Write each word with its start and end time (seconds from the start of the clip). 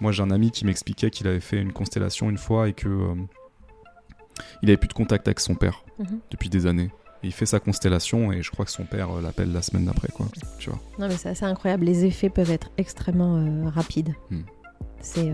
Moi, 0.00 0.12
j'ai 0.12 0.22
un 0.22 0.30
ami 0.30 0.50
qui 0.50 0.64
m'expliquait 0.64 1.10
qu'il 1.10 1.26
avait 1.28 1.40
fait 1.40 1.60
une 1.60 1.72
constellation 1.72 2.30
une 2.30 2.38
fois 2.38 2.68
et 2.68 2.72
que 2.72 2.88
euh, 2.88 3.14
il 4.62 4.70
avait 4.70 4.76
plus 4.78 4.88
de 4.88 4.92
contact 4.94 5.28
avec 5.28 5.40
son 5.40 5.54
père 5.54 5.84
Mhm. 5.98 6.18
depuis 6.30 6.48
des 6.48 6.66
années. 6.66 6.90
Et 7.22 7.26
il 7.26 7.32
fait 7.32 7.44
sa 7.46 7.60
constellation 7.60 8.32
et 8.32 8.42
je 8.42 8.50
crois 8.50 8.64
que 8.64 8.70
son 8.70 8.84
père 8.86 9.10
euh, 9.10 9.20
l'appelle 9.20 9.52
la 9.52 9.60
semaine 9.60 9.84
d'après, 9.84 10.08
quoi. 10.08 10.26
Tu 10.58 10.70
vois. 10.70 10.78
Non, 10.98 11.06
mais 11.08 11.16
c'est 11.16 11.28
assez 11.28 11.44
incroyable. 11.44 11.84
Les 11.84 12.06
effets 12.06 12.30
peuvent 12.30 12.50
être 12.50 12.70
extrêmement 12.78 13.36
euh, 13.36 13.68
rapides. 13.68 14.14
Hmm. 14.30 14.40
C'est. 15.02 15.30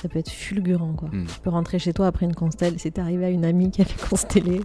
Ça 0.00 0.08
peut 0.08 0.18
être 0.18 0.30
fulgurant, 0.30 0.92
quoi. 0.94 1.08
Hmm. 1.10 1.26
Tu 1.26 1.40
peux 1.40 1.50
rentrer 1.50 1.78
chez 1.78 1.92
toi 1.92 2.06
après 2.06 2.26
une 2.26 2.34
constelle. 2.34 2.74
C'est 2.78 2.98
arrivé 2.98 3.24
à 3.26 3.30
une 3.30 3.44
amie 3.44 3.70
qui 3.70 3.80
avait 3.82 3.94
constellé. 4.10 4.60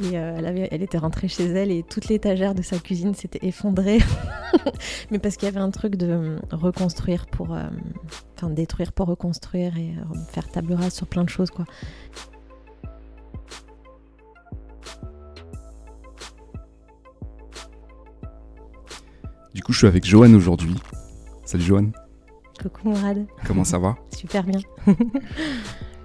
Et 0.00 0.18
euh, 0.18 0.34
elle, 0.36 0.46
avait, 0.46 0.68
elle 0.72 0.82
était 0.82 0.98
rentrée 0.98 1.28
chez 1.28 1.44
elle 1.46 1.70
et 1.70 1.82
toute 1.84 2.08
l'étagère 2.08 2.54
de 2.54 2.62
sa 2.62 2.78
cuisine 2.78 3.14
s'était 3.14 3.46
effondrée. 3.46 3.98
mais 5.10 5.18
parce 5.20 5.36
qu'il 5.36 5.46
y 5.46 5.50
avait 5.52 5.60
un 5.60 5.70
truc 5.70 5.96
de 5.96 6.08
euh, 6.08 6.38
reconstruire 6.52 7.26
pour. 7.26 7.54
euh, 7.54 7.68
Enfin, 8.36 8.50
détruire 8.50 8.90
pour 8.92 9.06
reconstruire 9.06 9.76
et 9.78 9.90
euh, 9.96 10.18
faire 10.28 10.48
table 10.50 10.72
rase 10.72 10.92
sur 10.92 11.06
plein 11.06 11.22
de 11.22 11.28
choses, 11.28 11.50
quoi. 11.50 11.64
Du 19.54 19.62
coup, 19.62 19.72
je 19.72 19.78
suis 19.78 19.86
avec 19.86 20.04
Johan 20.04 20.32
aujourd'hui. 20.34 20.74
Salut 21.44 21.64
Johan, 21.64 21.86
Coucou 22.64 22.88
Mourad. 22.88 23.26
comment 23.46 23.62
ça 23.64 23.78
va 23.78 23.94
Super 24.16 24.42
bien. 24.42 24.58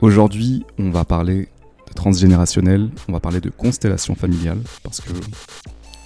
Aujourd'hui, 0.01 0.65
on 0.77 0.89
va 0.89 1.05
parler 1.05 1.47
de 1.87 1.93
transgénérationnel, 1.93 2.89
on 3.07 3.13
va 3.13 3.21
parler 3.21 3.39
de 3.39 3.49
constellation 3.49 4.13
familiale, 4.13 4.59
parce 4.83 4.99
que 4.99 5.13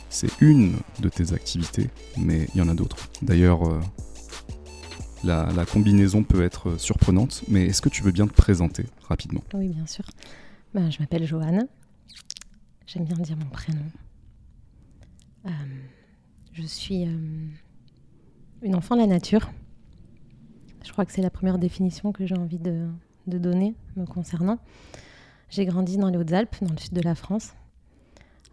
c'est 0.10 0.30
une 0.42 0.76
de 1.00 1.10
tes 1.10 1.34
activités, 1.34 1.90
mais 2.18 2.48
il 2.54 2.60
y 2.60 2.62
en 2.62 2.70
a 2.70 2.76
d'autres. 2.76 2.98
D'ailleurs, 3.24 3.68
euh, 3.68 3.80
la, 5.24 5.52
la 5.56 5.66
combinaison 5.66 6.22
peut 6.24 6.44
être 6.44 6.78
surprenante, 6.80 7.44
mais 7.48 7.66
est-ce 7.66 7.82
que 7.82 7.90
tu 7.90 8.04
veux 8.04 8.12
bien 8.12 8.28
te 8.28 8.34
présenter 8.34 8.86
rapidement? 9.10 9.42
Oui, 9.56 9.70
bien 9.70 9.88
sûr. 9.88 10.06
Ben, 10.76 10.92
je 10.92 11.00
m'appelle 11.00 11.26
Joanne. 11.26 11.68
J'aime 12.86 13.06
bien 13.06 13.18
dire 13.18 13.38
mon 13.38 13.50
prénom. 13.50 13.86
Euh, 15.48 15.50
je 16.52 16.62
suis 16.62 17.08
euh, 17.08 17.48
une 18.62 18.76
enfant 18.76 18.94
de 18.94 19.02
la 19.02 19.08
nature. 19.08 19.50
Je 20.84 20.92
crois 20.92 21.06
que 21.06 21.14
c'est 21.14 21.22
la 21.22 21.30
première 21.30 21.58
définition 21.58 22.12
que 22.12 22.26
j'ai 22.26 22.36
envie 22.36 22.60
de, 22.60 22.88
donner 23.26 23.74
me 23.96 24.06
concernant. 24.06 24.60
J'ai 25.50 25.66
grandi 25.66 25.98
dans 25.98 26.10
les 26.10 26.18
Hautes-Alpes, 26.18 26.58
dans 26.62 26.74
le 26.74 26.78
sud 26.78 26.94
de 26.94 27.02
la 27.02 27.16
France. 27.16 27.54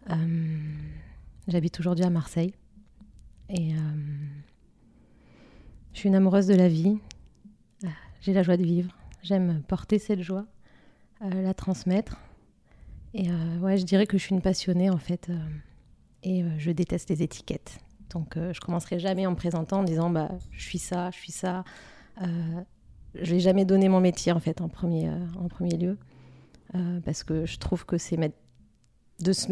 Euh, 0.09 0.15
J'habite 1.47 1.79
aujourd'hui 1.79 2.05
à 2.05 2.09
Marseille. 2.09 2.53
Et 3.49 3.73
euh, 3.73 3.77
je 5.93 5.99
suis 5.99 6.07
une 6.07 6.15
amoureuse 6.15 6.47
de 6.47 6.55
la 6.55 6.69
vie. 6.69 6.97
Euh, 7.83 7.87
J'ai 8.21 8.33
la 8.33 8.43
joie 8.43 8.55
de 8.55 8.63
vivre. 8.63 8.95
J'aime 9.23 9.61
porter 9.67 9.99
cette 9.99 10.21
joie 10.21 10.45
la 11.21 11.53
transmettre. 11.53 12.17
Et 13.13 13.29
ouais, 13.59 13.77
je 13.77 13.85
dirais 13.85 14.07
que 14.07 14.17
je 14.17 14.23
suis 14.23 14.33
une 14.33 14.41
passionnée 14.41 14.89
en 14.89 14.97
fait. 14.97 15.29
et 16.23 16.43
je 16.57 16.71
déteste 16.71 17.09
les 17.11 17.21
étiquettes. 17.21 17.77
Donc 18.09 18.33
je 18.35 18.59
commencerai 18.59 18.97
jamais 18.97 19.27
en 19.27 19.31
me 19.31 19.35
présentant 19.35 19.81
en 19.81 19.83
disant 19.83 20.09
bah 20.09 20.31
je 20.49 20.63
suis 20.63 20.79
ça, 20.79 21.11
je 21.11 21.17
suis 21.17 21.31
ça. 21.31 21.63
Euh, 22.21 22.61
je 23.15 23.31
vais 23.33 23.39
jamais 23.39 23.65
donner 23.65 23.89
mon 23.89 23.99
métier 23.99 24.31
en 24.31 24.39
fait 24.39 24.61
en 24.61 24.69
premier, 24.69 25.09
euh, 25.09 25.17
en 25.39 25.47
premier 25.47 25.77
lieu. 25.77 25.97
Euh, 26.75 26.99
parce 27.03 27.23
que 27.23 27.45
je 27.45 27.57
trouve 27.57 27.85
que 27.85 27.97
c'est 27.97 28.15
mettre, 28.15 28.37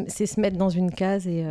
c'est 0.07 0.25
se 0.25 0.39
mettre 0.39 0.57
dans 0.57 0.69
une 0.69 0.91
case 0.91 1.27
et 1.27 1.43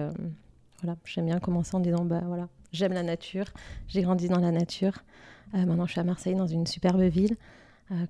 voilà, 0.82 0.96
j'aime 1.04 1.26
bien 1.26 1.38
commencer 1.38 1.76
en 1.76 1.80
disant 1.80 2.04
bah 2.04 2.22
voilà, 2.24 2.48
j'aime 2.72 2.92
la 2.92 3.02
nature, 3.02 3.46
j'ai 3.86 4.02
grandi 4.02 4.28
dans 4.28 4.40
la 4.40 4.50
nature. 4.50 5.04
Maintenant 5.52 5.86
je 5.86 5.92
suis 5.92 6.00
à 6.00 6.04
Marseille 6.04 6.34
dans 6.34 6.46
une 6.46 6.66
superbe 6.66 7.02
ville 7.02 7.36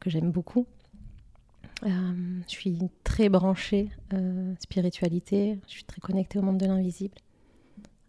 que 0.00 0.08
j'aime 0.08 0.30
beaucoup. 0.30 0.66
Je 1.82 1.90
suis 2.46 2.78
très 3.04 3.28
branchée 3.28 3.90
euh, 4.12 4.54
spiritualité, 4.60 5.58
je 5.66 5.72
suis 5.72 5.84
très 5.84 6.00
connectée 6.00 6.38
au 6.38 6.42
monde 6.42 6.58
de 6.58 6.66
l'invisible. 6.66 7.14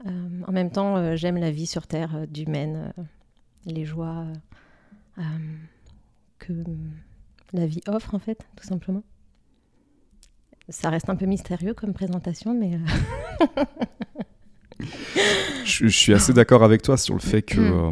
En 0.05 0.51
même 0.51 0.71
temps, 0.71 1.15
j'aime 1.17 1.38
la 1.38 1.51
vie 1.51 1.67
sur 1.67 1.85
Terre, 1.85 2.25
d'humaine, 2.27 2.93
les 3.65 3.83
joies 3.83 4.27
euh, 5.19 5.24
que 6.40 6.53
la 7.53 7.66
vie 7.66 7.81
offre, 7.88 8.16
en 8.16 8.19
fait, 8.19 8.46
tout 8.56 8.66
simplement. 8.68 9.03
Ça 10.69 10.90
reste 10.90 11.09
un 11.09 11.16
peu 11.16 11.25
mystérieux 11.25 11.74
comme 11.74 11.94
présentation, 11.94 12.53
mais 12.53 12.75
euh, 12.75 13.63
je, 15.66 15.88
je 15.88 15.97
suis 15.97 16.13
assez 16.13 16.34
d'accord 16.34 16.63
avec 16.63 16.81
toi 16.81 16.97
sur 16.97 17.13
le 17.16 17.19
fait 17.19 17.41
que 17.41 17.59
euh, 17.59 17.91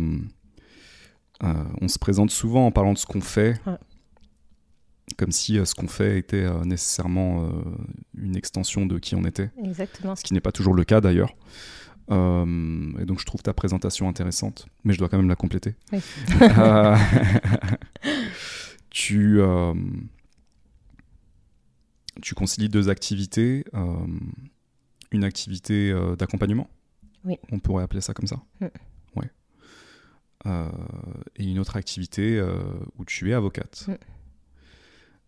euh, 1.44 1.64
on 1.82 1.88
se 1.88 2.00
présente 2.00 2.32
souvent 2.32 2.66
en 2.68 2.72
parlant 2.72 2.94
de 2.94 2.98
ce 2.98 3.06
qu'on 3.06 3.22
fait, 3.22 3.59
Ouais. 3.66 3.78
comme 5.18 5.32
si 5.32 5.58
euh, 5.58 5.66
ce 5.66 5.74
qu'on 5.76 5.88
fait 5.88 6.18
était 6.20 6.44
euh, 6.44 6.64
nécessairement 6.66 7.50
une 8.16 8.36
extension 8.36 8.86
de 8.86 9.00
qui 9.00 9.16
on 9.16 9.24
était. 9.26 9.50
exactement. 9.64 10.16
ce 10.16 10.24
qui 10.24 10.34
n'est 10.34 10.40
pas 10.42 10.52
toujours 10.52 10.74
le 10.76 10.84
cas 10.84 11.02
d'ailleurs. 11.02 11.34
Euh, 12.09 12.91
et 13.00 13.06
donc 13.06 13.19
je 13.19 13.25
trouve 13.25 13.41
ta 13.41 13.53
présentation 13.53 14.07
intéressante, 14.07 14.68
mais 14.84 14.94
je 14.94 15.00
dois 15.00 15.09
quand 15.09 15.18
même 15.18 15.28
la 15.28 15.35
compléter. 15.35 15.75
Oui. 15.91 16.00
Euh, 16.41 16.95
tu, 18.90 19.40
euh, 19.41 19.73
tu 22.22 22.34
concilies 22.34 22.69
deux 22.69 22.90
activités, 22.90 23.66
une 25.12 25.23
activité 25.23 25.94
d'accompagnement, 26.17 26.69
Oui. 27.25 27.38
on 27.51 27.59
pourrait 27.59 27.84
appeler 27.84 28.01
ça 28.01 28.13
comme 28.13 28.28
ça. 28.28 28.40
Mm. 28.62 28.67
Ouais. 29.16 29.29
Et 31.35 31.44
une 31.46 31.59
autre 31.59 31.75
activité 31.75 32.41
où 32.97 33.06
tu 33.06 33.29
es 33.31 33.34
avocate. 33.34 33.85
Mm. 33.88 33.94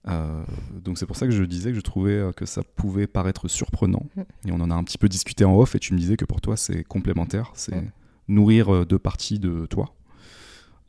Euh, 0.08 0.44
donc 0.74 0.98
c'est 0.98 1.06
pour 1.06 1.18
ça 1.18 1.26
que 1.26 1.32
je 1.34 1.44
disais 1.44 1.72
que 1.72 1.76
je 1.76 1.82
trouvais 1.82 2.14
euh, 2.14 2.32
que 2.32 2.46
ça 2.46 2.64
pouvait 2.64 3.08
paraître 3.08 3.48
surprenant. 3.48 4.06
Mm. 4.16 4.22
Et 4.48 4.52
on 4.52 4.62
en 4.62 4.72
a 4.72 4.76
un 4.76 4.84
petit 4.84 4.98
peu 4.98 5.10
discuté 5.10 5.46
en 5.46 5.56
off 5.58 5.76
et 5.76 5.80
tu 5.80 5.94
me 5.94 6.00
disais 6.00 6.18
que 6.18 6.26
pour 6.26 6.42
toi 6.42 6.56
c'est 6.58 6.84
complémentaire, 6.84 7.52
c'est 7.54 7.84
nourrir 8.30 8.74
euh, 8.74 8.86
deux 8.86 9.00
parties 9.00 9.40
de 9.40 9.66
toi. 9.66 9.94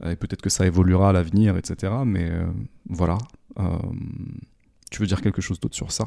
Et 0.04 0.16
peut-être 0.16 0.40
que 0.40 0.48
ça 0.48 0.66
évoluera 0.66 1.10
à 1.10 1.12
l'avenir, 1.12 1.56
etc. 1.58 1.92
Mais 2.06 2.30
euh, 2.30 2.46
voilà. 2.88 3.18
Euh, 3.58 3.78
tu 4.90 5.00
veux 5.00 5.06
dire 5.06 5.20
quelque 5.20 5.42
chose 5.42 5.60
d'autre 5.60 5.74
sur 5.74 5.92
ça? 5.92 6.06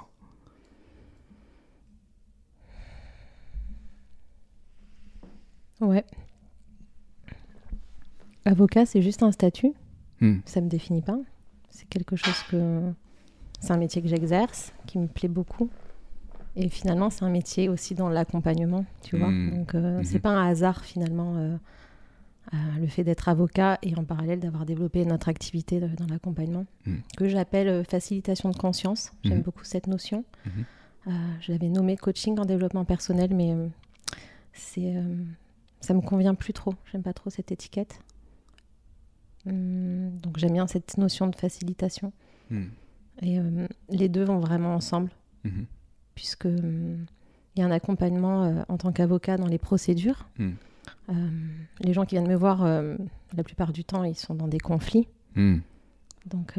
Ouais. 5.80 6.06
Avocat, 8.46 8.86
c'est 8.86 9.02
juste 9.02 9.22
un 9.22 9.32
statut? 9.32 9.74
Hmm. 10.22 10.40
Ça 10.46 10.62
me 10.62 10.70
définit 10.70 11.02
pas. 11.02 11.20
C'est 11.94 12.00
quelque 12.00 12.16
chose 12.16 12.42
que. 12.50 12.92
C'est 13.60 13.72
un 13.72 13.78
métier 13.78 14.02
que 14.02 14.08
j'exerce, 14.10 14.74
qui 14.88 14.98
me 15.00 15.08
plaît 15.08 15.30
beaucoup. 15.30 15.70
Et 16.56 16.68
finalement, 16.70 17.10
c'est 17.10 17.24
un 17.24 17.30
métier 17.30 17.70
aussi 17.70 17.96
dans 17.96 18.10
l'accompagnement, 18.10 18.86
tu 19.04 19.18
vois. 19.18 19.30
Mm. 19.30 19.52
Donc, 19.56 19.76
euh, 19.76 20.00
Mhm. 20.00 20.04
c'est 20.04 20.20
pas 20.20 20.32
un 20.32 20.50
hasard 20.50 20.84
finalement, 20.84 21.36
euh, 21.38 21.56
euh, 22.54 22.58
le 22.82 22.88
fait 22.88 23.04
d'être 23.06 23.30
avocat 23.30 23.80
et 23.82 23.96
en 23.96 24.04
parallèle 24.04 24.40
d'avoir 24.42 24.66
développé 24.66 25.06
notre 25.06 25.30
activité 25.30 25.80
de- 25.80 25.88
dans 25.96 26.06
l'accompagnement, 26.08 26.66
Mm. 26.86 26.96
que 27.16 27.28
j'appelle 27.30 27.86
facilitation 27.90 28.50
de 28.50 28.58
conscience. 28.58 29.12
J'aime 29.24 29.42
beaucoup 29.42 29.64
cette 29.64 29.88
notion. 29.88 30.26
Je 31.06 31.52
l'avais 31.52 31.70
nommé 31.70 31.96
coaching 31.96 32.38
en 32.40 32.46
développement 32.46 32.86
personnel, 32.86 33.34
mais 33.34 33.56
c'est, 34.52 34.94
ça 35.80 35.94
me 35.94 36.02
convient 36.02 36.36
plus 36.36 36.54
trop. 36.54 36.74
J'aime 36.92 37.04
pas 37.04 37.14
trop 37.14 37.30
cette 37.30 37.52
étiquette. 37.52 38.00
Hum, 39.48 40.18
donc 40.22 40.38
j'aime 40.38 40.54
bien 40.54 40.68
cette 40.68 40.98
notion 40.98 41.28
de 41.28 41.36
facilitation. 41.36 42.14
Hmm. 42.50 42.66
Et 43.22 43.40
euh, 43.40 43.68
les 43.90 44.10
deux 44.10 44.24
vont 44.24 44.40
vraiment 44.40 44.74
ensemble, 44.76 45.10
Mhm. 45.44 45.66
puisque 46.16 46.46
hum, 46.46 47.06
il 47.56 47.60
y 47.60 47.62
a 47.64 47.66
un 47.66 47.72
accompagnement 47.72 48.44
euh, 48.46 48.64
en 48.70 48.78
tant 48.78 48.92
qu'avocat 48.92 49.38
dans 49.38 49.48
les 49.48 49.58
procédures. 49.60 50.28
Les 51.82 51.94
gens 51.94 52.06
qui 52.06 52.16
viennent 52.16 52.28
me 52.28 52.36
voir, 52.36 52.64
euh, 52.64 52.96
la 53.36 53.44
plupart 53.44 53.72
du 53.74 53.84
temps, 53.84 54.04
ils 54.04 54.16
sont 54.16 54.34
dans 54.36 54.48
des 54.48 54.60
conflits. 54.60 55.08
Donc, 56.26 56.56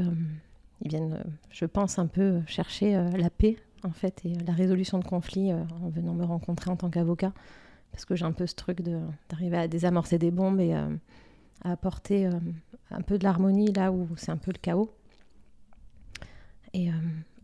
ils 0.83 0.89
viennent, 0.89 1.25
je 1.51 1.65
pense, 1.65 1.99
un 1.99 2.07
peu 2.07 2.43
chercher 2.47 2.93
la 3.17 3.31
paix, 3.31 3.57
en 3.83 3.91
fait, 3.91 4.21
et 4.27 4.35
la 4.47 4.53
résolution 4.53 4.99
de 4.99 5.05
conflits 5.05 5.53
en 5.53 5.89
venant 5.89 6.13
me 6.13 6.25
rencontrer 6.25 6.71
en 6.71 6.77
tant 6.77 6.91
qu'avocat. 6.91 7.33
Parce 7.93 8.05
que 8.05 8.15
j'ai 8.17 8.25
un 8.27 8.33
peu 8.33 8.47
ce 8.47 8.55
truc 8.55 8.83
d'arriver 9.31 9.57
à 9.57 9.69
désamorcer 9.69 10.19
des 10.19 10.31
bombes 10.31 10.61
et 10.61 10.75
à 10.75 10.89
apporter 11.63 12.29
un 12.91 13.01
peu 13.03 13.19
de 13.19 13.25
l'harmonie 13.25 13.73
là 13.73 13.91
où 13.93 14.09
c'est 14.17 14.31
un 14.31 14.37
peu 14.37 14.53
le 14.53 14.59
chaos. 14.59 14.91
Et 16.73 16.89
euh, 16.91 16.93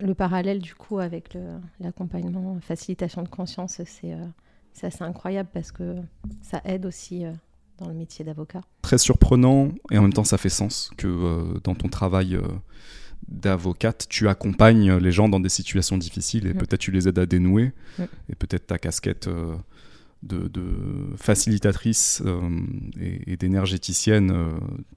le 0.01 0.15
parallèle, 0.15 0.59
du 0.61 0.75
coup, 0.75 0.99
avec 0.99 1.37
l'accompagnement, 1.79 2.59
facilitation 2.61 3.23
de 3.23 3.29
conscience, 3.29 3.81
c'est 3.85 4.13
euh, 4.13 4.25
c'est 4.73 4.87
assez 4.87 5.03
incroyable 5.05 5.49
parce 5.53 5.73
que 5.73 5.97
ça 6.43 6.61
aide 6.65 6.87
aussi 6.87 7.25
euh, 7.25 7.33
dans 7.79 7.89
le 7.89 7.95
métier 7.95 8.25
d'avocat. 8.25 8.61
Très 8.83 8.99
surprenant 8.99 9.69
et 9.91 9.99
en 9.99 10.03
même 10.03 10.13
temps 10.13 10.25
ça 10.25 10.39
fait 10.39 10.49
sens 10.49 10.91
que 10.97 11.59
dans 11.65 11.75
ton 11.75 11.89
travail 11.89 12.39
d'avocate, 13.29 14.07
tu 14.09 14.29
accompagnes 14.29 14.95
les 14.97 15.13
gens 15.13 15.29
dans 15.29 15.41
des 15.41 15.49
situations 15.49 15.97
difficiles 15.99 16.47
et 16.47 16.55
Mm. 16.55 16.59
peut-être 16.59 16.81
tu 16.81 16.91
les 16.91 17.09
aides 17.09 17.19
à 17.19 17.27
dénouer 17.27 17.73
Mm. 17.99 18.03
et 18.31 18.35
peut-être 18.35 18.67
ta 18.69 18.79
casquette 18.79 19.29
de, 20.23 20.49
de 20.49 20.63
facilitatrice 21.17 22.23
et, 23.01 23.37
d'énergéticienne 23.37 24.33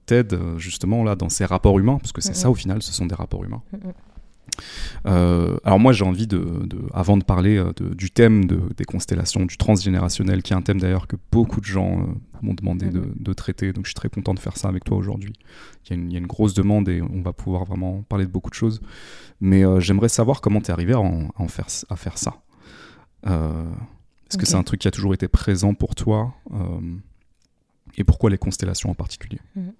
t'aide 0.06 0.38
justement 0.58 1.02
là 1.02 1.16
dans 1.16 1.28
ces 1.28 1.44
rapports 1.44 1.78
humains, 1.78 1.98
parce 1.98 2.12
que 2.12 2.20
c'est 2.20 2.34
ça 2.34 2.50
au 2.50 2.54
final, 2.54 2.82
ce 2.82 2.92
sont 2.92 3.06
des 3.06 3.14
rapports 3.14 3.44
humains. 3.44 3.62
Euh, 5.06 5.56
alors 5.64 5.80
moi 5.80 5.92
j'ai 5.92 6.04
envie 6.04 6.26
de, 6.26 6.46
avant 6.92 7.16
de 7.16 7.24
parler 7.24 7.56
euh, 7.56 7.72
du 7.94 8.10
thème 8.10 8.46
des 8.76 8.84
constellations, 8.84 9.44
du 9.44 9.56
transgénérationnel, 9.56 10.42
qui 10.42 10.52
est 10.52 10.56
un 10.56 10.62
thème 10.62 10.80
d'ailleurs 10.80 11.06
que 11.06 11.16
beaucoup 11.32 11.60
de 11.60 11.66
gens 11.66 12.00
euh, 12.00 12.06
m'ont 12.42 12.54
demandé 12.54 12.88
de, 12.90 13.32
traiter, 13.32 13.72
donc 13.72 13.84
je 13.84 13.90
suis 13.90 13.94
très 13.94 14.08
content 14.08 14.32
de 14.32 14.38
faire 14.38 14.56
ça 14.56 14.68
avec 14.68 14.84
toi 14.84 14.96
aujourd'hui. 14.96 15.32
Il, 15.90 16.12
y, 16.12 16.14
a 16.14 16.18
une 16.18 16.26
grosse 16.26 16.54
demande 16.54 16.88
et 16.88 17.02
on 17.02 17.20
va 17.20 17.32
pouvoir 17.32 17.64
vraiment 17.64 18.02
parler 18.02 18.26
de 18.26 18.30
beaucoup 18.30 18.50
de 18.50 18.54
choses. 18.54 18.80
Mais 19.40 19.64
j'aimerais 19.80 20.08
savoir 20.08 20.40
comment 20.40 20.60
tu 20.60 20.68
es 20.68 20.70
arrivé 20.70 20.92
à, 20.92 21.00
en, 21.00 21.48
faire, 21.48 21.66
à 21.88 21.96
faire 21.96 22.16
ça. 22.16 22.36
Est-ce 24.34 24.38
que 24.38 24.46
c'est 24.46 24.56
un 24.56 24.64
truc 24.64 24.80
qui 24.80 24.88
a 24.88 24.90
toujours 24.90 25.14
été 25.14 25.28
présent 25.28 25.74
pour 25.74 25.94
toi 25.94 26.34
Et 27.96 28.04
pourquoi 28.04 28.30
les 28.30 28.38
constellations 28.38 28.90
en 28.90 28.94
particulier? 28.94 29.38
Mhm. 29.54 29.72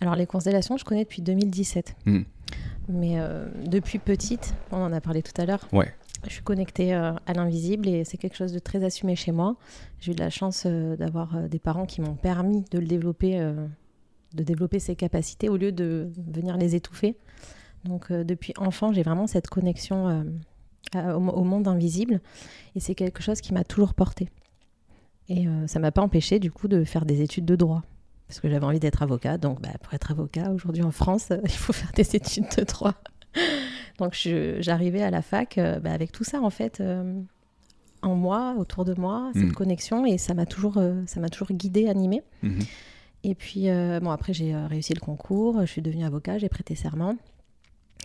Alors 0.00 0.14
les 0.14 0.26
constellations, 0.26 0.76
je 0.76 0.84
connais 0.84 1.04
depuis 1.04 1.22
2017. 1.22 1.96
Mais 2.88 3.18
euh, 3.18 3.48
depuis 3.64 3.98
petite, 3.98 4.54
on 4.70 4.76
en 4.76 4.92
a 4.92 5.00
parlé 5.00 5.22
tout 5.22 5.38
à 5.40 5.46
l'heure. 5.46 5.66
Ouais. 5.72 5.92
Je 6.24 6.32
suis 6.32 6.42
connectée 6.42 6.94
euh, 6.94 7.12
à 7.26 7.32
l'invisible 7.32 7.88
et 7.88 8.04
c'est 8.04 8.16
quelque 8.16 8.36
chose 8.36 8.52
de 8.52 8.58
très 8.58 8.84
assumé 8.84 9.16
chez 9.16 9.32
moi. 9.32 9.56
J'ai 9.98 10.12
eu 10.12 10.14
de 10.14 10.20
la 10.20 10.30
chance 10.30 10.64
euh, 10.66 10.96
d'avoir 10.96 11.48
des 11.48 11.58
parents 11.58 11.86
qui 11.86 12.00
m'ont 12.00 12.14
permis 12.14 12.64
de 12.70 12.78
le 12.78 12.86
développer, 12.86 13.40
de 14.34 14.42
développer 14.42 14.78
ces 14.78 14.94
capacités 14.94 15.48
au 15.48 15.56
lieu 15.56 15.72
de 15.72 16.10
venir 16.28 16.56
les 16.56 16.76
étouffer. 16.76 17.16
Donc 17.84 18.12
depuis 18.12 18.52
enfant, 18.56 18.92
j'ai 18.92 19.02
vraiment 19.02 19.26
cette 19.26 19.48
connexion 19.48 20.24
au, 20.94 21.20
monde 21.20 21.68
invisible 21.68 22.20
et 22.74 22.80
c'est 22.80 22.94
quelque 22.94 23.22
chose 23.22 23.40
qui 23.40 23.52
m'a 23.52 23.64
toujours 23.64 23.94
porté. 23.94 24.28
Et 25.28 25.46
ça 25.66 25.80
m'a 25.80 25.90
pas 25.90 26.02
empêché 26.02 26.38
du 26.38 26.52
coup 26.52 26.68
de 26.68 26.84
faire 26.84 27.04
des 27.04 27.20
études 27.20 27.44
de 27.44 27.56
droit 27.56 27.82
parce 28.26 28.40
que 28.40 28.48
j'avais 28.48 28.64
envie 28.64 28.80
d'être 28.80 29.02
avocat. 29.02 29.38
Donc, 29.38 29.60
bah, 29.60 29.70
pour 29.82 29.94
être 29.94 30.10
avocat, 30.10 30.50
aujourd'hui 30.50 30.82
en 30.82 30.90
France, 30.90 31.32
il 31.44 31.50
faut 31.50 31.72
faire 31.72 31.92
des 31.94 32.16
études 32.16 32.48
de 32.56 32.64
droit. 32.64 32.94
donc, 33.98 34.14
j'arrivais 34.60 35.02
à 35.02 35.10
la 35.10 35.22
fac 35.22 35.58
euh, 35.58 35.78
bah, 35.78 35.92
avec 35.92 36.12
tout 36.12 36.24
ça, 36.24 36.40
en 36.40 36.50
fait, 36.50 36.80
euh, 36.80 37.20
en 38.02 38.14
moi, 38.14 38.54
autour 38.58 38.84
de 38.84 38.94
moi, 38.98 39.30
cette 39.34 39.44
mmh. 39.44 39.52
connexion, 39.52 40.06
et 40.06 40.18
ça 40.18 40.34
m'a 40.34 40.46
toujours, 40.46 40.78
euh, 40.78 41.02
ça 41.06 41.20
m'a 41.20 41.28
toujours 41.28 41.52
guidée, 41.52 41.88
animée. 41.88 42.22
Mmh. 42.42 42.60
Et 43.24 43.34
puis, 43.34 43.66
bon, 44.02 44.10
après, 44.10 44.32
j'ai 44.32 44.54
réussi 44.54 44.94
le 44.94 45.00
concours, 45.00 45.60
je 45.62 45.66
suis 45.66 45.82
devenue 45.82 46.04
avocat, 46.04 46.38
j'ai 46.38 46.48
prêté 46.48 46.76
serment. 46.76 47.16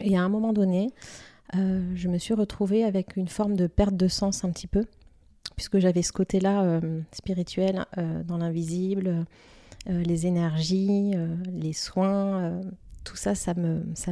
Et 0.04 0.18
à 0.18 0.22
un 0.24 0.30
moment 0.30 0.51
donné, 0.51 0.89
je 1.53 2.07
me 2.07 2.18
suis 2.18 2.33
retrouvée 2.33 2.83
avec 2.83 3.18
une 3.18 3.27
forme 3.27 3.56
de 3.56 3.68
perte 3.68 3.95
de 3.95 4.07
sens 4.07 4.44
un 4.44 4.51
petit 4.51 4.68
peu, 4.68 4.86
puisque 5.56 5.80
j'avais 5.80 6.01
ce 6.01 6.13
côté-là 6.13 6.80
spirituel 7.12 7.86
dans 8.25 8.38
l'invisible 8.38 9.25
euh, 9.89 10.03
les 10.03 10.27
énergies, 10.27 11.13
euh, 11.15 11.36
les 11.51 11.74
soins, 11.74 12.39
euh, 12.39 12.62
tout 13.03 13.15
ça, 13.15 13.33
ça 13.33 13.53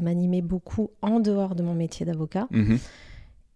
m'animait 0.02 0.42
beaucoup 0.42 0.90
en 1.04 1.20
dehors 1.20 1.54
de 1.54 1.62
mon 1.62 1.76
métier 1.76 2.06
d'avocat. 2.08 2.48
Mhm. 2.50 2.80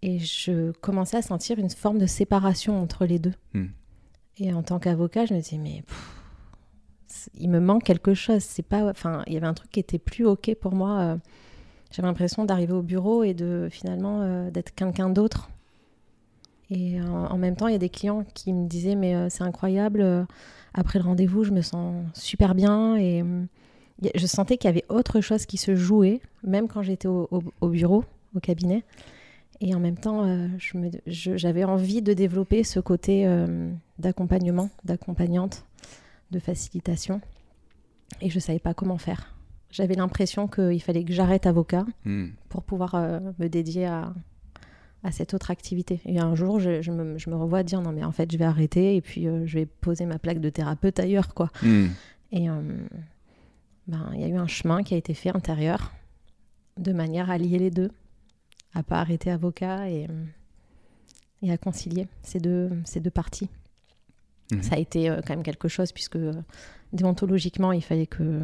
Et 0.03 0.19
je 0.19 0.71
commençais 0.74 1.18
à 1.18 1.21
sentir 1.24 1.57
une 1.57 1.69
forme 1.71 1.97
de 1.97 2.06
séparation 2.06 2.80
entre 2.80 3.06
les 3.06 3.18
deux. 3.18 3.33
Mhm. 3.53 3.71
Et 4.38 4.53
en 4.53 4.62
tant 4.62 4.80
qu'avocat, 4.80 5.25
je 5.25 5.33
me 5.33 5.39
disais, 5.39 5.57
mais 5.57 5.83
il 7.33 7.50
me 7.50 7.59
manque 7.59 7.83
quelque 7.83 8.13
chose. 8.13 8.44
C'est 8.44 8.63
pas, 8.63 8.88
enfin, 8.89 9.24
il 9.25 9.33
y 9.33 9.38
avait 9.38 9.47
un 9.47 9.53
truc 9.56 9.71
qui 9.71 9.80
était 9.80 10.00
plus 10.00 10.25
ok 10.25 10.53
pour 10.62 10.75
moi. 10.75 11.18
J'avais 11.94 12.07
l'impression 12.07 12.44
d'arriver 12.44 12.74
au 12.74 12.81
bureau 12.81 13.24
et 13.24 13.34
de 13.34 13.69
finalement 13.72 14.50
d'être 14.50 14.75
quelqu'un 14.75 15.10
d'autre. 15.10 15.50
Et 16.69 17.00
en, 17.01 17.38
même 17.38 17.56
temps, 17.56 17.68
il 17.68 17.74
y 17.74 17.75
a 17.75 17.80
des 17.80 17.90
clients 17.90 18.25
qui 18.34 18.51
me 18.51 18.68
disaient, 18.68 18.95
mais 18.95 19.30
c'est 19.30 19.44
incroyable 19.44 20.25
après 20.74 21.00
le 21.00 21.06
rendez-vous, 21.06 21.44
je 21.44 21.51
me 21.51 21.62
sens 21.62 22.04
super 22.16 22.56
bien 22.56 22.98
et 22.98 23.24
je 24.16 24.25
sentais 24.25 24.57
qu'il 24.57 24.68
y 24.68 24.74
avait 24.74 24.86
autre 24.90 25.22
chose 25.22 25.45
qui 25.45 25.57
se 25.57 25.75
jouait, 25.75 26.22
même 26.44 26.68
quand 26.68 26.81
j'étais 26.81 27.07
au, 27.07 27.44
bureau, 27.62 28.04
au 28.36 28.40
cabinet. 28.40 28.84
Et 29.62 29.74
en 29.75 29.80
même 29.80 29.98
temps, 29.98 30.25
euh, 30.25 30.48
j'avais 31.07 31.63
envie 31.63 32.01
de 32.01 32.13
développer 32.13 32.63
ce 32.63 32.80
côté 32.80 33.25
euh, 33.25 33.72
d'accompagnement, 34.00 34.69
d'accompagnante, 34.84 35.66
de 36.31 36.40
facilitation. 36.40 37.22
Et 38.22 38.30
je 38.30 38.36
ne 38.36 38.42
savais 38.42 38.60
pas 38.60 38.74
comment 38.74 38.98
faire. 38.98 39.32
J'avais 39.73 39.95
l'impression 39.95 40.47
qu'il 40.47 40.81
fallait 40.83 41.03
que 41.03 41.11
j'arrête 41.11 41.47
avocat 41.47 41.83
hmm. 42.05 42.27
pour 42.47 42.61
pouvoir 42.61 42.93
euh, 42.93 43.19
me 43.39 43.47
dédier 43.47 43.87
à, 43.87 44.13
à 45.03 45.11
cette 45.11 45.33
autre 45.33 45.49
activité. 45.49 45.99
Et 46.05 46.19
un 46.19 46.35
jour, 46.35 46.59
je, 46.59 46.91
me, 46.91 47.17
je, 47.17 47.29
me, 47.31 47.35
revois 47.35 47.63
dire 47.63 47.81
non, 47.81 47.91
mais 47.91 48.03
en 48.03 48.11
fait, 48.11 48.31
je 48.31 48.37
vais 48.37 48.45
arrêter 48.45 48.95
et 48.95 49.01
puis 49.01 49.27
euh, 49.27 49.47
je 49.47 49.57
vais 49.57 49.65
poser 49.65 50.05
ma 50.05 50.19
plaque 50.19 50.39
de 50.39 50.51
thérapeute 50.51 50.99
ailleurs, 50.99 51.33
quoi. 51.33 51.49
Hmm. 51.63 51.87
Et 52.31 52.51
euh, 52.51 52.61
ben, 53.87 54.11
il 54.13 54.21
y 54.21 54.23
a 54.23 54.27
eu 54.27 54.35
un 54.35 54.45
chemin 54.45 54.83
qui 54.83 54.93
a 54.93 54.97
été 54.97 55.15
fait 55.15 55.35
intérieur 55.35 55.91
de 56.77 56.93
manière 56.93 57.31
à 57.31 57.39
lier 57.39 57.57
les 57.57 57.71
deux, 57.71 57.89
à 58.75 58.83
pas 58.83 58.99
arrêter 58.99 59.31
avocat 59.31 59.89
et, 59.89 60.07
et 61.41 61.51
à 61.51 61.57
concilier 61.57 62.07
ces 62.21 62.39
deux, 62.39 62.69
ces 62.85 62.99
deux 62.99 63.09
parties. 63.09 63.49
Hmm. 64.51 64.61
Ça 64.61 64.75
a 64.75 64.77
été 64.77 65.07
quand 65.25 65.31
même 65.31 65.43
quelque 65.43 65.67
chose 65.67 65.91
puisque 65.91 66.19
déontologiquement, 66.91 67.71
il 67.71 67.83
fallait 67.83 68.05
que, 68.05 68.43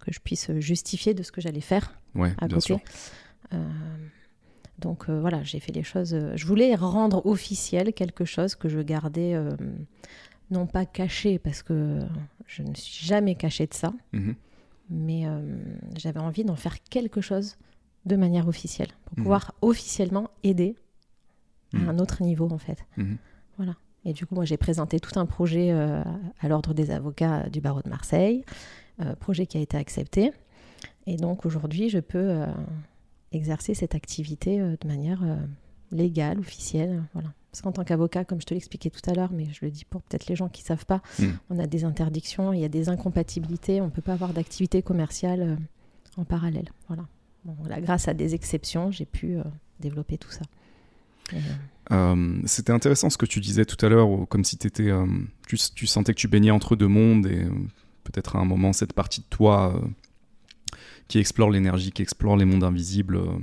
que 0.00 0.12
je 0.12 0.20
puisse 0.20 0.50
justifier 0.58 1.14
de 1.14 1.22
ce 1.22 1.30
que 1.32 1.40
j'allais 1.40 1.60
faire 1.60 1.98
ouais, 2.14 2.34
à 2.38 2.48
côté. 2.48 2.60
Sûr. 2.60 2.80
Donc 4.80 5.08
euh, 5.08 5.20
voilà, 5.20 5.42
j'ai 5.42 5.60
fait 5.60 5.72
les 5.72 5.82
choses. 5.82 6.14
Euh, 6.14 6.32
je 6.34 6.46
voulais 6.46 6.74
rendre 6.74 7.24
officiel 7.26 7.92
quelque 7.92 8.24
chose 8.24 8.54
que 8.54 8.68
je 8.68 8.80
gardais 8.80 9.34
euh, 9.34 9.54
non 10.50 10.66
pas 10.66 10.86
caché 10.86 11.38
parce 11.38 11.62
que 11.62 12.00
je 12.46 12.62
ne 12.62 12.74
suis 12.74 13.06
jamais 13.06 13.34
cachée 13.34 13.66
de 13.66 13.74
ça, 13.74 13.92
mhm. 14.12 14.34
mais 14.88 15.24
j'avais 15.96 16.18
envie 16.18 16.44
d'en 16.44 16.56
faire 16.56 16.82
quelque 16.82 17.20
chose 17.20 17.56
de 18.06 18.16
manière 18.16 18.48
officielle 18.48 18.90
pour 19.04 19.18
mhm. 19.18 19.24
pouvoir 19.24 19.54
officiellement 19.62 20.30
aider 20.42 20.74
à 21.74 21.78
mhm. 21.78 21.88
un 21.90 21.98
autre 22.00 22.22
niveau 22.22 22.48
en 22.50 22.58
fait. 22.58 22.84
Voilà. 23.56 23.76
Et 24.06 24.14
du 24.14 24.24
coup, 24.24 24.34
moi, 24.34 24.46
j'ai 24.46 24.56
présenté 24.56 24.98
tout 24.98 25.20
un 25.20 25.26
projet 25.26 25.70
à 25.70 26.48
l'ordre 26.48 26.74
des 26.74 26.90
avocats 26.90 27.48
du 27.50 27.60
barreau 27.60 27.82
de 27.82 27.90
Marseille, 27.90 28.44
projet 29.18 29.46
qui 29.46 29.56
a 29.58 29.60
été 29.60 29.76
accepté. 29.76 30.32
Et 31.06 31.16
donc 31.16 31.46
aujourd'hui, 31.46 31.88
je 31.88 31.98
peux 31.98 32.44
exercer 33.32 33.74
cette 33.74 33.94
activité 33.94 34.60
euh, 34.60 34.76
de 34.80 34.88
manière 34.88 35.22
euh, 35.22 35.36
légale, 35.92 36.38
officielle. 36.40 37.02
Voilà. 37.14 37.32
Parce 37.50 37.62
qu'en 37.62 37.72
tant 37.72 37.84
qu'avocat, 37.84 38.24
comme 38.24 38.40
je 38.40 38.46
te 38.46 38.54
l'expliquais 38.54 38.90
tout 38.90 39.08
à 39.10 39.14
l'heure, 39.14 39.32
mais 39.32 39.46
je 39.52 39.64
le 39.64 39.70
dis 39.70 39.84
pour 39.84 40.02
peut-être 40.02 40.28
les 40.28 40.36
gens 40.36 40.48
qui 40.48 40.62
ne 40.62 40.66
savent 40.66 40.86
pas, 40.86 41.02
hmm. 41.18 41.30
on 41.50 41.58
a 41.58 41.66
des 41.66 41.84
interdictions, 41.84 42.52
il 42.52 42.60
y 42.60 42.64
a 42.64 42.68
des 42.68 42.88
incompatibilités, 42.88 43.80
on 43.80 43.86
ne 43.86 43.90
peut 43.90 44.02
pas 44.02 44.12
avoir 44.12 44.32
d'activité 44.32 44.82
commerciale 44.82 45.40
euh, 45.42 45.56
en 46.16 46.24
parallèle. 46.24 46.68
Voilà. 46.86 47.06
Bon, 47.44 47.56
grâce 47.80 48.06
à 48.06 48.14
des 48.14 48.34
exceptions, 48.34 48.90
j'ai 48.90 49.06
pu 49.06 49.38
développer 49.80 50.18
tout 50.18 50.30
ça. 50.30 50.42
C'était 52.44 52.72
intéressant 52.72 53.08
ce 53.08 53.16
que 53.16 53.24
tu 53.24 53.40
disais 53.40 53.64
tout 53.64 53.82
à 53.84 53.88
l'heure, 53.88 54.28
comme 54.28 54.44
si 54.44 54.56
étais, 54.56 54.92
tu, 55.48 55.56
tu, 55.74 55.86
sentais 55.86 56.12
que 56.12 56.18
tu 56.18 56.28
baignais 56.28 56.50
entre 56.50 56.76
deux 56.76 56.86
mondes 56.86 57.26
et 57.26 57.46
peut-être 58.10 58.36
à 58.36 58.40
un 58.40 58.44
moment 58.44 58.72
cette 58.72 58.92
partie 58.92 59.20
de 59.20 59.26
toi 59.30 59.80
qui 61.10 61.18
explore 61.18 61.50
l'énergie, 61.50 61.90
qui 61.90 62.02
explore 62.02 62.36
les 62.36 62.44
mondes 62.44 62.64
invisibles. 62.64 63.16
Euh, 63.16 63.38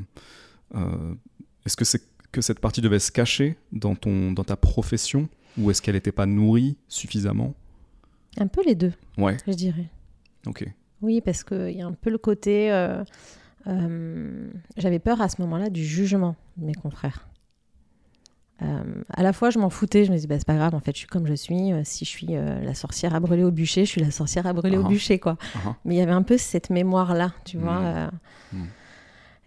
euh, 0.76 1.14
est-ce 1.66 1.76
que 1.76 1.86
c'est 1.86 2.02
que 2.32 2.42
cette 2.42 2.60
partie 2.60 2.82
devait 2.82 3.00
se 3.00 3.12
cacher 3.12 3.58
dans, 3.72 3.94
ton, 3.96 4.32
dans 4.32 4.44
ta 4.44 4.56
profession 4.56 5.28
ou 5.58 5.70
est-ce 5.70 5.82
qu'elle 5.82 5.96
n'était 5.96 6.14
pas 6.14 6.26
nourrie 6.26 6.78
suffisamment? 6.88 7.54
Un 8.38 8.48
peu 8.48 8.64
les 8.66 8.76
deux, 8.76 8.94
ouais. 9.18 9.38
je 9.46 9.54
dirais. 9.54 9.90
Ok. 10.46 10.66
Oui, 11.02 11.22
parce 11.22 11.44
qu'il 11.44 11.72
y 11.72 11.82
a 11.82 11.86
un 11.86 11.94
peu 11.94 12.10
le 12.10 12.18
côté... 12.18 12.72
Euh, 12.72 13.04
j'avais 14.78 15.00
peur 15.00 15.20
à 15.20 15.28
ce 15.28 15.42
moment-là 15.42 15.70
du 15.70 15.84
jugement 15.84 16.38
de 16.56 16.66
mes 16.66 16.74
confrères. 16.74 17.28
Euh, 18.64 18.84
à 19.14 19.24
la 19.24 19.34
fois, 19.34 19.50
je 19.50 19.60
m'en 19.60 19.70
foutais, 19.70 20.06
je 20.06 20.12
me 20.12 20.16
disais, 20.16 20.28
bah, 20.28 20.36
c'est 20.38 20.48
pas 20.48 20.56
grave, 20.56 20.74
en 20.74 20.80
fait, 20.80 20.92
je 20.94 21.00
suis 21.00 21.08
comme 21.08 21.28
je 21.28 21.34
suis. 21.34 21.72
Euh, 21.74 21.82
si 21.84 22.06
je 22.06 22.10
suis 22.10 22.28
euh, 22.32 22.60
la 22.64 22.74
sorcière 22.74 23.14
à 23.14 23.20
brûler 23.20 23.44
au 23.44 23.52
bûcher, 23.52 23.86
je 23.86 23.92
suis 23.92 24.02
la 24.02 24.12
sorcière 24.12 24.48
à 24.48 24.54
brûler 24.54 24.78
au 24.78 24.86
ah. 24.86 24.90
bûcher, 24.90 25.20
quoi. 25.20 25.38
Ah. 25.56 25.76
Mais 25.86 25.96
il 25.96 25.98
y 25.98 26.02
avait 26.02 26.12
un 26.12 26.24
peu 26.24 26.38
cette 26.38 26.70
mémoire-là, 26.70 27.34
tu 27.46 27.58
vois. 27.58 28.10
Hmm. 28.52 28.58
Hmm. 28.58 28.66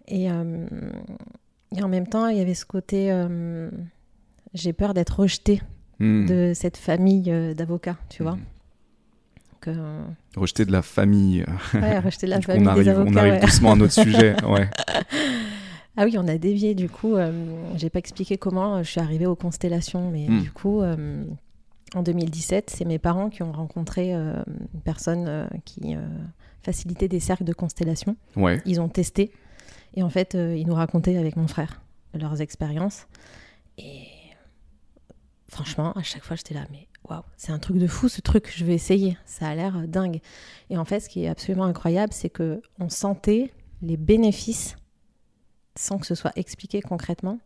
Et, 0.07 0.25
et, 0.25 1.83
en 1.83 1.87
même 1.87 2.07
temps, 2.07 2.27
il 2.27 2.37
y 2.37 2.41
avait 2.41 2.53
ce 2.53 2.65
côté, 2.65 3.13
j'ai 4.53 4.73
peur 4.73 4.93
d'être 4.93 5.19
rejetée 5.19 5.61
hmm. 5.99 6.25
de 6.25 6.51
cette 6.55 6.77
famille 6.77 7.31
d'avocats, 7.55 7.97
tu 8.09 8.23
vois. 8.23 8.37
Que... 9.59 9.71
Rejeté 10.35 10.65
de 10.65 10.71
la 10.71 10.81
famille. 10.81 11.45
Ouais, 11.75 11.99
rejeté 11.99 12.25
de 12.25 12.31
la 12.31 12.41
famille. 12.41 12.65
On 12.65 12.69
arrive, 12.69 12.83
des 12.83 12.89
avocats, 12.89 13.11
on 13.11 13.15
arrive 13.15 13.41
doucement 13.41 13.73
à 13.73 13.75
notre 13.75 13.93
sujet. 13.93 14.35
Ouais. 14.43 14.69
Ah 15.97 16.05
oui, 16.05 16.15
on 16.17 16.27
a 16.27 16.37
dévié 16.37 16.73
du 16.73 16.89
coup. 16.89 17.15
Euh, 17.15 17.31
j'ai 17.75 17.89
pas 17.89 17.99
expliqué 17.99 18.37
comment 18.37 18.77
euh, 18.77 18.83
je 18.83 18.89
suis 18.91 19.01
arrivée 19.01 19.25
aux 19.25 19.35
constellations, 19.35 20.09
mais 20.09 20.27
hmm. 20.27 20.41
du 20.41 20.51
coup, 20.51 20.81
euh, 20.81 21.25
en 21.95 22.03
2017, 22.03 22.69
c'est 22.69 22.85
mes 22.85 22.99
parents 22.99 23.29
qui 23.29 23.43
ont 23.43 23.51
rencontré 23.51 24.13
une 24.13 24.81
personne 24.85 25.49
qui 25.65 25.93
facilitait 26.61 27.09
des 27.09 27.19
cercles 27.19 27.43
de 27.43 27.51
constellations. 27.51 28.15
Ouais. 28.37 28.61
Ils 28.65 28.79
ont 28.79 28.87
testé 28.87 29.33
et 29.95 30.03
en 30.03 30.09
fait, 30.09 30.35
ils 30.35 30.65
nous 30.65 30.73
racontaient 30.73 31.17
avec 31.17 31.35
mon 31.35 31.49
frère 31.49 31.81
leurs 32.13 32.39
expériences. 32.39 33.07
Et 33.77 34.07
franchement, 35.49 35.91
à 35.97 36.03
chaque 36.03 36.23
fois, 36.23 36.37
j'étais 36.37 36.53
là, 36.53 36.63
mais 36.71 36.87
waouh, 37.09 37.23
c'est 37.35 37.51
un 37.51 37.59
truc 37.59 37.77
de 37.77 37.87
fou 37.87 38.07
ce 38.07 38.21
truc, 38.21 38.49
je 38.55 38.63
vais 38.63 38.73
essayer, 38.73 39.17
ça 39.25 39.49
a 39.49 39.55
l'air 39.55 39.85
dingue. 39.85 40.21
Et 40.69 40.77
en 40.77 40.85
fait, 40.85 41.01
ce 41.01 41.09
qui 41.09 41.25
est 41.25 41.27
absolument 41.27 41.65
incroyable, 41.65 42.13
c'est 42.13 42.29
que 42.29 42.61
on 42.79 42.87
sentait 42.87 43.51
les 43.81 43.97
bénéfices, 43.97 44.77
sans 45.75 45.97
que 45.97 46.05
ce 46.05 46.15
soit 46.15 46.33
expliqué 46.35 46.81
concrètement, 46.81 47.39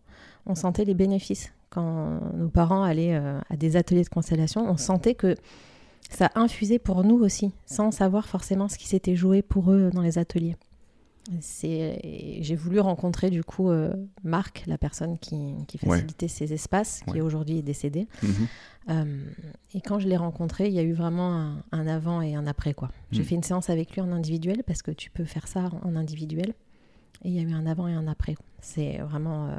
on 0.46 0.56
sentait 0.56 0.86
les 0.86 0.94
bénéfices. 0.94 1.52
Quand 1.70 2.20
nos 2.36 2.50
parents 2.50 2.84
allaient 2.84 3.16
euh, 3.16 3.40
à 3.50 3.58
des 3.58 3.76
ateliers 3.76 4.04
de 4.04 4.10
constellation, 4.10 4.70
on 4.70 4.78
sentait 4.78 5.16
que 5.16 5.36
ça 6.10 6.32
infusait 6.36 6.80
pour 6.80 7.04
nous 7.04 7.18
aussi, 7.18 7.52
sans 7.66 7.92
savoir 7.92 8.28
forcément 8.28 8.70
ce 8.70 8.78
qui 8.78 8.88
s'était 8.88 9.16
joué 9.16 9.42
pour 9.42 9.72
eux 9.72 9.90
dans 9.92 10.02
les 10.02 10.18
ateliers. 10.18 10.56
J'ai 11.42 12.56
voulu 12.56 12.80
rencontrer 12.80 13.32
du 13.32 13.44
coup 13.44 13.70
euh, 13.70 13.94
Marc, 14.24 14.64
la 14.68 14.78
personne 14.78 15.18
qui, 15.18 15.56
facilitait 15.84 16.28
ces 16.28 16.54
espaces, 16.54 17.02
qui 17.12 17.22
aujourd'hui 17.22 17.58
est 17.58 17.64
décédé. 17.64 18.08
Mhm. 18.22 18.48
Euh, 18.90 19.24
et 19.74 19.82
quand 19.82 19.98
je 19.98 20.08
l'ai 20.08 20.18
rencontré, 20.18 20.68
il 20.68 20.74
y 20.74 20.80
a 20.80 20.84
eu 20.84 20.94
vraiment 20.94 21.56
un, 21.72 21.88
avant 21.88 22.22
et 22.22 22.36
un 22.36 22.46
après. 22.46 22.76
quoi. 22.76 22.92
J'ai 23.12 23.22
mhm. 23.22 23.28
fait 23.28 23.36
une 23.36 23.44
séance 23.44 23.70
avec 23.72 23.96
lui 23.96 24.02
en 24.02 24.12
individuel, 24.12 24.64
parce 24.68 24.84
que 24.84 24.92
tu 24.92 25.10
peux 25.10 25.26
faire 25.26 25.48
ça 25.48 25.72
en 25.84 25.96
individuel. 25.96 26.54
Et 27.26 27.30
il 27.30 27.34
y 27.34 27.40
a 27.40 27.42
eu 27.42 27.54
un 27.54 27.66
avant 27.66 27.88
et 27.88 27.94
un 27.94 28.08
après. 28.08 28.36
C'est 28.62 29.00
vraiment... 29.00 29.48
Euh, 29.48 29.56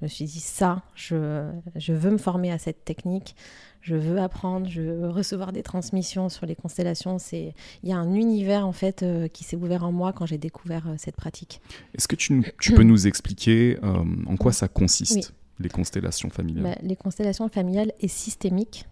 je 0.00 0.06
me 0.06 0.08
suis 0.08 0.24
dit, 0.24 0.40
ça, 0.40 0.82
je, 0.94 1.50
je 1.76 1.92
veux 1.92 2.10
me 2.10 2.16
former 2.16 2.50
à 2.50 2.58
cette 2.58 2.86
technique 2.86 3.36
je 3.82 3.94
veux 3.94 4.18
apprendre, 4.18 4.68
je 4.68 4.82
veux 4.82 5.08
recevoir 5.08 5.52
des 5.52 5.62
transmissions 5.62 6.28
sur 6.28 6.44
les 6.44 6.54
constellations. 6.54 7.18
C'est 7.18 7.54
il 7.82 7.88
y 7.88 7.92
a 7.92 7.96
un 7.96 8.14
univers 8.14 8.66
en 8.66 8.72
fait 8.72 9.02
euh, 9.02 9.26
qui 9.26 9.42
s'est 9.42 9.56
ouvert 9.56 9.84
en 9.84 9.92
moi 9.92 10.12
quand 10.12 10.26
j'ai 10.26 10.36
découvert 10.36 10.86
euh, 10.86 10.94
cette 10.98 11.16
pratique. 11.16 11.62
Est-ce 11.94 12.06
que 12.06 12.16
tu, 12.16 12.42
peux 12.74 12.82
nous 12.82 13.06
expliquer 13.06 13.78
en 13.82 14.36
quoi 14.36 14.52
ça 14.52 14.68
consiste 14.68 15.32
les 15.58 15.70
constellations 15.70 16.28
familiales? 16.28 16.74
Bah, 16.74 16.78
Les 16.82 16.96
constellations 16.96 17.48
familiales 17.48 17.92
et 18.00 18.08
systémiques. 18.08 18.86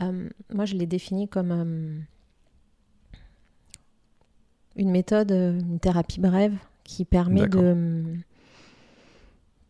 moi, 0.00 0.64
je 0.64 0.76
les 0.76 0.86
définis 0.86 1.28
comme 1.28 2.04
une 4.76 4.90
méthode, 4.90 5.30
une 5.30 5.78
thérapie 5.78 6.20
brève 6.20 6.56
qui 6.90 7.04
permet 7.04 7.46
de 7.46 8.02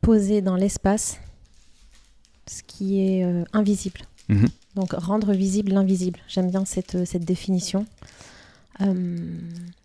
poser 0.01 0.41
dans 0.41 0.57
l'espace 0.57 1.21
ce 2.47 2.63
qui 2.63 3.01
est 3.01 3.45
invisible. 3.53 4.01
Mhm. 4.29 4.49
Donc 4.77 4.93
rendre 4.93 5.33
visible 5.33 5.73
l'invisible. 5.73 6.21
J'aime 6.29 6.51
bien 6.51 6.65
cette, 6.65 6.95
euh, 6.95 7.05
cette 7.05 7.25
définition. 7.25 7.87
Euh, 8.81 9.39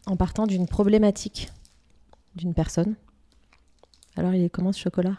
en 0.06 0.16
partant 0.16 0.48
d'une 0.48 0.68
problématique 0.68 1.50
d'une 2.36 2.54
personne. 2.54 2.96
Alors 4.16 4.34
il 4.34 4.44
est 4.44 4.50
comment 4.50 4.72
ce 4.72 4.80
chocolat? 4.80 5.18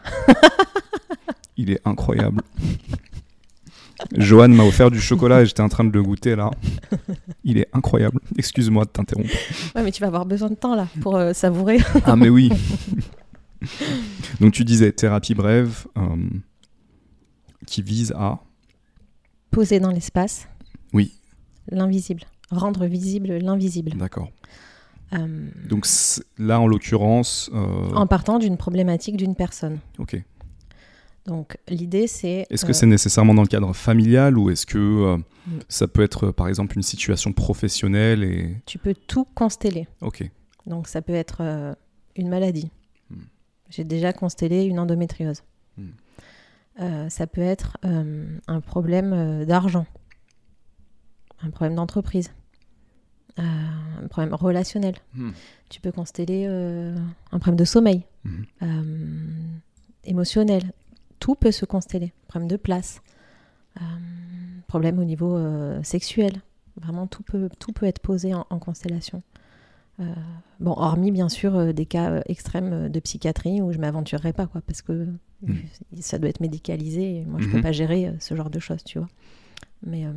Il 1.57 1.71
est 1.71 1.81
incroyable. 1.85 2.41
Johan 4.15 4.49
m'a 4.49 4.63
offert 4.63 4.91
du 4.91 4.99
chocolat 5.01 5.41
et 5.41 5.45
j'étais 5.45 5.61
en 5.61 5.69
train 5.69 5.83
de 5.83 5.91
le 5.91 6.03
goûter 6.03 6.35
là. 6.35 6.51
Il 7.43 7.57
est 7.57 7.67
incroyable. 7.73 8.19
Excuse-moi 8.37 8.85
de 8.85 8.89
t'interrompre. 8.89 9.29
Ouais, 9.75 9.83
mais 9.83 9.91
tu 9.91 10.01
vas 10.01 10.07
avoir 10.07 10.25
besoin 10.25 10.49
de 10.49 10.55
temps 10.55 10.75
là 10.75 10.87
pour 11.01 11.15
euh, 11.15 11.33
savourer. 11.33 11.79
ah, 12.05 12.15
mais 12.15 12.29
oui. 12.29 12.49
Donc 14.39 14.53
tu 14.53 14.63
disais 14.63 14.91
thérapie 14.91 15.33
brève 15.33 15.85
qui 17.65 17.81
vise 17.81 18.13
à 18.15 18.39
poser 19.51 19.79
dans 19.79 19.91
l'espace. 19.91 20.47
Oui. 20.93 21.13
L'invisible. 21.69 22.23
Rendre 22.51 22.85
visible 22.85 23.37
l'invisible. 23.39 23.91
D'accord. 23.97 24.29
Euh, 25.13 25.47
Donc 25.67 25.85
là, 26.37 26.59
en 26.59 26.67
l'occurrence... 26.67 27.49
Euh, 27.53 27.93
en 27.93 28.07
partant 28.07 28.39
d'une 28.39 28.57
problématique 28.57 29.17
d'une 29.17 29.35
personne. 29.35 29.79
Ok. 29.99 30.21
Donc 31.27 31.57
l'idée, 31.67 32.07
c'est... 32.07 32.47
Est-ce 32.49 32.65
que 32.65 32.71
euh, 32.71 32.73
c'est 32.73 32.85
nécessairement 32.85 33.33
dans 33.33 33.41
le 33.43 33.47
cadre 33.47 33.73
familial 33.73 34.37
ou 34.37 34.49
est-ce 34.49 34.65
que 34.65 35.17
mm. 35.17 35.23
ça 35.67 35.87
peut 35.87 36.01
être, 36.01 36.31
par 36.31 36.47
exemple, 36.47 36.75
une 36.75 36.83
situation 36.83 37.33
professionnelle 37.33 38.23
et... 38.23 38.55
Tu 38.65 38.79
peux 38.79 38.95
tout 38.95 39.27
consteller. 39.35 39.87
Ok. 40.01 40.29
Donc 40.65 40.87
ça 40.87 41.01
peut 41.01 41.13
être 41.13 41.75
une 42.15 42.29
maladie. 42.29 42.71
Mm. 43.09 43.15
J'ai 43.69 43.83
déjà 43.83 44.13
constellé 44.13 44.63
une 44.63 44.79
endométriose. 44.79 45.43
Mm. 45.77 45.87
Euh, 46.79 47.09
ça 47.09 47.25
peut 47.25 47.41
être 47.41 47.77
euh, 47.85 48.39
un 48.47 48.61
problème 48.61 49.11
euh, 49.13 49.45
d'argent, 49.45 49.87
un 51.41 51.49
problème 51.49 51.75
d'entreprise, 51.75 52.31
un 53.37 54.07
problème 54.09 54.33
relationnel. 54.33 54.95
Tu 55.69 55.79
peux 55.79 55.91
consteller 55.91 56.47
un 56.47 57.39
problème 57.39 57.55
de 57.55 57.65
sommeil, 57.65 58.03
émotionnel. 60.03 60.73
Tout 61.19 61.35
peut 61.35 61.51
se 61.51 61.65
consteller. 61.65 62.13
Problème 62.27 62.47
de 62.47 62.57
place, 62.57 63.01
problème 64.67 64.99
au 64.99 65.03
niveau 65.03 65.39
sexuel. 65.83 66.41
Vraiment, 66.79 67.07
tout 67.07 67.23
peut, 67.23 67.49
tout 67.59 67.71
peut 67.71 67.85
être 67.85 67.99
posé 67.99 68.33
en, 68.33 68.45
en 68.49 68.59
constellation. 68.59 69.23
bon, 70.59 70.71
hormis 70.71 71.11
bien 71.11 71.29
sûr 71.29 71.73
des 71.73 71.85
cas 71.85 72.21
extrêmes 72.27 72.89
de 72.89 72.99
psychiatrie 72.99 73.61
où 73.61 73.71
je 73.71 73.79
m'aventurerai 73.79 74.33
pas, 74.33 74.47
quoi, 74.47 74.61
parce 74.61 74.81
que 74.81 75.07
Mm. 75.41 75.55
Ça 75.99 76.17
doit 76.17 76.29
être 76.29 76.39
médicalisé. 76.39 77.17
Et 77.17 77.25
moi, 77.25 77.39
je 77.39 77.47
ne 77.47 77.51
peux 77.51 77.59
mm-hmm. 77.59 77.61
pas 77.61 77.71
gérer 77.71 78.07
euh, 78.07 78.13
ce 78.19 78.35
genre 78.35 78.49
de 78.49 78.59
choses, 78.59 78.83
tu 78.83 78.99
vois. 78.99 79.07
Mais 79.85 80.05
euh, 80.05 80.13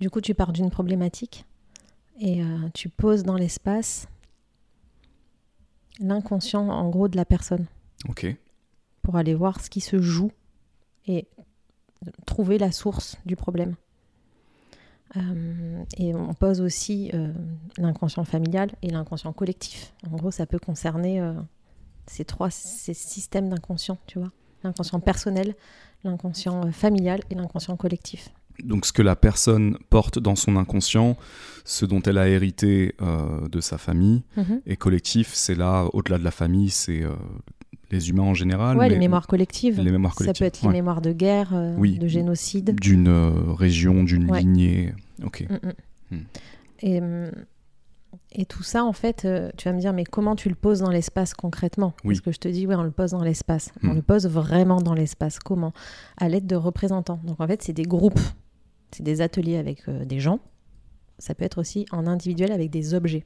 du 0.00 0.10
coup, 0.10 0.20
tu 0.20 0.34
pars 0.34 0.52
d'une 0.52 0.70
problématique 0.70 1.44
et 2.20 2.42
euh, 2.42 2.68
tu 2.74 2.88
poses 2.88 3.24
dans 3.24 3.36
l'espace 3.36 4.08
l'inconscient, 5.98 6.68
en 6.68 6.88
gros, 6.90 7.08
de 7.08 7.16
la 7.16 7.24
personne. 7.24 7.66
Ok. 8.08 8.26
Pour 9.06 9.16
aller 9.16 9.34
voir 9.34 9.60
ce 9.60 9.70
qui 9.70 9.80
se 9.80 10.00
joue 10.00 10.32
et 11.06 11.28
trouver 12.26 12.58
la 12.58 12.72
source 12.72 13.16
du 13.24 13.36
problème. 13.36 13.76
et 15.96 16.12
on 16.14 16.34
pose 16.34 16.60
aussi 16.60 17.12
l'inconscient 17.78 18.24
familial 18.24 18.70
et 18.82 18.90
l'inconscient 18.90 19.32
collectif. 19.32 19.94
En 20.10 20.16
gros, 20.16 20.32
ça 20.32 20.44
peut 20.44 20.58
concerner 20.58 21.20
ces 22.06 22.24
trois 22.24 22.50
ces 22.50 22.94
systèmes 22.94 23.48
d'inconscient, 23.48 23.98
tu 24.06 24.18
vois. 24.18 24.32
L'inconscient 24.64 25.00
personnel, 25.00 25.54
l'inconscient 26.04 26.66
euh, 26.66 26.70
familial 26.72 27.20
et 27.30 27.34
l'inconscient 27.34 27.76
collectif. 27.76 28.30
Donc 28.62 28.86
ce 28.86 28.92
que 28.92 29.02
la 29.02 29.16
personne 29.16 29.76
porte 29.90 30.18
dans 30.18 30.34
son 30.34 30.56
inconscient, 30.56 31.16
ce 31.64 31.84
dont 31.84 32.00
elle 32.02 32.16
a 32.16 32.28
hérité 32.28 32.94
euh, 33.02 33.48
de 33.48 33.60
sa 33.60 33.76
famille, 33.76 34.22
mhm. 34.36 34.62
et 34.64 34.76
collectif, 34.76 35.34
c'est 35.34 35.54
là, 35.54 35.88
au-delà 35.92 36.18
de 36.18 36.24
la 36.24 36.30
famille, 36.30 36.70
c'est 36.70 37.02
euh, 37.02 37.14
les 37.90 38.10
humains 38.10 38.24
en 38.24 38.34
général. 38.34 38.76
Oui, 38.78 38.88
les 38.88 38.98
mémoires 38.98 39.26
collectives. 39.26 39.80
Les 39.80 39.90
mémoires 39.90 40.14
collectives. 40.14 40.36
Ça 40.36 40.38
peut 40.38 40.46
être 40.46 40.62
les 40.62 40.72
mémoires 40.72 41.00
de 41.00 41.12
guerre, 41.12 41.52
de 41.52 42.06
génocide. 42.06 42.78
D'une 42.80 43.08
région, 43.56 44.04
d'une 44.04 44.34
lignée. 44.34 44.94
Ok. 45.24 45.46
Mm, 45.48 45.68
mm. 45.68 45.72
Hmm. 46.10 46.24
Et 46.80 47.00
hum, 47.00 47.30
et 48.32 48.44
tout 48.44 48.62
ça, 48.62 48.84
en 48.84 48.92
fait, 48.92 49.24
euh, 49.24 49.50
tu 49.56 49.68
vas 49.68 49.72
me 49.72 49.80
dire, 49.80 49.92
mais 49.92 50.04
comment 50.04 50.36
tu 50.36 50.48
le 50.48 50.54
poses 50.54 50.80
dans 50.80 50.90
l'espace 50.90 51.34
concrètement? 51.34 51.94
Oui. 52.04 52.14
Parce 52.14 52.20
que 52.20 52.32
je 52.32 52.38
te 52.38 52.48
dis, 52.48 52.66
oui, 52.66 52.74
on 52.74 52.82
le 52.82 52.90
pose 52.90 53.12
dans 53.12 53.22
l'espace. 53.22 53.72
On 53.82 53.88
hmm. 53.88 53.94
le 53.94 54.02
pose 54.02 54.26
vraiment 54.26 54.80
dans 54.80 54.94
l'espace. 54.94 55.38
Comment? 55.38 55.72
À 56.18 56.28
l'aide 56.28 56.46
de 56.46 56.56
représentants. 56.56 57.20
Donc, 57.24 57.40
en 57.40 57.46
fait, 57.46 57.62
c'est 57.62 57.72
des 57.72 57.84
groupes. 57.84 58.20
C'est 58.90 59.02
des 59.02 59.20
ateliers 59.20 59.56
avec 59.56 59.88
euh, 59.88 60.04
des 60.04 60.20
gens. 60.20 60.40
Ça 61.18 61.34
peut 61.34 61.44
être 61.44 61.58
aussi 61.58 61.86
en 61.92 62.06
individuel 62.06 62.52
avec 62.52 62.70
des 62.70 62.94
objets. 62.94 63.24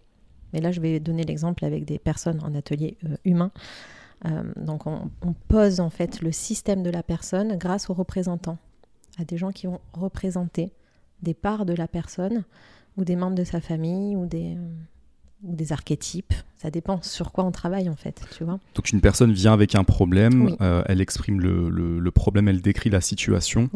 Mais 0.52 0.61
là, 0.61 0.71
je 0.71 0.81
vais 0.81 1.00
donner 1.00 1.25
l'exemple 1.25 1.64
avec 1.64 1.85
des 1.85 1.99
personnes 1.99 2.40
en 2.45 2.55
atelier 2.55 2.97
euh, 3.05 3.17
humain. 3.25 3.50
Donc, 4.56 4.86
on, 4.86 5.10
on, 5.22 5.32
pose 5.32 5.80
en 5.80 5.88
fait 5.88 6.20
le 6.20 6.30
système 6.30 6.82
de 6.82 6.90
la 6.90 7.02
personne 7.02 7.56
grâce 7.56 7.88
aux 7.88 7.94
représentants, 7.94 8.58
à 9.18 9.24
des 9.24 9.38
gens 9.38 9.50
qui 9.50 9.66
vont 9.66 9.80
représenter 9.92 10.72
des 11.22 11.34
parts 11.34 11.66
de 11.66 11.74
la 11.74 11.88
personne 11.88 12.44
ou 12.96 13.04
des 13.04 13.16
membres 13.16 13.36
de 13.36 13.44
sa 13.44 13.60
famille 13.60 14.16
ou 14.16 14.26
des, 14.26 14.56
ou 15.42 15.54
des 15.54 15.72
archétypes. 15.72 16.34
Ça 16.56 16.70
dépend 16.70 17.00
sur 17.02 17.32
quoi 17.32 17.44
on 17.44 17.50
travaille 17.50 17.88
en 17.88 17.96
fait, 17.96 18.22
tu 18.36 18.44
vois. 18.44 18.58
Donc 18.74 18.90
une 18.92 19.00
personne 19.00 19.32
vient 19.32 19.52
avec 19.52 19.74
un 19.74 19.84
problème, 19.84 20.56
euh, 20.60 20.82
elle 20.86 21.00
exprime 21.00 21.40
le, 21.40 21.70
le, 21.70 22.10
problème, 22.10 22.48
elle 22.48 22.60
décrit 22.60 22.90
la 22.90 23.00
situation, 23.00 23.70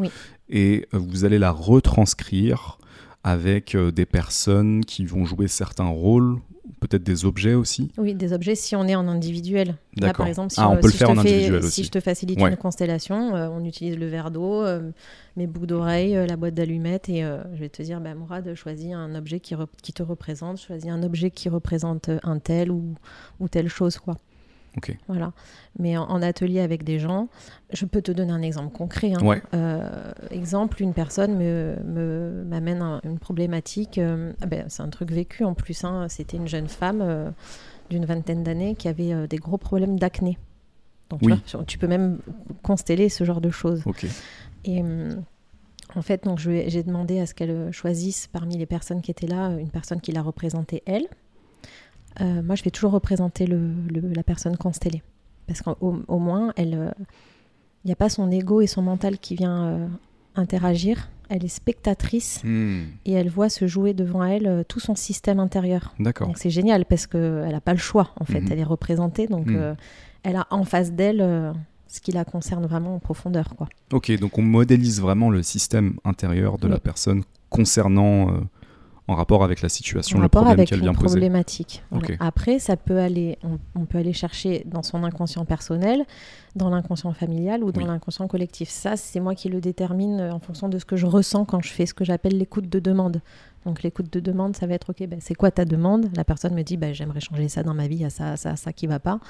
et 0.50 0.86
euh, 0.92 0.98
vous 0.98 1.24
allez 1.24 1.38
la 1.38 1.50
retranscrire 1.50 2.78
avec 3.22 3.74
euh, 3.74 3.90
des 3.90 4.04
personnes 4.04 4.84
qui 4.84 5.06
vont 5.06 5.24
jouer 5.24 5.48
certains 5.48 5.86
rôles 5.86 6.40
peut-être 6.87 7.03
des 7.03 7.25
objets 7.25 7.55
aussi 7.55 7.91
Oui, 7.97 8.14
des 8.14 8.33
objets 8.33 8.55
si 8.55 8.76
on 8.76 8.87
est 8.87 8.95
en 8.95 9.09
individuel. 9.09 9.76
Là, 9.97 10.12
par 10.12 10.26
exemple, 10.26 10.53
si, 10.53 10.61
ah, 10.61 10.71
on 10.71 10.76
peut 10.76 10.88
le 10.88 10.93
faire 10.93 11.11
en 11.11 11.19
individuel 11.19 11.64
aussi. 11.64 11.71
Si 11.71 11.85
je 11.85 11.91
te 11.91 12.00
facilite 12.00 12.41
une 12.41 12.57
constellation, 12.57 13.35
euh, 13.35 13.49
on 13.49 13.64
utilise 13.64 13.97
le 13.97 14.07
verre 14.07 14.31
d'eau, 14.31 14.62
euh, 14.62 14.91
mes 15.37 15.47
boucles 15.47 15.67
d'oreilles, 15.67 16.17
euh, 16.17 16.26
la 16.26 16.37
boîte 16.37 16.55
d'allumettes, 16.55 17.09
et 17.09 17.23
je 17.23 17.61
vais 17.61 17.69
te 17.69 17.83
dire, 17.83 18.00
bah, 18.00 18.14
Mourad, 18.14 18.55
choisis 18.55 18.93
un 18.93 19.14
objet 19.14 19.41
qui, 19.41 19.55
qui, 19.83 19.93
te 19.93 20.03
représente, 20.03 20.61
choisis 20.61 20.91
un 20.91 21.03
objet 21.03 21.31
qui 21.31 21.49
représente 21.49 22.11
un 22.23 22.38
tel 22.38 22.71
ou, 22.71 22.95
ou 23.41 23.49
telle 23.49 23.69
chose, 23.69 23.99
quoi. 23.99 24.17
Voilà. 25.09 25.33
Mais 25.78 25.97
en, 25.97 26.23
atelier 26.23 26.61
avec 26.61 26.85
des 26.85 26.99
gens, 26.99 27.28
je 27.73 27.85
peux 27.85 28.02
te 28.02 28.12
donner 28.12 28.33
un 28.33 28.43
exemple 28.43 28.76
concret. 28.76 29.12
Hein. 29.12 29.40
Euh, 29.54 30.12
exemple, 30.31 30.83
une 30.83 30.95
personne 30.95 31.37
me, 31.37 32.45
m'amène 32.45 33.00
une 33.04 33.19
problématique. 33.19 33.99
Euh, 33.99 34.33
ah 34.40 34.47
ben, 34.47 34.66
c'est 34.69 34.83
un 34.83 34.88
truc 34.88 35.11
vécu 35.11 35.45
en 35.45 35.54
plus. 35.54 35.85
Hein. 35.85 36.07
C'était 36.09 36.37
une 36.37 36.49
jeune 36.49 36.69
femme 36.69 37.00
euh, 37.02 37.31
d'une 37.90 38.04
vingtaine 38.04 38.43
d'années 38.43 38.75
qui 38.75 38.88
avait 38.88 39.26
des 39.28 39.37
gros 39.37 39.59
problèmes 39.59 39.99
d'acné. 39.99 40.38
Donc 41.11 41.21
tu, 41.66 41.78
peux 41.78 41.87
même 41.87 42.19
consteller 42.62 43.09
ce 43.09 43.25
genre 43.25 43.40
de 43.40 43.50
choses. 43.50 43.85
Et 44.64 44.83
en 45.95 46.02
fait, 46.02 46.25
donc 46.25 46.38
j'ai 46.38 46.83
demandé 46.83 47.21
à 47.21 47.26
ce 47.26 47.35
qu'elle 47.35 47.71
choisisse 47.73 48.26
parmi 48.26 48.57
les 48.57 48.66
personnes 48.66 49.02
qui 49.02 49.11
étaient 49.11 49.26
là 49.26 49.50
une 49.50 49.69
personne 49.69 50.00
qui 50.00 50.12
la 50.12 50.23
représentait 50.23 50.83
elle. 50.87 51.07
Euh, 52.21 52.42
moi, 52.42 52.54
je 52.54 52.62
vais 52.62 52.71
toujours 52.71 52.92
représenter 52.92 53.47
le, 53.47 53.71
la 54.14 54.23
personne 54.23 54.56
constellée. 54.56 55.02
Parce 55.47 55.61
qu'au 55.62 56.18
moins, 56.18 56.52
elle, 56.56 56.94
il 57.85 57.88
n'y 57.88 57.92
a 57.92 57.97
pas 57.97 58.09
son 58.09 58.30
ego 58.30 58.61
et 58.61 58.66
son 58.66 58.83
mental 58.83 59.18
qui 59.18 59.35
vient 59.35 59.90
interagir 60.35 61.09
elle 61.28 61.44
est 61.44 61.49
spectatrice 61.49 62.40
hmm. 62.44 62.83
et 63.04 63.12
elle 63.12 63.28
voit 63.28 63.49
se 63.49 63.66
jouer 63.66 63.94
devant 63.94 64.25
elle 64.25 64.47
euh, 64.47 64.62
tout 64.66 64.80
son 64.80 64.94
système 64.94 65.40
intérieur. 65.40 65.94
D'accord. 65.99 66.28
Donc 66.28 66.38
c'est 66.38 66.50
génial 66.50 66.85
parce 66.85 67.06
qu'elle 67.06 67.50
n'a 67.50 67.61
pas 67.61 67.73
le 67.73 67.78
choix 67.78 68.11
en 68.21 68.25
fait, 68.25 68.40
hmm. 68.40 68.49
elle 68.50 68.59
est 68.59 68.64
représentée 68.64 69.26
donc 69.26 69.47
hmm. 69.47 69.56
euh, 69.56 69.75
elle 70.23 70.37
a 70.37 70.47
en 70.50 70.64
face 70.64 70.92
d'elle 70.92 71.21
euh, 71.21 71.52
ce 71.88 72.00
qui 72.00 72.12
la 72.12 72.25
concerne 72.25 72.66
vraiment 72.66 72.97
en 72.97 72.99
profondeur. 72.99 73.54
Quoi. 73.56 73.68
Ok, 73.92 74.16
donc 74.18 74.38
on 74.38 74.42
modélise 74.42 75.00
vraiment 75.00 75.30
le 75.30 75.42
système 75.42 75.94
intérieur 76.04 76.59
de 76.59 76.66
la 76.66 76.80
personne 76.80 77.23
concernant 77.50 78.33
en 79.06 79.16
rapport 79.16 79.44
avec 79.44 79.61
la 79.61 79.68
situation, 79.68 80.18
le 80.18 80.28
problème 80.28 80.64
qu'elle 80.64 80.80
vient 80.80 80.94
poser. 80.94 81.18
problématique. 81.18 81.82
Après, 82.20 82.58
ça 82.58 82.76
peut 82.76 82.99
aller, 82.99 83.38
on, 83.75 83.84
peut 83.84 83.99
aller 83.99 84.14
chercher 84.14 84.64
dans 84.64 84.82
son 84.82 85.04
inconscient 85.04 85.44
personnel, 85.44 86.04
dans 86.56 86.70
l'inconscient 86.70 87.12
familial 87.12 87.62
ou 87.64 87.70
dans 87.70 87.84
l'inconscient 87.84 88.26
collectif. 88.28 88.70
Ça, 88.70 88.96
c'est 88.96 89.20
moi 89.20 89.34
qui 89.34 89.50
le 89.50 89.61
détermine 89.61 90.20
euh, 90.20 90.32
en 90.32 90.38
fonction 90.38 90.70
de 90.70 90.78
ce 90.78 90.87
que 90.87 90.96
je 90.96 91.04
ressens 91.04 91.44
quand 91.44 91.61
je 91.61 91.70
fais 91.70 91.84
ce 91.84 91.92
que 91.92 92.04
j'appelle 92.04 92.38
l'écoute 92.38 92.68
de 92.68 92.78
demande. 92.78 93.20
Donc 93.66 93.82
l'écoute 93.82 94.11
de 94.11 94.20
demande, 94.20 94.56
ça 94.56 94.66
va 94.66 94.75
être 94.75 94.90
ok, 94.90 95.06
ben, 95.06 95.18
c'est 95.20 95.34
quoi 95.34 95.50
ta 95.50 95.66
demande? 95.66 96.08
La 96.16 96.25
personne 96.25 96.54
me 96.54 96.62
dit, 96.62 96.78
ben, 96.78 96.94
j'aimerais 96.94 97.20
changer 97.20 97.49
ça 97.49 97.62
dans 97.62 97.75
ma 97.75 97.88
vie, 97.88 98.06
à 98.06 98.11
ça, 98.11 98.37
ça, 98.37 98.56
ça 98.56 98.73
qui 98.73 98.87
va 98.87 99.00
pas. 99.00 99.20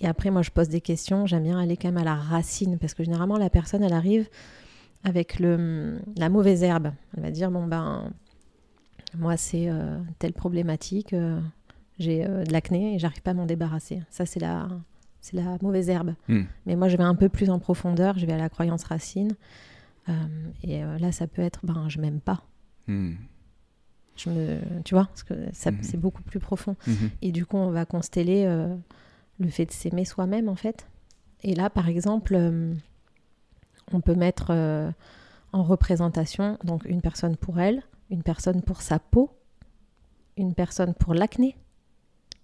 Et 0.00 0.06
après, 0.06 0.30
moi, 0.30 0.42
je 0.42 0.50
pose 0.50 0.68
des 0.68 0.80
questions. 0.80 1.26
J'aime 1.26 1.42
bien 1.42 1.58
aller 1.58 1.76
quand 1.76 1.88
même 1.88 1.98
à 1.98 2.04
la 2.04 2.14
racine 2.14 2.78
parce 2.78 2.94
que 2.94 3.02
généralement, 3.02 3.36
la 3.36 3.50
personne, 3.50 3.82
elle 3.82 3.92
arrive 3.92 4.28
avec 5.02 5.40
le, 5.40 5.98
la 6.16 6.28
mauvaise 6.28 6.62
herbe. 6.62 6.92
Elle 7.16 7.22
va 7.24 7.30
dire, 7.32 7.50
bon 7.50 7.66
ben 7.66 8.12
moi, 9.16 9.36
c'est 9.36 9.68
euh, 9.68 9.98
telle 10.18 10.32
problématique, 10.32 11.12
euh, 11.12 11.40
j'ai 11.98 12.26
euh, 12.26 12.44
de 12.44 12.52
l'acné 12.52 12.94
et 12.94 12.98
j'arrive 12.98 13.22
pas 13.22 13.30
à 13.30 13.34
m'en 13.34 13.46
débarrasser. 13.46 14.02
Ça, 14.10 14.26
c'est 14.26 14.40
la, 14.40 14.68
c'est 15.20 15.36
la 15.36 15.56
mauvaise 15.62 15.88
herbe. 15.88 16.14
Hmm. 16.28 16.42
Mais 16.66 16.76
moi, 16.76 16.88
je 16.88 16.96
vais 16.96 17.04
un 17.04 17.14
peu 17.14 17.28
plus 17.28 17.50
en 17.50 17.58
profondeur, 17.58 18.18
je 18.18 18.26
vais 18.26 18.34
à 18.34 18.38
la 18.38 18.48
croyance 18.48 18.84
racine. 18.84 19.34
et 20.62 20.80
là, 20.80 21.12
ça 21.12 21.26
peut 21.26 21.42
être, 21.42 21.60
ben, 21.64 21.88
je 21.88 22.00
m'aime 22.00 22.20
pas. 22.20 22.42
Hmm. 22.86 23.14
Je 24.16 24.30
me, 24.30 24.58
tu 24.84 24.94
vois, 24.94 25.04
parce 25.04 25.22
que 25.22 25.34
ça, 25.52 25.70
hmm. 25.70 25.78
c'est 25.82 25.98
beaucoup 25.98 26.22
plus 26.22 26.40
profond. 26.40 26.76
Et 27.22 27.32
du 27.32 27.46
coup, 27.46 27.56
on 27.56 27.70
va 27.70 27.84
consteller 27.84 28.46
le 29.38 29.48
fait 29.48 29.66
de 29.66 29.72
s'aimer 29.72 30.04
soi-même, 30.04 30.48
en 30.48 30.56
fait. 30.56 30.86
Et 31.42 31.54
là, 31.54 31.70
par 31.70 31.88
exemple, 31.88 32.38
on 33.92 34.00
peut 34.00 34.14
mettre 34.14 34.52
en 35.52 35.62
représentation 35.62 36.58
donc 36.64 36.84
une 36.84 37.00
personne 37.00 37.36
pour 37.36 37.60
elle, 37.60 37.82
une 38.10 38.22
personne 38.22 38.62
pour 38.62 38.82
sa 38.82 38.98
peau, 38.98 39.30
une 40.36 40.54
personne 40.54 40.94
pour 40.94 41.14
l'acné. 41.14 41.56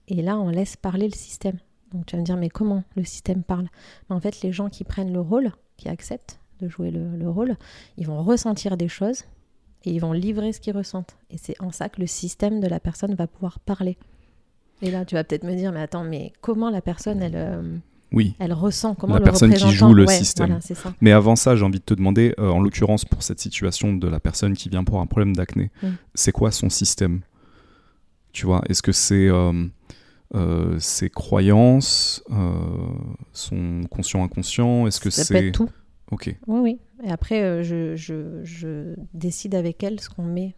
Et 0.09 0.23
là, 0.23 0.39
on 0.39 0.49
laisse 0.49 0.77
parler 0.77 1.09
le 1.09 1.15
système. 1.15 1.59
Donc 1.93 2.07
tu 2.07 2.17
vas 2.17 2.21
me 2.21 2.27
dire, 2.27 2.37
mais 2.37 2.51
comment 2.51 2.83
le 2.97 3.05
système 3.05 3.43
parle? 3.43 3.69
En 4.09 4.21
fait, 4.21 4.43
les 4.43 4.53
gens 4.53 4.69
qui 4.69 4.85
prennent 4.85 5.13
le 5.13 5.21
rôle, 5.21 5.53
qui 5.77 5.89
acceptent 5.89 6.41
de 6.61 6.69
jouer 6.69 6.91
le, 6.91 7.29
rôle, 7.29 7.57
ils 7.97 8.07
vont 8.07 8.23
ressentir 8.23 8.77
des 8.77 8.89
choses 8.89 9.25
et 9.85 9.91
ils 9.91 10.01
vont 10.01 10.13
livrer 10.13 10.53
ce 10.53 10.61
qu'ils 10.61 10.77
ressentent. 10.77 11.17
Et 11.31 11.39
c'est 11.39 11.61
en 11.61 11.71
ça 11.71 11.89
que 11.89 12.01
le 12.01 12.07
système 12.07 12.61
de 12.61 12.67
la 12.67 12.81
personne 12.81 13.15
va 13.15 13.27
pouvoir 13.27 13.61
parler. 13.61 13.97
Et 14.83 14.91
là, 14.91 15.05
tu 15.05 15.15
vas 15.15 15.25
peut-être 15.25 15.45
me 15.45 15.55
dire, 15.55 15.73
mais 15.73 15.81
attends, 15.81 16.05
mais 16.05 16.33
comment 16.41 16.71
la 16.71 16.83
personne, 16.83 17.23
elle... 17.23 17.37
Euh, 17.37 17.79
oui. 18.15 18.35
Elle 18.39 18.53
ressent 18.53 18.95
comment 18.95 19.15
la 19.15 19.19
le 19.19 19.25
personne 19.25 19.53
qui 19.53 19.71
joue 19.71 19.93
le 19.93 20.07
système. 20.07 20.59
Mais 21.01 21.13
avant 21.13 21.37
ça, 21.37 21.57
j'ai 21.57 21.65
envie 21.65 21.81
de 21.81 21.85
te 21.85 21.95
demander, 21.95 22.35
euh, 22.39 22.49
en 22.49 22.61
l'occurrence 22.61 23.05
pour 23.05 23.23
cette 23.23 23.41
situation 23.41 23.93
de 23.93 24.09
la 24.09 24.21
personne 24.21 24.55
qui 24.55 24.69
vient 24.69 24.85
pour 24.85 25.01
un 25.01 25.07
problème 25.07 25.35
d'acné, 25.35 25.71
mm. 25.83 25.89
c'est 26.15 26.33
quoi 26.33 26.51
son 26.51 26.71
système? 26.71 27.21
Tu 28.33 28.47
vois, 28.47 28.63
est-ce 28.69 28.83
que 28.83 28.93
c'est 28.93 29.29
euh, 29.29 29.67
euh, 30.35 30.79
ses 30.79 31.11
croyances, 31.11 32.25
son 33.33 33.83
conscient 33.91 34.25
inconscient? 34.25 34.87
Est-ce 34.87 35.01
que 35.01 35.11
c'est 35.11 35.53
tout 35.53 35.69
Ok. 36.11 36.35
Oui, 36.47 36.61
oui. 36.61 36.79
Et 37.05 37.11
après, 37.11 37.65
je, 37.65 37.97
je, 37.97 38.41
je 38.45 38.95
décide 39.13 39.55
avec 39.55 39.83
elle 39.83 40.01
ce 40.01 40.09
qu'on 40.09 40.25
met 40.25 40.55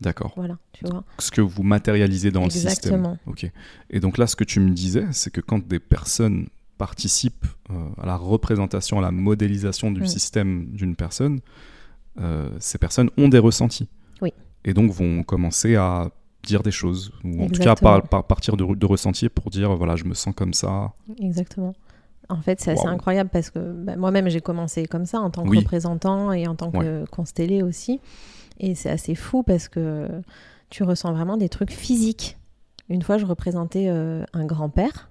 D'accord. 0.00 0.32
Voilà, 0.36 0.58
tu 0.72 0.84
vois. 0.86 1.04
Ce 1.18 1.30
que 1.30 1.40
vous 1.40 1.62
matérialisez 1.62 2.30
dans 2.30 2.44
le 2.44 2.50
système. 2.50 2.70
Exactement. 2.70 3.18
Ok. 3.26 3.50
Et 3.90 4.00
donc 4.00 4.18
là, 4.18 4.26
ce 4.26 4.36
que 4.36 4.44
tu 4.44 4.60
me 4.60 4.70
disais, 4.70 5.06
c'est 5.12 5.30
que 5.30 5.40
quand 5.40 5.66
des 5.66 5.78
personnes 5.78 6.48
participent 6.78 7.46
euh, 7.70 7.74
à 8.00 8.06
la 8.06 8.16
représentation, 8.16 8.98
à 8.98 9.02
la 9.02 9.10
modélisation 9.10 9.90
du 9.90 10.02
mm. 10.02 10.06
système 10.06 10.66
d'une 10.66 10.96
personne, 10.96 11.40
euh, 12.20 12.48
ces 12.58 12.78
personnes 12.78 13.10
ont 13.16 13.28
des 13.28 13.38
ressentis. 13.38 13.88
Oui. 14.22 14.32
Et 14.64 14.74
donc 14.74 14.90
vont 14.90 15.22
commencer 15.22 15.76
à 15.76 16.10
dire 16.42 16.62
des 16.62 16.70
choses, 16.70 17.12
ou 17.24 17.42
en 17.42 17.48
tout 17.48 17.62
cas 17.62 17.74
par, 17.74 18.02
partir 18.02 18.56
de, 18.56 18.74
de 18.74 18.86
ressentis 18.86 19.28
pour 19.28 19.50
dire 19.50 19.74
voilà, 19.76 19.96
je 19.96 20.04
me 20.04 20.14
sens 20.14 20.34
comme 20.34 20.52
ça. 20.52 20.92
Exactement. 21.18 21.74
En 22.28 22.40
fait, 22.40 22.60
c'est 22.60 22.70
assez 22.70 22.86
incroyable 22.86 23.30
parce 23.30 23.50
que 23.50 23.58
bah, 23.58 23.96
moi-même, 23.96 24.28
j'ai 24.28 24.40
commencé 24.40 24.86
comme 24.86 25.04
ça 25.04 25.20
en 25.20 25.30
tant 25.30 25.44
que 25.44 25.56
représentant 25.56 26.32
et 26.32 26.46
en 26.46 26.54
tant 26.54 26.70
que 26.70 27.04
constellé 27.10 27.62
aussi. 27.62 28.00
Et 28.60 28.74
c'est 28.74 28.90
assez 28.90 29.14
fou 29.14 29.42
parce 29.42 29.68
que 29.68 30.08
tu 30.70 30.84
ressens 30.84 31.12
vraiment 31.12 31.36
des 31.36 31.48
trucs 31.48 31.72
physiques. 31.72 32.38
Une 32.88 33.02
fois, 33.02 33.18
je 33.18 33.26
représentais 33.26 33.88
euh, 33.88 34.24
un 34.32 34.44
grand-père 34.44 35.10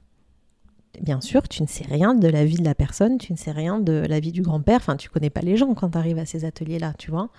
bien 1.01 1.21
sûr, 1.21 1.47
tu 1.47 1.61
ne 1.61 1.67
sais 1.67 1.85
rien 1.85 2.13
de 2.13 2.27
la 2.27 2.45
vie 2.45 2.57
de 2.57 2.63
la 2.63 2.75
personne, 2.75 3.17
tu 3.17 3.31
ne 3.33 3.37
sais 3.37 3.51
rien 3.51 3.79
de 3.79 3.93
la 4.07 4.19
vie 4.19 4.31
du 4.31 4.41
grand-père, 4.41 4.77
enfin, 4.77 4.95
tu 4.95 5.09
connais 5.09 5.29
pas 5.29 5.41
les 5.41 5.57
gens 5.57 5.73
quand 5.73 5.91
tu 5.91 5.97
arrives 5.97 6.19
à 6.19 6.25
ces 6.25 6.45
ateliers-là, 6.45 6.93
tu 6.97 7.11
vois. 7.11 7.29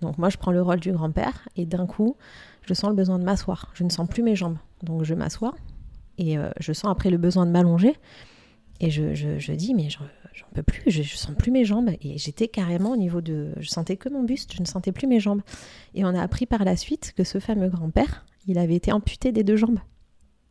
Donc, 0.00 0.18
moi, 0.18 0.28
je 0.30 0.36
prends 0.36 0.52
le 0.52 0.62
rôle 0.62 0.80
du 0.80 0.92
grand-père 0.92 1.48
et 1.56 1.66
d'un 1.66 1.86
coup, 1.86 2.16
je 2.62 2.74
sens 2.74 2.90
le 2.90 2.96
besoin 2.96 3.18
de 3.18 3.24
m'asseoir. 3.24 3.70
Je 3.74 3.84
ne 3.84 3.88
sens 3.88 4.08
plus 4.08 4.22
mes 4.22 4.36
jambes. 4.36 4.58
Donc, 4.82 5.04
je 5.04 5.14
m'assois 5.14 5.54
et 6.18 6.38
euh, 6.38 6.50
je 6.60 6.72
sens 6.72 6.90
après 6.90 7.10
le 7.10 7.18
besoin 7.18 7.46
de 7.46 7.50
m'allonger. 7.50 7.96
Et 8.80 8.90
je, 8.90 9.52
dis, 9.52 9.74
mais 9.74 9.88
j'en 9.90 10.04
peux 10.54 10.62
plus, 10.62 10.82
je, 10.86 11.00
ne 11.00 11.04
sens 11.04 11.34
plus 11.36 11.50
mes 11.50 11.64
jambes. 11.64 11.90
Et 12.00 12.16
j'étais 12.18 12.46
carrément 12.46 12.92
au 12.92 12.96
niveau 12.96 13.20
de. 13.20 13.52
Je 13.58 13.68
sentais 13.68 13.96
que 13.96 14.08
mon 14.08 14.22
buste, 14.22 14.52
je 14.54 14.60
ne 14.60 14.66
sentais 14.66 14.92
plus 14.92 15.08
mes 15.08 15.18
jambes. 15.18 15.42
Et 15.94 16.04
on 16.04 16.08
a 16.08 16.22
appris 16.22 16.46
par 16.46 16.64
la 16.64 16.76
suite 16.76 17.12
que 17.16 17.24
ce 17.24 17.40
fameux 17.40 17.68
grand-père, 17.68 18.24
il 18.46 18.58
avait 18.58 18.76
été 18.76 18.92
amputé 18.92 19.32
des 19.32 19.42
deux 19.42 19.56
jambes. 19.56 19.80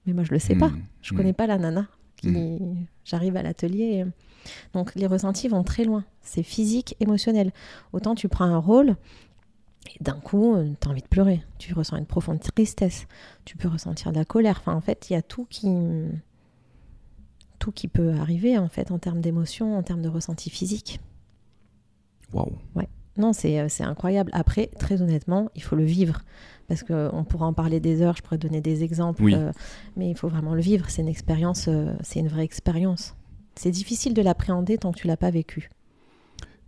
Mais 0.06 0.14
moi, 0.14 0.24
je 0.24 0.32
le 0.32 0.40
sais 0.40 0.56
pas. 0.56 0.70
Hmm. 0.70 0.82
Je 1.02 1.14
ne 1.14 1.18
connais 1.18 1.34
pas 1.34 1.48
la 1.48 1.58
nana. 1.58 1.88
Mm. 2.24 2.86
J'arrive 3.06 3.38
à 3.38 3.44
l'atelier. 3.44 4.06
Donc 4.74 4.96
les 4.96 5.08
ressentis 5.08 5.48
vont 5.48 5.64
très 5.64 5.84
loin. 5.84 6.04
C'est 6.22 6.44
physique, 6.44 6.96
émotionnel. 7.00 7.52
Autant 7.94 8.16
tu 8.16 8.28
prends 8.28 8.46
un 8.46 8.58
rôle 8.58 8.96
et 9.96 10.04
d'un 10.04 10.20
coup, 10.20 10.56
euh, 10.56 10.74
tu 10.80 10.88
as 10.88 10.92
envie 10.92 11.02
de 11.02 11.08
pleurer. 11.08 11.42
Tu 11.60 11.74
ressens 11.74 11.98
une 11.98 12.06
profonde 12.06 12.40
tristesse. 12.40 13.08
Tu 13.46 13.58
peux 13.58 13.68
ressentir 13.68 14.12
de 14.12 14.18
la 14.18 14.26
colère. 14.26 14.58
Enfin, 14.60 14.74
en 14.74 14.82
fait, 14.82 15.10
il 15.10 15.14
y 15.14 15.16
a 15.16 15.22
tout 15.22 15.46
qui 15.50 15.70
tout 17.60 17.72
qui 17.72 17.88
peut 17.88 18.12
arriver 18.12 18.58
en 18.58 18.70
fait 18.70 18.92
en 18.92 19.00
termes 19.00 19.22
d'émotion, 19.22 19.78
en 19.78 19.84
termes 19.84 20.02
de 20.02 20.10
ressenti 20.10 20.50
physique. 20.50 21.00
Waouh. 22.34 22.54
Ouais. 22.76 22.88
Non, 23.18 23.34
c'est 23.34 23.60
euh, 23.60 23.68
incroyable. 23.80 24.32
Après, 24.34 24.70
très 24.80 25.02
honnêtement, 25.02 25.50
il 25.56 25.64
faut 25.64 25.76
le 25.76 25.86
vivre 25.86 26.22
parce 26.68 26.84
qu'on 26.84 27.24
pourra 27.24 27.48
en 27.48 27.54
parler 27.54 27.80
des 27.80 28.02
heures, 28.02 28.16
je 28.18 28.22
pourrais 28.22 28.38
donner 28.38 28.62
des 28.62 28.84
exemples, 28.84 29.24
euh, 29.34 29.52
mais 29.96 30.10
il 30.10 30.18
faut 30.18 30.28
vraiment 30.28 30.54
le 30.54 30.62
vivre. 30.62 30.90
C'est 30.90 31.02
une 31.02 31.08
expérience, 31.08 31.68
euh, 31.68 31.94
c'est 32.04 32.20
une 32.20 32.28
vraie 32.28 32.44
expérience. 32.44 33.16
C'est 33.56 33.72
difficile 33.72 34.14
de 34.14 34.22
l'appréhender 34.22 34.78
tant 34.78 34.92
que 34.92 35.00
tu 35.00 35.08
l'as 35.08 35.18
pas 35.18 35.32
vécu. 35.32 35.70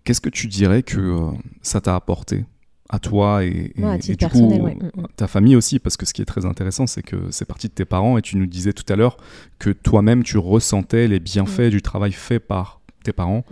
Qu'est-ce 0.06 0.22
que 0.22 0.30
tu 0.30 0.48
dirais 0.48 0.84
que 0.84 1.00
euh, 1.00 1.32
ça 1.62 1.82
t'a 1.82 1.96
apporté 1.96 2.46
à 2.92 2.98
toi 2.98 3.44
et, 3.44 3.72
du 3.76 4.18
coup 4.30 4.50
mm, 4.50 4.90
mm. 4.96 5.08
ta 5.16 5.28
famille 5.28 5.56
aussi 5.56 5.78
parce 5.78 5.96
que 5.96 6.08
ce 6.08 6.14
qui 6.14 6.24
est 6.24 6.26
très 6.26 6.48
intéressant 6.48 6.88
c'est 6.88 7.04
que 7.04 7.30
c'est 7.30 7.46
parti 7.46 7.68
de 7.68 7.74
tes 7.74 7.86
parents 7.86 8.18
et 8.18 8.24
tu 8.24 8.36
nous 8.36 8.48
disais 8.48 8.74
tout 8.74 8.92
à 8.92 8.96
l'heure 8.96 9.18
que 9.60 9.70
toi-même 9.70 10.24
tu 10.24 10.40
ressentais 10.40 11.08
les 11.08 11.20
bienfaits 11.20 11.68
mm. 11.68 11.70
du 11.70 11.84
travail 11.84 12.14
fait 12.14 12.40
par 12.40 12.82
tes 13.04 13.14
parents 13.14 13.44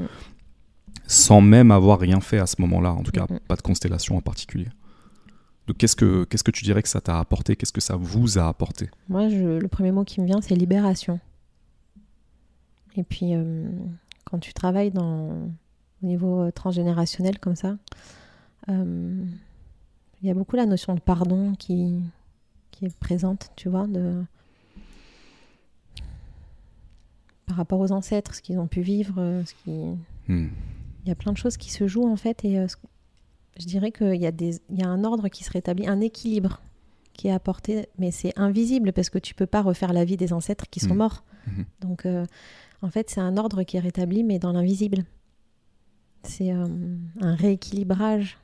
sans 1.08 1.42
même 1.42 1.72
avoir 1.72 2.00
rien 2.00 2.20
fait 2.20 2.40
à 2.40 2.46
ce 2.46 2.62
moment-là 2.62 2.94
en 2.94 3.02
tout 3.02 3.12
cas 3.12 3.26
pas 3.48 3.56
de 3.56 3.62
constellation 3.62 4.18
en 4.18 4.22
particulier 4.22 4.68
qu'est-ce 5.74 5.96
que, 5.96 6.24
qu'est-ce 6.26 6.44
que 6.44 6.52
tu 6.52 6.64
dirais 6.64 6.82
que 6.82 6.90
ça 6.90 7.02
t'a 7.02 7.20
apporté? 7.20 7.56
Qu'est-ce 7.56 7.74
que 7.74 7.82
ça 7.82 7.96
vous 7.96 8.38
a 8.38 8.48
apporté? 8.48 8.90
Moi, 9.10 9.30
je, 9.30 9.60
le 9.60 9.68
premier 9.68 9.92
mot 9.92 10.04
qui 10.04 10.22
me 10.22 10.26
vient, 10.26 10.42
c'est 10.42 10.56
libération. 10.56 11.20
Et 12.96 13.04
puis, 13.04 13.36
euh, 13.36 13.68
quand 14.26 14.40
tu 14.40 14.54
travailles 14.54 14.92
dans, 14.92 15.30
au 16.04 16.06
niveau 16.06 16.42
euh, 16.42 16.52
transgénérationnel 16.52 17.40
comme 17.40 17.56
ça, 17.56 17.78
euh, 18.70 19.26
il 20.22 20.28
y 20.28 20.32
a 20.32 20.34
beaucoup 20.34 20.56
la 20.56 20.66
notion 20.66 20.96
de 20.96 21.00
pardon 21.00 21.54
qui, 21.56 22.02
qui 22.72 22.86
est 22.86 22.98
présente, 22.98 23.52
tu 23.56 23.70
vois, 23.70 23.88
de, 23.88 24.24
par 27.46 27.58
rapport 27.58 27.80
aux 27.80 27.92
ancêtres, 27.92 28.34
ce 28.34 28.42
qu'ils 28.42 28.60
ont 28.60 28.68
pu 28.68 28.82
vivre, 28.82 29.44
ce 29.46 29.54
qui... 29.64 29.72
Hmm. 30.28 30.50
Il 31.08 31.10
y 31.10 31.14
a 31.14 31.16
plein 31.16 31.32
de 31.32 31.38
choses 31.38 31.56
qui 31.56 31.72
se 31.72 31.88
jouent 31.88 32.08
en 32.08 32.18
fait, 32.18 32.44
et 32.44 32.68
je 33.58 33.66
dirais 33.66 33.92
qu'il 33.92 34.16
y, 34.16 34.26
a 34.26 34.32
des, 34.32 34.60
il 34.70 34.80
y 34.80 34.84
a 34.84 34.90
un 34.90 35.06
ordre 35.06 35.30
qui 35.30 35.46
se 35.46 35.52
rétablit, 35.52 35.88
un 35.88 36.02
équilibre 36.02 36.62
qui 37.14 37.30
est 37.30 37.32
apporté, 37.32 37.88
mais 37.98 38.12
c'est 38.12 38.38
invisible 38.38 38.92
parce 38.92 39.10
que 39.10 39.18
tu 39.18 39.34
peux 39.34 39.46
pas 39.46 39.62
refaire 39.62 39.94
la 39.94 40.04
vie 40.04 40.18
des 40.18 40.34
ancêtres 40.34 40.70
qui 40.70 40.82
sont 40.82 40.94
mmh. 40.94 40.98
morts. 40.98 41.24
Mmh. 41.48 41.62
Donc, 41.80 42.06
euh, 42.06 42.26
en 42.82 42.90
fait, 42.90 43.10
c'est 43.10 43.22
un 43.22 43.38
ordre 43.38 43.64
qui 43.64 43.78
est 43.78 43.80
rétabli, 43.80 44.26
mais 44.26 44.38
dans 44.38 44.52
l'invisible. 44.52 45.06
C'est 46.24 46.52
euh, 46.52 46.68
un 47.22 47.36
rééquilibrage 47.36 48.38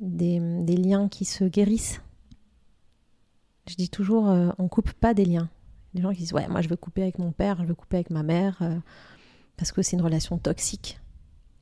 des, 0.00 0.40
des 0.62 0.76
liens 0.76 1.08
qui 1.08 1.24
se 1.24 1.44
guérissent. 1.44 2.00
Je 3.68 3.74
dis 3.74 3.88
toujours, 3.88 4.30
euh, 4.30 4.50
on 4.58 4.68
coupe 4.68 4.92
pas 4.92 5.14
des 5.14 5.24
liens. 5.24 5.50
Les 5.94 6.00
gens 6.00 6.12
qui 6.12 6.18
disent, 6.18 6.32
ouais, 6.32 6.48
moi 6.48 6.62
je 6.62 6.68
veux 6.68 6.76
couper 6.76 7.02
avec 7.02 7.18
mon 7.18 7.32
père, 7.32 7.58
je 7.62 7.66
veux 7.66 7.74
couper 7.74 7.96
avec 7.96 8.10
ma 8.10 8.22
mère, 8.22 8.56
euh, 8.62 8.78
parce 9.56 9.72
que 9.72 9.82
c'est 9.82 9.96
une 9.96 10.02
relation 10.02 10.38
toxique. 10.38 11.00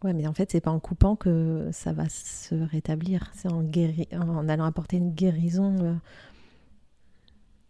Ouais, 0.04 0.12
mais 0.12 0.26
en 0.26 0.34
fait, 0.34 0.50
c'est 0.52 0.60
pas 0.60 0.70
en 0.70 0.78
coupant 0.80 1.16
que 1.16 1.68
ça 1.72 1.92
va 1.92 2.08
se 2.08 2.54
rétablir. 2.54 3.30
C'est 3.34 3.50
en, 3.50 3.62
guéri- 3.62 4.08
en 4.14 4.48
allant 4.48 4.64
apporter 4.64 4.98
une 4.98 5.12
guérison 5.12 5.74
euh, 5.80 5.94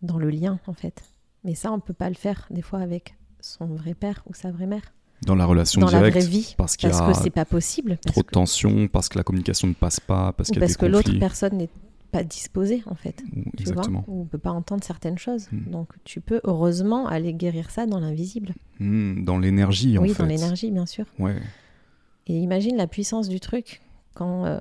dans 0.03 0.19
le 0.19 0.31
lien, 0.31 0.59
en 0.67 0.73
fait. 0.75 1.03
Mais 1.45 1.55
ça, 1.55 1.73
on 1.73 1.81
peut 1.81 1.95
pas 1.95 2.09
le 2.09 2.15
faire 2.17 2.47
des 2.51 2.63
fois 2.63 2.81
avec 2.81 3.15
son 3.41 3.67
vrai 3.67 3.95
père 3.95 4.23
ou 4.27 4.35
sa 4.35 4.51
vraie 4.51 4.67
mère. 4.67 4.83
Dans 5.25 5.35
la 5.35 5.47
relation 5.47 5.81
Dans 5.81 5.87
la 5.91 5.99
directe, 5.99 6.19
vraie 6.19 6.27
vie. 6.27 6.55
parce 6.59 6.77
qu'il 6.77 6.89
y 6.89 6.93
Parce 6.93 7.03
a 7.03 7.13
que 7.13 7.19
c'est 7.25 7.31
pas 7.31 7.45
possible. 7.47 7.97
Parce 8.03 8.13
trop 8.15 8.23
de 8.23 8.27
tension, 8.29 8.89
parce 8.89 9.09
que 9.09 9.17
la 9.19 9.25
communication 9.25 9.69
ne 9.69 9.73
passe 9.73 10.01
pas, 10.01 10.33
parce 10.33 10.49
qu'il 10.49 10.57
y 10.57 10.59
a 10.59 10.67
parce 10.67 10.73
des 10.73 10.79
que 10.79 10.87
l'autre 10.87 11.19
personne 11.19 11.57
n'est 11.57 11.71
pas 12.13 12.23
disposée, 12.23 12.83
en 12.87 12.95
fait. 12.97 13.23
Ou- 13.35 13.45
Tu 13.57 13.63
Exactement. 13.63 14.05
vois, 14.07 14.15
on 14.15 14.25
peut 14.25 14.37
pas 14.39 14.51
entendre 14.53 14.85
certaines 14.85 15.17
choses. 15.17 15.49
Mm. 15.53 15.71
Donc 15.71 15.89
tu 16.05 16.21
peux 16.21 16.41
heureusement 16.45 17.07
aller 17.07 17.33
guérir 17.33 17.71
ça 17.71 17.87
dans 17.87 17.99
l'invisible. 18.01 18.53
Hmm, 18.79 19.25
dans 19.25 19.39
l'énergie, 19.39 19.97
en 19.97 20.03
Oui, 20.03 20.11
fait. 20.13 20.23
dans 20.23 20.29
l'énergie, 20.29 20.71
bien 20.71 20.87
sûr. 20.87 21.07
Ouais. 21.19 21.37
Et 22.27 22.39
imagine 22.39 22.77
la 22.77 22.87
puissance 22.87 23.29
du 23.29 23.41
truc 23.41 23.83
quand 24.15 24.59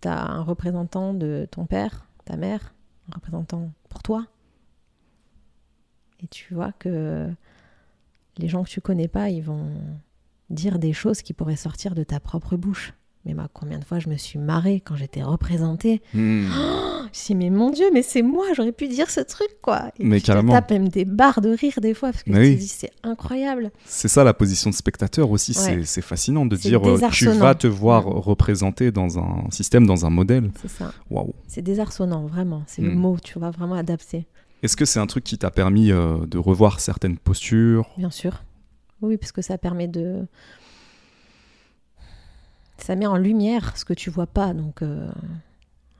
tu 0.00 0.08
as 0.08 0.30
un 0.30 0.42
représentant 0.42 1.14
de 1.14 1.46
ton 1.50 1.66
père, 1.66 2.06
ta 2.24 2.36
mère, 2.36 2.74
un 3.08 3.14
représentant 3.14 3.70
pour 3.88 4.02
toi. 4.02 4.26
Et 6.22 6.26
tu 6.26 6.54
vois 6.54 6.72
que 6.72 7.30
les 8.38 8.48
gens 8.48 8.64
que 8.64 8.68
tu 8.68 8.80
connais 8.80 9.08
pas, 9.08 9.30
ils 9.30 9.42
vont 9.42 9.70
dire 10.50 10.78
des 10.78 10.92
choses 10.92 11.22
qui 11.22 11.32
pourraient 11.32 11.56
sortir 11.56 11.94
de 11.94 12.02
ta 12.02 12.20
propre 12.20 12.56
bouche. 12.56 12.94
Mais 13.24 13.34
moi, 13.34 13.48
combien 13.52 13.78
de 13.78 13.84
fois 13.84 13.98
je 13.98 14.08
me 14.08 14.16
suis 14.16 14.38
marrée 14.38 14.80
quand 14.80 14.96
j'étais 14.96 15.22
représentée 15.22 16.02
Hmm. 16.14 16.48
Je 17.12 17.18
me 17.18 17.24
suis 17.24 17.34
dit, 17.34 17.38
mais 17.38 17.50
mon 17.50 17.70
Dieu, 17.70 17.86
mais 17.92 18.02
c'est 18.02 18.22
moi, 18.22 18.46
j'aurais 18.54 18.70
pu 18.72 18.86
dire 18.88 19.10
ce 19.10 19.20
truc, 19.20 19.48
quoi. 19.62 19.90
Et 19.98 20.04
Mais 20.04 20.20
tu 20.20 20.26
carrément. 20.26 20.52
tapes 20.52 20.70
même 20.70 20.88
des 20.88 21.04
barres 21.04 21.40
de 21.40 21.50
rire 21.50 21.74
des 21.80 21.92
fois, 21.94 22.12
parce 22.12 22.22
que 22.22 22.30
Mais 22.30 22.36
tu 22.44 22.48
oui. 22.50 22.54
te 22.56 22.60
dis, 22.60 22.68
c'est 22.68 22.90
incroyable. 23.02 23.72
C'est 23.84 24.06
ça 24.08 24.22
la 24.22 24.32
position 24.32 24.70
de 24.70 24.74
spectateur 24.76 25.30
aussi, 25.30 25.52
c'est- 25.54 25.76
Ouais. 25.78 25.84
c'est 25.84 26.02
fascinant 26.02 26.46
de 26.46 26.54
dire 26.56 26.80
euh, 26.88 27.00
tu 27.10 27.26
vas 27.30 27.54
te 27.56 27.66
voir 27.66 28.04
représenter 28.04 28.92
dans 28.92 29.18
un 29.18 29.44
système, 29.50 29.86
dans 29.86 30.06
un 30.06 30.10
modèle. 30.10 30.50
C'est 30.62 30.68
ça. 30.70 30.92
Waouh. 31.10 31.34
C'est 31.48 31.62
désarçonnant, 31.62 32.26
vraiment. 32.26 32.62
C'est 32.66 32.82
le 32.82 32.90
Mm. 32.90 32.98
mot, 32.98 33.16
tu 33.22 33.38
vois, 33.38 33.50
vraiment 33.50 33.74
adapté. 33.74 34.26
Est-ce 34.62 34.76
que 34.76 34.84
c'est 34.84 35.00
un 35.00 35.06
truc 35.06 35.24
qui 35.24 35.38
t'a 35.38 35.50
permis 35.50 35.90
euh, 35.90 36.18
de 36.26 36.38
revoir 36.38 36.80
certaines 36.80 37.16
postures? 37.18 37.88
Bien 37.96 38.10
sûr. 38.10 38.42
Oui, 39.02 39.16
parce 39.16 39.32
que 39.32 39.40
ça 39.42 39.56
permet 39.58 39.88
de. 39.88 40.26
Ça 42.78 42.94
met 42.96 43.06
en 43.06 43.16
lumière 43.16 43.76
ce 43.76 43.84
que 43.84 43.94
tu 43.94 44.10
vois 44.10 44.26
pas. 44.26 44.54
Donc, 44.54 44.82
euh, 44.82 45.10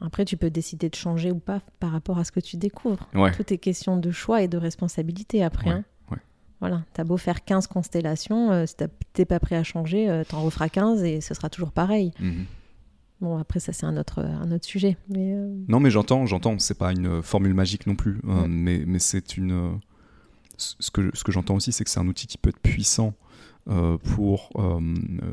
après, 0.00 0.24
tu 0.24 0.36
peux 0.36 0.50
décider 0.50 0.88
de 0.88 0.94
changer 0.94 1.30
ou 1.30 1.38
pas 1.38 1.60
par 1.78 1.90
rapport 1.92 2.18
à 2.18 2.24
ce 2.24 2.32
que 2.32 2.40
tu 2.40 2.56
découvres. 2.56 3.08
Ouais. 3.14 3.32
Tout 3.32 3.52
est 3.52 3.58
question 3.58 3.96
de 3.96 4.10
choix 4.10 4.42
et 4.42 4.48
de 4.48 4.56
responsabilité 4.58 5.42
après. 5.44 5.70
Ouais, 5.70 5.76
hein. 5.76 5.84
ouais. 6.10 6.18
Voilà, 6.60 6.82
t'as 6.94 7.04
beau 7.04 7.16
faire 7.16 7.44
15 7.44 7.66
constellations, 7.66 8.50
euh, 8.52 8.66
si 8.66 8.74
t'es 9.12 9.24
pas 9.24 9.40
prêt 9.40 9.56
à 9.56 9.62
changer, 9.64 10.08
euh, 10.10 10.24
t'en 10.24 10.42
referas 10.42 10.68
15 10.68 11.02
et 11.04 11.20
ce 11.20 11.34
sera 11.34 11.48
toujours 11.50 11.72
pareil. 11.72 12.12
Mhm. 12.20 12.44
Bon, 13.20 13.36
après, 13.36 13.60
ça, 13.60 13.74
c'est 13.74 13.84
un 13.84 13.98
autre, 13.98 14.20
un 14.20 14.50
autre 14.50 14.64
sujet. 14.66 14.96
Mais, 15.10 15.34
euh, 15.34 15.54
Non, 15.68 15.78
mais 15.78 15.90
j'entends, 15.90 16.24
j'entends. 16.24 16.58
C'est 16.58 16.78
pas 16.78 16.90
une 16.92 17.06
euh, 17.06 17.22
formule 17.22 17.52
magique 17.52 17.86
non 17.86 17.94
plus, 17.94 18.18
euh, 18.26 18.46
mais, 18.48 18.82
mais 18.86 18.98
c'est 18.98 19.36
une. 19.36 19.52
euh, 19.52 19.70
ce 20.56 20.90
que, 20.90 21.10
ce 21.14 21.24
que 21.24 21.32
j'entends 21.32 21.54
aussi, 21.56 21.72
c'est 21.72 21.84
que 21.84 21.90
c'est 21.90 22.00
un 22.00 22.06
outil 22.08 22.26
qui 22.26 22.38
peut 22.38 22.48
être 22.50 22.60
puissant 22.60 23.14
euh, 23.68 23.98
pour 23.98 24.50
euh, 24.56 24.78
euh, 25.22 25.32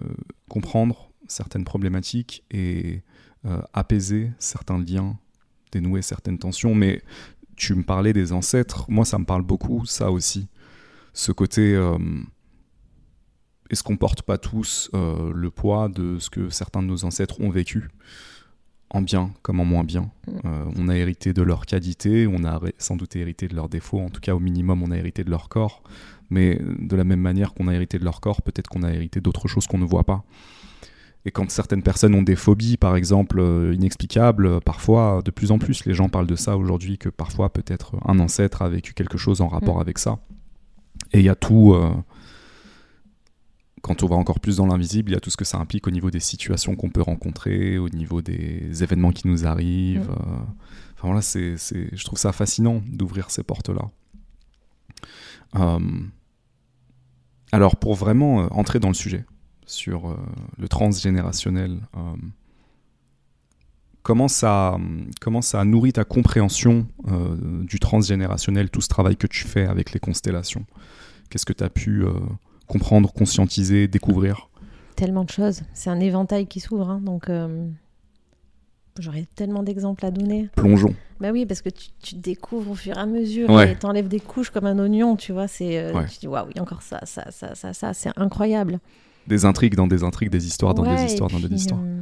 comprendre 0.50 1.12
certaines 1.28 1.64
problématiques 1.66 2.44
et 2.52 3.02
euh, 3.48 3.62
apaiser 3.74 4.32
certains 4.40 4.78
liens, 4.78 5.18
dénouer 5.72 6.02
certaines 6.02 6.38
tensions. 6.38 6.76
Mais 6.76 7.02
tu 7.56 7.76
me 7.76 7.84
parlais 7.84 8.14
des 8.14 8.34
ancêtres, 8.34 8.86
moi 8.90 9.06
ça 9.06 9.18
me 9.20 9.26
parle 9.26 9.44
beaucoup, 9.44 9.86
ça 9.86 10.12
aussi. 10.12 10.48
Ce 11.14 11.32
côté. 11.32 11.76
euh, 11.76 11.98
est-ce 13.70 13.84
qu'on 13.84 13.98
porte 13.98 14.22
pas 14.22 14.38
tous 14.38 14.90
euh, 14.94 15.32
le 15.36 15.52
poids 15.52 15.90
de 15.90 16.20
ce 16.20 16.30
que 16.30 16.50
certains 16.50 16.82
de 16.82 16.88
nos 16.88 17.04
ancêtres 17.04 17.42
ont 17.42 17.50
vécu? 17.50 17.90
En 18.90 19.02
bien 19.02 19.34
comme 19.42 19.60
en 19.60 19.66
moins 19.66 19.84
bien 19.84 20.10
On 20.44 20.88
a 20.88 20.96
hérité 20.96 21.34
de 21.34 21.42
leurs 21.42 21.66
qualités, 21.66 22.26
on 22.26 22.46
a 22.46 22.62
sans 22.78 22.96
doute 22.96 23.18
hérité 23.18 23.50
de 23.50 23.56
leurs 23.56 23.68
défauts, 23.68 24.00
en 24.00 24.10
tout 24.10 24.22
cas 24.22 24.34
au 24.34 24.40
minimum 24.40 24.82
on 24.82 24.92
a 24.92 24.98
hérité 24.98 25.26
de 25.26 25.30
leur 25.30 25.50
corps, 25.50 25.84
mais 26.30 26.62
de 26.80 26.96
la 26.96 27.04
même 27.04 27.20
manière 27.20 27.54
qu'on 27.54 27.68
a 27.68 27.74
hérité 27.74 28.00
de 28.00 28.06
leur 28.06 28.22
corps, 28.22 28.42
peut-être 28.42 28.70
qu'on 28.70 28.84
a 28.84 28.94
hérité 28.94 29.20
d'autres 29.20 29.50
choses 29.50 29.68
qu'on 29.68 29.78
ne 29.78 29.86
voit 29.86 30.06
pas. 30.06 30.24
Et 31.28 31.32
quand 31.32 31.52
certaines 31.52 31.84
personnes 31.84 32.16
ont 32.16 32.22
des 32.22 32.38
phobies, 32.38 32.78
par 32.78 32.96
exemple, 32.96 33.42
euh, 33.42 33.76
inexplicables, 33.76 34.46
euh, 34.48 34.60
parfois, 34.62 35.22
de 35.26 35.30
plus 35.30 35.52
en 35.52 35.60
plus, 35.60 35.84
les 35.84 35.94
gens 35.94 36.08
parlent 36.08 36.26
de 36.26 36.38
ça 36.38 36.56
aujourd'hui, 36.56 36.98
que 36.98 37.10
parfois 37.10 37.52
peut-être 37.52 37.98
un 38.06 38.18
ancêtre 38.20 38.62
a 38.62 38.70
vécu 38.70 38.94
quelque 38.94 39.18
chose 39.18 39.42
en 39.42 39.50
rapport 39.50 39.76
Mm. 39.76 39.82
avec 39.82 39.98
ça. 40.00 40.20
Et 41.12 41.20
il 41.20 41.26
y 41.26 41.30
a 41.30 41.36
tout, 41.36 41.74
euh, 41.74 41.92
quand 43.82 44.04
on 44.04 44.08
va 44.08 44.16
encore 44.16 44.40
plus 44.40 44.56
dans 44.56 44.68
l'invisible, 44.68 45.12
il 45.12 45.16
y 45.16 45.18
a 45.18 45.20
tout 45.20 45.30
ce 45.30 45.36
que 45.36 45.44
ça 45.44 45.58
implique 45.58 45.86
au 45.86 45.92
niveau 45.92 46.10
des 46.12 46.22
situations 46.22 46.78
qu'on 46.78 46.90
peut 46.90 47.02
rencontrer, 47.02 47.78
au 47.78 47.90
niveau 47.90 48.22
des 48.22 48.82
événements 48.82 49.12
qui 49.12 49.28
nous 49.28 49.46
arrivent. 49.46 50.08
Mm. 50.08 50.12
euh, 50.12 50.46
Enfin 50.96 51.10
voilà, 51.10 51.22
c'est, 51.22 51.58
je 51.58 52.04
trouve 52.06 52.18
ça 52.18 52.32
fascinant 52.32 52.82
d'ouvrir 52.88 53.32
ces 53.32 53.44
portes-là. 53.44 53.92
Euh, 55.58 55.80
alors 57.52 57.76
pour 57.76 57.96
vraiment 57.96 58.44
euh, 58.44 58.48
entrer 58.52 58.80
dans 58.80 58.88
le 58.88 58.94
sujet, 58.94 59.26
sur 59.68 60.10
euh, 60.10 60.16
le 60.58 60.68
transgénérationnel, 60.68 61.78
euh, 61.96 62.00
comment, 64.04 64.28
ça, 64.28 64.78
comment 65.22 65.42
ça 65.42 65.64
nourrit 65.66 65.94
ta 65.94 66.04
compréhension 66.04 66.88
euh, 67.10 67.36
du 67.64 67.80
transgénérationnel, 67.80 68.70
tout 68.70 68.82
ce 68.82 68.88
travail 68.90 69.16
que 69.18 69.28
tu 69.28 69.46
fais 69.46 69.66
avec 69.68 69.92
les 69.92 70.00
constellations? 70.00 70.66
Qu'est-ce 71.30 71.46
que 71.46 71.54
tu 71.54 71.64
as 71.64 71.70
pu 71.70 72.06
comprendre, 72.68 73.12
conscientiser, 73.12 73.88
découvrir? 73.90 74.50
Tellement 74.96 75.26
de 75.26 75.30
choses. 75.30 75.62
C'est 75.74 75.90
un 75.90 76.00
éventail 76.00 76.48
qui 76.48 76.60
s'ouvre. 76.62 76.90
hein, 76.90 77.02
donc, 77.04 77.30
euh, 77.30 77.68
j'aurais 78.98 79.26
tellement 79.36 79.62
d'exemples 79.62 80.06
à 80.06 80.12
donner. 80.12 80.50
Plongeons. 80.56 80.96
Bah 81.20 81.32
oui, 81.34 81.46
parce 81.46 81.62
que 81.62 81.70
tu, 81.70 81.90
tu 82.02 82.16
découvres 82.16 82.72
au 82.72 82.76
fur 82.76 82.96
et 82.98 83.00
à 83.02 83.06
mesure 83.06 83.50
Ouais. 83.50 83.74
et 83.74 83.76
t'enlèves 83.76 84.08
des 84.08 84.22
couches 84.22 84.50
comme 84.52 84.66
un 84.66 84.80
oignon, 84.80 85.18
tu 85.18 85.34
vois. 85.34 85.50
C'est, 85.50 85.78
euh, 85.80 85.94
Ouais. 85.94 86.06
Tu 86.08 86.20
dis, 86.20 86.28
waouh, 86.28 86.48
il 86.52 86.56
y 86.56 86.60
a 86.60 86.62
encore 86.64 86.82
ça, 86.82 87.02
ça, 87.06 87.30
ça, 87.32 87.54
ça, 87.56 87.74
ça. 87.74 87.94
C'est 87.94 88.12
incroyable. 88.16 88.80
Des 89.28 89.46
intrigues 89.46 89.76
dans 89.76 89.88
des 89.88 90.04
intrigues, 90.04 90.30
des 90.30 90.48
histoires 90.48 90.74
dans 90.74 90.84
Ouais, 90.84 90.96
des 90.96 91.04
histoires 91.04 91.30
dans 91.30 91.38
puis, 91.38 91.50
des 91.50 91.56
histoires. 91.56 91.82
euh, 91.84 92.02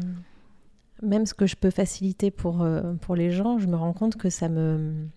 même 1.01 1.25
ce 1.25 1.33
que 1.33 1.47
je 1.47 1.55
peux 1.55 1.69
faciliter 1.71 2.31
pour, 2.31 2.61
euh, 2.61 2.93
pour 3.01 3.15
les 3.15 3.31
gens, 3.31 3.57
je 3.59 3.67
me 3.67 3.75
rends 3.75 3.93
compte 3.93 4.15
que 4.15 4.29
ça 4.29 4.47
me. 4.49 5.07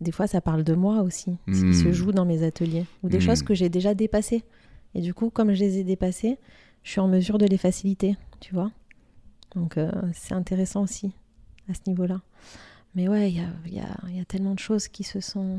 Des 0.00 0.12
fois, 0.12 0.26
ça 0.26 0.40
parle 0.40 0.62
de 0.64 0.74
moi 0.74 1.00
aussi, 1.02 1.38
ce 1.46 1.52
qui 1.64 1.74
se 1.74 1.88
Mm. 1.88 1.92
joue 1.92 2.12
dans 2.12 2.24
mes 2.26 2.42
ateliers, 2.42 2.84
ou 3.02 3.08
des 3.08 3.18
Mm. 3.18 3.20
choses 3.22 3.42
que 3.42 3.54
j'ai 3.54 3.68
déjà 3.68 3.94
dépassées. 3.94 4.42
Et 4.94 5.00
du 5.00 5.14
coup, 5.14 5.30
comme 5.30 5.52
je 5.54 5.60
les 5.60 5.78
ai 5.78 5.84
dépassées, 5.84 6.38
je 6.82 6.90
suis 6.90 7.00
en 7.00 7.08
mesure 7.08 7.38
de 7.38 7.46
les 7.46 7.56
faciliter, 7.58 8.16
tu 8.40 8.52
vois. 8.54 8.70
Donc, 9.54 9.78
euh, 9.78 9.90
c'est 10.12 10.34
intéressant 10.34 10.82
aussi 10.82 11.12
à 11.70 11.74
ce 11.74 11.80
niveau-là. 11.86 12.20
Mais 12.94 13.08
ouais, 13.08 13.30
il 13.30 13.36
y 13.38 13.40
a, 13.40 13.48
il 13.66 13.74
y 13.74 13.80
a- 13.80 13.96
il 14.08 14.16
y 14.16 14.20
a 14.20 14.24
tellement 14.24 14.54
de 14.54 14.58
choses 14.58 14.88
qui 14.88 15.02
se 15.04 15.20
sont 15.20 15.58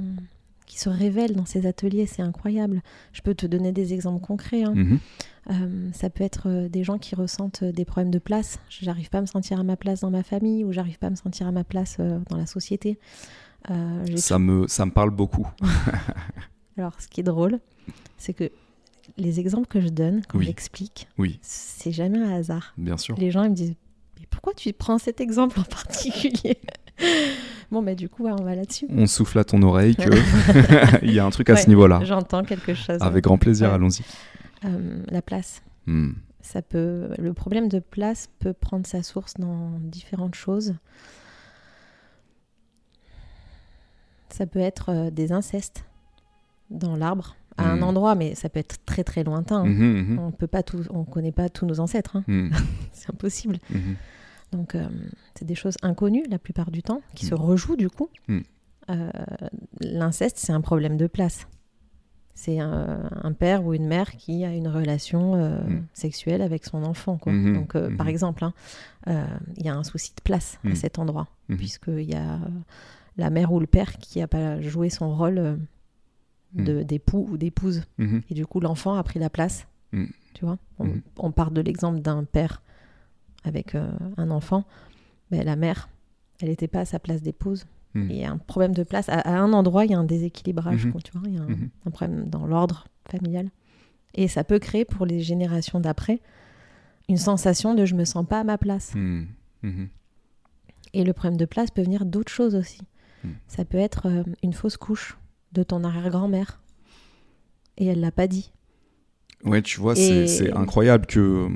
qui 0.67 0.77
se 0.79 0.89
révèlent 0.89 1.35
dans 1.35 1.45
ces 1.45 1.65
ateliers, 1.65 2.05
c'est 2.05 2.21
incroyable. 2.21 2.83
Je 3.13 3.21
peux 3.21 3.33
te 3.33 3.45
donner 3.47 3.71
des 3.71 3.93
exemples 3.93 4.23
concrets. 4.23 4.63
hein. 4.63 4.73
Mhm. 4.75 4.99
Euh, 5.49 5.89
ça 5.93 6.09
peut 6.09 6.25
être 6.25 6.49
euh, 6.49 6.67
des 6.67 6.83
gens 6.83 6.97
qui 6.97 7.15
ressentent 7.15 7.63
euh, 7.63 7.71
des 7.71 7.85
problèmes 7.85 8.11
de 8.11 8.19
place. 8.19 8.59
J'arrive 8.69 9.09
pas 9.09 9.19
à 9.19 9.21
me 9.21 9.25
sentir 9.27 9.59
à 9.59 9.63
ma 9.63 9.77
place 9.77 10.01
dans 10.01 10.11
ma 10.11 10.21
famille 10.21 10.65
ou 10.65 10.73
j'arrive 10.73 10.99
pas 10.99 11.07
à 11.07 11.09
me 11.09 11.15
sentir 11.15 11.47
à 11.47 11.53
ma 11.53 11.63
place 11.63 11.95
euh, 12.01 12.19
dans 12.29 12.35
la 12.35 12.45
société. 12.45 12.99
Euh, 13.71 14.05
Ça, 14.17 14.39
me, 14.39 14.67
ça 14.67 14.85
me 14.85 14.91
parle 14.91 15.09
beaucoup. 15.11 15.47
Alors, 16.77 16.99
ce 17.01 17.07
qui 17.07 17.21
est 17.21 17.23
drôle, 17.23 17.59
c'est 18.17 18.33
que 18.33 18.51
les 19.17 19.39
exemples 19.39 19.67
que 19.67 19.79
je 19.79 19.87
donne, 19.87 20.21
quand 20.27 20.37
Oui. 20.37 20.45
j'explique, 20.45 21.07
Oui, 21.17 21.39
c'est 21.41 21.93
jamais 21.93 22.19
un 22.19 22.31
hasard. 22.33 22.73
bien 22.77 22.97
sûr. 22.97 23.15
Les 23.17 23.31
gens 23.31 23.43
ils 23.43 23.51
me 23.51 23.55
disent 23.55 23.75
Mais 24.19 24.25
pourquoi 24.29 24.53
tu 24.53 24.73
prends 24.73 24.97
cet 24.97 25.21
exemple 25.21 25.59
en 25.61 25.63
particulier? 25.63 26.57
Bon, 27.71 27.81
bah, 27.81 27.95
du 27.95 28.07
coup, 28.09 28.23
ouais, 28.23 28.31
on 28.31 28.43
va 28.43 28.55
là-dessus. 28.55 28.87
On 28.89 29.07
souffle 29.07 29.37
à 29.39 29.43
ton 29.43 29.61
oreille 29.61 29.95
que 29.95 30.09
il 31.05 31.11
y 31.13 31.19
a 31.19 31.25
un 31.25 31.29
truc 31.29 31.49
à 31.49 31.55
ce 31.57 31.67
niveau-là. 31.67 31.99
J'entends 32.03 32.43
quelque 32.43 32.73
chose. 32.73 32.97
Avec 33.01 33.23
grand 33.25 33.37
plaisir, 33.37 33.69
Ouais. 33.69 33.75
allons-y. 33.75 34.01
Euh, 34.65 35.03
la 35.07 35.21
place. 35.21 35.61
Hmm. 35.85 36.11
Ça 36.41 36.61
peut, 36.61 37.09
le 37.17 37.33
problème 37.33 37.67
de 37.67 37.79
place 37.79 38.29
peut 38.39 38.53
prendre 38.53 38.87
sa 38.87 39.03
source 39.03 39.33
dans 39.37 39.71
différentes 39.81 40.35
choses. 40.35 40.75
Ça 44.29 44.45
peut 44.45 44.59
être 44.59 44.89
euh, 44.89 45.09
des 45.09 45.31
incestes 45.31 45.83
dans 46.69 46.95
l'arbre 46.95 47.35
à 47.57 47.69
un 47.71 47.77
Mhm. 47.77 47.83
endroit, 47.83 48.15
mais 48.15 48.35
ça 48.35 48.49
peut 48.49 48.59
être 48.59 48.77
très 48.85 49.03
très 49.03 49.23
lointain. 49.23 49.61
hein. 49.61 49.65
Mhm, 49.65 50.11
mhm, 50.13 50.19
On 50.19 50.31
peut 50.31 50.47
pas 50.47 50.63
tout, 50.63 50.83
on 50.91 51.03
connaît 51.05 51.31
pas 51.31 51.49
tous 51.49 51.65
nos 51.65 51.79
ancêtres, 51.79 52.17
hein. 52.17 52.23
mhm, 52.27 52.51
c'est 52.93 53.09
impossible. 53.09 53.57
Donc 54.51 54.75
euh, 54.75 54.87
c'est 55.35 55.45
des 55.45 55.55
choses 55.55 55.75
inconnues 55.81 56.23
la 56.29 56.39
plupart 56.39 56.71
du 56.71 56.81
temps 56.83 57.01
qui 57.15 57.25
Mm. 57.25 57.29
se 57.29 57.35
rejouent 57.35 57.75
du 57.75 57.89
coup. 57.89 58.09
Mm. 58.27 58.39
Euh, 58.89 59.11
L'inceste, 59.81 60.37
c'est 60.37 60.53
un 60.53 60.61
problème 60.61 60.97
de 60.97 61.07
place. 61.07 61.47
c'est 62.33 62.59
un, 62.59 63.09
un 63.23 63.33
père 63.33 63.65
ou 63.65 63.73
une 63.73 63.87
mère 63.87 64.11
qui 64.15 64.45
a 64.45 64.53
une 64.53 64.67
relation 64.67 65.35
euh, 65.35 65.59
Mm. 65.67 65.85
sexuelle 65.93 66.41
avec 66.41 66.65
son 66.65 66.83
enfant. 66.83 67.17
Quoi. 67.17 67.33
Mhm, 67.33 67.53
Donc, 67.55 67.73
par 67.97 68.05
mhm. 68.05 68.09
exemple, 68.09 68.43
hein, 68.45 68.53
il 69.57 69.65
y 69.65 69.69
a 69.69 69.75
un 69.75 69.83
souci 69.83 70.13
de 70.15 70.21
place 70.21 70.59
à 70.63 70.75
cet 70.75 70.99
endroit, 70.99 71.27
Mhm. 71.49 71.57
puisqu'il 71.57 72.01
y 72.09 72.13
a 72.15 72.39
la 73.17 73.29
mère 73.31 73.51
ou 73.51 73.59
le 73.59 73.65
père 73.67 73.97
qui 73.97 74.19
n'a 74.19 74.27
pas 74.27 74.61
joué 74.61 74.89
son 74.91 75.15
rôle 75.15 75.57
d'époux 76.53 77.27
ou 77.31 77.37
d'épouse. 77.37 77.83
Et 78.29 78.33
du 78.33 78.45
coup, 78.45 78.59
l'enfant 78.59 78.95
a 78.95 79.03
pris 79.03 79.19
la 79.19 79.29
place. 79.29 79.67
Tu 80.33 80.45
vois 80.45 80.57
on, 80.79 80.89
on 81.17 81.31
part 81.31 81.49
de 81.51 81.61
l'exemple 81.61 81.99
d'un 82.01 82.23
père 82.23 82.61
avec 83.47 83.73
euh, 83.75 83.89
un 84.17 84.29
enfant. 84.31 84.63
Mais 85.31 85.43
la 85.43 85.55
mère, 85.55 85.89
elle 86.41 86.49
n'était 86.49 86.67
pas 86.67 86.81
à 86.81 86.85
sa 86.85 86.99
place 86.99 87.21
d'épouse. 87.21 87.65
Il 87.95 88.11
y 88.15 88.23
a 88.25 88.31
un 88.31 88.37
problème 88.37 88.75
de 88.75 88.83
place. 88.83 89.09
À, 89.09 89.15
à 89.21 89.39
un 89.39 89.51
endroit, 89.53 89.83
il 89.85 89.89
y 89.89 89.95
a 89.95 89.97
un 89.97 90.03
déséquilibrage. 90.03 90.85
Mhm. 90.85 90.91
quoi, 90.91 91.01
Tu 91.01 91.11
vois, 91.17 91.27
il 91.27 91.33
y 91.33 91.37
a 91.39 91.41
un, 91.41 91.47
Mhm. 91.47 91.69
un 91.87 91.89
problème 91.89 92.29
dans 92.29 92.45
l'ordre 92.45 92.85
familial. 93.09 93.49
Et 94.13 94.27
ça 94.27 94.43
peut 94.43 94.59
créer 94.59 94.85
pour 94.85 95.07
les 95.07 95.19
générations 95.21 95.79
d'après 95.79 96.19
une 97.09 97.17
sensation 97.17 97.73
de 97.73 97.85
je 97.85 97.95
me 97.95 98.05
sens 98.05 98.23
pas 98.27 98.39
à 98.41 98.43
ma 98.43 98.59
place. 98.59 98.93
Mhm. 98.93 99.27
Mhm. 99.63 99.87
Et 100.93 101.03
le 101.03 101.13
problème 101.13 101.37
de 101.37 101.45
place 101.45 101.71
peut 101.71 101.81
venir 101.81 102.05
d'autres 102.05 102.31
choses 102.31 102.53
aussi. 102.53 102.81
Mm. 103.23 103.29
Ça 103.47 103.65
peut 103.65 103.77
être 103.79 104.05
euh, 104.07 104.23
une 104.43 104.53
fausse 104.53 104.77
couche 104.77 105.17
de 105.53 105.63
ton 105.63 105.83
arrière-grand-mère. 105.83 106.61
Et 107.77 107.87
elle 107.87 107.99
l'a 107.99 108.11
pas 108.11 108.27
dit. 108.27 108.51
Ouais, 109.43 109.61
tu 109.63 109.79
vois, 109.79 109.97
Et- 109.97 110.27
c'est 110.27 110.51
incroyable 110.53 111.07
que 111.07 111.49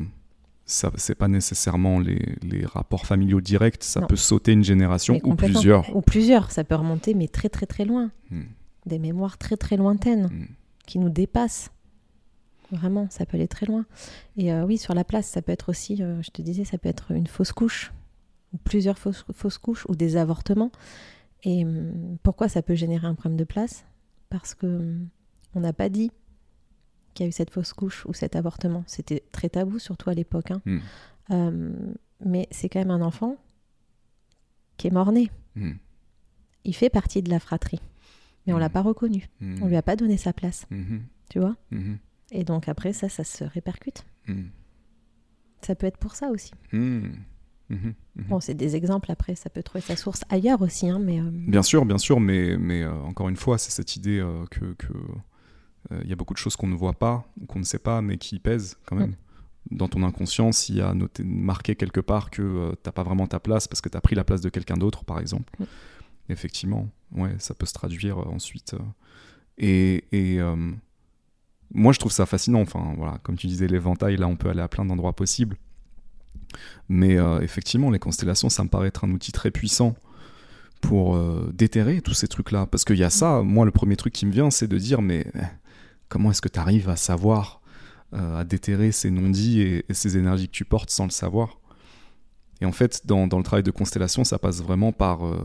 ça 0.71 0.91
c'est 0.95 1.15
pas 1.15 1.27
nécessairement 1.27 1.99
les, 1.99 2.35
les 2.41 2.65
rapports 2.65 3.05
familiaux 3.05 3.41
directs, 3.41 3.83
ça 3.83 4.01
Non. 4.01 4.07
peut 4.07 4.15
sauter 4.15 4.53
une 4.53 4.63
génération 4.63 5.19
ou 5.23 5.35
plusieurs. 5.35 5.95
Ou 5.95 6.01
plusieurs. 6.01 6.51
Ça 6.51 6.63
peut 6.63 6.75
remonter, 6.75 7.13
mais 7.13 7.27
très 7.27 7.49
très 7.49 7.65
très 7.65 7.85
loin. 7.85 8.11
Mm. 8.29 8.41
Des 8.85 8.99
mémoires 8.99 9.37
très 9.37 9.57
très 9.57 9.77
lointaines 9.77 10.27
Mm. 10.31 10.47
qui 10.87 10.99
nous 10.99 11.09
dépassent. 11.09 11.71
Vraiment, 12.71 13.07
ça 13.09 13.25
peut 13.25 13.35
aller 13.35 13.49
très 13.49 13.65
loin. 13.65 13.85
Et 14.37 14.53
euh, 14.53 14.63
oui, 14.65 14.77
sur 14.77 14.93
la 14.93 15.03
place, 15.03 15.27
ça 15.27 15.41
peut 15.41 15.51
être 15.51 15.67
aussi, 15.69 16.01
euh, 16.01 16.21
je 16.21 16.29
te 16.31 16.41
disais, 16.41 16.63
ça 16.63 16.77
peut 16.77 16.87
être 16.87 17.11
une 17.11 17.27
fausse 17.27 17.51
couche, 17.51 17.91
ou 18.53 18.57
plusieurs 18.57 18.97
fausses, 18.97 19.25
fausses 19.33 19.57
couches, 19.57 19.85
ou 19.89 19.95
des 19.95 20.15
avortements. 20.15 20.71
Et 21.43 21.65
hum, 21.65 22.17
pourquoi 22.23 22.47
ça 22.47 22.61
peut 22.61 22.75
générer 22.75 23.07
un 23.07 23.13
problème 23.15 23.37
de 23.37 23.43
place? 23.43 23.83
Parce 24.29 24.55
que 24.55 24.95
on 25.53 25.59
n'a 25.59 25.73
pas 25.73 25.89
dit 25.89 26.11
qu'il 27.13 27.25
y 27.25 27.27
a 27.27 27.29
eu 27.29 27.31
cette 27.31 27.49
fausse 27.51 27.73
couche 27.73 28.05
ou 28.05 28.13
cet 28.13 28.35
avortement. 28.35 28.83
C'était 28.87 29.23
très 29.31 29.49
tabou, 29.49 29.79
surtout 29.79 30.09
à 30.09 30.13
l'époque. 30.13 30.51
hein. 30.51 30.61
Mm. 30.65 30.79
Euh, 31.31 31.71
mais 32.25 32.47
c'est 32.51 32.69
quand 32.69 32.79
même 32.79 32.91
un 32.91 33.01
enfant 33.01 33.37
qui 34.77 34.87
est 34.87 34.91
mort-né. 34.91 35.29
Mm. 35.55 35.71
Il 36.65 36.75
fait 36.75 36.89
partie 36.89 37.21
de 37.21 37.29
la 37.29 37.39
fratrie. 37.39 37.81
Mais 38.45 38.53
on 38.53 38.57
l'a 38.57 38.69
pas 38.69 38.81
reconnu. 38.81 39.29
On 39.61 39.67
lui 39.67 39.75
a 39.75 39.83
pas 39.83 39.95
donné 39.95 40.17
sa 40.17 40.33
place, 40.33 40.65
tu 41.29 41.39
vois. 41.39 41.55
Et 42.31 42.43
donc 42.43 42.67
après, 42.67 42.91
ça, 42.91 43.07
ça 43.07 43.23
se 43.23 43.43
répercute. 43.43 44.03
Ça 45.61 45.75
peut 45.75 45.85
être 45.85 45.97
pour 45.97 46.15
ça 46.15 46.29
aussi. 46.29 46.51
Bon, 48.15 48.39
c'est 48.39 48.53
des 48.53 48.75
exemples 48.75 49.11
après, 49.11 49.35
ça 49.35 49.49
peut 49.49 49.63
trouver 49.63 49.81
sa 49.81 49.95
source 49.95 50.23
ailleurs 50.29 50.61
aussi, 50.61 50.89
hein, 50.89 50.99
mais 50.99 51.19
euh, 51.19 51.29
Bien 51.31 51.63
sûr, 51.63 51.85
bien 51.85 51.97
sûr, 51.97 52.19
mais, 52.19 52.57
mais 52.57 52.81
euh, 52.83 52.91
encore 53.03 53.29
une 53.29 53.37
fois, 53.37 53.57
c'est 53.57 53.71
cette 53.71 53.95
idée 53.95 54.19
euh, 54.19 54.45
que 54.51 54.73
que, 54.73 54.91
il 56.03 56.07
y 56.09 56.13
a 56.13 56.15
beaucoup 56.15 56.33
de 56.33 56.37
choses 56.39 56.55
qu'on 56.55 56.67
ne 56.67 56.75
voit 56.75 56.93
pas, 56.93 57.25
qu'on 57.47 57.59
ne 57.59 57.63
sait 57.63 57.79
pas, 57.79 58.01
mais 58.01 58.17
qui 58.17 58.39
pèsent 58.39 58.77
quand 58.85 58.95
même. 58.95 59.15
Dans 59.69 59.87
ton 59.87 60.03
inconscience, 60.03 60.69
il 60.69 60.77
y 60.77 60.81
a 60.81 60.93
noté, 60.93 61.23
marqué 61.23 61.75
quelque 61.75 61.99
part 61.99 62.31
que 62.31 62.41
euh, 62.41 62.71
t'as 62.81 62.91
pas 62.91 63.03
vraiment 63.03 63.27
ta 63.27 63.39
place 63.39 63.67
parce 63.67 63.79
que 63.81 63.89
tu 63.89 63.97
as 63.97 64.01
pris 64.01 64.15
la 64.15 64.23
place 64.23 64.41
de 64.41 64.49
quelqu'un 64.49 64.75
d'autre, 64.75 65.03
par 65.05 65.19
exemple. 65.19 65.53
Mm. 65.59 65.63
Effectivement, 66.29 66.89
ouais, 67.11 67.35
ça 67.37 67.53
peut 67.53 67.65
se 67.67 67.73
traduire 67.73 68.19
euh, 68.19 68.25
ensuite. 68.25 68.73
euh. 68.73 68.77
et 69.57 70.05
et, 70.11 70.39
euh, 70.41 70.55
moi, 71.73 71.93
je 71.93 71.99
trouve 71.99 72.11
ça 72.11 72.25
fascinant. 72.25 72.61
Enfin, 72.61 72.93
voilà, 72.97 73.19
comme 73.23 73.37
tu 73.37 73.47
disais, 73.47 73.67
l'éventail, 73.67 74.17
là, 74.17 74.27
on 74.27 74.35
peut 74.35 74.49
aller 74.49 74.61
à 74.61 74.67
plein 74.67 74.83
d'endroits 74.83 75.13
possibles. 75.15 75.57
Mais 76.89 77.17
euh, 77.17 77.39
effectivement, 77.41 77.91
les 77.91 77.99
constellations, 77.99 78.49
ça 78.49 78.63
me 78.63 78.69
paraît 78.69 78.87
être 78.87 79.05
un 79.05 79.11
outil 79.11 79.31
très 79.31 79.51
puissant 79.51 79.95
pour 80.81 81.15
euh, 81.15 81.49
déterrer 81.53 82.01
tous 82.01 82.13
ces 82.13 82.27
trucs-là. 82.27 82.65
Parce 82.65 82.83
qu'il 82.83 82.97
y 82.97 83.03
a 83.03 83.09
ça, 83.09 83.41
moi, 83.41 83.63
le 83.65 83.71
premier 83.71 83.95
truc 83.95 84.11
qui 84.13 84.25
me 84.25 84.31
vient, 84.31 84.49
c'est 84.49 84.67
de 84.67 84.77
dire, 84.77 85.01
mais 85.01 85.27
eh, 85.35 85.39
comment 86.11 86.29
est-ce 86.31 86.41
que 86.41 86.49
tu 86.49 86.59
arrives 86.59 86.89
à 86.89 86.97
savoir, 86.97 87.61
euh, 88.13 88.39
à 88.41 88.43
déterrer 88.43 88.91
ces 88.91 89.09
non-dits 89.11 89.61
et, 89.61 89.85
et 89.87 89.93
ces 89.93 90.17
énergies 90.17 90.47
que 90.47 90.53
tu 90.53 90.65
portes 90.65 90.89
sans 90.89 91.05
le 91.05 91.11
savoir? 91.11 91.57
Et 92.59 92.65
en 92.65 92.71
fait, 92.73 93.07
dans, 93.07 93.25
dans 93.27 93.37
le 93.37 93.43
travail 93.43 93.63
de 93.63 93.71
constellation, 93.71 94.23
ça 94.23 94.37
passe 94.37 94.61
vraiment 94.61 94.91
par 94.91 95.25
euh, 95.25 95.41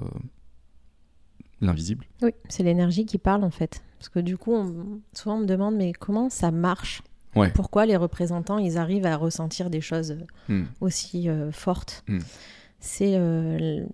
l'invisible. 1.60 2.04
oui, 2.22 2.32
c'est 2.48 2.62
l'énergie 2.62 3.06
qui 3.06 3.18
parle 3.18 3.44
en 3.44 3.50
fait. 3.50 3.82
Parce 3.98 4.08
que 4.10 4.18
du 4.18 4.36
coup, 4.36 4.52
on- 4.52 5.00
souvent 5.14 5.36
on 5.36 5.40
me 5.40 5.46
demande, 5.46 5.76
mais 5.76 5.92
comment 5.92 6.28
ça 6.28 6.50
marche? 6.50 7.02
Ouais. 7.34 7.50
Pourquoi 7.52 7.86
les 7.86 7.96
représentants, 7.96 8.58
ils 8.58 8.76
arrivent 8.78 9.06
à 9.06 9.16
ressentir 9.16 9.70
des 9.70 9.80
choses 9.80 10.18
Hmm. 10.48 10.64
aussi 10.80 11.28
euh, 11.28 11.52
fortes? 11.52 12.02
Mm. 12.08 12.18
C'est 12.80 13.14
euh, 13.16 13.84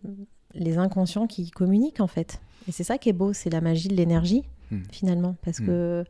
les 0.54 0.78
inconscients 0.78 1.26
qui 1.26 1.50
communiquent 1.50 2.00
en 2.00 2.06
fait. 2.06 2.40
Et 2.68 2.72
c'est 2.72 2.84
ça 2.84 2.98
qui 2.98 3.08
est 3.08 3.12
beau, 3.14 3.32
c'est 3.32 3.50
la 3.50 3.60
magie 3.60 3.88
de 3.88 3.94
l'énergie 3.96 4.42
Mm. 4.70 4.82
finalement, 4.90 5.36
parce 5.44 5.58
que 5.60 6.04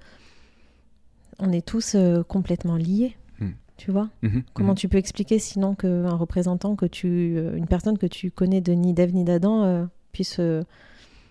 on 1.43 1.53
est 1.53 1.67
tous 1.67 1.95
euh, 1.95 2.23
complètement 2.23 2.77
liés. 2.77 3.15
Mm. 3.39 3.49
Tu 3.77 3.91
vois 3.91 4.09
Mhm. 4.23 4.43
Comment 4.55 4.71
Mhm. 4.71 4.75
tu 4.77 4.89
peux 4.89 4.99
expliquer 4.99 5.39
sinon 5.39 5.75
qu'un 5.75 6.15
représentant 6.15 6.77
que 6.77 6.87
tu, 6.87 7.35
euh, 7.37 7.57
une 7.57 7.67
personne 7.67 7.99
que 7.99 8.07
tu 8.07 8.31
connais 8.31 8.61
de 8.61 8.73
ni 8.73 8.95
d'Ève 8.95 9.13
ni 9.15 9.25
d'Adam 9.25 9.65
euh, 9.65 9.85
puisse 10.13 10.41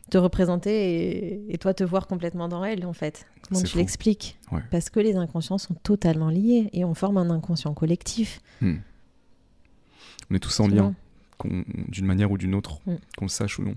te 0.09 0.17
représenter 0.17 0.71
et, 0.73 1.53
et 1.53 1.57
toi 1.57 1.73
te 1.73 1.83
voir 1.85 2.05
complètement 2.07 2.49
dans 2.49 2.63
elle 2.65 2.85
en 2.85 2.93
fait? 2.93 3.25
Comment 3.47 3.63
tu 3.63 3.77
l'expliques? 3.77 4.37
Ouais. 4.51 4.61
Parce 4.69 4.89
que 4.89 4.99
les 4.99 5.15
inconscients 5.15 5.57
sont 5.57 5.73
totalement 5.75 6.29
liés 6.29 6.69
et 6.73 6.83
on 6.83 6.93
forme 6.93 7.17
un 7.17 7.29
inconscient 7.29 7.73
collectif. 7.73 8.41
Hmm. 8.61 8.75
On 10.29 10.35
est 10.35 10.39
tous 10.39 10.59
en 10.59 10.67
lien. 10.67 10.93
d'une 11.43 12.05
manière 12.05 12.29
ou 12.31 12.37
d'une 12.37 12.53
autre, 12.53 12.81
Mm. 12.85 12.93
qu'on 13.17 13.25
le 13.25 13.29
sache 13.29 13.57
ou 13.57 13.63
non. 13.63 13.73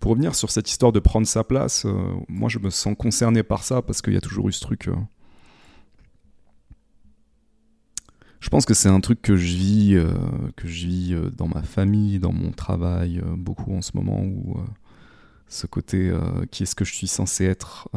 Pour 0.00 0.10
revenir 0.10 0.34
sur 0.34 0.50
cette 0.50 0.68
histoire 0.68 0.90
de 0.90 0.98
prendre 0.98 1.28
sa 1.28 1.44
place, 1.44 1.84
euh, 1.86 1.92
moi 2.28 2.48
je 2.48 2.58
me 2.58 2.70
sens 2.70 2.96
concerné 2.98 3.44
par 3.44 3.62
ça 3.62 3.82
parce 3.82 4.02
qu'il 4.02 4.14
y 4.14 4.16
a 4.16 4.20
toujours 4.20 4.48
eu 4.48 4.52
ce 4.52 4.60
truc. 4.60 4.88
euh, 4.88 4.94
Je 8.44 8.50
pense 8.50 8.66
que 8.66 8.74
c'est 8.74 8.90
un 8.90 9.00
truc 9.00 9.22
que 9.22 9.36
je 9.36 9.56
vis, 9.56 9.94
euh, 9.94 10.12
que 10.54 10.68
je 10.68 10.86
vis 10.86 11.14
euh, 11.14 11.30
dans 11.30 11.48
ma 11.48 11.62
famille, 11.62 12.18
dans 12.18 12.30
mon 12.30 12.50
travail, 12.50 13.18
euh, 13.20 13.36
beaucoup 13.38 13.74
en 13.74 13.80
ce 13.80 13.92
moment 13.94 14.20
où 14.20 14.58
ce 15.48 15.66
côté 15.66 16.12
qui 16.50 16.64
est-ce 16.64 16.74
que 16.74 16.84
je 16.84 16.92
suis 16.92 17.06
censé 17.06 17.44
être, 17.44 17.88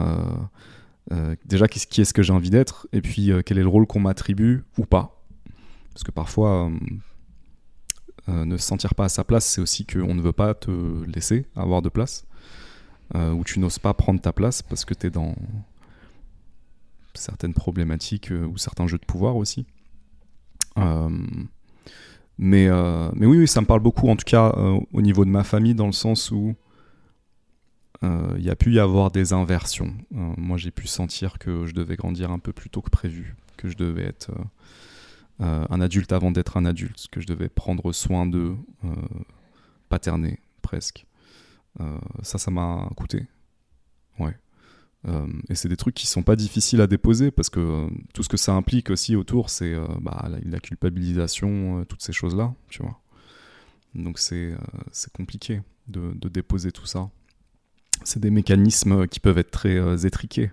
déjà 1.45 1.67
qui 1.67 2.01
est-ce 2.01 2.13
que 2.13 2.21
j'ai 2.21 2.31
envie 2.31 2.49
d'être, 2.49 2.87
et 2.93 3.01
puis 3.01 3.31
quel 3.45 3.57
est 3.57 3.63
le 3.63 3.67
rôle 3.67 3.87
qu'on 3.87 3.99
m'attribue 3.99 4.63
ou 4.77 4.85
pas. 4.85 5.21
Parce 5.93 6.03
que 6.03 6.11
parfois, 6.11 6.71
ne 8.27 8.57
se 8.57 8.63
sentir 8.63 8.93
pas 8.93 9.05
à 9.05 9.09
sa 9.09 9.23
place, 9.23 9.45
c'est 9.45 9.59
aussi 9.59 9.85
qu'on 9.85 10.13
ne 10.13 10.21
veut 10.21 10.33
pas 10.33 10.53
te 10.53 10.71
laisser 11.05 11.47
avoir 11.55 11.81
de 11.81 11.89
place, 11.89 12.27
ou 13.15 13.43
tu 13.43 13.59
n'oses 13.59 13.79
pas 13.79 13.93
prendre 13.95 14.21
ta 14.21 14.33
place 14.33 14.61
parce 14.61 14.85
que 14.85 14.93
tu 14.93 15.07
es 15.07 15.09
dans 15.09 15.35
certaines 17.15 17.55
problématiques 17.55 18.31
ou 18.31 18.57
certains 18.57 18.87
jeux 18.87 18.99
de 18.99 19.05
pouvoir 19.05 19.35
aussi. 19.35 19.65
Euh, 20.77 21.09
mais, 22.37 22.67
euh, 22.67 23.09
mais 23.13 23.25
oui, 23.25 23.47
ça 23.47 23.61
me 23.61 23.65
parle 23.65 23.79
beaucoup, 23.79 24.09
en 24.09 24.15
tout 24.15 24.25
cas 24.25 24.53
euh, 24.57 24.79
au 24.93 25.01
niveau 25.01 25.25
de 25.25 25.29
ma 25.29 25.43
famille, 25.43 25.75
dans 25.75 25.87
le 25.87 25.91
sens 25.91 26.31
où 26.31 26.55
il 28.03 28.43
y 28.43 28.51
a 28.51 28.55
pu 28.55 28.73
y 28.73 28.79
avoir 28.79 29.09
des 29.09 29.33
inversions. 29.33 29.91
Moi, 30.11 30.57
j'ai 30.57 30.69
pu 30.69 30.85
sentir 30.85 31.39
que 31.39 31.65
je 31.65 31.73
devais 31.73 31.95
grandir 31.95 32.29
un 32.29 32.37
peu 32.37 32.53
plus 32.53 32.69
tôt 32.69 32.83
que 32.83 32.91
prévu, 32.91 33.35
que 33.57 33.69
je 33.69 33.75
devais 33.75 34.03
être 34.03 34.29
un 35.39 35.81
adulte 35.81 36.11
avant 36.11 36.29
d'être 36.29 36.57
un 36.57 36.65
adulte, 36.65 37.07
que 37.11 37.21
je 37.21 37.25
devais 37.25 37.49
prendre 37.49 37.91
soin 37.93 38.27
d'eux, 38.27 38.55
paterner 39.89 40.39
presque. 40.61 41.07
Ça, 42.21 42.37
ça 42.37 42.51
m'a 42.51 42.87
coûté. 42.95 43.25
Ouais. 44.19 44.37
Euh, 45.07 45.25
et 45.49 45.55
c'est 45.55 45.69
des 45.69 45.77
trucs 45.77 45.95
qui 45.95 46.05
sont 46.07 46.23
pas 46.23 46.35
difficiles 46.35 46.81
à 46.81 46.87
déposer 46.87 47.31
parce 47.31 47.49
que 47.49 47.59
euh, 47.59 47.87
tout 48.13 48.23
ce 48.23 48.29
que 48.29 48.35
ça 48.37 48.53
implique 48.53 48.89
aussi 48.89 49.15
autour, 49.15 49.49
c'est 49.49 49.73
euh, 49.73 49.85
bah, 50.01 50.27
la, 50.29 50.37
la 50.43 50.59
culpabilisation, 50.59 51.85
toutes 51.85 52.01
ces 52.01 52.11
choses-là, 52.13 52.53
tu 52.69 52.81
vois. 52.83 52.99
Donc 53.95 54.19
c'est 54.19 54.53
compliqué 55.13 55.61
de, 55.87 56.13
de 56.13 56.27
déposer 56.29 56.71
tout 56.71 56.85
ça. 56.85 57.09
C'est 58.03 58.19
des 58.19 58.29
mécanismes 58.31 59.07
qui 59.07 59.19
peuvent 59.19 59.37
être 59.37 59.49
très 59.51 60.05
étriqués. 60.05 60.51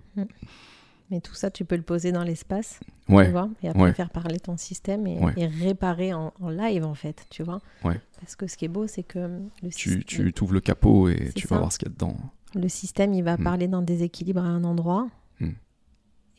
Mais 1.10 1.20
tout 1.20 1.34
ça, 1.34 1.50
tu 1.50 1.64
peux 1.66 1.76
le 1.76 1.82
poser 1.82 2.12
dans 2.12 2.22
l'espace, 2.24 2.80
Ouais, 3.10 3.26
tu 3.26 3.32
vois, 3.32 3.50
et 3.62 3.68
après 3.68 3.82
ouais. 3.82 3.92
faire 3.92 4.08
parler 4.08 4.40
ton 4.40 4.56
système 4.56 5.06
et, 5.06 5.18
Ouais. 5.18 5.34
et 5.36 5.46
réparer 5.46 6.14
en, 6.14 6.32
en 6.40 6.48
live, 6.48 6.84
en 6.84 6.94
fait, 6.94 7.26
tu 7.28 7.42
vois. 7.42 7.60
Parce 7.82 8.36
que 8.36 8.46
ce 8.46 8.56
qui 8.56 8.64
est 8.64 8.68
beau, 8.68 8.86
c'est 8.86 9.02
que 9.02 9.18
le, 9.62 9.68
tu, 9.70 9.98
syst- 9.98 10.04
tu 10.04 10.32
t'ouvres 10.32 10.54
le 10.54 10.60
capot 10.60 11.10
et 11.10 11.30
tu 11.34 11.46
ça. 11.46 11.54
vas 11.56 11.58
voir 11.60 11.72
ce 11.72 11.78
qu'il 11.78 11.88
y 11.88 11.90
a 11.90 11.94
dedans. 11.94 12.16
Le 12.54 12.68
système, 12.68 13.12
il 13.14 13.22
va 13.22 13.36
Mm. 13.36 13.42
parler 13.44 13.68
d'un 13.68 13.82
déséquilibre 13.82 14.40
à 14.40 14.46
un 14.48 14.64
endroit. 14.64 15.08
Mm. 15.40 15.46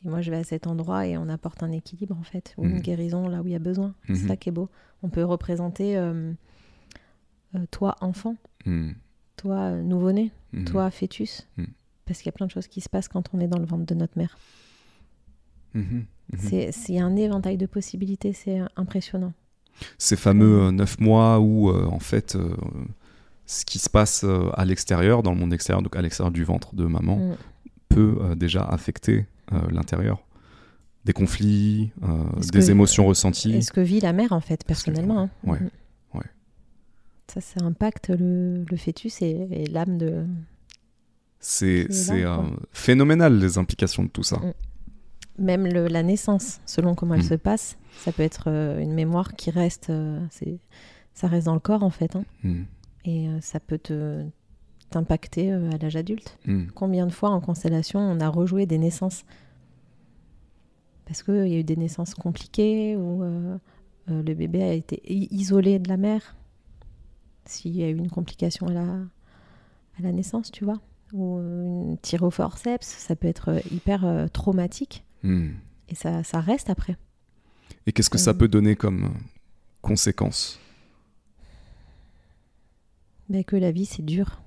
Et 0.06 0.10
moi, 0.10 0.22
je 0.22 0.32
vais 0.32 0.38
à 0.38 0.44
cet 0.44 0.68
endroit 0.68 1.08
et 1.08 1.18
on 1.18 1.28
apporte 1.30 1.64
un 1.64 1.72
équilibre, 1.72 2.16
en 2.20 2.24
fait, 2.24 2.54
ou 2.58 2.66
Mm. 2.66 2.70
une 2.70 2.80
guérison 2.80 3.28
là 3.28 3.42
où 3.42 3.48
il 3.48 3.54
y 3.54 3.56
a 3.56 3.60
besoin. 3.60 3.94
C'est 4.08 4.14
Mhm. 4.22 4.28
ça 4.28 4.38
qui 4.38 4.50
est 4.50 4.52
beau. 4.52 4.70
On 5.04 5.10
peut 5.10 5.24
représenter 5.24 5.98
euh, 5.98 6.32
euh, 7.56 7.66
toi, 7.72 7.96
enfant, 8.02 8.36
toi, 9.38 9.56
euh, 9.58 9.82
nouveau-né, 9.84 10.32
mhm. 10.54 10.66
toi, 10.66 10.90
fœtus. 10.92 11.48
Parce 12.06 12.20
qu'il 12.20 12.28
y 12.28 12.30
a 12.30 12.34
plein 12.34 12.46
de 12.46 12.52
choses 12.52 12.68
qui 12.68 12.82
se 12.82 12.90
passent 12.90 13.08
quand 13.08 13.30
on 13.34 13.40
est 13.40 13.48
dans 13.48 13.58
le 13.60 13.66
ventre 13.66 13.86
de 13.86 13.96
notre 13.96 14.18
mère. 14.18 14.38
Mhm, 15.74 16.06
mhm. 16.34 16.72
C'est 16.72 17.00
un 17.00 17.16
éventail 17.16 17.58
de 17.58 17.66
possibilités, 17.66 18.32
c'est 18.34 18.60
impressionnant. 18.76 19.34
Ces 19.98 20.16
fameux 20.16 20.72
neuf 20.72 21.00
mois 21.00 21.40
où, 21.40 21.70
euh, 21.70 21.86
en 21.88 22.00
fait, 22.00 22.38
ce 23.46 23.64
qui 23.66 23.80
se 23.80 23.90
passe 23.90 24.24
euh, 24.24 24.50
à 24.54 24.66
l'extérieur, 24.66 25.22
dans 25.24 25.32
le 25.34 25.40
monde 25.40 25.54
extérieur, 25.54 25.82
donc 25.82 25.96
à 25.96 26.02
l'extérieur 26.02 26.32
du 26.32 26.44
ventre 26.44 26.76
de 26.76 26.86
maman, 26.86 27.18
Mm. 27.18 27.36
peut 27.90 28.18
euh, 28.22 28.36
déjà 28.36 28.64
affecter 28.66 29.26
euh, 29.54 29.60
l'intérieur. 29.72 30.20
Des 31.06 31.14
conflits, 31.14 31.92
des 32.42 32.50
que- 32.60 32.72
émotions 32.72 33.06
ressenties. 33.06 33.54
Et 33.54 33.62
ce 33.62 33.72
que 33.72 33.80
vit 33.82 34.00
la 34.00 34.12
mère, 34.12 34.32
en 34.32 34.42
fait, 34.42 34.64
personnellement. 34.66 35.20
hein. 35.20 35.30
Ouais, 35.44 35.60
Mhm. 35.60 35.70
ouais. 36.16 36.26
Ça, 37.28 37.42
ça 37.42 37.64
impacte 37.64 38.10
le, 38.10 38.64
le 38.70 38.78
fœtus 38.78 39.22
et, 39.22 39.48
et 39.52 39.66
l'âme 39.68 40.00
de. 40.00 40.26
C'est 41.40 41.88
euh, 42.10 42.38
phénoménal, 42.72 43.38
les 43.38 43.58
implications 43.60 44.04
de 44.04 44.10
tout 44.10 44.24
ça. 44.24 44.38
Mm. 44.38 44.54
Même 45.38 45.68
le- 45.68 45.88
la 45.88 46.02
naissance, 46.02 46.60
selon 46.66 46.96
comment 46.96 47.14
elle 47.14 47.20
Mm. 47.20 47.30
se 47.30 47.34
passe, 47.36 47.78
ça 48.00 48.12
peut 48.12 48.24
être 48.24 48.46
euh, 48.48 48.80
une 48.80 48.94
mémoire 48.94 49.34
qui 49.36 49.52
reste. 49.52 49.90
euh, 49.92 50.20
ça 51.14 51.28
reste 51.28 51.46
dans 51.46 51.54
le 51.54 51.60
corps, 51.60 51.84
en 51.84 51.90
fait. 51.92 52.16
hein. 52.16 52.26
Mm, 52.44 52.64
Et 53.06 53.30
euh, 53.30 53.40
ça 53.42 53.60
peut 53.60 53.78
te 53.78 54.26
t'impacter 54.90 55.52
euh, 55.52 55.72
à 55.72 55.78
l'âge 55.78 55.96
adulte. 55.96 56.38
mm. 56.46 56.68
Combien 56.76 57.06
de 57.08 57.12
fois 57.12 57.30
en 57.30 57.40
constellation 57.40 58.00
on 58.00 58.20
a 58.20 58.28
rejoué 58.28 58.66
des 58.66 58.78
naissances? 58.78 59.26
Parce 61.06 61.22
qu'il 61.22 61.48
y 61.48 61.56
a 61.56 61.60
eu 61.60 61.64
des 61.64 61.76
naissances 61.76 62.16
compliquées 62.16 62.96
ou 62.96 63.24
euh, 63.24 63.58
euh, 64.10 64.24
le 64.24 64.34
bébé 64.34 64.64
a 64.64 64.74
été 64.74 65.02
isolé 65.06 65.78
de 65.80 65.88
la 65.88 65.98
mère. 65.98 66.36
S'il 67.46 67.76
y 67.76 67.84
a 67.84 67.90
eu 67.90 67.96
une 67.96 68.10
complication 68.10 68.68
à 68.68 68.74
la, 68.74 68.82
à 68.82 70.02
la 70.02 70.12
naissance, 70.12 70.52
tu 70.52 70.66
vois. 70.66 70.82
Ou 71.14 71.40
une 71.40 71.98
tirée 72.00 72.26
au 72.26 72.32
forceps, 72.32 72.88
ça 72.88 73.16
peut 73.16 73.28
être 73.28 73.62
hyper 73.72 74.04
euh, 74.04 74.28
traumatique. 74.28 75.06
Mm. 75.22 75.50
Et 75.90 75.96
ça, 75.96 76.24
ça 76.24 76.40
reste 76.40 76.72
après. 76.72 76.98
Et 77.86 77.92
qu'est-ce 77.92 78.10
que 78.10 78.18
ça 78.18 78.34
peut 78.34 78.48
donner 78.48 78.76
comme 78.76 79.14
conséquence? 79.84 80.60
Que 83.48 83.56
la 83.56 83.72
vie, 83.72 83.86
c'est 83.86 84.04
dur. 84.06 84.42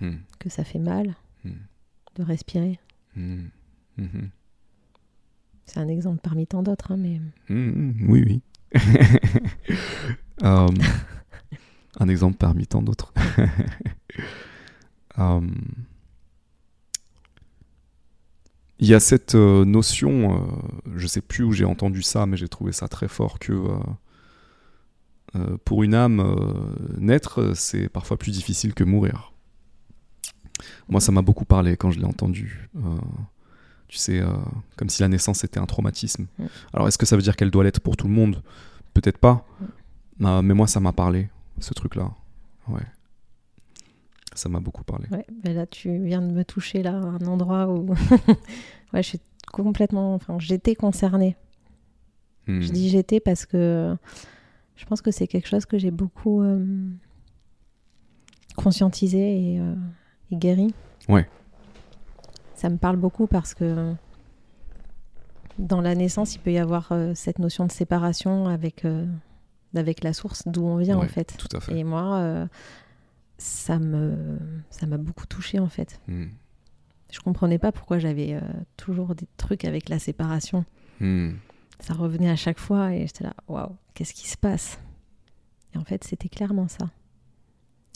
Mm, 0.00 0.16
Que 0.38 0.48
ça 0.50 0.64
fait 0.64 0.78
mal 0.78 1.14
mm, 1.44 1.50
de 2.16 2.22
respirer. 2.22 2.78
mm, 3.16 3.44
mhm. 3.98 4.30
C'est 5.66 5.78
un 5.80 5.88
exemple 5.88 6.20
parmi 6.22 6.46
tant 6.46 6.62
d'autres, 6.62 6.92
hein, 6.92 6.96
mais 6.96 7.20
oui, 7.48 8.24
oui. 8.26 8.42
Euh, 10.42 10.66
un 12.00 12.08
exemple 12.08 12.36
parmi 12.36 12.66
tant 12.66 12.82
d'autres. 12.82 13.12
Euh, 15.18 15.40
Il 18.80 18.88
y 18.88 18.94
a 18.94 19.00
cette 19.00 19.34
euh, 19.36 19.64
notion, 19.64 20.34
euh, 20.36 20.96
je 20.96 21.06
sais 21.06 21.20
plus 21.20 21.44
où 21.44 21.52
j'ai 21.52 21.64
entendu 21.64 22.02
ça, 22.02 22.26
mais 22.26 22.36
j'ai 22.36 22.48
trouvé 22.48 22.72
ça 22.72 22.88
très 22.88 23.06
fort 23.08 23.38
que 23.38 23.52
euh, 23.52 23.78
euh, 25.36 25.56
pour 25.64 25.82
une 25.82 25.94
âme, 25.94 26.20
euh, 26.20 26.98
naître, 26.98 27.52
c'est 27.54 27.88
parfois 27.88 28.18
plus 28.18 28.32
difficile 28.32 28.74
que 28.74 28.84
mourir. 28.84 29.32
Moi, 30.88 31.00
ça 31.00 31.12
m'a 31.12 31.22
beaucoup 31.22 31.44
parlé 31.44 31.76
quand 31.76 31.90
je 31.90 31.98
l'ai 31.98 32.06
entendu. 32.06 32.68
Euh, 32.76 32.80
tu 33.88 33.98
sais, 33.98 34.20
euh, 34.20 34.32
comme 34.76 34.88
si 34.88 35.02
la 35.02 35.08
naissance 35.08 35.44
était 35.44 35.58
un 35.58 35.66
traumatisme. 35.66 36.26
Mm. 36.38 36.44
Alors, 36.72 36.88
est-ce 36.88 36.98
que 36.98 37.06
ça 37.06 37.16
veut 37.16 37.22
dire 37.22 37.36
qu'elle 37.36 37.50
doit 37.50 37.64
l'être 37.64 37.80
pour 37.80 37.96
tout 37.96 38.08
le 38.08 38.14
monde? 38.14 38.42
Peut-être 38.94 39.18
pas. 39.18 39.46
Euh, 40.22 40.42
mais 40.42 40.54
moi, 40.54 40.66
ça 40.66 40.80
m'a 40.80 40.92
parlé, 40.92 41.28
ce 41.58 41.74
truc-là. 41.74 42.10
Ouais. 42.68 42.82
Ça 44.34 44.48
m'a 44.48 44.60
beaucoup 44.60 44.84
parlé. 44.84 45.08
Ouais, 45.10 45.26
mais 45.44 45.52
là, 45.52 45.66
tu 45.66 46.04
viens 46.04 46.22
de 46.22 46.32
me 46.32 46.44
toucher 46.44 46.82
là, 46.82 46.92
à 46.92 46.94
un 46.94 47.26
endroit 47.26 47.68
où 47.68 47.90
ouais, 48.92 49.02
je 49.02 49.08
suis 49.08 49.20
complètement. 49.52 50.14
Enfin, 50.14 50.38
j'étais 50.38 50.74
concernée. 50.74 51.36
Hmm. 52.46 52.60
Je 52.60 52.70
dis 52.70 52.88
j'étais 52.88 53.20
parce 53.20 53.46
que 53.46 53.94
je 54.82 54.86
pense 54.86 55.00
que 55.00 55.12
c'est 55.12 55.28
quelque 55.28 55.46
chose 55.46 55.64
que 55.64 55.78
j'ai 55.78 55.92
beaucoup 55.92 56.42
euh, 56.42 56.66
conscientisé 58.56 59.52
et, 59.52 59.60
euh, 59.60 59.76
et 60.32 60.36
guéri. 60.36 60.74
Ouais. 61.08 61.28
Ça 62.56 62.68
me 62.68 62.78
parle 62.78 62.96
beaucoup 62.96 63.28
parce 63.28 63.54
que 63.54 63.94
dans 65.60 65.80
la 65.80 65.94
naissance, 65.94 66.34
il 66.34 66.40
peut 66.40 66.50
y 66.50 66.58
avoir 66.58 66.90
euh, 66.90 67.12
cette 67.14 67.38
notion 67.38 67.64
de 67.64 67.70
séparation 67.70 68.48
avec, 68.48 68.84
avec 69.76 70.02
la 70.02 70.12
source 70.12 70.48
d'où 70.48 70.64
on 70.64 70.78
vient 70.78 70.98
Ouais, 70.98 71.04
en 71.04 71.08
fait. 71.08 71.36
Tout 71.38 71.56
à 71.56 71.60
fait. 71.60 71.78
Et 71.78 71.84
moi, 71.84 72.48
ça 73.38 73.78
me 73.78 74.36
ça 74.70 74.86
m'a 74.86 74.98
beaucoup 74.98 75.26
touchée 75.26 75.60
en 75.60 75.68
fait. 75.68 76.00
Hmm. 76.08 76.26
Je 77.12 77.20
comprenais 77.20 77.58
pas 77.58 77.70
pourquoi 77.70 78.00
j'avais 78.00 78.40
toujours 78.76 79.14
des 79.14 79.28
trucs 79.36 79.64
avec 79.64 79.88
la 79.88 80.00
séparation. 80.00 80.64
Hmm. 80.98 81.34
Ça 81.82 81.94
revenait 81.94 82.30
à 82.30 82.36
chaque 82.36 82.58
fois 82.58 82.92
et 82.94 83.06
j'étais 83.06 83.24
là, 83.24 83.34
waouh, 83.48 83.70
qu'est-ce 83.94 84.14
qui 84.14 84.28
se 84.28 84.36
passe? 84.36 84.78
Et 85.74 85.78
en 85.78 85.84
fait, 85.84 86.04
c'était 86.04 86.28
clairement 86.28 86.68
ça. 86.68 86.86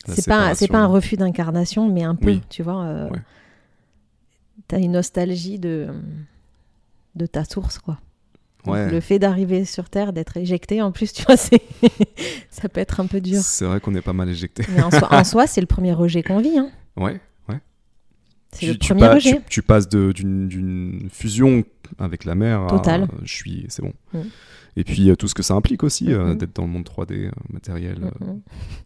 C'est 0.08 0.26
pas, 0.26 0.50
un- 0.50 0.54
c'est 0.54 0.68
pas 0.68 0.78
un 0.78 0.86
refus 0.86 1.16
d'incarnation, 1.16 1.88
mais 1.88 2.02
un 2.04 2.14
peu, 2.14 2.30
Oui. 2.32 2.42
tu 2.48 2.62
vois. 2.62 2.84
euh, 2.84 3.08
Ouais. 3.10 3.18
T'as 4.68 4.78
une 4.80 4.92
nostalgie 4.92 5.58
de, 5.58 5.88
de 7.14 7.26
ta 7.26 7.44
source, 7.44 7.78
quoi. 7.78 7.98
Ouais. 8.66 8.90
Le 8.90 9.00
fait 9.00 9.18
d'arriver 9.20 9.64
sur 9.64 9.88
Terre, 9.88 10.12
d'être 10.12 10.36
éjecté, 10.36 10.82
en 10.82 10.90
plus, 10.90 11.12
tu 11.12 11.22
vois, 11.24 11.36
ça 11.36 12.68
peut 12.68 12.80
être 12.80 12.98
un 13.00 13.06
peu 13.06 13.20
dur. 13.20 13.40
C'est 13.42 13.64
vrai 13.64 13.80
qu'on 13.80 13.94
est 13.94 14.02
pas 14.02 14.12
mal 14.12 14.28
éjecté. 14.28 14.64
En 14.82 14.90
soi, 14.90 15.08
en 15.14 15.22
soi, 15.24 15.46
c'est 15.46 15.60
le 15.60 15.66
premier 15.68 15.92
rejet 15.92 16.22
qu'on 16.24 16.40
vit. 16.40 16.58
Hein. 16.58 16.70
Ouais. 16.96 17.20
C'est 18.58 18.66
Tu, 18.66 18.72
le 18.72 18.78
tu 18.78 18.88
premier 18.88 19.00
pas- 19.08 19.14
rejet. 19.14 19.36
tu- 19.42 19.42
tu 19.48 19.62
passes 19.62 19.88
d'une 19.88 21.08
fusion 21.12 21.64
avec 21.98 22.24
la 22.24 22.34
mer 22.34 22.62
à 22.62 22.68
Total. 22.68 23.02
euh, 23.02 23.06
je 23.22 23.32
suis, 23.34 23.64
c'est 23.68 23.82
bon. 23.82 23.92
Mm. 24.12 24.18
Et 24.78 24.84
puis 24.84 25.10
tout 25.18 25.28
ce 25.28 25.34
que 25.34 25.42
ça 25.42 25.54
implique 25.54 25.82
aussi, 25.84 26.12
euh, 26.12 26.34
d'être 26.34 26.54
dans 26.56 26.62
le 26.64 26.68
monde 26.68 26.84
3D 26.84 27.26
euh, 27.26 27.30
matériel. 27.50 28.10
euh, 28.22 28.34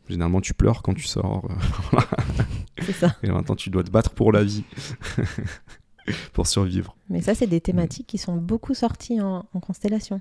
généralement, 0.09 0.41
tu 0.41 0.55
pleures 0.55 0.83
quand 0.83 0.95
tu 0.95 1.03
sors. 1.05 1.49
C'est 2.83 2.93
ça. 2.93 3.17
et 3.23 3.29
maintenant, 3.31 3.57
tu 3.57 3.71
dois 3.71 3.83
te 3.83 3.91
battre 3.91 4.11
pour 4.11 4.31
la 4.33 4.43
vie, 4.45 4.65
pour 6.33 6.47
survivre. 6.47 6.97
Mais 7.09 7.21
ça, 7.23 7.35
c'est 7.35 7.47
des 7.47 7.61
thématiques 7.61 8.07
qui 8.07 8.19
sont 8.19 8.37
beaucoup 8.37 8.75
sorties 8.75 9.21
en, 9.21 9.45
en 9.53 9.61
constellation. 9.61 10.21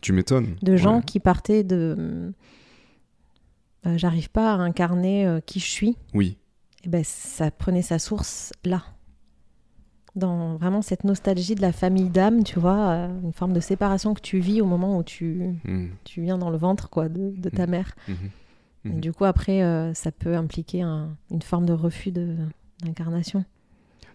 Tu 0.00 0.12
m'étonnes. 0.12 0.56
De 0.62 0.76
gens 0.76 0.96
Ouais. 0.96 1.02
qui 1.04 1.18
partaient 1.20 1.64
de. 1.64 2.32
euh, 3.86 3.96
J'arrive 3.98 4.30
pas 4.30 4.52
à 4.54 4.56
incarner 4.56 5.26
euh, 5.26 5.40
qui 5.40 5.60
je 5.60 5.66
suis. 5.70 5.96
Oui. 6.12 6.36
Et 6.84 6.88
ben, 6.88 7.02
ça 7.04 7.50
prenait 7.50 7.82
sa 7.82 7.98
source 7.98 8.52
là. 8.64 8.82
Dans 10.16 10.54
vraiment 10.56 10.80
cette 10.80 11.02
nostalgie 11.02 11.56
de 11.56 11.60
la 11.62 11.72
famille 11.72 12.08
d'âme, 12.08 12.44
tu 12.44 12.60
vois, 12.60 12.78
euh, 12.90 13.08
une 13.24 13.32
forme 13.32 13.52
de 13.52 13.58
séparation 13.58 14.14
que 14.14 14.20
tu 14.20 14.38
vis 14.38 14.60
au 14.60 14.66
moment 14.66 14.96
où 14.96 15.02
tu, 15.02 15.42
Mm. 15.64 15.86
tu 16.04 16.20
viens 16.22 16.38
dans 16.38 16.50
le 16.50 16.56
ventre 16.56 16.88
quoi, 16.88 17.08
de, 17.08 17.32
de 17.36 17.48
ta 17.48 17.66
mère. 17.66 17.96
Mhm. 18.08 18.16
Et 18.96 19.00
du 19.00 19.12
coup, 19.12 19.24
après, 19.24 19.62
euh, 19.62 19.92
ça 19.94 20.12
peut 20.12 20.36
impliquer 20.36 20.82
un- 20.82 21.16
une 21.32 21.42
forme 21.42 21.66
de 21.66 21.72
refus 21.72 22.12
de- 22.12 22.36
d'incarnation. 22.84 23.44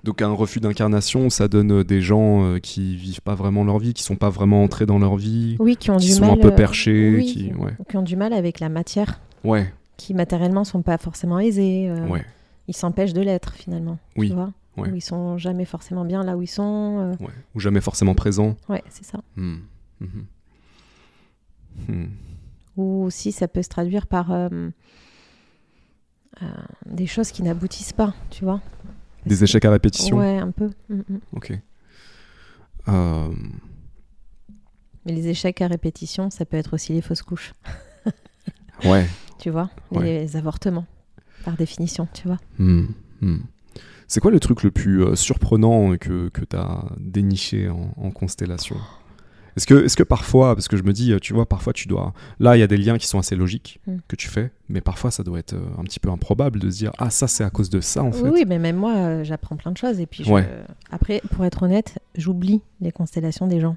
Donc 0.06 0.22
un 0.22 0.30
refus 0.32 0.62
d'incarnation, 0.62 1.30
ça 1.30 1.50
donne 1.50 1.72
euh, 1.80 1.84
des 1.84 2.00
gens 2.00 2.46
euh, 2.46 2.60
qui 2.60 2.96
vivent 2.96 3.22
pas 3.22 3.36
vraiment 3.36 3.66
leur 3.66 3.80
vie, 3.80 3.94
qui 3.94 4.04
sont 4.04 4.16
pas 4.16 4.30
vraiment 4.30 4.64
entrés 4.64 4.86
dans 4.86 5.00
leur 5.00 5.18
vie, 5.18 5.58
Oui, 5.60 5.76
qui 5.76 5.92
ont 5.92 5.98
qui 5.98 6.06
du 6.06 6.14
sont 6.14 6.28
mal. 6.28 6.32
un 6.32 6.38
peu 6.42 6.48
euh, 6.48 6.56
perchés, 6.56 7.14
oui, 7.18 7.26
qui 7.26 7.54
ouais, 7.56 7.74
qui 7.90 7.98
ont 7.98 8.04
du 8.04 8.16
mal 8.16 8.32
avec 8.32 8.62
la 8.62 8.70
matière, 8.70 9.20
ouais, 9.44 9.74
qui 9.98 10.14
matériellement 10.14 10.64
sont 10.64 10.82
pas 10.82 10.98
forcément 10.98 11.40
aisés. 11.40 11.90
euh, 11.90 12.08
ouais, 12.08 12.24
Ils 12.70 12.76
s'empêchent 12.76 13.14
de 13.14 13.22
l'être 13.22 13.54
finalement. 13.54 13.98
Oui, 14.16 14.28
Tu 14.30 14.36
vois 14.36 14.54
ouais. 14.78 14.92
Où 14.92 14.96
ils 14.96 15.02
sont 15.02 15.40
jamais 15.40 15.66
forcément 15.66 16.06
bien 16.06 16.24
là 16.24 16.38
où 16.38 16.44
ils 16.44 16.48
sont. 16.48 17.00
euh, 17.20 17.24
ouais, 17.26 17.34
ou 17.56 17.60
jamais 17.60 17.82
forcément 17.82 18.14
présents. 18.14 18.56
Ouais, 18.70 18.84
c'est 18.90 19.04
ça. 19.04 19.20
Hmm. 19.36 19.58
Mhm. 20.00 20.26
Hmm. 21.88 22.06
Ou 22.78 23.04
aussi 23.06 23.32
ça 23.32 23.48
peut 23.48 23.64
se 23.64 23.70
traduire 23.70 24.06
par 24.06 24.32
euh, 24.32 24.48
euh, 26.44 26.46
des 26.86 27.08
choses 27.08 27.32
qui 27.32 27.42
n'aboutissent 27.42 27.92
pas, 27.94 28.14
tu 28.30 28.44
vois 28.46 28.62
Des 29.26 29.44
échecs 29.44 29.66
à 29.66 29.72
répétition. 29.72 30.18
Ouais, 30.18 30.38
un 30.38 30.52
peu. 30.52 30.70
Ok. 31.34 31.52
Euh, 32.88 33.34
Mais 35.06 35.12
les 35.14 35.28
échecs 35.28 35.62
à 35.62 35.68
répétition, 35.68 36.30
ça 36.30 36.46
peut 36.46 36.58
être 36.58 36.74
aussi 36.76 36.94
les 36.94 37.02
fausses 37.02 37.24
couches, 37.24 37.54
ouais. 38.86 39.08
tu 39.40 39.50
vois 39.50 39.70
Ouais. 39.92 40.04
Les 40.04 40.36
avortements, 40.38 40.86
par 41.50 41.58
définition, 41.58 42.08
tu 42.14 42.28
vois 42.28 42.38
Hmm. 42.58 42.86
Hmm. 43.22 43.38
C'est 44.08 44.20
quoi 44.20 44.32
le 44.32 44.40
truc 44.40 44.64
le 44.64 44.72
plus 44.72 45.04
euh, 45.04 45.16
surprenant 45.16 45.96
que, 45.98 46.30
que 46.30 46.44
tu 46.44 46.56
as 46.56 46.86
déniché 47.00 47.70
en, 47.70 47.94
en 47.98 48.12
constellation? 48.12 48.76
Est-ce 49.56 49.68
que, 49.68 49.86
est 49.86 49.96
que 49.96 50.04
parfois, 50.04 50.56
parce 50.56 50.68
que 50.68 50.78
je 50.78 50.84
me 50.84 50.94
dis, 50.94 51.12
euh, 51.12 51.20
tu 51.20 51.34
vois, 51.34 51.46
parfois 51.48 51.74
tu 51.74 51.88
dois. 51.88 52.14
Là, 52.40 52.56
il 52.56 52.60
y 52.60 52.64
a 52.64 52.68
des 52.68 52.78
liens 52.78 52.98
qui 52.98 53.08
sont 53.08 53.20
assez 53.20 53.36
logiques 53.36 53.80
Mm. 53.88 53.98
que 54.08 54.16
tu 54.16 54.28
fais, 54.28 54.52
mais 54.70 54.80
parfois 54.82 55.12
ça 55.12 55.24
doit 55.24 55.38
être 55.40 55.54
euh, 55.54 55.66
un 55.78 55.84
petit 55.84 56.00
peu 56.00 56.10
improbable 56.10 56.60
de 56.60 56.70
se 56.72 56.78
dire, 56.78 56.92
ah, 56.98 57.10
ça 57.10 57.28
c'est 57.28 57.44
à 57.44 57.50
cause 57.50 57.70
de 57.70 57.82
ça 57.82 58.02
en 58.04 58.12
fait. 58.12 58.22
Oui, 58.24 58.30
oui, 58.34 58.46
mais 58.48 58.58
même 58.60 58.78
moi, 58.78 58.96
euh, 58.96 59.24
j'apprends 59.24 59.58
plein 59.58 59.72
de 59.72 59.78
choses. 59.78 60.00
Et 60.00 60.06
puis, 60.06 60.24
je- 60.24 60.32
Ouais. 60.32 60.48
après, 60.92 61.22
pour 61.32 61.46
être 61.46 61.64
honnête, 61.64 62.00
j'oublie 62.16 62.62
les 62.82 62.92
constellations 62.92 63.48
des 63.48 63.60
gens. 63.60 63.76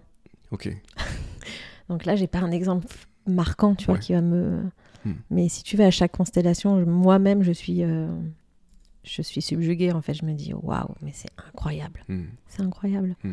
Ok. 0.51 0.69
Donc 1.89 2.05
là, 2.05 2.17
j'ai 2.17 2.27
pas 2.27 2.39
un 2.41 2.53
exemple 2.53 2.87
marquant, 3.27 3.75
tu 3.75 3.87
vois, 3.87 3.95
Ouais. 3.95 4.01
qui 4.01 4.13
va 4.13 4.21
me. 4.21 4.61
Hmm. 5.05 5.13
Mais 5.31 5.49
si 5.49 5.63
tu 5.63 5.77
vas 5.77 5.87
à 5.87 5.91
chaque 5.91 6.13
constellation, 6.13 6.85
moi-même, 6.87 7.43
je 7.43 7.53
suis 7.53 7.83
euh, 7.83 8.09
je 9.05 9.23
suis 9.23 9.43
subjuguée. 9.43 9.93
En 9.93 10.01
fait, 10.03 10.15
je 10.15 10.25
me 10.25 10.33
dis 10.33 10.55
waouh, 10.55 10.95
mais 11.03 11.13
c'est 11.15 11.31
incroyable. 11.49 12.05
Hmm. 12.09 12.25
C'est 12.49 12.63
incroyable. 12.63 13.17
Hmm. 13.25 13.33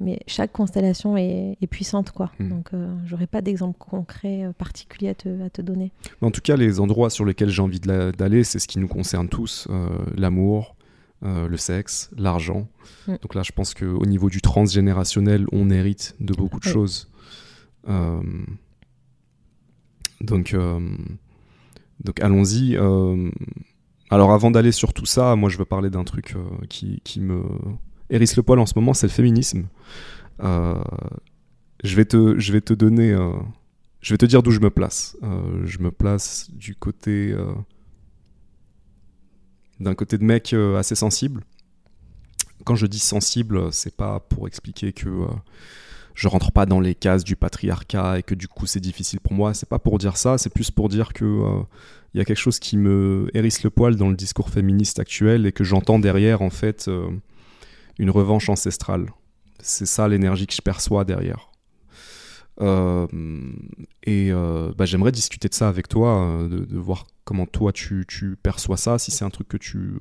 Mais 0.00 0.18
chaque 0.26 0.50
constellation 0.50 1.16
est, 1.16 1.56
est 1.60 1.66
puissante, 1.68 2.10
quoi. 2.10 2.32
Donc, 2.40 2.70
euh, 2.74 2.92
j'aurais 3.04 3.28
pas 3.28 3.40
d'exemple 3.40 3.78
concret 3.78 4.42
euh, 4.44 4.52
particulier 4.52 5.10
à 5.10 5.14
te, 5.14 5.42
à 5.44 5.48
te 5.48 5.62
donner. 5.62 5.92
En 6.22 6.32
tout 6.32 6.40
cas, 6.40 6.56
les 6.56 6.80
endroits 6.80 7.08
sur 7.08 7.24
lesquels 7.24 7.50
j'ai 7.50 7.62
envie 7.62 7.78
d'aller, 7.78 8.42
c'est 8.42 8.58
ce 8.58 8.66
qui 8.66 8.80
nous 8.80 8.88
concerne 8.88 9.28
tous 9.28 9.68
euh, 9.70 9.88
l'amour, 10.16 10.74
euh, 11.22 11.46
le 11.46 11.56
sexe, 11.56 12.10
l'argent. 12.16 12.66
Mm. 13.06 13.12
Donc 13.22 13.34
là, 13.36 13.42
je 13.44 13.52
pense 13.52 13.74
qu'au 13.74 14.04
niveau 14.04 14.28
du 14.28 14.40
transgénérationnel, 14.40 15.46
on 15.52 15.70
hérite 15.70 16.16
de 16.18 16.34
beaucoup 16.34 16.58
de 16.58 16.66
Oui. 16.66 16.72
choses. 16.72 17.08
Euh, 17.88 18.20
donc, 20.22 20.54
euh, 20.54 20.80
donc 22.00 22.20
allons-y. 22.20 22.76
euh, 22.76 23.30
alors, 24.10 24.32
avant 24.32 24.50
d'aller 24.50 24.72
sur 24.72 24.92
tout 24.92 25.06
ça, 25.06 25.36
moi, 25.36 25.48
je 25.48 25.58
veux 25.58 25.64
parler 25.64 25.90
d'un 25.90 26.04
truc 26.04 26.34
euh, 26.36 26.66
qui, 26.68 27.20
me 27.20 27.42
hérisse 28.10 28.36
le 28.36 28.42
poil 28.42 28.58
en 28.58 28.66
ce 28.66 28.74
moment, 28.76 28.94
c'est 28.94 29.06
le 29.06 29.12
féminisme. 29.12 29.66
Je, 30.40 31.96
vais 31.96 32.04
te, 32.04 32.74
donner. 32.74 33.16
je 34.00 34.14
vais 34.14 34.18
te 34.18 34.26
dire 34.26 34.42
d'où 34.42 34.50
je 34.50 34.60
me 34.60 34.70
place. 34.70 35.16
Je 35.64 35.78
me 35.78 35.90
place 35.90 36.50
du 36.52 36.74
côté. 36.74 37.34
d'un 39.80 39.94
côté 39.94 40.18
de 40.18 40.24
mec 40.24 40.54
assez 40.76 40.94
sensible. 40.94 41.42
Quand 42.64 42.76
je 42.76 42.86
dis 42.86 43.00
sensible, 43.00 43.72
c'est 43.72 43.96
pas 43.96 44.20
pour 44.20 44.46
expliquer 44.46 44.92
que 44.92 45.26
je 46.14 46.28
rentre 46.28 46.52
pas 46.52 46.66
dans 46.66 46.80
les 46.80 46.94
cases 46.94 47.24
du 47.24 47.36
patriarcat 47.36 48.18
et 48.18 48.22
que 48.22 48.34
du 48.34 48.48
coup 48.48 48.66
c'est 48.66 48.80
difficile 48.80 49.20
pour 49.20 49.32
moi. 49.32 49.54
C'est 49.54 49.68
pas 49.68 49.78
pour 49.78 49.98
dire 49.98 50.16
ça, 50.16 50.38
c'est 50.38 50.50
plus 50.50 50.70
pour 50.70 50.88
dire 50.88 51.12
que 51.12 51.24
euh, 51.24 51.62
il 52.14 52.18
y 52.18 52.20
a 52.20 52.24
quelque 52.24 52.38
chose 52.38 52.58
qui 52.58 52.76
me 52.76 53.30
hérisse 53.34 53.62
le 53.62 53.70
poil 53.70 53.96
dans 53.96 54.08
le 54.08 54.16
discours 54.16 54.50
féministe 54.50 54.98
actuel 54.98 55.46
et 55.46 55.52
que 55.52 55.64
j'entends 55.64 55.98
derrière 55.98 56.42
en 56.42 56.50
fait 56.50 56.88
euh, 56.88 57.10
une 57.98 58.10
revanche 58.10 58.48
ancestrale. 58.48 59.06
C'est 59.60 59.86
ça 59.86 60.08
l'énergie 60.08 60.46
que 60.46 60.54
je 60.54 60.62
perçois 60.62 61.04
derrière. 61.04 61.52
Euh, 62.60 63.06
et 64.04 64.30
euh, 64.30 64.72
bah, 64.76 64.84
j'aimerais 64.84 65.12
discuter 65.12 65.48
de 65.48 65.54
ça 65.54 65.68
avec 65.68 65.88
toi, 65.88 66.26
euh, 66.26 66.48
de, 66.48 66.78
voir 66.78 67.06
comment 67.24 67.46
toi 67.46 67.72
tu 67.72 68.04
perçois 68.42 68.76
ça, 68.76 68.98
si 68.98 69.10
c'est 69.10 69.24
un 69.24 69.30
truc 69.30 69.48
que 69.48 69.56
tu 69.56 69.94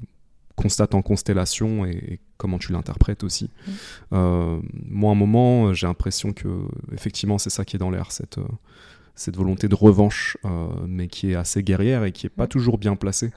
constates 0.55 0.95
en 0.95 1.01
constellation 1.01 1.85
et, 1.85 1.91
et 2.13 2.19
comment 2.37 2.57
tu 2.57 2.71
l'interprètes 2.71 3.23
aussi. 3.23 3.45
Mm. 3.45 3.71
Euh, 4.13 4.59
moi, 4.89 5.09
à 5.09 5.13
un 5.13 5.17
moment, 5.17 5.73
j'ai 5.73 5.87
l'impression 5.87 6.33
que 6.33 6.47
effectivement 6.93 7.37
c'est 7.37 7.49
ça 7.49 7.65
qui 7.65 7.75
est 7.75 7.79
dans 7.79 7.91
l'air, 7.91 8.11
cette, 8.11 8.37
euh, 8.37 8.47
cette 9.15 9.35
volonté 9.35 9.67
de 9.67 9.75
revanche, 9.75 10.37
euh, 10.45 10.67
mais 10.87 11.07
qui 11.07 11.31
est 11.31 11.35
assez 11.35 11.63
guerrière 11.63 12.03
et 12.03 12.11
qui 12.11 12.27
est 12.27 12.29
pas 12.29 12.45
Mm. 12.45 12.49
toujours 12.49 12.77
bien 12.77 12.95
placée. 12.95 13.31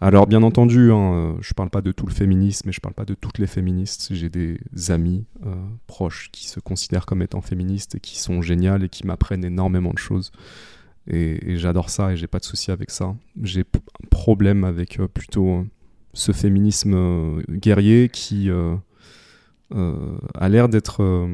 Alors 0.00 0.26
bien 0.26 0.42
entendu, 0.42 0.92
hein, 0.92 1.36
je 1.40 1.54
parle 1.54 1.70
pas 1.70 1.80
de 1.80 1.90
tout 1.90 2.04
le 2.04 2.12
féminisme 2.12 2.68
et 2.68 2.72
je 2.72 2.80
parle 2.80 2.94
pas 2.94 3.06
de 3.06 3.14
toutes 3.14 3.38
les 3.38 3.46
féministes. 3.46 4.08
J'ai 4.12 4.28
des 4.28 4.58
amis 4.90 5.24
euh, 5.46 5.54
proches 5.86 6.28
qui 6.32 6.48
se 6.48 6.60
considèrent 6.60 7.06
comme 7.06 7.22
étant 7.22 7.40
féministes 7.40 7.94
et 7.94 8.00
qui 8.00 8.18
sont 8.18 8.42
géniales 8.42 8.84
et 8.84 8.90
qui 8.90 9.06
m'apprennent 9.06 9.44
énormément 9.44 9.92
de 9.94 9.98
choses. 9.98 10.32
Et, 11.06 11.52
et 11.52 11.56
j'adore 11.56 11.88
ça 11.88 12.12
et 12.12 12.16
j'ai 12.16 12.26
pas 12.26 12.40
de 12.40 12.44
souci 12.44 12.70
avec 12.70 12.90
ça. 12.90 13.14
J'ai 13.42 13.62
un 13.62 14.08
problème 14.10 14.64
avec 14.64 15.00
euh, 15.00 15.08
plutôt 15.08 15.64
ce 16.16 16.32
féminisme 16.32 16.94
euh, 16.94 17.42
guerrier 17.50 18.08
qui 18.08 18.48
euh, 18.50 18.74
euh, 19.74 20.16
a 20.34 20.48
l'air 20.48 20.68
d'être 20.68 21.28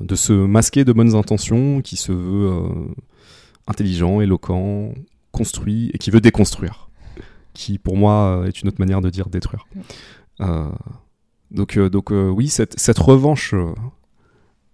de 0.00 0.14
se 0.16 0.32
masquer 0.32 0.84
de 0.84 0.92
bonnes 0.92 1.14
intentions, 1.14 1.82
qui 1.82 1.96
se 1.96 2.10
veut 2.10 2.50
intelligent, 3.68 4.20
éloquent, 4.20 4.92
construit 5.30 5.90
et 5.94 5.98
qui 5.98 6.10
veut 6.10 6.20
déconstruire. 6.20 6.90
Qui 7.54 7.78
pour 7.78 7.96
moi 7.96 8.42
est 8.46 8.60
une 8.60 8.68
autre 8.68 8.80
manière 8.80 9.00
de 9.00 9.08
dire 9.08 9.28
détruire. 9.28 9.66
Donc, 11.52 11.78
donc 11.78 12.10
oui, 12.10 12.48
cette, 12.48 12.80
cette 12.80 12.98
revanche, 12.98 13.54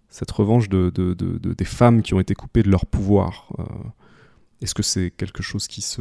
cette 0.09 0.31
revanche 0.31 0.71
de, 0.71 0.91
de- 0.95 1.13
de- 1.13 1.37
de- 1.37 1.53
des 1.53 1.65
femmes 1.67 2.01
qui 2.01 2.15
ont 2.15 2.21
été 2.21 2.35
coupées 2.35 2.63
de 2.63 2.71
leur 2.71 2.87
pouvoir, 2.87 3.51
est-ce 4.63 4.75
que 4.75 4.83
c'est 4.83 5.11
quelque 5.11 5.43
chose 5.43 5.67
qui 5.69 5.83
se, 5.83 6.01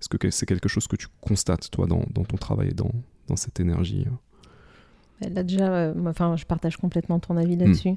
est-ce 0.00 0.08
que 0.08 0.30
c'est 0.30 0.46
quelque 0.46 0.68
chose 0.68 0.86
que 0.86 0.96
tu 0.96 1.08
constates 1.20 1.70
toi 1.70 1.86
dans, 1.86 2.02
dans 2.10 2.24
ton 2.24 2.36
travail 2.36 2.68
et 2.68 2.74
dans, 2.74 2.92
dans 3.28 3.36
cette 3.36 3.60
énergie 3.60 4.06
euh 4.06 4.14
Là 5.28 5.42
déjà, 5.42 5.70
euh, 5.70 5.94
enfin, 6.06 6.36
je 6.36 6.46
partage 6.46 6.78
complètement 6.78 7.18
ton 7.18 7.36
avis 7.36 7.56
là-dessus. 7.56 7.96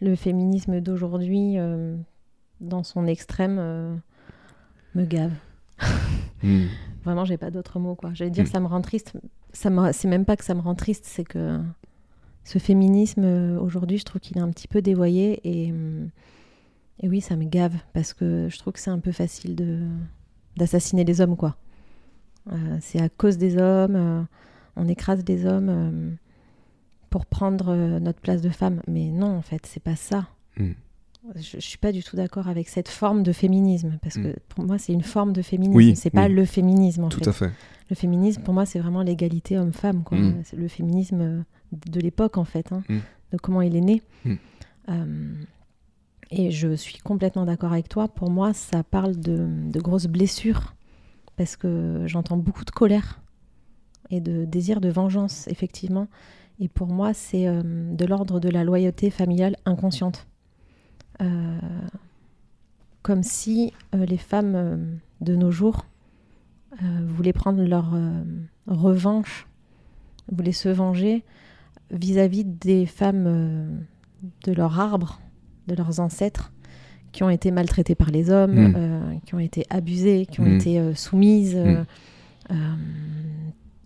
Le 0.00 0.16
féminisme 0.16 0.80
d'aujourd'hui, 0.80 1.58
euh, 1.58 1.96
dans 2.60 2.82
son 2.82 3.06
extrême, 3.06 3.58
euh, 3.58 3.94
me 4.94 5.04
gave. 5.04 5.32
Hmm. 6.42 6.64
Vraiment, 7.04 7.26
j'ai 7.26 7.36
pas 7.36 7.50
d'autre 7.50 7.78
mot. 7.78 7.94
Quoi. 7.94 8.12
J'allais 8.14 8.30
dire, 8.30 8.44
Mm. 8.44 8.46
ça 8.46 8.60
me 8.60 8.66
rend 8.66 8.80
triste. 8.80 9.12
Ça 9.52 9.68
me... 9.68 9.92
C'est 9.92 10.08
même 10.08 10.24
pas 10.24 10.36
que 10.36 10.44
ça 10.44 10.54
me 10.54 10.60
rend 10.60 10.74
triste, 10.74 11.04
c'est 11.04 11.24
que 11.24 11.60
ce 12.44 12.58
féminisme, 12.58 13.58
aujourd'hui, 13.60 13.98
je 13.98 14.04
trouve 14.04 14.20
qu'il 14.20 14.38
est 14.38 14.40
un 14.42 14.50
petit 14.50 14.68
peu 14.68 14.80
dévoyé. 14.80 15.40
Et, 15.44 15.72
hum, 15.72 16.08
et 17.00 17.08
oui, 17.08 17.20
ça 17.20 17.36
me 17.36 17.44
gave, 17.44 17.74
parce 17.92 18.14
que 18.14 18.48
je 18.48 18.58
trouve 18.58 18.72
que 18.72 18.80
c'est 18.80 18.90
un 18.90 19.00
peu 19.00 19.12
facile 19.12 19.56
de... 19.56 19.88
d'assassiner 20.56 21.04
les 21.04 21.20
hommes. 21.20 21.36
quoi. 21.36 21.56
Euh, 22.52 22.76
c'est 22.80 23.00
à 23.00 23.08
cause 23.08 23.38
des 23.38 23.56
hommes, 23.56 23.96
euh, 23.96 24.22
on 24.76 24.88
écrase 24.88 25.22
les 25.28 25.46
hommes 25.46 25.68
euh, 25.68 26.10
pour 27.10 27.26
prendre 27.26 27.74
notre 27.98 28.20
place 28.20 28.40
de 28.42 28.48
femme. 28.48 28.80
Mais 28.88 29.06
non, 29.10 29.36
en 29.36 29.42
fait, 29.42 29.64
c'est 29.66 29.82
pas 29.82 29.96
ça. 29.96 30.26
Mm. 30.56 30.70
Je, 31.36 31.40
je 31.54 31.60
suis 31.60 31.78
pas 31.78 31.92
du 31.92 32.02
tout 32.02 32.16
d'accord 32.16 32.48
avec 32.48 32.68
cette 32.68 32.88
forme 32.88 33.22
de 33.22 33.32
féminisme, 33.32 33.98
parce 34.02 34.16
Mm. 34.16 34.22
que 34.24 34.36
pour 34.48 34.64
moi, 34.64 34.78
c'est 34.78 34.92
une 34.92 35.02
forme 35.04 35.32
de 35.32 35.42
féminisme. 35.42 35.76
Oui, 35.76 35.94
c'est 35.94 36.10
pas 36.10 36.26
oui. 36.26 36.32
le 36.34 36.44
féminisme, 36.44 37.04
en 37.04 37.08
Tout 37.10 37.20
fait. 37.20 37.28
à 37.28 37.32
fait. 37.32 37.50
Le 37.90 37.94
féminisme, 37.96 38.42
pour 38.42 38.54
moi, 38.54 38.66
c'est 38.66 38.80
vraiment 38.80 39.02
l'égalité 39.02 39.56
homme-femme. 39.58 40.02
quoi. 40.02 40.18
Mm. 40.18 40.40
C'est 40.44 40.56
le 40.56 40.66
féminisme 40.68 41.44
de 41.72 42.00
l'époque, 42.00 42.38
en 42.38 42.44
fait, 42.44 42.72
hein, 42.72 42.82
Mm. 42.88 42.98
de 43.32 43.36
comment 43.38 43.62
il 43.62 43.76
est 43.76 43.80
né. 43.80 44.02
Et 46.34 46.50
je 46.50 46.74
suis 46.74 46.96
complètement 46.96 47.44
d'accord 47.44 47.72
avec 47.72 47.90
toi. 47.90 48.08
Pour 48.08 48.30
moi, 48.30 48.54
ça 48.54 48.82
parle 48.82 49.20
de, 49.20 49.78
grosses 49.78 50.06
blessures, 50.06 50.74
parce 51.36 51.56
que 51.56 52.04
j'entends 52.06 52.38
beaucoup 52.38 52.64
de 52.64 52.70
colère 52.70 53.20
et 54.08 54.20
de 54.20 54.46
désir 54.46 54.80
de 54.80 54.88
vengeance, 54.88 55.46
effectivement. 55.48 56.08
Et 56.58 56.68
pour 56.68 56.88
moi, 56.88 57.12
c'est 57.12 57.46
euh, 57.46 57.62
de 57.62 58.06
l'ordre 58.06 58.40
de 58.40 58.48
la 58.48 58.64
loyauté 58.64 59.10
familiale 59.10 59.56
inconsciente. 59.66 60.26
Euh, 61.20 61.58
comme 63.02 63.22
si 63.22 63.74
euh, 63.94 64.06
les 64.06 64.16
femmes 64.16 64.98
de 65.20 65.36
nos 65.36 65.50
jours 65.50 65.84
voulaient 66.80 67.34
prendre 67.34 67.62
leur 67.62 67.92
revanche, 68.66 69.46
voulaient 70.32 70.52
se 70.52 70.70
venger 70.70 71.22
vis-à-vis 71.90 72.44
des 72.44 72.86
femmes 72.86 73.84
de 74.44 74.52
leur 74.52 74.80
arbre, 74.80 75.20
de 75.66 75.74
leurs 75.74 76.00
ancêtres, 76.00 76.52
qui 77.12 77.22
ont 77.22 77.30
été 77.30 77.50
maltraitées 77.50 77.94
par 77.94 78.10
les 78.10 78.30
hommes, 78.30 78.54
Mm. 78.54 78.74
euh, 78.76 79.14
qui 79.26 79.34
ont 79.34 79.38
été 79.38 79.64
abusées, 79.70 80.26
qui 80.26 80.40
ont 80.40 80.44
Mm. 80.46 80.56
été 80.56 80.78
euh, 80.80 80.94
soumises, 80.94 81.54
euh, 81.56 81.82
Mm. 81.82 81.86
euh, 82.52 82.74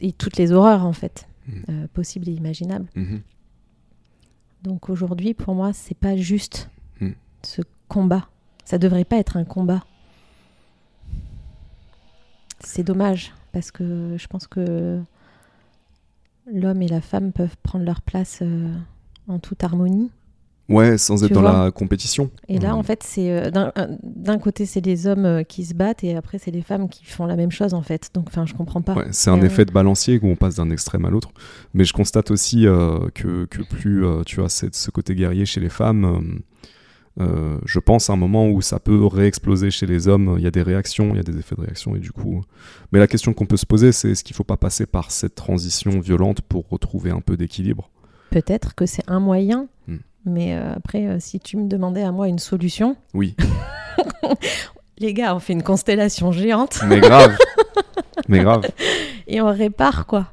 et 0.00 0.12
toutes 0.12 0.36
les 0.36 0.52
horreurs 0.52 0.84
en 0.86 0.92
fait, 0.92 1.26
possibles 1.92 2.28
et 2.28 2.32
imaginables. 2.32 2.86
Donc 4.62 4.88
aujourd'hui, 4.90 5.32
pour 5.34 5.54
moi, 5.54 5.72
c'est 5.72 5.96
pas 5.96 6.16
juste 6.16 6.70
ce 7.42 7.62
combat. 7.88 8.28
Ça 8.64 8.78
devrait 8.78 9.04
pas 9.04 9.16
être 9.16 9.36
un 9.36 9.44
combat. 9.44 9.84
C'est 12.60 12.82
dommage 12.82 13.32
parce 13.52 13.70
que 13.70 14.16
je 14.18 14.26
pense 14.26 14.46
que 14.46 15.00
l'homme 16.52 16.82
et 16.82 16.88
la 16.88 17.00
femme 17.00 17.32
peuvent 17.32 17.56
prendre 17.62 17.84
leur 17.84 18.00
place 18.02 18.40
euh, 18.42 18.72
en 19.28 19.38
toute 19.38 19.62
harmonie. 19.62 20.10
Ouais, 20.68 20.98
sans 20.98 21.22
être 21.22 21.28
Tu 21.28 21.34
dans 21.34 21.42
la 21.42 21.70
compétition. 21.70 22.28
Et 22.48 22.58
là, 22.58 22.70
Euh, 22.70 22.72
en 22.76 22.82
fait, 22.82 23.02
c'est 23.04 23.30
euh, 23.30 23.50
d'un 23.52 23.70
un- 23.76 23.88
d'un 24.02 24.38
côté, 24.38 24.66
c'est 24.66 24.80
les 24.84 25.06
hommes 25.06 25.24
euh, 25.24 25.42
qui 25.44 25.64
se 25.64 25.74
battent 25.74 26.02
et 26.02 26.16
après, 26.16 26.38
c'est 26.38 26.50
les 26.50 26.60
femmes 26.62 26.88
qui 26.88 27.04
font 27.04 27.24
la 27.26 27.36
même 27.36 27.52
chose, 27.52 27.72
en 27.72 27.82
fait. 27.82 28.10
Donc, 28.14 28.24
enfin, 28.26 28.46
je 28.46 28.54
comprends 28.54 28.82
pas. 28.82 28.94
Ouais, 28.94 29.06
c'est 29.12 29.30
un 29.30 29.40
Euh, 29.40 29.46
effet 29.46 29.64
de 29.64 29.70
balancier 29.72 30.18
où 30.20 30.26
on 30.26 30.34
passe 30.34 30.56
d'un 30.56 30.70
extrême 30.70 31.04
à 31.04 31.10
l'autre. 31.10 31.30
Mais 31.72 31.84
je 31.84 31.92
constate 31.92 32.32
aussi 32.32 32.66
euh, 32.66 32.98
que, 33.14 33.44
que 33.44 33.62
plus 33.62 34.04
euh, 34.04 34.22
tu 34.26 34.42
as 34.42 34.48
cette- 34.48 34.74
ce 34.74 34.90
côté 34.90 35.14
guerrier 35.14 35.46
chez 35.46 35.60
les 35.60 35.68
femmes, 35.68 36.04
euh, 36.04 37.22
euh, 37.22 37.58
je 37.64 37.78
pense 37.78 38.10
à 38.10 38.14
un 38.14 38.16
moment 38.16 38.48
où 38.48 38.60
ça 38.60 38.78
peut 38.80 39.06
réexploser 39.06 39.70
chez 39.70 39.86
les 39.86 40.08
hommes. 40.08 40.34
Il 40.38 40.42
y 40.42 40.46
a 40.48 40.50
des 40.50 40.62
réactions, 40.62 41.10
il 41.10 41.16
y 41.16 41.20
a 41.20 41.22
des 41.22 41.38
effets 41.38 41.54
de 41.54 41.60
réaction 41.62 41.94
et 41.94 42.00
du 42.00 42.10
coup. 42.10 42.42
Mais 42.92 42.98
la 42.98 43.06
question 43.06 43.32
qu'on 43.32 43.46
peut 43.46 43.56
se 43.56 43.66
poser, 43.66 43.92
c'est 43.92 44.10
est-ce 44.10 44.24
qu'il 44.24 44.34
ne 44.34 44.38
faut 44.38 44.44
pas 44.44 44.56
passer 44.58 44.84
par 44.86 45.10
cette 45.12 45.34
transition 45.36 46.00
violente 46.00 46.40
pour 46.40 46.68
retrouver 46.68 47.10
un 47.12 47.20
peu 47.20 47.36
d'équilibre? 47.36 47.88
Peut-être 48.30 48.74
que 48.74 48.84
c'est 48.84 49.04
un 49.08 49.20
moyen. 49.20 49.68
Mais 50.26 50.54
euh, 50.54 50.74
après, 50.74 51.06
euh, 51.06 51.16
si 51.20 51.40
tu 51.40 51.56
me 51.56 51.68
demandais 51.68 52.02
à 52.02 52.12
moi 52.12 52.28
une 52.28 52.38
solution, 52.38 52.96
Oui, 53.14 53.34
les 54.98 55.14
gars, 55.14 55.34
on 55.34 55.38
fait 55.38 55.52
une 55.52 55.62
constellation 55.62 56.32
géante 56.32 56.80
mais 56.86 57.00
grave. 57.00 57.36
mais 58.28 58.40
grave. 58.40 58.66
et 59.26 59.40
on 59.40 59.52
répare, 59.52 60.06
quoi. 60.06 60.26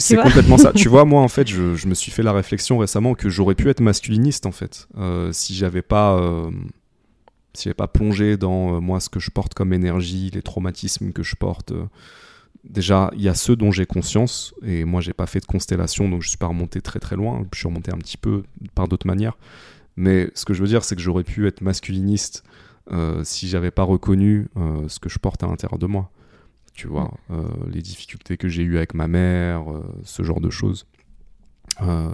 C'est 0.00 0.16
complètement 0.16 0.58
ça. 0.58 0.72
Tu 0.72 0.88
vois, 0.90 1.04
moi, 1.04 1.22
en 1.22 1.28
fait, 1.28 1.46
je, 1.48 1.74
je 1.74 1.86
me 1.86 1.94
suis 1.94 2.10
fait 2.10 2.22
la 2.22 2.32
réflexion 2.32 2.78
récemment 2.78 3.14
que 3.14 3.28
j'aurais 3.28 3.54
pu 3.54 3.68
être 3.68 3.80
masculiniste, 3.80 4.46
en 4.46 4.52
fait, 4.52 4.88
euh, 4.98 5.30
si 5.32 5.54
j'avais 5.54 5.82
pas, 5.82 6.16
euh, 6.16 6.50
si 7.52 7.64
j'avais 7.64 7.74
pas 7.74 7.88
plongé 7.88 8.36
dans 8.36 8.76
euh, 8.76 8.80
moi 8.80 9.00
ce 9.00 9.08
que 9.08 9.20
je 9.20 9.30
porte 9.30 9.54
comme 9.54 9.72
énergie, 9.72 10.30
les 10.32 10.42
traumatismes 10.42 11.12
que 11.12 11.22
je 11.22 11.36
porte, 11.36 11.72
déjà, 12.62 13.10
il 13.14 13.22
y 13.22 13.28
a 13.28 13.34
ceux 13.34 13.56
dont 13.56 13.70
j'ai 13.70 13.86
conscience, 13.86 14.54
et 14.62 14.84
moi, 14.84 15.00
j'ai 15.00 15.12
pas 15.12 15.26
fait 15.26 15.40
de 15.40 15.46
constellation, 15.46 16.08
donc 16.08 16.22
je 16.22 16.28
suis 16.28 16.38
pas 16.38 16.46
remonté 16.46 16.80
très 16.80 17.00
très 17.00 17.16
loin. 17.16 17.44
Je 17.52 17.58
suis 17.58 17.68
remonté 17.68 17.92
un 17.92 17.98
petit 17.98 18.16
peu 18.16 18.44
par 18.74 18.88
d'autres 18.88 19.06
manières. 19.06 19.36
Mais 19.96 20.30
ce 20.34 20.44
que 20.44 20.54
je 20.54 20.62
veux 20.62 20.68
dire, 20.68 20.84
c'est 20.84 20.96
que 20.96 21.02
j'aurais 21.02 21.24
pu 21.24 21.46
être 21.46 21.60
masculiniste 21.60 22.42
euh, 22.92 23.22
si 23.24 23.48
j'avais 23.48 23.70
pas 23.70 23.82
reconnu 23.82 24.48
euh, 24.56 24.88
ce 24.88 24.98
que 24.98 25.08
je 25.08 25.18
porte 25.18 25.42
à 25.42 25.46
l'intérieur 25.46 25.78
de 25.78 25.86
moi. 25.86 26.10
Tu 26.74 26.88
vois, 26.88 27.12
euh, 27.30 27.44
les 27.72 27.82
difficultés 27.82 28.36
que 28.36 28.48
j'ai 28.48 28.62
eues 28.62 28.76
avec 28.76 28.94
ma 28.94 29.06
mère, 29.06 29.64
ce 30.02 30.22
genre 30.22 30.40
de 30.40 30.50
choses. 30.50 30.86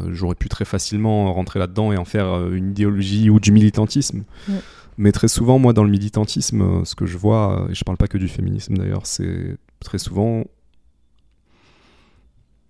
J'aurais 0.09 0.35
pu 0.35 0.49
très 0.49 0.65
facilement 0.65 1.33
rentrer 1.33 1.59
là-dedans 1.59 1.93
et 1.93 1.97
en 1.99 2.05
faire 2.05 2.49
une 2.51 2.71
idéologie 2.71 3.31
ou 3.31 3.41
du 3.41 3.53
militantisme. 3.53 4.25
Ouais. 4.49 4.61
Mais 4.97 5.13
très 5.13 5.29
souvent, 5.29 5.59
moi, 5.59 5.73
dans 5.73 5.85
le 5.85 5.91
militantisme, 5.91 6.85
ce 6.85 6.95
que 6.95 7.07
je 7.07 7.17
vois, 7.17 7.67
et 7.71 7.75
je 7.75 7.85
parle 7.85 7.97
pas 7.97 8.07
que 8.07 8.19
du 8.19 8.29
féminisme 8.29 8.77
d'ailleurs, 8.77 9.07
c'est 9.07 9.57
très 9.81 9.99
souvent, 9.99 10.41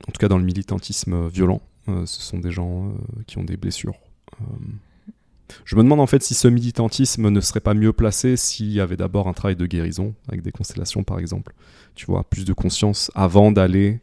en 0.09 0.13
tout 0.13 0.19
cas 0.19 0.29
dans 0.29 0.39
le 0.39 0.45
militantisme 0.45 1.13
euh, 1.15 1.29
violent, 1.29 1.61
euh, 1.89 2.07
ce 2.07 2.23
sont 2.23 2.39
des 2.39 2.51
gens 2.51 2.87
euh, 2.89 2.93
qui 3.27 3.39
ont 3.39 3.45
des 3.45 3.57
blessures. 3.57 3.99
Euh, 4.41 4.45
je 5.65 5.75
me 5.77 5.83
demande 5.83 6.01
en 6.01 6.07
fait 6.07 6.23
si 6.23 6.35
ce 6.35 6.47
militantisme 6.49 7.29
ne 7.29 7.41
serait 7.41 7.61
pas 7.61 7.75
mieux 7.75 7.93
placé 7.93 8.37
s'il 8.37 8.71
y 8.73 8.81
avait 8.81 8.97
d'abord 8.97 9.27
un 9.29 9.33
travail 9.33 9.57
de 9.57 9.67
guérison, 9.67 10.15
avec 10.29 10.43
des 10.43 10.53
constellations 10.53 11.03
par 11.03 11.19
exemple. 11.19 11.55
Tu 11.97 12.07
vois, 12.07 12.23
plus 12.25 12.45
de 12.45 12.53
conscience 12.53 13.11
avant 13.17 13.51
d'aller. 13.51 14.01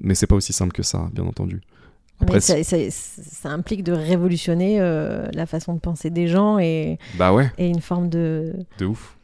Mais 0.00 0.14
c'est 0.16 0.26
pas 0.26 0.34
aussi 0.34 0.52
simple 0.52 0.72
que 0.72 0.82
ça, 0.82 1.08
bien 1.12 1.24
entendu. 1.24 1.60
Après, 2.20 2.34
Mais 2.36 2.40
ça, 2.40 2.62
ça- 2.64 2.90
ça 2.90 3.50
implique 3.50 3.84
de 3.84 3.92
révolutionner 3.92 4.78
la 4.80 5.46
façon 5.46 5.74
de 5.74 5.78
penser 5.78 6.10
des 6.10 6.26
gens 6.26 6.58
et, 6.58 6.98
Bah 7.16 7.32
ouais, 7.32 7.52
et 7.58 7.68
une 7.68 7.80
forme 7.80 8.08
de. 8.08 8.54
de 8.78 8.86
ouf. 8.86 9.16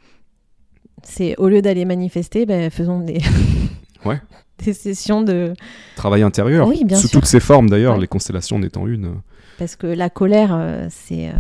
C'est 1.02 1.36
au 1.38 1.48
lieu 1.48 1.62
d'aller 1.62 1.84
manifester, 1.84 2.46
ben, 2.46 2.70
faisons 2.70 3.00
des. 3.00 3.18
Ouais. 4.04 4.20
des 4.64 4.72
sessions 4.72 5.22
de. 5.22 5.52
Travail 5.96 6.22
intérieur, 6.22 6.68
Oui, 6.68 6.84
bien 6.84 6.96
sous 6.96 7.08
sûr. 7.08 7.20
toutes 7.20 7.28
ses 7.28 7.40
formes 7.40 7.68
d'ailleurs, 7.68 7.94
Ouais. 7.94 8.00
les 8.00 8.06
constellations 8.06 8.56
en 8.56 8.62
étant 8.62 8.86
une. 8.86 9.16
Parce 9.58 9.74
que 9.76 9.86
la 9.88 10.08
colère, 10.10 10.50
euh, 10.52 10.86
c'est. 10.88 11.28
euh, 11.28 11.32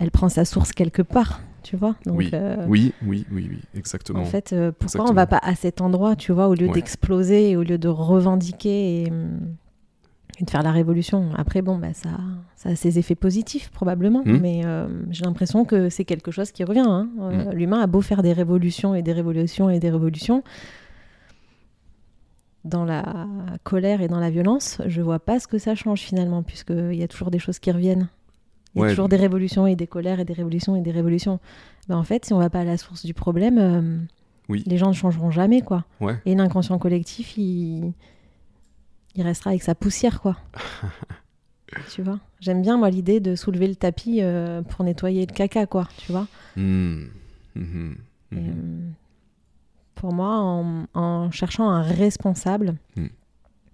Elle 0.00 0.10
prend 0.10 0.28
sa 0.28 0.44
source 0.44 0.72
quelque 0.72 1.02
part, 1.02 1.40
tu 1.62 1.76
vois. 1.76 1.94
Donc, 2.06 2.18
Oui. 2.18 2.30
euh, 2.32 2.56
Oui, 2.68 2.92
oui, 3.06 3.26
oui, 3.32 3.48
oui, 3.50 3.58
exactement. 3.76 4.20
En 4.20 4.24
fait, 4.24 4.52
euh, 4.52 4.70
pourquoi 4.70 4.84
Exactement. 4.86 5.10
on 5.10 5.14
va 5.14 5.26
pas 5.26 5.40
à 5.42 5.54
cet 5.56 5.80
endroit, 5.80 6.14
tu 6.16 6.32
vois, 6.32 6.48
au 6.48 6.54
lieu 6.54 6.66
Ouais. 6.66 6.72
d'exploser, 6.74 7.56
au 7.56 7.62
lieu 7.62 7.78
de 7.78 7.88
revendiquer 7.88 9.02
et, 9.04 9.10
hum, 9.10 9.38
et 10.40 10.44
de 10.44 10.50
faire 10.50 10.62
la 10.62 10.70
révolution 10.72 11.30
Après, 11.36 11.62
bon, 11.62 11.78
bah, 11.78 11.92
ça, 11.92 12.10
ça 12.56 12.68
a 12.70 12.76
ses 12.76 12.98
effets 12.98 13.14
positifs, 13.16 13.70
probablement, 13.70 14.22
Mhm. 14.24 14.38
mais 14.40 14.62
euh, 14.64 14.86
j'ai 15.10 15.24
l'impression 15.24 15.64
que 15.64 15.88
c'est 15.88 16.04
quelque 16.04 16.30
chose 16.30 16.52
qui 16.52 16.62
revient. 16.64 16.84
hein. 16.86 17.08
Euh, 17.20 17.44
Mhm. 17.46 17.52
L'humain 17.54 17.80
a 17.80 17.86
beau 17.86 18.00
faire 18.00 18.22
des 18.22 18.32
révolutions 18.32 18.94
et 18.94 19.02
des 19.02 19.12
révolutions 19.12 19.68
et 19.70 19.78
des 19.80 19.90
révolutions. 19.90 20.42
Dans 22.64 22.84
la 22.84 23.04
colère 23.62 24.00
et 24.02 24.08
dans 24.08 24.20
la 24.20 24.30
violence, 24.30 24.80
je 24.86 25.00
vois 25.00 25.20
pas 25.20 25.38
ce 25.40 25.46
que 25.46 25.58
ça 25.58 25.74
change 25.74 26.00
finalement, 26.00 26.42
puisqu'il 26.42 26.94
y 26.94 27.02
a 27.02 27.08
toujours 27.08 27.30
des 27.30 27.38
choses 27.38 27.58
qui 27.58 27.70
reviennent. 27.70 28.08
Il 28.74 28.78
y 28.78 28.82
a 28.82 28.84
Ouais. 28.84 28.90
toujours 28.90 29.08
des 29.08 29.16
révolutions 29.16 29.66
et 29.66 29.74
des 29.76 29.86
colères 29.86 30.20
et 30.20 30.24
des 30.24 30.34
révolutions 30.34 30.76
et 30.76 30.82
des 30.82 30.90
révolutions. 30.90 31.40
Ben, 31.88 31.96
en 31.96 32.02
fait, 32.04 32.26
si 32.26 32.32
on 32.34 32.38
va 32.38 32.50
pas 32.50 32.60
à 32.60 32.64
la 32.64 32.76
source 32.76 33.06
du 33.06 33.14
problème, 33.14 33.58
euh, 33.58 33.98
Oui. 34.48 34.62
les 34.66 34.76
gens 34.76 34.88
ne 34.88 34.92
changeront 34.92 35.30
jamais, 35.30 35.62
quoi. 35.62 35.84
Ouais. 36.00 36.16
Et 36.26 36.34
l'inconscient 36.34 36.78
collectif, 36.78 37.38
il... 37.38 37.92
il 39.18 39.22
restera 39.24 39.50
avec 39.50 39.62
sa 39.62 39.74
poussière, 39.74 40.20
quoi. 40.20 40.36
tu 41.94 42.02
vois? 42.02 42.18
J'aime 42.40 42.62
bien, 42.62 42.78
moi, 42.78 42.88
l'idée 42.90 43.20
de 43.20 43.34
soulever 43.34 43.66
le 43.68 43.74
tapis 43.74 44.22
euh, 44.22 44.62
pour 44.62 44.84
nettoyer 44.84 45.26
le 45.26 45.32
caca, 45.34 45.66
quoi, 45.66 45.88
tu 45.98 46.12
vois? 46.12 46.26
Hmm. 46.56 47.04
Mhm. 47.54 47.96
Et, 48.32 48.36
Mhm. 48.36 48.48
euh, 48.48 48.90
Pour 49.94 50.12
moi, 50.12 50.36
en, 50.38 50.84
en 50.94 51.30
cherchant 51.32 51.68
un 51.68 51.82
responsable, 51.82 52.76
Mm. 52.96 53.06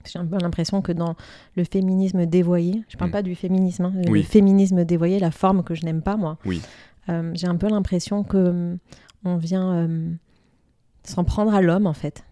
j'ai 0.06 0.18
un 0.18 0.24
peu 0.24 0.38
l'impression 0.38 0.80
que 0.80 0.90
dans 0.92 1.16
le 1.54 1.64
féminisme 1.64 2.24
dévoyé, 2.24 2.82
je 2.88 2.96
parle 2.96 3.10
Mm. 3.10 3.12
pas 3.12 3.22
du 3.22 3.34
féminisme, 3.34 3.84
hein, 3.84 3.92
le 3.94 4.22
féminisme 4.22 4.84
dévoyé, 4.86 5.18
la 5.18 5.30
forme 5.30 5.62
que 5.62 5.74
je 5.74 5.84
n'aime 5.84 6.00
pas, 6.00 6.16
moi, 6.16 6.38
Oui. 6.46 6.62
euh, 7.10 7.30
j'ai 7.34 7.46
un 7.46 7.56
peu 7.56 7.68
l'impression 7.68 8.24
que 8.24 8.78
on 9.26 9.36
vient 9.36 9.74
euh, 9.74 10.10
s'en 11.02 11.24
prendre 11.24 11.54
à 11.54 11.60
l'homme, 11.60 11.86
en 11.86 11.92
fait. 11.94 12.24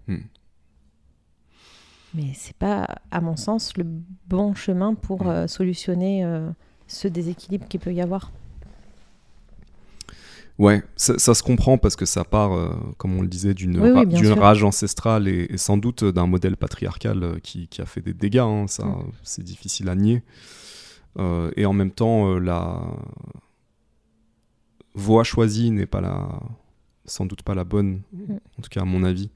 Mais 2.15 2.33
c'est 2.35 2.57
pas, 2.57 2.87
à 3.11 3.21
mon 3.21 3.37
sens, 3.37 3.77
le 3.77 3.85
bon 4.29 4.55
chemin 4.55 4.95
pour 4.95 5.29
euh, 5.29 5.47
solutionner 5.47 6.25
euh, 6.25 6.51
ce 6.87 7.09
déséquilibre 7.09 7.67
qu'il 7.69 7.81
peut 7.81 7.93
y 7.95 8.01
avoir. 8.03 8.31
Ouais, 10.59 10.83
ça, 10.97 11.19
ça 11.19 11.35
se 11.35 11.43
comprend 11.43 11.79
parce 11.79 11.97
que 11.97 12.05
ça 12.05 12.25
part, 12.25 12.53
euh, 12.53 12.75
comme 12.99 13.17
on 13.17 13.23
le 13.23 13.29
disait, 13.29 13.55
d'une 13.55 13.81
Oui, 13.81 13.91
ra- 13.91 14.35
rage 14.41 14.63
ancestrale 14.63 15.27
et, 15.27 15.47
et 15.49 15.57
sans 15.57 15.79
doute 15.79 16.05
d'un 16.05 16.27
modèle 16.27 16.57
patriarcal 16.59 17.41
qui, 17.43 17.67
qui 17.69 17.81
a 17.81 17.87
fait 17.87 18.03
des 18.03 18.13
dégâts. 18.13 18.39
hein, 18.39 18.67
ça, 18.69 18.85
Mm. 18.85 19.11
c'est 19.23 19.43
difficile 19.43 19.89
à 19.89 19.95
nier. 19.95 20.23
Et 21.57 21.67
en 21.67 21.73
même 21.73 21.91
temps, 21.91 22.39
la 22.39 22.81
voie 24.95 25.25
choisie 25.25 25.71
n'est 25.71 25.87
pas 25.87 26.01
la, 26.01 26.29
sans 27.07 27.27
doute 27.27 27.43
pas 27.43 27.55
la 27.55 27.65
bonne, 27.65 28.03
Mm. 28.13 28.35
en 28.59 28.63
tout 28.63 28.71
cas 28.71 28.83
à 28.83 28.85
mon 28.85 29.03
avis. 29.05 29.31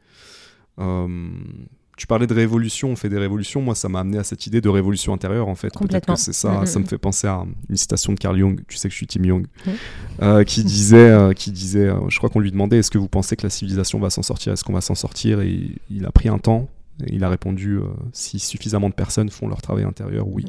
Euh, 0.79 1.09
tu 1.97 2.07
parlais 2.07 2.27
de 2.27 2.35
révolution, 2.35 2.91
on 2.91 2.97
fait 2.97 3.09
des 3.09 3.19
révolutions. 3.19 3.63
Moi, 3.63 3.75
ça 3.75 3.89
m'a 3.89 4.01
amené 4.01 4.19
à 4.19 4.25
cette 4.25 4.47
idée 4.47 4.61
de 4.61 4.69
révolution 4.69 5.15
intérieure, 5.15 5.49
en 5.49 5.55
fait. 5.55 5.69
Peut-être 5.69 5.79
Complètement. 5.79 6.15
que 6.15 6.21
c'est 6.21 6.35
ça. 6.35 6.61
Mhm. 6.61 6.67
Ça 6.67 6.79
me 6.79 6.85
fait 6.85 6.99
penser 6.99 7.27
à 7.27 7.45
une 7.71 7.77
citation 7.77 8.13
de 8.13 8.19
Carl 8.19 8.39
Jung. 8.39 8.61
Tu 8.69 8.77
sais 8.77 8.89
que 8.89 8.93
je 8.93 8.97
suis 8.97 9.07
Tim 9.07 9.23
Jung, 9.25 9.47
euh, 10.21 10.45
qui 10.45 10.63
disait, 10.63 11.11
euh, 11.11 11.33
qui 11.33 11.51
disait, 11.53 11.89
euh, 11.89 12.09
je 12.09 12.19
crois 12.19 12.29
qu'on 12.29 12.41
lui 12.41 12.51
demandait, 12.51 12.79
est-ce 12.79 12.91
que 12.91 12.99
vous 12.99 13.09
pensez 13.09 13.35
que 13.35 13.45
la 13.45 13.51
civilisation 13.51 13.99
va 13.99 14.11
s'en 14.11 14.23
sortir? 14.23 14.53
Est-ce 14.53 14.63
qu'on 14.63 14.75
va 14.75 14.83
s'en 14.83 14.95
sortir? 14.95 15.41
Et 15.41 15.71
il, 15.91 16.05
a 16.05 16.13
pris 16.13 16.29
un 16.29 16.39
temps. 16.39 16.69
Et 17.03 17.15
il 17.15 17.25
a 17.25 17.31
répondu, 17.31 17.81
si 18.13 18.39
suffisamment 18.39 18.91
de 18.91 18.95
personnes 18.95 19.31
font 19.31 19.49
leur 19.49 19.63
travail 19.63 19.85
intérieur, 19.85 20.29
oui. 20.29 20.45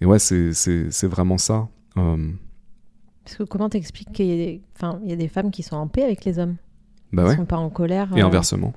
Et 0.00 0.06
ouais, 0.06 0.18
c'est 0.18 1.06
vraiment 1.06 1.38
ça. 1.38 1.68
Parce 1.94 3.36
que 3.36 3.44
comment 3.44 3.68
t'expliques 3.68 4.10
qu'il 4.12 4.26
y, 4.26 4.32
a 4.32 4.36
des... 4.36 4.60
enfin, 4.74 4.98
il 5.04 5.10
y 5.10 5.12
a 5.12 5.16
des 5.16 5.28
femmes 5.28 5.52
qui 5.52 5.62
sont 5.62 5.76
en 5.76 5.86
paix 5.86 6.02
avec 6.02 6.24
les 6.24 6.40
hommes? 6.40 6.56
Bah 7.12 7.22
Qui 7.22 7.28
ouais. 7.28 7.36
sont 7.36 7.44
pas 7.44 7.58
en 7.58 7.70
colère 7.70 8.08
Et 8.16 8.22
inversement. 8.22 8.72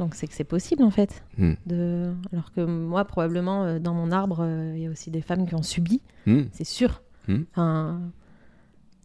Donc 0.00 0.14
c'est 0.14 0.26
que 0.26 0.34
c'est 0.34 0.44
possible 0.44 0.82
en 0.82 0.90
fait. 0.90 1.22
Hmm. 1.38 1.52
De... 1.66 2.12
Alors 2.32 2.50
que 2.52 2.62
moi, 2.64 3.04
probablement, 3.04 3.64
euh, 3.64 3.78
dans 3.78 3.94
mon 3.94 4.10
arbre, 4.10 4.38
euh, 4.40 4.72
il 4.74 4.82
y 4.82 4.86
a 4.86 4.90
aussi 4.90 5.10
des 5.10 5.20
femmes 5.20 5.46
qui 5.46 5.54
ont 5.54 5.62
subi, 5.62 6.00
Hmm. 6.26 6.44
c'est 6.52 6.64
sûr. 6.64 7.02
Hmm. 7.28 7.42
Enfin, 7.52 8.00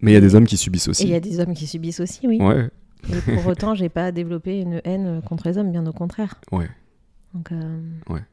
Mais 0.01 0.11
il 0.11 0.13
y 0.13 0.17
a 0.17 0.21
des 0.21 0.35
hommes 0.35 0.45
qui 0.47 0.57
subissent 0.57 0.87
aussi. 0.87 1.03
il 1.03 1.09
y 1.09 1.15
a 1.15 1.19
des 1.19 1.39
hommes 1.39 1.53
qui 1.53 1.67
subissent 1.67 1.99
aussi, 1.99 2.25
oui. 2.27 2.39
Ouais, 2.41 2.69
Et 3.11 3.33
pour 3.35 3.45
autant, 3.47 3.75
j'ai 3.75 3.89
pas 3.89 4.11
développé 4.11 4.59
une 4.61 4.81
haine 4.85 5.21
contre 5.21 5.47
les 5.47 5.57
hommes, 5.57 5.71
bien 5.71 5.85
au 5.85 5.93
contraire. 5.93 6.35
ouais. 6.51 6.69
Donc, 7.33 7.51
euh, 7.51 7.81
Ouais. 8.09 8.23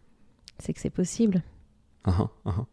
c'est 0.60 0.72
que 0.72 0.78
c'est 0.80 0.88
possible. 0.90 1.42
Ah, 2.04 2.28
ah, 2.44 2.50
ah. 2.56 2.64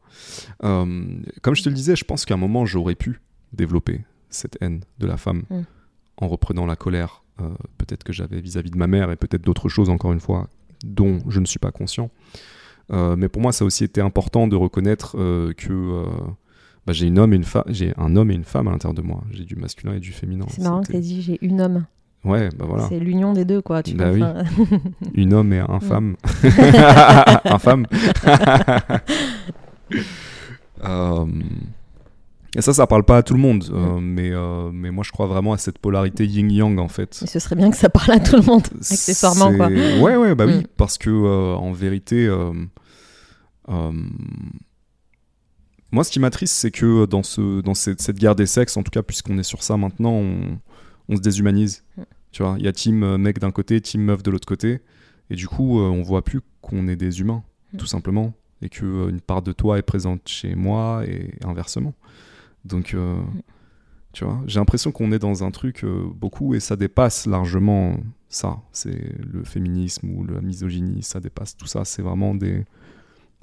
Euh, 0.64 1.06
comme 1.42 1.56
je 1.56 1.64
te 1.64 1.70
le 1.70 1.76
disais, 1.76 1.96
je 1.96 2.04
pense 2.06 2.26
qu'à 2.26 2.36
un 2.36 2.38
moment, 2.38 2.66
j'aurais 2.66 2.96
pu 2.96 3.20
développer 3.54 4.02
cette 4.30 4.58
haine 4.62 4.82
de 5.00 5.08
la 5.08 5.18
femme 5.18 5.44
Mm. 5.50 5.62
en 6.18 6.28
reprenant 6.28 6.66
la 6.68 6.76
colère, 6.76 7.24
euh, 7.29 7.29
peut-être 7.78 8.04
que 8.04 8.14
j'avais 8.14 8.40
vis-à-vis 8.42 8.72
de 8.72 8.78
ma 8.78 8.88
mère 8.88 9.12
et 9.12 9.16
peut-être 9.16 9.44
d'autres 9.44 9.70
choses, 9.70 9.90
encore 9.90 10.14
une 10.14 10.20
fois, 10.20 10.48
dont 10.86 11.20
je 11.28 11.40
ne 11.40 11.46
suis 11.46 11.60
pas 11.60 11.72
conscient. 11.72 12.10
Euh, 12.92 13.16
mais 13.16 13.30
pour 13.30 13.42
moi, 13.42 13.52
ça 13.52 13.64
a 13.64 13.68
aussi 13.68 13.84
été 13.84 14.02
important 14.02 14.48
de 14.48 14.56
reconnaître 14.56 15.16
euh, 15.20 15.54
que 15.54 15.72
euh, 15.72 16.06
bah, 16.88 16.94
j'ai 16.94 17.06
une 17.08 17.20
homme 17.20 17.34
et 17.34 17.36
une 17.36 17.44
femme, 17.44 17.64
j'ai 17.68 17.94
un 17.98 18.16
homme 18.16 18.32
et 18.32 18.34
une 18.34 18.44
femme 18.44 18.68
à 18.68 18.72
l'intérieur 18.72 18.96
de 18.96 19.02
moi. 19.04 19.24
J'ai 19.32 19.46
du 19.46 19.56
masculin 19.56 19.94
et 19.94 20.00
du 20.00 20.12
féminin. 20.12 20.46
C'est 20.50 20.64
marrant 20.64 20.82
que 20.82 20.88
C'était- 20.88 21.00
tu 21.00 21.06
dit 21.06 21.22
j'ai 21.22 21.38
une 21.42 21.62
homme. 21.62 21.86
Ouais, 22.26 22.50
bah 22.58 22.66
voilà. 22.68 22.88
C'est 22.90 23.00
l'union 23.00 23.32
des 23.32 23.46
deux, 23.46 23.62
quoi. 23.62 23.82
Tu 23.82 23.94
Bah 23.96 24.12
oui. 24.12 24.22
Une 25.14 25.34
homme 25.34 25.54
et 25.54 25.60
un 25.60 25.80
femme. 25.80 26.18
un 27.46 27.60
femme. 27.60 27.86
Euh, 30.84 31.26
et 32.56 32.62
ça, 32.62 32.74
ça 32.74 32.88
parle 32.88 33.04
pas 33.04 33.18
à 33.18 33.24
tout 33.24 33.34
le 33.34 33.40
monde. 33.40 33.66
euh, 33.72 34.00
mais, 34.00 34.32
euh, 34.32 34.72
mais 34.72 34.92
moi, 34.92 35.04
je 35.06 35.12
crois 35.12 35.28
vraiment 35.28 35.54
à 35.54 35.58
cette 35.58 35.78
polarité 35.80 36.26
yin-yang, 36.26 36.80
en 36.80 36.88
fait. 36.88 37.20
Mais 37.22 37.28
ce 37.28 37.40
serait 37.40 37.56
bien 37.56 37.70
que 37.70 37.78
ça 37.78 37.90
parle 37.90 38.12
à 38.12 38.20
tout 38.20 38.36
le 38.36 38.42
monde, 38.44 38.64
accessoirement, 38.80 39.52
C'est- 39.52 39.58
quoi. 39.58 39.68
Ouais, 39.68 40.16
ouais, 40.16 40.36
bah 40.36 40.46
oui. 40.48 40.58
Mm. 40.60 40.64
Parce 40.78 40.98
que, 40.98 41.10
euh, 41.10 41.56
en 41.56 41.72
vérité, 41.72 42.26
euh, 42.28 42.52
euh, 43.70 43.92
moi, 45.92 46.04
ce 46.04 46.12
qui 46.12 46.20
m'attriste, 46.20 46.54
c'est 46.54 46.72
que 46.72 47.06
dans, 47.06 47.24
ce, 47.24 47.62
dans 47.62 47.74
cette, 47.74 48.02
cette 48.02 48.18
guerre 48.18 48.36
des 48.36 48.46
sexes, 48.46 48.78
en 48.78 48.84
tout 48.84 48.92
cas, 48.92 49.02
puisqu'on 49.02 49.38
est 49.40 49.44
sur 49.44 49.64
ça 49.64 49.76
maintenant, 49.78 50.12
on, 50.14 50.60
on 51.08 51.16
se 51.16 51.22
déshumanise. 51.22 51.84
Mm. 51.98 52.02
Tu 52.32 52.44
vois, 52.44 52.56
il 52.60 52.66
y 52.66 52.68
a 52.68 52.72
team 52.72 53.18
mec 53.18 53.40
d'un 53.40 53.50
côté, 53.52 53.82
team 53.82 54.02
meuf 54.04 54.22
de 54.22 54.30
l'autre 54.30 54.48
côté. 54.48 54.82
Et 55.32 55.36
du 55.36 55.48
coup, 55.48 55.80
euh, 55.80 55.84
on 55.90 56.04
voit 56.04 56.24
plus 56.24 56.42
qu'on 56.62 56.88
est 56.88 56.96
des 56.96 57.22
humains, 57.22 57.44
Mm. 57.74 57.78
tout 57.78 57.86
simplement. 57.88 58.34
Et 58.62 58.70
que 58.70 58.84
euh, 58.86 59.10
une 59.10 59.22
part 59.22 59.42
de 59.42 59.52
toi 59.52 59.78
est 59.78 59.84
présente 59.84 60.22
chez 60.28 60.54
moi 60.56 61.04
et 61.08 61.32
inversement. 61.46 61.94
Donc, 62.66 62.94
euh, 62.94 63.22
tu 64.14 64.26
vois, 64.26 64.40
j'ai 64.48 64.60
l'impression 64.60 64.92
qu'on 64.92 65.12
est 65.12 65.20
dans 65.20 65.44
un 65.44 65.52
truc 65.52 65.84
euh, 65.84 66.06
beaucoup 66.14 66.54
et 66.56 66.60
ça 66.60 66.76
dépasse 66.76 67.26
largement 67.26 67.98
ça. 68.28 68.58
C'est 68.72 69.14
le 69.20 69.44
féminisme 69.44 70.10
ou 70.12 70.26
la 70.26 70.42
misogynie, 70.42 71.04
ça 71.04 71.20
dépasse 71.20 71.56
tout 71.56 71.68
ça. 71.68 71.86
C'est 71.86 72.02
vraiment 72.02 72.36
des 72.36 72.66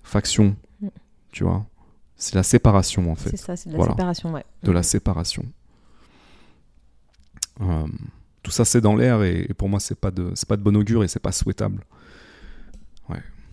factions, 0.02 0.56
tu 1.32 1.44
vois. 1.44 1.66
C'est 2.16 2.34
la 2.34 2.42
séparation 2.42 3.10
en 3.10 3.14
fait 3.14 3.30
C'est 3.30 3.36
ça, 3.36 3.56
c'est 3.56 3.68
de 3.68 3.74
la 3.74 3.78
Voilà. 3.78 3.92
séparation, 3.92 4.32
ouais. 4.32 4.44
de 4.62 4.72
la 4.72 4.82
séparation. 4.82 5.44
Euh, 7.60 7.86
tout 8.42 8.50
ça 8.50 8.64
c'est 8.64 8.80
dans 8.80 8.94
l'air 8.96 9.22
et, 9.22 9.46
et 9.48 9.54
pour 9.54 9.68
moi 9.68 9.80
c'est 9.80 9.98
pas 9.98 10.10
de 10.10 10.30
c'est 10.34 10.46
pas 10.48 10.56
de 10.58 10.62
bon 10.62 10.76
augure 10.76 11.02
et 11.04 11.08
c'est 11.08 11.20
pas 11.20 11.32
souhaitable. 11.32 11.82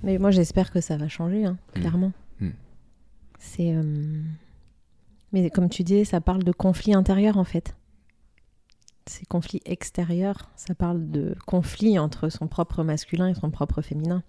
Mais 0.06 0.18
moi, 0.18 0.32
j'espère 0.32 0.70
que 0.74 0.82
ça 0.82 0.98
va 0.98 1.08
changer, 1.08 1.46
hein, 1.46 1.58
Mm. 1.78 1.80
clairement. 1.80 2.12
Mm. 2.42 2.50
C'est. 3.40 3.74
euh, 3.74 4.22
Mais 5.34 5.50
comme 5.50 5.68
tu 5.68 5.84
dis, 5.84 6.06
ça 6.06 6.22
parle 6.22 6.44
de 6.44 6.52
conflits 6.52 6.94
intérieurs, 6.94 7.38
en 7.38 7.44
fait. 7.44 7.76
Ces 9.08 9.26
conflits 9.26 9.62
extérieurs, 9.66 10.50
ça 10.56 10.76
parle 10.76 11.10
de 11.10 11.36
conflits 11.46 12.00
entre 12.00 12.30
son 12.30 12.48
propre 12.48 12.84
masculin 12.84 13.28
et 13.28 13.34
son 13.34 13.50
propre 13.50 13.82
féminin. 13.82 14.24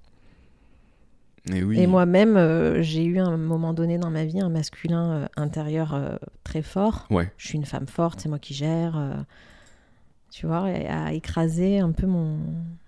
Et 1.53 1.63
oui. 1.63 1.79
Et 1.79 1.87
moi-même, 1.87 2.37
euh, 2.37 2.83
j'ai 2.83 3.05
eu 3.05 3.19
à 3.19 3.27
un 3.27 3.37
moment 3.37 3.75
donné 3.75 3.99
dans 3.99 4.11
ma 4.11 4.25
vie 4.25 4.41
un 4.41 4.49
masculin 4.49 5.11
euh, 5.11 5.27
intérieur 5.37 5.95
euh, 5.95 6.17
très 6.43 6.63
fort. 6.63 7.07
Ouais. 7.11 7.31
Je 7.37 7.49
suis 7.49 7.59
une 7.59 7.67
femme 7.67 7.87
forte, 7.87 8.21
c'est 8.21 8.31
moi 8.31 8.39
qui 8.39 8.55
gère. 8.55 8.99
tu 10.31 10.47
vois, 10.47 10.71
et 10.71 10.89
à 10.89 11.13
écraser 11.13 11.81
un 11.81 11.93
peu 11.93 12.07
mon, 12.07 12.39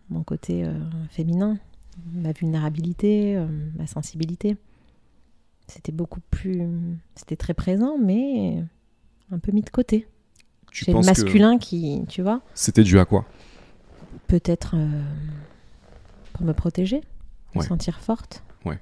mon 0.08 0.22
côté 0.22 0.64
féminin, 1.10 1.58
ma 2.14 2.32
vulnérabilité, 2.32 3.38
ma 3.76 3.86
sensibilité. 3.86 4.56
C'était 5.68 5.92
beaucoup 5.92 6.20
plus. 6.30 6.62
C'était 7.14 7.36
très 7.36 7.54
présent, 7.54 7.98
mais 7.98 8.62
un 9.30 9.38
peu 9.38 9.52
mis 9.52 9.62
de 9.62 9.70
côté. 9.70 10.06
J'ai 10.72 10.92
le 10.92 11.00
masculin 11.00 11.58
qui, 11.58 12.04
tu 12.08 12.20
vois, 12.22 12.42
c'était 12.54 12.82
dû 12.82 12.98
à 12.98 13.04
quoi? 13.06 13.24
Peut-être 14.26 14.74
euh, 14.76 15.02
pour 16.34 16.44
me 16.44 16.52
protéger, 16.52 17.00
me 17.54 17.60
Ouais. 17.60 17.66
sentir 17.66 17.98
forte. 18.00 18.42
Ouais. 18.64 18.78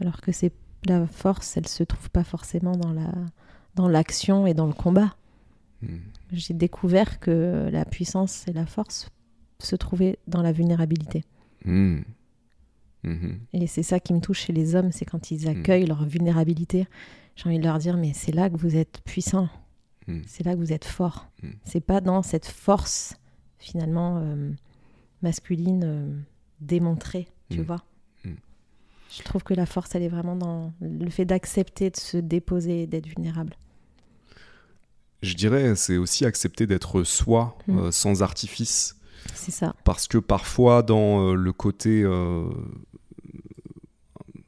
Alors 0.00 0.20
que 0.22 0.32
c'est 0.32 0.52
la 0.86 1.06
force, 1.06 1.56
elle 1.56 1.68
se 1.68 1.82
trouve 1.84 2.08
pas 2.10 2.24
forcément 2.24 2.76
dans 2.76 2.92
la 2.92 3.12
dans 3.74 3.88
l'action 3.88 4.46
et 4.46 4.54
dans 4.54 4.66
le 4.66 4.72
combat. 4.72 5.16
Hmm. 5.82 5.98
J'ai 6.32 6.54
découvert 6.54 7.20
que 7.20 7.68
la 7.70 7.84
puissance 7.84 8.46
et 8.48 8.52
la 8.52 8.64
force 8.66 9.10
se 9.58 9.76
trouvaient 9.76 10.18
dans 10.28 10.42
la 10.42 10.52
vulnérabilité. 10.52 11.24
Hmm. 11.64 12.00
Mhm. 13.04 13.38
Et 13.52 13.66
c'est 13.66 13.82
ça 13.82 14.00
qui 14.00 14.12
me 14.14 14.20
touche 14.20 14.40
chez 14.40 14.52
les 14.52 14.74
hommes, 14.74 14.90
c'est 14.92 15.04
quand 15.04 15.30
ils 15.30 15.46
accueillent 15.48 15.86
leur 15.86 16.04
vulnérabilité. 16.04 16.86
J'ai 17.36 17.48
envie 17.48 17.58
de 17.58 17.64
leur 17.64 17.78
dire, 17.78 17.96
mais 17.96 18.12
c'est 18.14 18.32
là 18.32 18.48
que 18.50 18.56
vous 18.56 18.76
êtes 18.76 19.00
puissant, 19.04 19.48
Hmm. 20.06 20.20
c'est 20.26 20.44
là 20.44 20.52
que 20.54 20.58
vous 20.58 20.72
êtes 20.72 20.84
fort. 20.84 21.28
Mm. 21.42 21.48
C'est 21.64 21.80
pas 21.80 22.00
dans 22.02 22.22
cette 22.22 22.46
force 22.46 23.14
finalement 23.58 24.18
euh, 24.22 24.50
masculine 25.22 25.82
euh, 25.84 26.14
démontrée, 26.60 27.26
tu 27.50 27.60
Mm. 27.60 27.62
vois. 27.64 27.84
Mm. 28.24 28.32
Je 29.16 29.22
trouve 29.22 29.42
que 29.42 29.54
la 29.54 29.64
force, 29.66 29.94
elle 29.94 30.02
est 30.02 30.08
vraiment 30.08 30.36
dans 30.36 30.72
le 30.80 31.08
fait 31.10 31.24
d'accepter 31.24 31.88
de 31.90 31.96
se 31.96 32.18
déposer 32.18 32.82
et 32.82 32.86
d'être 32.86 33.06
vulnérable. 33.06 33.54
Je 35.22 35.34
dirais 35.34 35.74
c'est 35.74 35.96
aussi 35.96 36.26
accepter 36.26 36.66
d'être 36.66 37.02
soi 37.02 37.56
Hmm. 37.66 37.78
euh, 37.78 37.90
sans 37.90 38.22
artifice 38.22 38.96
C'est 39.34 39.50
ça. 39.50 39.74
parce 39.84 40.08
que 40.08 40.18
parfois 40.18 40.82
dans 40.82 41.30
euh, 41.30 41.34
le 41.34 41.52
côté 41.52 42.02
euh, 42.02 42.44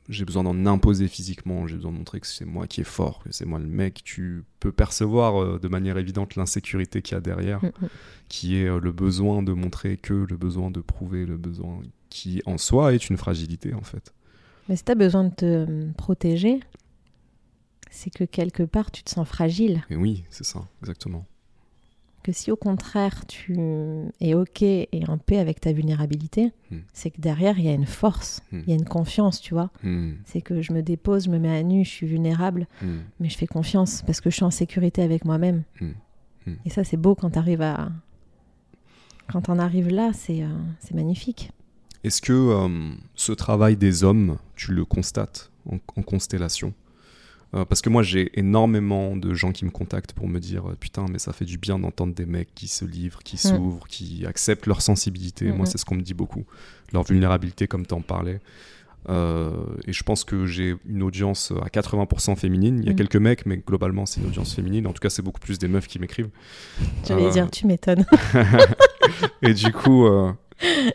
j'ai 0.09 0.25
besoin 0.25 0.45
d'en 0.45 0.67
imposer 0.67 1.09
physiquement, 1.09 1.67
j'ai 1.67 1.77
besoin 1.77 1.93
de 1.93 1.99
montrer 1.99 2.21
que 2.21 2.27
c'est 2.27 2.45
moi 2.45 2.67
qui 2.67 2.81
est 2.81 2.85
fort, 2.85 3.23
que 3.25 3.33
c'est 3.33 3.45
moi 3.45 3.59
le 3.59 3.67
mec, 3.67 4.03
tu 4.05 4.45
peux 4.61 4.73
percevoir 4.73 5.43
euh, 5.43 5.59
de 5.59 5.69
manière 5.69 5.99
évidente 5.99 6.37
l'insécurité 6.37 7.03
qu'il 7.03 7.15
y 7.15 7.19
a 7.19 7.21
derrière, 7.21 7.61
Mm, 7.63 7.67
mm. 7.67 7.89
qui 8.29 8.57
est 8.57 8.69
le 8.69 8.93
besoin 8.93 9.43
de 9.43 9.53
montrer 9.53 9.97
que, 9.97 10.15
le 10.15 10.37
besoin 10.37 10.71
de 10.71 10.81
prouver, 10.81 11.27
le 11.27 11.37
besoin 11.37 11.81
qui 12.09 12.43
en 12.47 12.59
soi 12.59 12.95
est 12.95 13.09
une 13.09 13.17
fragilité 13.17 13.75
en 13.75 13.83
fait. 13.83 14.13
Mais 14.69 14.77
si 14.77 14.85
tu 14.85 14.93
as 14.93 14.97
besoin 14.97 15.25
de 15.25 15.31
te 15.31 15.93
protéger, 15.93 16.61
c'est 17.91 18.11
que 18.11 18.25
quelque 18.25 18.63
part 18.63 18.91
tu 18.91 19.03
te 19.03 19.11
sens 19.11 19.27
fragile. 19.27 19.83
Et 19.91 19.97
oui, 19.97 20.25
c'est 20.31 20.45
ça, 20.45 20.67
exactement. 20.83 21.25
Que 22.27 22.33
si 22.33 22.51
au 22.51 22.57
contraire 22.57 23.25
tu 23.29 23.57
es 24.21 24.35
OK 24.35 24.61
et 24.63 24.91
en 25.07 25.17
paix 25.17 25.39
avec 25.39 25.61
ta 25.61 25.73
vulnérabilité, 25.73 26.51
Mm. 26.73 26.79
c'est 26.93 27.11
que 27.13 27.21
derrière 27.21 27.57
il 27.61 27.67
y 27.67 27.69
a 27.69 27.73
une 27.73 27.87
force, 27.87 28.43
Mm. 28.51 28.61
il 28.67 28.71
y 28.71 28.73
a 28.73 28.75
une 28.75 28.85
confiance, 28.85 29.41
tu 29.41 29.55
vois. 29.55 29.71
Hmm, 29.85 30.15
C'est 30.25 30.41
que 30.41 30.61
je 30.61 30.73
me 30.73 30.83
dépose, 30.83 31.27
je 31.27 31.31
me 31.31 31.39
mets 31.39 31.57
à 31.57 31.63
nu, 31.63 31.85
je 31.85 31.91
suis 31.91 32.07
vulnérable, 32.09 32.67
hmm. 32.83 32.97
mais 33.21 33.29
je 33.29 33.39
fais 33.39 33.47
confiance 33.47 34.03
parce 34.05 34.21
que 34.21 34.29
je 34.31 34.35
suis 34.35 34.45
en 34.45 34.51
sécurité 34.51 35.03
avec 35.03 35.25
moi-même. 35.25 35.63
Et 36.65 36.71
ça, 36.71 36.83
c'est 36.83 36.97
beau 36.97 37.15
quand 37.15 37.31
tu 37.31 37.39
arrives 37.39 37.63
à. 37.63 37.91
Quand 39.31 39.49
on 39.49 39.59
arrive 39.61 39.89
là, 39.89 40.11
c'est 40.13 40.43
euh, 40.43 40.49
c'est 40.81 40.95
magnifique. 40.95 41.51
Est-ce 42.03 42.21
que 42.23 42.33
euh, 42.33 42.93
ce 43.15 43.31
travail 43.33 43.77
des 43.77 44.03
hommes, 44.03 44.37
tu 44.57 44.73
le 44.73 44.85
constates 44.85 45.51
en, 45.71 45.77
en 45.97 46.03
constellation? 46.03 46.73
Euh, 47.57 47.65
Parce 47.65 47.81
que 47.81 47.89
moi, 47.89 48.03
j'ai 48.03 48.31
énormément 48.39 49.17
de 49.17 49.33
gens 49.35 49.51
qui 49.53 49.65
me 49.65 49.71
contactent 49.71 50.13
pour 50.13 50.29
me 50.29 50.39
dire 50.39 50.69
euh, 50.69 50.77
Putain, 50.79 51.07
mais 51.11 51.19
ça 51.19 51.33
fait 51.33 51.45
du 51.47 51.59
bien 51.59 51.79
d'entendre 51.79 52.15
des 52.15 52.27
mecs 52.27 52.55
qui 52.55 52.69
se 52.69 52.85
livrent, 52.85 53.21
qui 53.25 53.37
s'ouvrent, 53.39 53.87
qui 53.89 54.25
acceptent 54.27 54.67
leur 54.67 54.83
sensibilité. 54.83 55.47
Mm, 55.47 55.57
Moi, 55.57 55.63
mm. 55.65 55.67
c'est 55.67 55.79
ce 55.79 55.85
qu'on 55.85 55.95
me 55.97 56.03
dit 56.03 56.15
beaucoup. 56.15 56.45
Leur 56.93 57.03
vulnérabilité, 57.05 57.67
comme 57.67 57.87
tu 57.87 57.95
en 57.95 58.03
parlais. 58.03 58.41
Euh, 59.09 59.53
et 59.87 59.93
je 59.93 60.03
pense 60.03 60.25
que 60.25 60.47
j'ai 60.47 60.75
une 60.85 61.03
audience 61.05 61.53
à 61.63 61.69
80% 61.69 62.35
féminine. 62.37 62.81
Il 62.81 62.87
y 62.87 62.91
a 62.91 62.93
Mm. 62.93 62.97
quelques 62.97 63.17
mecs, 63.17 63.47
mais 63.47 63.57
globalement, 63.65 64.05
c'est 64.05 64.21
une 64.21 64.27
audience 64.27 64.53
féminine. 64.55 64.87
En 64.87 64.93
tout 64.93 65.01
cas, 65.01 65.11
c'est 65.11 65.23
beaucoup 65.23 65.41
plus 65.41 65.59
des 65.59 65.69
meufs 65.69 65.87
qui 65.87 65.99
m'écrivent. 65.99 66.31
J'allais 67.07 67.27
Euh, 67.27 67.31
dire, 67.31 67.51
tu 67.51 67.67
m'étonnes. 67.67 68.05
Et 69.43 69.55
du 69.55 69.73
coup, 69.73 70.07
euh, 70.07 70.33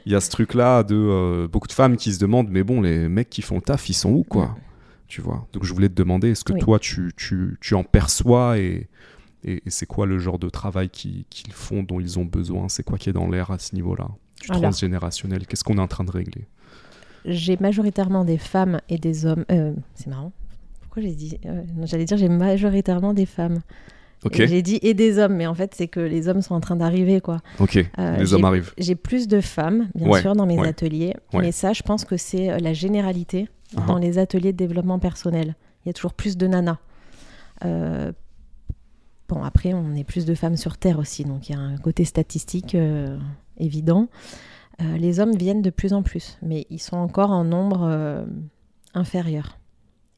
il 0.05 0.11
y 0.11 0.15
a 0.15 0.19
ce 0.21 0.29
truc-là 0.29 0.83
de 0.83 1.47
beaucoup 1.51 1.67
de 1.67 1.73
femmes 1.73 1.95
qui 1.97 2.13
se 2.13 2.19
demandent, 2.19 2.49
mais 2.49 2.63
bon, 2.63 2.81
les 2.81 3.07
mecs 3.07 3.29
qui 3.29 3.41
font 3.41 3.55
le 3.55 3.61
taf, 3.61 3.89
ils 3.89 3.93
sont 3.93 4.11
où, 4.11 4.23
quoi? 4.23 4.55
Tu 5.11 5.19
vois 5.19 5.45
Donc 5.51 5.65
je 5.65 5.73
voulais 5.73 5.89
te 5.89 5.93
demander, 5.93 6.29
est-ce 6.29 6.45
que 6.45 6.53
Oui. 6.53 6.59
toi, 6.61 6.79
tu, 6.79 7.11
tu, 7.17 7.57
tu 7.59 7.75
en 7.75 7.83
perçois 7.83 8.57
et, 8.59 8.87
et, 9.43 9.55
et 9.65 9.69
c'est 9.69 9.85
quoi 9.85 10.05
le 10.05 10.17
genre 10.19 10.39
de 10.39 10.47
travail 10.47 10.89
qui- 10.89 11.25
qu'ils 11.29 11.51
font, 11.51 11.83
dont 11.83 11.99
ils 11.99 12.17
ont 12.17 12.23
besoin? 12.23 12.69
C'est 12.69 12.83
quoi 12.83 12.97
qui 12.97 13.09
est 13.09 13.13
dans 13.13 13.27
l'air 13.27 13.51
à 13.51 13.59
ce 13.59 13.75
niveau-là? 13.75 14.07
Du 14.41 14.47
Alors. 14.49 14.61
transgénérationnel 14.61 15.45
Qu'est-ce 15.47 15.65
qu'on 15.65 15.77
est 15.79 15.81
en 15.81 15.89
train 15.89 16.05
de 16.05 16.11
régler? 16.11 16.45
J'ai 17.25 17.57
majoritairement 17.57 18.23
des 18.23 18.37
femmes 18.37 18.79
et 18.87 18.97
des 18.97 19.25
hommes. 19.25 19.43
euh, 19.51 19.73
c'est 19.95 20.07
marrant. 20.07 20.31
Pourquoi 20.79 21.03
j'ai 21.03 21.13
dit. 21.13 21.37
euh, 21.45 21.61
J'allais 21.83 22.05
dire, 22.05 22.15
j'ai 22.15 22.29
majoritairement 22.29 23.13
des 23.13 23.25
femmes. 23.25 23.59
Ok, 24.23 24.39
Et 24.39 24.47
J'ai 24.47 24.61
dit 24.61 24.79
et 24.81 24.93
des 24.93 25.17
hommes, 25.17 25.35
mais 25.35 25.45
en 25.47 25.55
fait, 25.55 25.75
c'est 25.75 25.89
que 25.89 25.99
les 25.99 26.29
hommes 26.29 26.41
sont 26.41 26.55
en 26.55 26.61
train 26.61 26.77
d'arriver, 26.77 27.19
quoi. 27.19 27.39
ok, 27.59 27.83
Euh, 27.99 28.15
les 28.15 28.33
hommes 28.33 28.45
arrivent. 28.45 28.71
J'ai 28.77 28.95
plus 28.95 29.27
de 29.27 29.41
femmes, 29.41 29.89
bien 29.93 30.07
Ouais, 30.07 30.21
sûr, 30.21 30.35
dans 30.37 30.45
mes 30.45 30.57
ouais, 30.57 30.69
ateliers. 30.69 31.15
ouais. 31.33 31.41
Mais 31.41 31.51
ça, 31.51 31.73
je 31.73 31.81
pense 31.83 32.05
que 32.05 32.15
c'est 32.15 32.57
la 32.61 32.71
généralité 32.71 33.49
Ah 33.77 33.81
dans 33.87 33.95
ah. 33.95 33.99
les 33.99 34.17
ateliers 34.17 34.51
de 34.51 34.57
développement 34.57 34.99
personnel. 34.99 35.55
Il 35.83 35.89
y 35.89 35.91
a 35.91 35.93
toujours 35.93 36.13
plus 36.13 36.37
de 36.37 36.47
nanas. 36.47 36.77
Euh, 37.65 38.11
bon, 39.29 39.43
après, 39.43 39.73
on 39.73 39.95
est 39.95 40.03
plus 40.03 40.25
de 40.25 40.35
femmes 40.35 40.57
sur 40.57 40.77
Terre 40.77 40.99
aussi, 40.99 41.23
donc 41.23 41.49
il 41.49 41.53
y 41.53 41.55
a 41.55 41.59
un 41.59 41.77
côté 41.77 42.05
statistique 42.05 42.75
euh, 42.75 43.17
évident. 43.57 44.07
Euh, 44.81 44.97
les 44.97 45.19
hommes 45.19 45.35
viennent 45.35 45.61
de 45.61 45.69
plus 45.69 45.93
en 45.93 46.03
plus, 46.03 46.37
mais 46.41 46.65
ils 46.69 46.79
sont 46.79 46.97
encore 46.97 47.31
en 47.31 47.43
nombre 47.43 48.25
inférieur. 48.93 49.57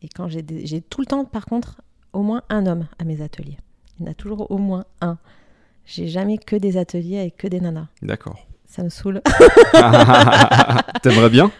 Et 0.01 0.10
quand 0.10 0.28
j'ai 0.28 0.41
des- 0.41 0.66
j'ai 0.66 0.82
tout 0.82 1.01
le 1.01 1.06
temps, 1.06 1.26
par 1.26 1.45
contre, 1.45 1.82
au 2.12 2.22
moins 2.22 2.43
un 2.49 2.66
homme 2.66 2.88
à 2.99 3.04
mes 3.04 3.22
ateliers. 3.22 3.58
Il 3.99 4.06
y 4.06 4.10
en 4.10 4.12
a 4.12 4.14
toujours 4.14 4.49
au 4.51 4.58
moins 4.58 4.86
un. 5.01 5.18
J'ai 5.86 6.08
jamais 6.08 6.38
que 6.38 6.56
des 6.56 6.78
ateliers 6.78 7.20
avec 7.20 7.38
que 7.38 7.47
des 7.47 7.60
nanas. 7.60 7.88
D'accord. 8.01 8.39
Ça 8.66 8.84
me 8.84 8.89
saoule. 8.89 9.22
T'aimerais 11.04 11.30
bien? 11.30 11.51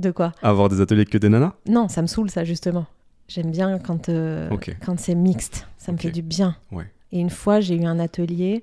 De 0.00 0.10
quoi 0.10 0.32
avoir 0.42 0.68
des 0.68 0.80
ateliers 0.80 1.04
que 1.04 1.18
des 1.18 1.28
nanas 1.28 1.52
Non, 1.66 1.88
ça 1.88 2.00
me 2.02 2.06
saoule, 2.06 2.30
ça, 2.30 2.44
justement. 2.44 2.86
J'aime 3.28 3.50
bien 3.50 3.78
quand, 3.78 4.08
euh, 4.08 4.48
quand 4.84 4.98
c'est 4.98 5.14
mixte. 5.14 5.68
Ça 5.76 5.92
me 5.92 5.98
fait 5.98 6.10
du 6.10 6.22
bien. 6.22 6.56
Ouais. 6.72 6.86
Et 7.12 7.20
une 7.20 7.30
fois, 7.30 7.60
j'ai 7.60 7.76
eu 7.76 7.84
un 7.84 7.98
atelier, 7.98 8.62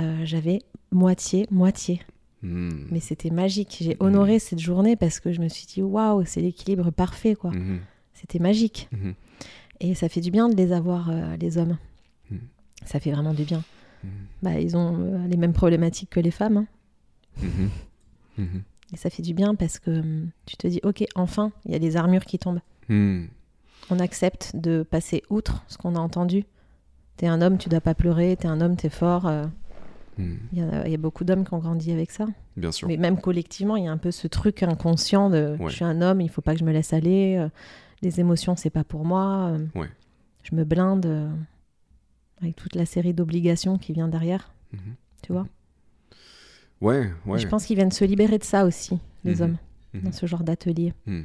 euh, 0.00 0.20
j'avais 0.24 0.60
moitié, 0.90 1.46
moitié. 1.50 2.02
Hmm. 2.42 2.86
Mais 2.90 3.00
c'était 3.00 3.30
magique. 3.30 3.78
J'ai 3.80 3.96
honoré 4.00 4.38
cette 4.38 4.58
journée 4.58 4.96
parce 4.96 5.20
que 5.20 5.32
je 5.32 5.40
me 5.40 5.48
suis 5.48 5.66
dit, 5.66 5.80
waouh, 5.80 6.24
c'est 6.26 6.40
l'équilibre 6.42 6.90
parfait, 6.90 7.34
quoi. 7.34 7.50
Mhm. 7.52 7.80
C'était 8.12 8.38
magique. 8.38 8.88
Et 9.80 9.94
ça 9.94 10.08
fait 10.08 10.20
du 10.20 10.30
bien 10.30 10.48
de 10.48 10.56
les 10.56 10.72
avoir, 10.72 11.08
euh, 11.10 11.36
les 11.40 11.56
hommes. 11.56 11.78
Ça 12.84 13.00
fait 13.00 13.12
vraiment 13.12 13.32
du 13.32 13.44
bien. 13.44 13.62
Bah, 14.42 14.58
ils 14.60 14.76
ont 14.76 15.24
les 15.26 15.38
mêmes 15.38 15.54
problématiques 15.54 16.10
que 16.10 16.20
les 16.20 16.30
femmes. 16.30 16.66
hein. 17.38 17.46
Et 18.92 18.96
ça 18.96 19.10
fait 19.10 19.22
du 19.22 19.34
bien 19.34 19.54
parce 19.54 19.78
que 19.78 19.90
hum, 19.90 20.30
tu 20.46 20.56
te 20.56 20.66
dis, 20.66 20.80
ok, 20.84 21.04
enfin, 21.14 21.52
il 21.64 21.72
y 21.72 21.74
a 21.74 21.78
les 21.78 21.96
armures 21.96 22.24
qui 22.24 22.38
tombent. 22.38 22.60
Hmm. 22.88 23.24
on 23.90 23.98
accepte 23.98 24.52
de 24.54 24.82
passer 24.82 25.22
outre 25.30 25.64
ce 25.68 25.76
qu'on 25.78 25.94
a 25.96 25.98
entendu. 25.98 26.44
T'es 27.16 27.26
un 27.26 27.40
homme, 27.42 27.56
tu 27.58 27.68
dois 27.68 27.80
pas 27.80 27.94
pleurer. 27.94 28.36
T'es 28.38 28.48
un 28.48 28.60
homme, 28.60 28.76
t'es 28.76 28.88
fort. 28.90 29.26
euh, 29.26 29.44
Hmm. 30.16 30.36
Il 30.52 30.58
y, 30.58 30.62
a- 30.62 30.86
il 30.86 30.92
y 30.92 30.94
a 30.94 30.98
beaucoup 30.98 31.24
d'hommes 31.24 31.44
qui 31.44 31.52
ont 31.54 31.58
grandi 31.58 31.90
avec 31.90 32.12
ça. 32.12 32.26
Bien 32.56 32.70
sûr. 32.70 32.86
Mais 32.86 32.96
même 32.96 33.20
collectivement, 33.20 33.74
il 33.74 33.84
y 33.84 33.88
a 33.88 33.90
un 33.90 33.96
peu 33.98 34.12
ce 34.12 34.28
truc 34.28 34.62
inconscient 34.62 35.28
de 35.28 35.56
Ouais. 35.58 35.70
je 35.70 35.74
suis 35.74 35.84
un 35.84 36.00
homme, 36.02 36.20
il 36.20 36.28
faut 36.30 36.40
pas 36.40 36.52
que 36.52 36.60
je 36.60 36.64
me 36.64 36.70
laisse 36.72 36.92
aller. 36.92 37.34
euh, 37.36 37.48
les 38.00 38.20
émotions, 38.20 38.54
c'est 38.54 38.70
pas 38.70 38.84
pour 38.84 39.04
moi. 39.04 39.50
euh, 39.58 39.66
Ouais. 39.74 39.88
Je 40.44 40.54
me 40.54 40.62
blinde 40.64 41.32
avec 42.40 42.54
toute 42.56 42.74
la 42.76 42.86
série 42.86 43.12
d'obligations 43.14 43.76
qui 43.78 43.92
vient 43.92 44.06
derrière. 44.08 44.52
Mhm. 44.72 44.94
Tu 45.22 45.32
vois? 45.32 45.46
Ouais, 46.84 47.38
Je 47.38 47.46
pense 47.48 47.64
qu'ils 47.66 47.76
viennent 47.76 47.90
se 47.92 48.04
libérer 48.04 48.38
de 48.38 48.44
ça 48.44 48.64
aussi, 48.64 48.98
les 49.24 49.36
Mhm. 49.36 49.40
hommes, 49.42 49.56
Mhm. 49.94 50.00
dans 50.02 50.12
ce 50.12 50.26
genre 50.26 50.42
d'atelier. 50.44 50.92
Hmm. 51.06 51.22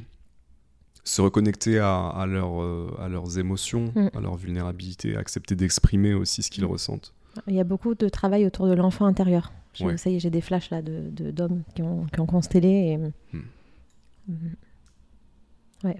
Se 1.04 1.20
reconnecter 1.22 1.78
à, 1.78 2.08
à, 2.08 2.26
leur, 2.26 2.62
euh, 2.62 2.94
à 3.00 3.08
leurs 3.08 3.38
émotions, 3.38 3.92
à 4.14 4.20
leur 4.20 4.36
vulnérabilité, 4.36 5.16
accepter 5.16 5.54
d'exprimer 5.56 6.14
aussi 6.14 6.42
ce 6.42 6.50
qu'ils 6.50 6.64
ressentent. 6.66 7.12
Il 7.46 7.54
y 7.54 7.60
a 7.60 7.64
beaucoup 7.64 7.94
de 7.94 8.08
travail 8.08 8.44
autour 8.46 8.66
de 8.66 8.74
l'enfant 8.74 9.06
intérieur. 9.06 9.52
Je- 9.74 9.84
Ouais. 9.84 9.96
Ça 9.96 10.10
y 10.10 10.16
est, 10.16 10.20
j'ai 10.20 10.30
des 10.30 10.40
flashs 10.40 10.70
là 10.70 10.82
de 10.82 11.10
de- 11.10 11.30
d'hommes 11.30 11.62
qui 11.74 11.82
ont, 11.82 12.04
qui 12.12 12.20
ont 12.20 12.26
constellé. 12.26 12.68
Et... 12.68 12.96
Mhm. 13.36 14.54
Ouais. 15.84 15.96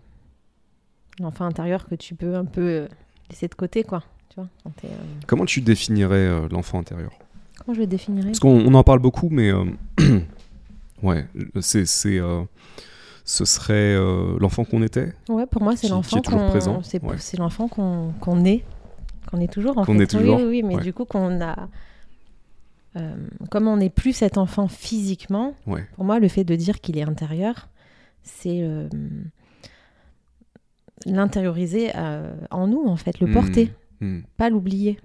L'enfant 1.20 1.44
intérieur 1.46 1.86
que 1.86 1.94
tu 1.94 2.14
peux 2.14 2.34
un 2.34 2.44
peu 2.44 2.88
laisser 3.30 3.48
de 3.48 3.54
côté, 3.54 3.84
quoi. 3.84 4.02
Tu 4.30 4.36
vois, 4.36 4.48
quand 4.64 4.84
euh, 4.84 4.88
Comment 5.26 5.44
tu 5.44 5.60
définirais 5.60 6.16
euh, 6.26 6.48
l'enfant 6.50 6.78
intérieur? 6.78 7.12
Comment 7.64 7.74
je 7.74 7.80
le 7.80 7.86
définirais? 7.86 8.26
Parce 8.28 8.40
qu'on 8.40 8.48
on 8.66 8.74
en 8.74 8.82
parle 8.82 8.98
beaucoup, 9.00 9.28
mais 9.30 9.52
euh, 9.52 9.64
ouais, 11.02 11.26
c'est, 11.60 11.84
euh, 12.18 12.42
ce 13.24 13.44
serait 13.44 13.74
euh, 13.96 14.36
l'enfant 14.40 14.64
qu'on 14.64 14.82
était? 14.82 15.12
Ouais, 15.28 15.46
pour 15.46 15.62
moi, 15.62 15.76
c'est 15.76 15.88
l'enfant 15.88 16.20
qu'on- 16.22 16.48
présent, 16.50 16.82
C'est 16.82 17.02
ouais. 17.04 17.16
l'enfant 17.38 17.68
qu'on 17.68 18.12
qu'on 18.20 18.44
est, 18.44 18.64
qu'on 19.30 19.40
est 19.40 19.52
toujours 19.52 19.78
en 19.78 19.84
Qu'on 19.84 19.98
est 19.98 20.10
toujours, 20.10 20.36
Oui, 20.38 20.42
oui, 20.44 20.48
oui, 20.48 20.62
mais 20.62 20.76
ouais. 20.76 20.82
du 20.82 20.92
coup, 20.92 21.04
qu'on 21.04 21.40
a. 21.40 21.68
euh, 22.96 23.14
comme 23.50 23.68
on 23.68 23.76
n'est 23.76 23.90
plus 23.90 24.12
cet 24.14 24.36
enfant 24.38 24.66
physiquement, 24.66 25.54
Ouais. 25.66 25.86
pour 25.94 26.04
moi, 26.04 26.18
le 26.18 26.28
fait 26.28 26.44
de 26.44 26.56
dire 26.56 26.80
qu'il 26.80 26.98
est 26.98 27.02
intérieur, 27.04 27.68
c'est 28.24 28.62
euh, 28.62 28.88
l'intérioriser 31.06 31.90
en 32.50 32.66
nous, 32.66 32.84
en 32.86 32.96
fait, 32.96 33.20
le 33.20 33.26
Hmm, 33.28 33.32
porter, 33.32 33.72
hmm. 34.00 34.20
pas 34.36 34.50
l'oublier. 34.50 34.98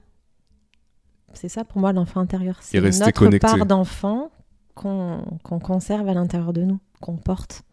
C'est 1.36 1.50
ça 1.50 1.64
pour 1.66 1.80
moi 1.80 1.94
l'enfant 1.94 2.20
intérieur. 2.22 2.58
C'est 2.62 2.82
notre 2.82 3.12
connecté. 3.12 3.40
part 3.40 3.66
d'enfant 3.66 4.32
qu'on 4.74 5.24
conserve 5.64 6.08
à 6.10 6.14
l'intérieur 6.14 6.52
de 6.54 6.64
nous, 6.64 6.80
qu'on 7.02 7.16
porte 7.18 7.64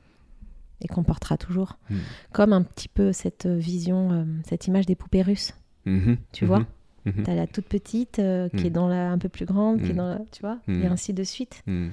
et 0.81 0.89
qu'on 0.89 1.03
portera 1.03 1.37
toujours. 1.37 1.79
Hmm. 1.91 1.97
Comme 2.33 2.53
un 2.53 2.63
petit 2.63 2.89
peu 2.89 3.13
cette 3.13 3.47
vision, 3.47 4.13
euh, 4.13 4.25
cette 4.47 4.67
image 4.67 4.87
des 4.87 4.95
poupées 4.95 5.23
russes. 5.23 5.55
Mhm, 5.85 6.17
Tu 6.33 6.45
vois 6.47 6.65
mhm, 7.07 7.23
T'as 7.25 7.35
la 7.35 7.47
toute 7.49 7.67
petite 7.67 8.19
euh, 8.21 8.49
qui 8.51 8.65
Hmm. 8.65 8.67
est 8.67 8.71
dans 8.71 8.89
la 8.89 9.11
un 9.11 9.19
peu 9.19 9.29
plus 9.29 9.47
grande, 9.47 9.81
qui 9.83 9.91
est 9.91 9.93
Hmm. 9.93 9.97
dans 9.97 10.09
la, 10.09 10.19
tu 10.31 10.43
vois, 10.43 10.59
Hmm. 10.69 10.83
et 10.83 10.87
ainsi 10.87 11.13
de 11.13 11.25
suite. 11.25 11.63
hmm. 11.67 11.89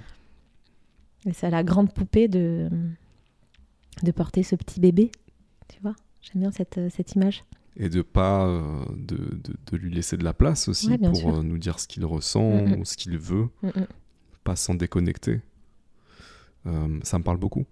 Et 1.26 1.34
c'est 1.34 1.48
à 1.48 1.50
la 1.50 1.64
grande 1.64 1.92
poupée 1.94 2.28
de 2.28 2.70
de 4.04 4.12
porter 4.12 4.44
ce 4.44 4.56
petit 4.56 4.80
bébé. 4.80 5.12
Tu 5.68 5.80
vois 5.82 5.94
J'aime 6.22 6.42
bien 6.42 6.52
cette, 6.52 6.80
cette 6.92 7.16
image. 7.16 7.44
Et 7.82 7.88
de 7.90 8.02
pas 8.02 8.46
euh, 8.46 8.62
de, 8.98 9.16
de, 9.16 9.54
de 9.72 9.78
lui 9.78 9.90
laisser 9.90 10.18
de 10.18 10.24
la 10.26 10.34
place 10.34 10.68
aussi 10.68 10.90
Ouais, 10.90 10.98
pour 10.98 11.38
euh, 11.38 11.44
nous 11.44 11.58
dire 11.58 11.80
ce 11.80 11.88
qu'il 11.88 12.04
ressent 12.06 12.66
Mhm. 12.66 12.80
ou 12.82 12.86
ce 12.86 12.98
qu'il 12.98 13.18
veut, 13.18 13.48
Mm, 13.64 13.68
mm. 13.70 13.88
pas 14.44 14.56
s'en 14.58 14.76
déconnecter. 14.76 15.40
Euh, 16.66 17.00
ça 17.04 17.18
me 17.20 17.24
parle 17.24 17.38
beaucoup. 17.38 17.66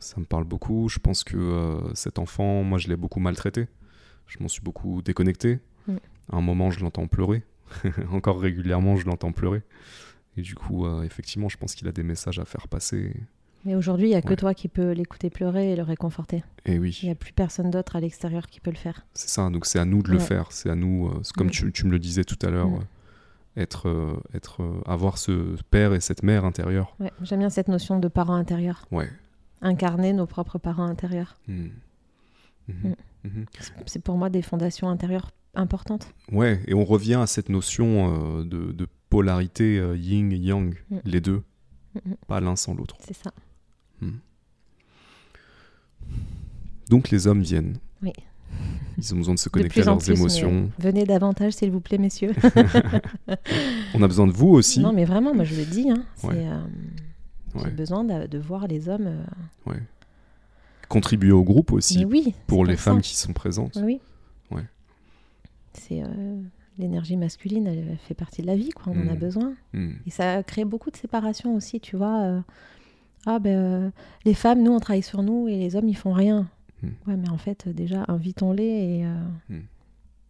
Ça 0.00 0.18
me 0.20 0.26
parle 0.26 0.44
beaucoup. 0.44 0.88
Je 0.88 0.98
pense 0.98 1.22
que 1.24 1.80
cet 1.94 2.18
enfant, 2.18 2.62
moi, 2.64 2.78
je 2.78 2.88
l'ai 2.88 2.96
beaucoup 2.96 3.20
maltraité. 3.20 3.68
Je 4.26 4.38
m'en 4.40 4.48
suis 4.48 4.60
beaucoup 4.62 5.00
déconnecté. 5.00 5.60
Mm. 5.86 5.96
À 6.32 6.36
un 6.36 6.40
moment, 6.40 6.70
je 6.72 6.80
l'entends 6.80 7.06
pleurer. 7.06 7.44
Encore 8.10 8.40
régulièrement, 8.40 8.96
je 8.96 9.06
l'entends 9.06 9.32
pleurer. 9.32 9.62
Et 10.36 10.42
du 10.42 10.54
coup, 10.54 10.86
effectivement, 11.02 11.48
je 11.48 11.56
pense 11.56 11.74
qu'il 11.74 11.88
a 11.88 11.92
des 11.92 12.02
messages 12.02 12.38
à 12.38 12.44
faire 12.44 12.68
passer. 12.68 13.14
Mais 13.66 13.74
aujourd'hui, 13.74 14.06
il 14.06 14.10
n'y 14.10 14.16
a 14.16 14.22
que 14.22 14.28
Ouais. 14.30 14.36
toi 14.36 14.54
qui 14.54 14.68
peux 14.68 14.92
l'écouter 14.92 15.28
pleurer 15.28 15.72
et 15.72 15.76
le 15.76 15.82
réconforter. 15.82 16.44
Et 16.66 16.74
Il 16.74 16.80
oui, 16.80 16.98
n'y 17.02 17.10
a 17.10 17.14
plus 17.16 17.32
personne 17.32 17.70
d'autre 17.70 17.96
à 17.96 18.00
l'extérieur 18.00 18.46
qui 18.46 18.60
peut 18.60 18.70
le 18.70 18.76
faire. 18.76 19.04
c'est 19.12 19.28
ça. 19.28 19.50
Donc, 19.50 19.66
c'est 19.66 19.78
à 19.80 19.84
nous 19.84 20.02
de 20.02 20.10
le 20.10 20.18
Ouais. 20.18 20.22
faire. 20.24 20.52
C'est 20.52 20.70
à 20.70 20.76
nous, 20.76 21.08
euh, 21.08 21.20
comme 21.36 21.48
Mm. 21.48 21.50
tu, 21.50 21.72
tu 21.72 21.84
me 21.86 21.90
le 21.90 21.98
disais 21.98 22.22
tout 22.24 22.38
à 22.46 22.50
l'heure, 22.50 22.68
euh, 22.72 23.60
être, 23.60 23.88
euh, 23.88 24.16
être, 24.34 24.62
avoir 24.86 25.18
ce 25.18 25.56
père 25.70 25.92
et 25.94 26.00
cette 26.00 26.22
mère 26.22 26.44
intérieure. 26.44 26.94
Ouais, 27.00 27.10
J'aime 27.22 27.40
bien 27.40 27.50
cette 27.50 27.66
notion 27.68 27.98
de 27.98 28.06
parent 28.08 28.34
intérieur. 28.34 28.86
Ouais. 28.92 29.10
Incarner 29.62 30.12
nos 30.12 30.26
propres 30.26 30.58
parents 30.58 30.84
intérieurs. 30.86 31.36
Mm. 31.48 31.66
Mhm. 32.68 32.74
Mm. 32.84 32.94
Mhm. 33.24 33.46
C'est 33.86 34.02
pour 34.02 34.16
moi 34.16 34.30
des 34.30 34.42
fondations 34.42 34.88
intérieures 34.88 35.32
importantes. 35.54 36.08
Ouais, 36.30 36.60
et 36.68 36.74
on 36.74 36.84
revient 36.84 37.14
à 37.14 37.26
cette 37.26 37.48
notion 37.48 38.44
de, 38.44 38.70
de 38.72 38.86
polarité 39.10 39.82
yin 39.96 40.30
et 40.32 40.36
yang, 40.36 40.74
Mm. 40.90 40.96
les 41.04 41.20
deux, 41.20 41.42
pas 42.28 42.40
l'un 42.40 42.54
sans 42.56 42.74
l'autre. 42.74 42.96
C'est 43.00 43.16
ça. 43.16 43.32
Donc 46.88 47.10
les 47.10 47.26
hommes 47.26 47.42
viennent. 47.42 47.78
Oui. 48.02 48.12
Ils 48.98 49.12
ont 49.14 49.18
besoin 49.18 49.34
de 49.34 49.38
se 49.38 49.48
De 49.48 49.52
connecter 49.52 49.82
à 49.82 49.84
leurs 49.86 49.98
plus. 49.98 50.12
émotions. 50.18 50.70
Venez 50.78 51.04
davantage, 51.04 51.54
s'il 51.54 51.70
vous 51.70 51.80
plaît, 51.80 51.98
messieurs. 51.98 52.32
On 53.94 54.02
a 54.02 54.06
besoin 54.08 54.26
de 54.26 54.32
vous 54.32 54.48
aussi. 54.48 54.80
non, 54.80 54.92
mais 54.92 55.04
vraiment, 55.04 55.34
moi 55.34 55.44
je 55.44 55.54
le 55.56 55.64
dis. 55.64 55.90
Hein, 55.90 56.04
c'est, 56.16 56.26
Ouais. 56.28 56.46
euh, 56.46 56.64
J'ai 57.56 57.64
Ouais, 57.64 57.70
besoin 57.70 58.04
de, 58.04 58.26
de 58.26 58.38
voir 58.38 58.66
les 58.68 58.88
hommes. 58.88 59.06
euh, 59.06 59.70
ouais. 59.70 59.82
Contribuer 60.88 61.32
au 61.32 61.42
groupe 61.42 61.72
aussi, 61.72 62.04
oui. 62.04 62.34
pour 62.46 62.64
les 62.64 62.76
femmes 62.76 62.96
ça. 62.96 63.02
qui 63.02 63.16
sont 63.16 63.32
présentes. 63.32 63.78
Oui. 63.82 64.00
Ouais. 64.52 64.64
C'est 65.72 66.02
euh, 66.02 66.40
l'énergie 66.78 67.16
masculine, 67.16 67.66
elle, 67.66 67.98
fait 68.06 68.14
partie 68.14 68.40
de 68.42 68.46
la 68.46 68.54
vie, 68.56 68.70
quoi. 68.70 68.92
On 68.94 69.06
en 69.06 69.10
a 69.10 69.14
Mm. 69.14 69.18
besoin. 69.18 69.54
Mm. 69.72 69.90
Et 70.06 70.10
ça 70.10 70.42
crée 70.44 70.64
beaucoup 70.64 70.90
de 70.90 70.96
séparation 70.96 71.54
aussi, 71.56 71.80
tu 71.80 71.96
vois. 71.96 72.44
Ah 73.26 73.38
ben, 73.38 73.56
euh, 73.58 73.90
les 74.24 74.34
femmes, 74.34 74.62
nous, 74.62 74.72
on 74.72 74.78
travaille 74.80 75.02
sur 75.02 75.22
nous 75.22 75.48
et 75.48 75.56
les 75.56 75.76
hommes, 75.76 75.88
ils 75.88 75.96
font 75.96 76.12
rien. 76.12 76.48
Mm. 76.82 76.88
Ouais, 77.06 77.16
mais 77.16 77.28
en 77.28 77.38
fait, 77.38 77.66
euh, 77.66 77.72
déjà, 77.72 78.04
invitons-les 78.08 78.64
et 78.64 79.04
euh, 79.06 79.14
Mm. 79.50 79.60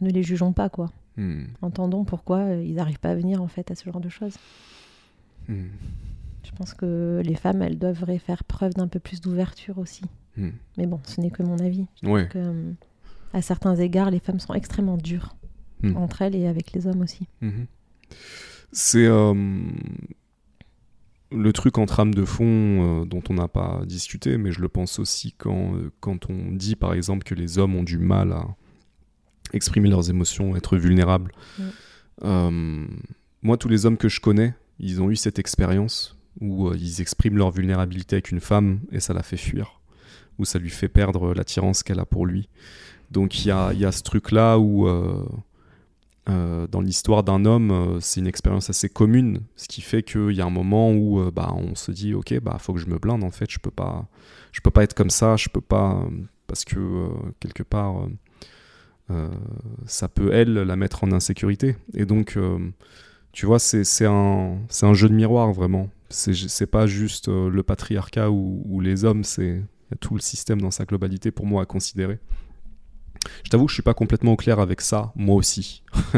ne 0.03 0.11
les 0.11 0.23
jugeons 0.23 0.53
pas, 0.53 0.69
quoi. 0.69 0.91
Mm. 1.17 1.45
Entendons 1.63 2.05
pourquoi 2.05 2.53
ils 2.55 2.75
n'arrivent 2.75 2.99
pas 3.01 3.11
à 3.11 3.15
venir, 3.15 3.43
en 3.43 3.49
fait, 3.49 3.71
à 3.71 3.75
ce 3.75 3.85
genre 3.85 4.01
de 4.01 4.09
choses. 4.09 4.37
Je 5.49 6.51
pense 6.57 6.75
que 6.75 7.23
les 7.25 7.35
femmes, 7.37 7.63
elles 7.63 7.79
devraient 7.79 8.19
faire 8.19 8.43
preuve 8.45 8.75
d'un 8.75 8.89
peu 8.89 8.99
plus 8.99 9.21
d'ouverture 9.21 9.79
aussi. 9.79 10.03
Mais 10.77 10.87
bon, 10.87 11.01
ce 11.05 11.21
n'est 11.21 11.31
que 11.31 11.43
mon 11.43 11.59
avis. 11.59 11.87
Ouais. 12.03 12.29
Que, 12.29 12.39
euh, 12.39 12.73
à 13.33 13.41
certains 13.43 13.75
égards, 13.77 14.11
les 14.11 14.19
femmes 14.21 14.39
sont 14.41 14.55
extrêmement 14.55 14.97
dures 14.99 15.35
entre 15.95 16.23
elles 16.23 16.35
et 16.35 16.47
avec 16.49 16.73
les 16.73 16.87
hommes 16.89 17.01
aussi. 17.03 17.27
Mhm. 17.43 17.67
C'est 18.73 19.07
euh, 19.07 19.35
le 21.33 21.53
truc 21.53 21.79
en 21.79 21.87
trame 21.87 22.15
de 22.15 22.25
fond 22.25 22.45
euh, 23.03 23.05
dont 23.05 23.23
on 23.29 23.35
n'a 23.35 23.49
pas 23.49 23.83
discuté, 23.85 24.39
mais 24.39 24.53
je 24.53 24.61
le 24.61 24.69
pense 24.69 24.99
aussi 24.99 25.33
quand, 25.37 25.75
euh, 25.75 25.91
quand 26.01 26.31
on 26.31 26.53
dit 26.53 26.77
par 26.77 26.93
exemple 26.93 27.25
que 27.25 27.35
les 27.35 27.59
hommes 27.59 27.75
ont 27.75 27.83
du 27.83 27.99
mal 27.99 28.33
à 28.33 28.47
exprimer 29.53 29.89
leurs 29.89 30.11
émotions, 30.11 30.57
être 30.57 30.77
vulnérables. 30.77 31.33
Mm. 31.59 31.63
Euh, 32.25 32.87
moi, 33.43 33.57
tous 33.57 33.69
les 33.69 33.87
hommes 33.87 33.97
que 33.97 34.09
je 34.09 34.21
connais, 34.21 34.55
ils 34.79 35.03
ont 35.03 35.11
eu 35.11 35.17
cette 35.17 35.39
expérience 35.39 36.17
où 36.41 36.73
ils 36.75 37.01
expriment 37.01 37.39
leur 37.39 37.51
vulnérabilité 37.51 38.17
avec 38.17 38.31
une 38.31 38.41
femme 38.41 38.81
et 38.93 39.01
ça 39.01 39.15
la 39.15 39.23
fait 39.23 39.37
fuir, 39.37 39.81
où 40.39 40.45
ça 40.45 40.59
lui 40.59 40.71
fait 40.71 40.89
perdre 40.89 41.33
l'attirance 41.33 41.83
qu'elle 41.83 42.01
a 42.01 42.05
pour 42.05 42.27
lui. 42.27 42.49
Donc 43.11 43.45
il 43.45 43.49
y 43.49 43.51
a, 43.51 43.73
il 43.73 43.79
y 43.79 43.85
a 43.85 43.93
ce 43.93 44.03
truc-là 44.03 44.59
où... 44.59 44.87
euh, 46.29 46.67
dans 46.67 46.81
l'histoire 46.81 47.23
d'un 47.23 47.45
homme, 47.45 47.71
euh, 47.71 48.01
c'est 48.01 48.19
une 48.21 48.27
expérience 48.27 48.69
assez 48.69 48.89
commune, 48.89 49.43
ce 49.55 49.69
qui 49.69 49.81
fait 49.81 50.03
qu'il 50.03 50.33
y 50.33 50.41
a 50.41 50.45
un 50.45 50.51
moment 50.51 50.91
où 50.91 51.21
euh, 51.21 51.31
bah, 51.31 51.53
on 51.55 51.77
se 51.77 51.93
dit 51.93 52.15
ok 52.15 52.41
bah 52.41 52.57
faut 52.59 52.75
que 52.75 52.81
je 52.81 52.89
me 52.89 52.99
blinde 52.99 53.23
en 53.23 53.31
fait, 53.31 53.49
je 53.49 53.61
peux 53.61 53.71
pas, 53.71 54.09
je 54.51 54.61
peux 54.61 54.73
pas 54.73 54.83
être 54.83 54.95
comme 54.95 55.11
ça, 55.11 55.37
je 55.37 55.49
peux 55.49 55.61
pas 55.61 56.05
parce 56.49 56.65
que 56.65 57.09
quelque 57.41 57.63
part 57.63 58.09
ça 59.87 60.09
peut 60.09 60.33
elle 60.33 60.55
la 60.55 60.77
mettre 60.77 61.05
en 61.05 61.13
insécurité 61.13 61.77
et 61.95 62.07
donc 62.07 62.37
tu 63.33 63.47
vois 63.47 63.61
c'est 63.61 64.07
un 64.07 64.59
un 64.83 64.95
jeu 64.95 65.09
de 65.09 65.15
miroir 65.15 65.53
vraiment, 65.53 65.91
c'est 66.09 66.67
pas 66.67 66.89
juste 66.89 67.29
le 67.29 67.63
patriarcat 67.63 68.31
ou, 68.31 68.81
les 68.81 69.05
hommes, 69.05 69.23
c'est 69.23 69.63
tout 70.01 70.15
le 70.15 70.21
système 70.21 70.61
dans 70.61 70.73
sa 70.73 70.85
globalité 70.85 71.31
pour 71.31 71.47
moi 71.47 71.63
à 71.63 71.67
considérer. 71.67 72.19
Je 73.45 73.51
t'avoue 73.51 73.67
que 73.67 73.71
je 73.71 73.75
suis 73.75 73.83
pas 73.83 73.95
complètement 73.95 74.33
au 74.33 74.37
clair 74.37 74.59
avec 74.61 74.81
ça, 74.81 75.13
moi 75.17 75.37
aussi. 75.37 75.83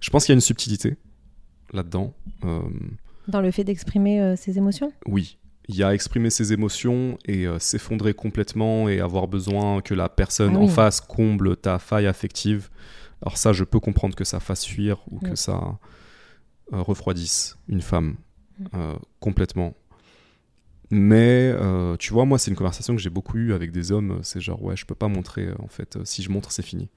je 0.00 0.10
pense 0.10 0.24
qu'il 0.24 0.32
y 0.32 0.34
a 0.34 0.36
une 0.36 0.40
subtilité 0.40 0.96
là-dedans. 1.72 2.14
Euh, 2.44 2.60
Dans 3.28 3.40
le 3.40 3.50
fait 3.50 3.64
d'exprimer 3.64 4.20
euh, 4.20 4.36
ses 4.36 4.58
émotions? 4.58 4.92
Oui, 5.06 5.38
il 5.68 5.76
y 5.76 5.82
a 5.82 5.94
exprimer 5.94 6.30
ses 6.30 6.52
émotions 6.52 7.18
et 7.26 7.46
euh, 7.46 7.58
s'effondrer 7.58 8.14
complètement 8.14 8.88
et 8.88 9.00
avoir 9.00 9.28
besoin 9.28 9.80
que 9.80 9.94
la 9.94 10.08
personne 10.08 10.56
Ah 10.56 10.60
en 10.60 10.68
face 10.68 11.00
comble 11.00 11.56
ta 11.56 11.78
faille 11.78 12.06
affective. 12.06 12.70
Alors 13.22 13.36
ça, 13.36 13.52
je 13.52 13.64
peux 13.64 13.80
comprendre 13.80 14.14
que 14.14 14.24
ça 14.24 14.40
fasse 14.40 14.64
fuir 14.64 14.98
ou 15.10 15.18
que 15.18 15.34
ça 15.36 15.78
euh, 16.72 16.82
refroidisse 16.82 17.56
une 17.68 17.82
femme 17.82 18.16
Mm. 18.60 18.64
euh, 18.74 18.94
complètement. 19.20 19.74
Mais 20.90 21.52
euh, 21.54 21.96
tu 21.96 22.12
vois, 22.12 22.24
moi, 22.24 22.38
c'est 22.38 22.50
une 22.50 22.56
conversation 22.56 22.94
que 22.96 23.00
j'ai 23.00 23.10
beaucoup 23.10 23.38
eue 23.38 23.52
avec 23.52 23.70
des 23.70 23.92
hommes. 23.92 24.20
C'est 24.22 24.40
genre, 24.40 24.62
ouais, 24.62 24.76
je 24.76 24.84
peux 24.86 24.94
pas 24.94 25.08
montrer, 25.08 25.46
euh, 25.46 25.54
en 25.62 25.68
fait. 25.68 25.96
euh, 25.96 26.04
si 26.04 26.22
je 26.22 26.30
montre, 26.30 26.50
c'est 26.52 26.62
fini. 26.62 26.88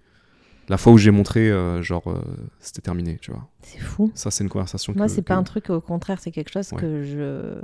La 0.70 0.78
fois 0.78 0.94
où 0.94 0.98
j'ai 0.98 1.12
montré, 1.12 1.52
euh, 1.52 1.82
genre, 1.82 2.10
euh, 2.10 2.22
c'était 2.60 2.82
terminé, 2.82 3.18
tu 3.22 3.32
vois. 3.32 3.48
C'est 3.62 3.80
fou. 3.80 4.12
Ça, 4.16 4.32
c'est 4.32 4.44
une 4.44 4.50
conversation 4.50 4.94
Moi, 4.96 5.08
que- 5.08 5.12
c'est 5.12 5.22
pas 5.22 5.36
un 5.36 5.44
truc, 5.44 5.70
au 5.70 5.82
contraire, 5.82 6.20
c'est 6.20 6.32
quelque 6.32 6.52
chose 6.52 6.72
Ouais. 6.74 6.80
que 6.80 7.04
je 7.04 7.62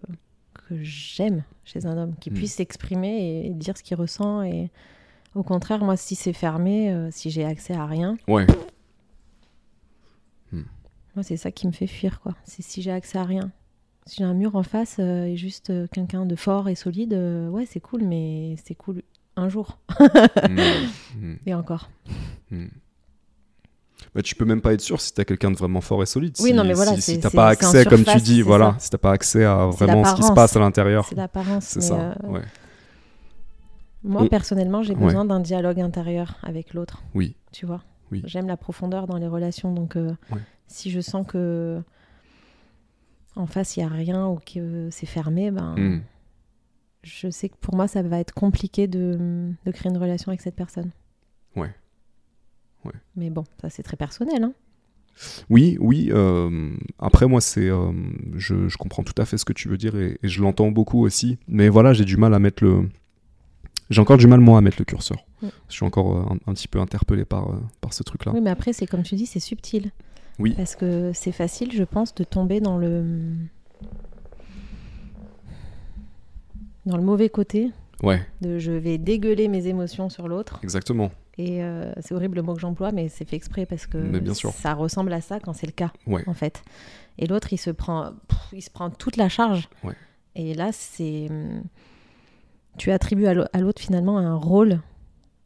que 0.68 0.84
j'aime 0.84 1.44
chez 1.64 1.86
un 1.88 1.98
homme, 1.98 2.14
qui 2.20 2.30
Mm. 2.30 2.34
puisse 2.36 2.54
s'exprimer 2.56 3.46
et 3.48 3.50
dire 3.52 3.76
ce 3.76 3.82
qu'il 3.82 3.98
ressent. 3.98 4.44
Et 4.44 4.70
au 5.34 5.42
contraire, 5.42 5.84
moi, 5.84 5.98
si 5.98 6.14
c'est 6.16 6.34
fermé, 6.34 6.92
euh, 6.94 7.10
si 7.12 7.32
j'ai 7.32 7.44
accès 7.46 7.74
à 7.74 7.86
rien, 7.88 8.18
Ouais, 8.28 8.46
moi, 11.16 11.24
c'est 11.24 11.38
ça 11.38 11.52
qui 11.52 11.66
me 11.68 11.72
fait 11.72 11.88
fuir, 11.88 12.20
quoi. 12.22 12.36
C'est 12.46 12.62
si 12.62 12.82
j'ai 12.82 12.92
accès 12.92 13.18
à 13.18 13.24
rien. 13.24 13.52
Si 14.10 14.16
j'ai 14.18 14.24
un 14.24 14.34
mur 14.34 14.56
en 14.56 14.64
face 14.64 14.96
euh, 14.98 15.26
et 15.26 15.38
juste 15.38 15.70
euh, 15.70 15.86
quelqu'un 15.92 16.26
de 16.26 16.36
fort 16.36 16.68
et 16.68 16.74
solide, 16.74 17.14
euh, 17.14 17.48
ouais, 17.50 17.68
c'est 17.68 17.80
cool, 17.80 18.02
mais 18.04 18.56
c'est 18.66 18.74
cool 18.74 19.04
un 19.36 19.50
jour. 19.50 19.78
Mm, 20.50 21.26
mm. 21.34 21.36
Et 21.46 21.54
encore. 21.54 21.92
Bah, 24.16 24.24
tu 24.24 24.34
peux 24.34 24.46
même 24.46 24.62
pas 24.62 24.74
être 24.74 24.82
sûr 24.82 25.00
si 25.00 25.14
tu 25.14 25.22
as 25.22 25.26
quelqu'un 25.26 25.52
de 25.52 25.58
vraiment 25.58 25.82
fort 25.82 26.02
et 26.02 26.08
solide. 26.08 26.36
Oui, 26.40 26.50
si, 26.50 26.56
non, 26.56 26.64
mais 26.64 26.74
voilà, 26.74 26.96
si, 26.98 27.20
t'as 27.20 27.30
pas 27.30 27.50
accès, 27.50 27.86
comme 27.86 28.04
tu 28.04 28.18
dis, 28.22 28.42
voilà, 28.42 28.72
ça. 28.74 28.80
si 28.80 28.90
t'as 28.90 28.98
pas 28.98 29.12
accès 29.12 29.44
à 29.46 29.68
vraiment 29.68 30.04
ce 30.06 30.16
qui 30.16 30.24
se 30.24 30.32
passe 30.32 30.56
à 30.56 30.60
l'intérieur. 30.60 31.06
C'est 31.06 31.14
l'apparence. 31.16 31.66
C'est 31.66 31.82
ça. 31.82 32.16
euh, 32.24 32.28
Ouais. 32.28 32.42
Moi, 34.04 34.24
On- 34.24 34.28
personnellement, 34.28 34.82
j'ai 34.82 34.96
Ouais. 34.96 35.06
besoin 35.06 35.26
d'un 35.26 35.40
dialogue 35.40 35.80
intérieur 35.82 36.38
avec 36.42 36.74
l'autre. 36.74 37.04
Oui. 37.14 37.36
Tu 37.52 37.68
vois 37.68 37.84
Oui. 38.12 38.24
J'aime 38.26 38.48
la 38.48 38.58
profondeur 38.58 39.06
dans 39.06 39.18
les 39.18 39.28
relations. 39.28 39.72
Donc, 39.72 39.96
euh, 39.98 40.10
Ouais. 40.32 40.40
si 40.68 40.90
je 40.90 41.02
sens 41.02 41.28
que 41.28 41.80
en 43.40 43.46
face, 43.48 43.78
il 43.78 43.80
n'y 43.80 43.86
a 43.86 43.90
rien 43.90 44.28
ou 44.28 44.38
que 44.38 44.90
c'est 44.92 45.06
fermé, 45.06 45.52
ben, 45.52 45.76
Hmm. 45.78 46.02
je 47.04 47.30
sais 47.30 47.50
que 47.50 47.56
pour 47.60 47.76
moi, 47.76 47.88
ça 47.88 48.02
va 48.04 48.20
être 48.20 48.34
compliqué 48.34 48.88
de, 48.88 49.52
de 49.66 49.72
créer 49.72 49.92
une 49.92 49.98
relation 49.98 50.30
avec 50.30 50.42
cette 50.42 50.56
personne. 50.56 50.92
Ouais. 51.56 51.74
Ouais. 52.86 52.94
Mais 53.16 53.30
bon, 53.30 53.44
ça, 53.62 53.70
c'est 53.70 53.84
très 53.84 53.98
personnel. 53.98 54.44
Hein 54.44 54.54
Oui, 55.50 55.78
oui. 55.80 56.10
euh, 56.12 56.72
après, 57.00 57.28
moi, 57.28 57.42
c'est, 57.42 57.70
euh, 57.70 57.92
je, 58.36 58.68
je 58.68 58.78
comprends 58.78 59.04
tout 59.04 59.20
à 59.22 59.26
fait 59.26 59.38
ce 59.38 59.46
que 59.46 59.54
tu 59.54 59.68
veux 59.70 59.78
dire 59.78 59.96
et, 59.98 60.18
et 60.22 60.28
je 60.28 60.42
l'entends 60.42 60.72
beaucoup 60.72 61.02
aussi. 61.04 61.38
Mais 61.48 61.70
voilà, 61.70 61.94
j'ai 61.94 62.06
du 62.06 62.18
mal 62.18 62.34
à 62.34 62.40
mettre 62.40 62.64
le. 62.64 62.90
J'ai 63.90 64.02
encore 64.02 64.18
du 64.18 64.28
mal, 64.28 64.40
moi, 64.40 64.58
à 64.60 64.62
mettre 64.62 64.78
le 64.80 64.86
curseur. 64.86 65.18
Je 65.42 65.48
suis 65.74 65.84
encore 65.86 66.16
euh, 66.18 66.34
un, 66.34 66.52
un 66.52 66.54
petit 66.54 66.68
peu 66.68 66.80
interpellé 66.80 67.26
par, 67.26 67.48
par 67.82 67.94
ce 67.94 68.04
truc-là. 68.04 68.34
Oui, 68.34 68.42
mais 68.42 68.52
après, 68.52 68.72
c'est 68.72 68.86
comme 68.86 69.02
tu 69.04 69.16
dis, 69.16 69.26
c'est 69.26 69.40
subtil. 69.40 69.92
Oui. 70.40 70.54
Parce 70.56 70.76
que 70.76 71.12
c'est 71.14 71.32
facile, 71.34 71.72
je 71.74 71.84
pense, 71.84 72.16
de 72.16 72.24
tomber 72.24 72.62
dans 72.62 72.78
le 72.78 73.04
dans 76.86 76.98
le 76.98 77.04
mauvais 77.04 77.30
côté. 77.30 77.72
Ouais, 78.02 78.26
De 78.40 78.60
je 78.60 78.72
vais 78.72 78.98
dégueuler 78.98 79.50
mes 79.50 79.68
émotions 79.68 80.10
sur 80.10 80.28
l'autre. 80.30 80.60
exactement. 80.64 81.12
Et 81.38 81.64
euh, 81.64 81.92
c'est 82.00 82.14
horrible 82.14 82.36
le 82.38 82.42
mot 82.44 82.54
que 82.54 82.60
j'emploie, 82.62 82.92
mais 82.94 83.08
c'est 83.10 83.28
fait 83.28 83.36
exprès 83.36 83.66
parce 83.66 83.88
que 83.88 83.98
Mais 83.98 84.20
bien 84.22 84.34
sûr. 84.34 84.52
ça 84.52 84.74
ressemble 84.74 85.12
à 85.14 85.22
ça 85.22 85.40
quand 85.40 85.54
c'est 85.54 85.68
le 85.68 85.72
cas, 85.74 85.92
Ouais. 86.08 86.24
en 86.28 86.34
fait. 86.34 86.64
Et 87.18 87.28
l'autre, 87.28 87.52
il 87.54 87.58
se 87.58 87.70
prend, 87.70 88.12
pff, 88.28 88.40
il 88.54 88.62
se 88.62 88.70
prend 88.70 88.90
toute 88.90 89.18
la 89.18 89.28
charge. 89.30 89.70
Ouais. 89.84 89.94
Et 90.36 90.54
là, 90.54 90.70
c'est, 90.72 91.28
tu 92.78 92.92
attribues 92.92 93.28
à 93.28 93.34
l'autre 93.60 93.82
finalement 93.82 94.18
un 94.18 94.36
rôle 94.36 94.80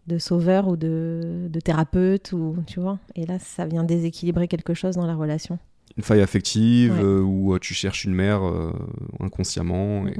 de 0.07 0.17
sauveur 0.17 0.67
ou 0.67 0.75
de, 0.75 1.47
de 1.49 1.59
thérapeute 1.59 2.33
ou 2.33 2.57
tu 2.67 2.79
vois. 2.79 2.99
Et 3.15 3.25
là, 3.25 3.39
ça 3.39 3.65
vient 3.65 3.83
déséquilibrer 3.83 4.47
quelque 4.47 4.73
chose 4.73 4.95
dans 4.95 5.05
la 5.05 5.15
relation. 5.15 5.59
Une 5.97 6.03
faille 6.03 6.21
affective 6.21 6.93
Ouais. 6.93 7.03
euh, 7.03 7.21
où 7.21 7.53
euh, 7.53 7.59
tu 7.59 7.73
cherches 7.73 8.03
une 8.05 8.13
mère 8.15 8.43
euh, 8.45 8.71
inconsciemment. 9.19 10.07
et- 10.07 10.15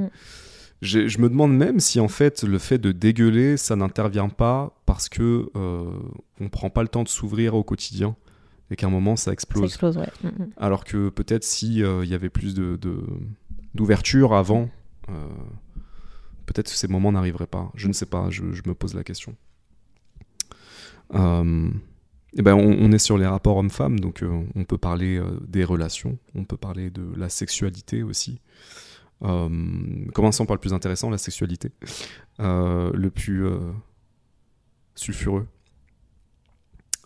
Je 0.81 1.17
me 1.19 1.29
demande 1.29 1.55
même 1.55 1.79
si 1.79 1.99
en 1.99 2.07
fait 2.09 2.43
le 2.43 2.59
fait 2.59 2.77
de 2.77 2.91
dégueuler, 2.91 3.57
ça 3.57 3.75
n'intervient 3.75 4.29
pas 4.29 4.75
parce 4.85 5.07
que 5.09 5.49
euh, 5.55 5.85
on 6.41 6.49
prend 6.49 6.69
pas 6.69 6.81
le 6.83 6.89
temps 6.89 7.03
de 7.03 7.07
s'ouvrir 7.09 7.55
au 7.55 7.63
quotidien 7.63 8.15
et 8.69 8.75
qu'à 8.75 8.87
un 8.87 8.89
moment 8.89 9.15
ça 9.15 9.25
Ça 9.25 9.31
explose. 9.33 9.97
ouais. 9.97 10.07
Alors 10.57 10.83
que 10.83 11.09
peut-être 11.09 11.43
si 11.43 11.75
il 11.79 12.05
y 12.09 12.13
avait 12.13 12.29
plus 12.29 12.53
de 12.53 12.77
d'ouverture 13.73 14.33
avant, 14.33 14.69
peut-être 16.45 16.69
que 16.69 16.75
ces 16.77 16.87
moments 16.87 17.11
n'arriveraient 17.11 17.47
pas. 17.47 17.71
Je 17.75 17.87
ne 17.87 17.93
sais 17.93 18.05
pas. 18.05 18.29
Je, 18.29 18.51
je 18.51 18.61
me 18.65 18.73
pose 18.73 18.93
la 18.93 19.03
question. 19.03 19.35
Euh, 21.13 21.69
eh 22.35 22.41
ben, 22.41 22.55
on, 22.55 22.91
est 22.91 22.99
sur 22.99 23.17
les 23.17 23.27
rapports 23.27 23.57
hommes-femmes, 23.57 23.99
donc 23.99 24.23
euh, 24.23 24.43
on 24.55 24.63
peut 24.63 24.79
parler 24.79 25.17
euh, 25.17 25.39
des 25.47 25.63
relations, 25.63 26.17
on 26.33 26.45
peut 26.45 26.57
parler 26.57 26.89
de 26.89 27.03
la 27.15 27.29
sexualité 27.29 28.03
aussi. 28.03 28.39
Commençons 29.21 30.45
par 30.45 30.55
le 30.55 30.59
plus 30.59 30.73
intéressant, 30.73 31.09
la 31.09 31.17
sexualité. 31.17 31.71
Le 32.39 33.07
plus 33.07 33.45
sulfureux. 34.95 35.47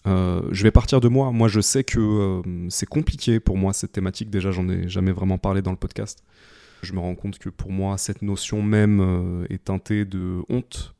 Je 0.05 0.63
vais 0.63 0.71
partir 0.71 0.99
de 0.99 1.09
moi. 1.09 1.31
Moi, 1.31 1.47
je 1.47 1.61
sais 1.61 1.83
que 1.83 2.41
c'est 2.69 2.87
compliqué 2.87 3.39
pour 3.39 3.55
moi 3.55 3.71
cette 3.71 3.91
thématique. 3.91 4.31
Déjà, 4.31 4.49
j'en 4.49 4.67
ai 4.67 4.89
jamais 4.89 5.11
vraiment 5.11 5.37
parlé 5.37 5.61
dans 5.61 5.69
le 5.69 5.77
podcast. 5.77 6.23
Je 6.81 6.93
me 6.93 6.99
rends 6.99 7.13
compte 7.13 7.37
que 7.37 7.49
pour 7.49 7.71
moi, 7.71 7.99
cette 7.99 8.23
notion 8.23 8.63
même 8.63 9.45
est 9.51 9.65
teintée 9.65 10.03
de 10.03 10.41
honte, 10.49 10.95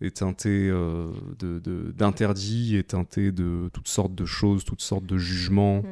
est 0.00 0.16
teintée 0.18 0.68
euh, 0.70 1.10
de- 1.38 1.58
de- 1.58 1.92
d'interdit, 1.92 2.76
est 2.76 2.90
teintée 2.90 3.32
de 3.32 3.68
toutes 3.72 3.88
sortes 3.88 4.14
de 4.14 4.24
choses, 4.24 4.64
toutes 4.64 4.80
sortes 4.82 5.06
de 5.06 5.18
jugements. 5.18 5.82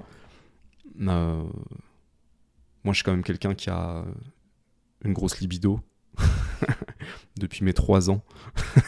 Euh, 1.01 1.43
moi, 2.85 2.93
je 2.93 2.95
suis 2.95 3.05
quand 3.05 3.11
même 3.13 3.25
quelqu'un 3.25 3.55
qui 3.55 3.69
a 3.71 4.05
une 5.05 5.13
grosse 5.13 5.41
libido 5.41 5.81
depuis 7.37 7.65
mes 7.65 7.73
trois 7.75 8.09
ans. 8.11 8.23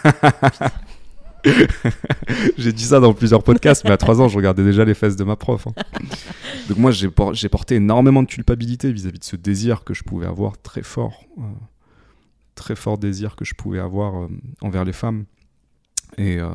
j'ai 2.59 2.73
dit 2.73 2.85
ça 2.85 3.01
dans 3.01 3.15
plusieurs 3.15 3.43
podcasts, 3.43 3.85
mais 3.85 3.91
à 3.91 3.97
trois 3.97 4.21
ans, 4.21 4.29
je 4.29 4.37
regardais 4.37 4.65
déjà 4.65 4.85
les 4.85 4.95
fesses 4.95 5.17
de 5.17 5.25
ma 5.25 5.37
prof. 5.37 5.67
hein. 5.67 5.73
Donc 6.69 6.79
moi, 6.79 6.91
j'ai 6.91 7.09
por- 7.09 7.35
j'ai 7.35 7.49
porté 7.49 7.77
énormément 7.77 8.23
de 8.23 8.29
culpabilité 8.29 8.93
vis-à-vis 8.93 9.19
de 9.19 9.25
ce 9.25 9.37
désir 9.37 9.85
que 9.85 9.95
je 9.95 10.03
pouvais 10.05 10.27
avoir 10.27 10.59
très 10.61 10.83
fort, 10.83 11.25
euh, 11.39 11.43
très 12.59 12.77
fort 12.77 12.99
désir 12.99 13.37
que 13.37 13.45
je 13.45 13.55
pouvais 13.55 13.79
avoir 13.79 14.25
euh, 14.25 14.29
envers 14.61 14.85
les 14.85 14.93
femmes. 14.93 15.25
Et, 16.19 16.39
euh, 16.39 16.51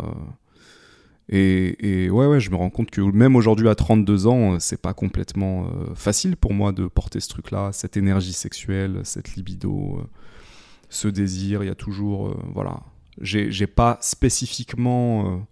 et, 1.29 2.03
et 2.03 2.09
ouais, 2.09 2.27
ouais, 2.27 2.39
je 2.39 2.51
me 2.51 2.55
rends 2.55 2.69
compte 2.69 2.91
que 2.91 3.01
même 3.01 3.35
aujourd'hui 3.35 3.69
à 3.69 3.75
32 3.75 4.27
ans, 4.27 4.53
euh, 4.53 4.57
c'est 4.59 4.81
pas 4.81 4.93
complètement 4.93 5.67
facile 5.95 6.37
pour 6.37 6.53
moi 6.53 6.71
de 6.71 6.85
porter 6.87 7.19
ce 7.19 7.29
truc-là, 7.29 7.71
cette 7.71 7.97
énergie 7.97 8.33
sexuelle, 8.33 9.01
cette 9.03 9.35
libido, 9.35 10.07
ce 10.89 11.07
désir. 11.07 11.63
Il 11.63 11.67
y 11.67 11.71
a 11.71 11.75
toujours, 11.75 12.35
voilà, 12.53 12.81
j'ai 13.21 13.67
pas 13.67 13.97
spécifiquement 14.01 15.47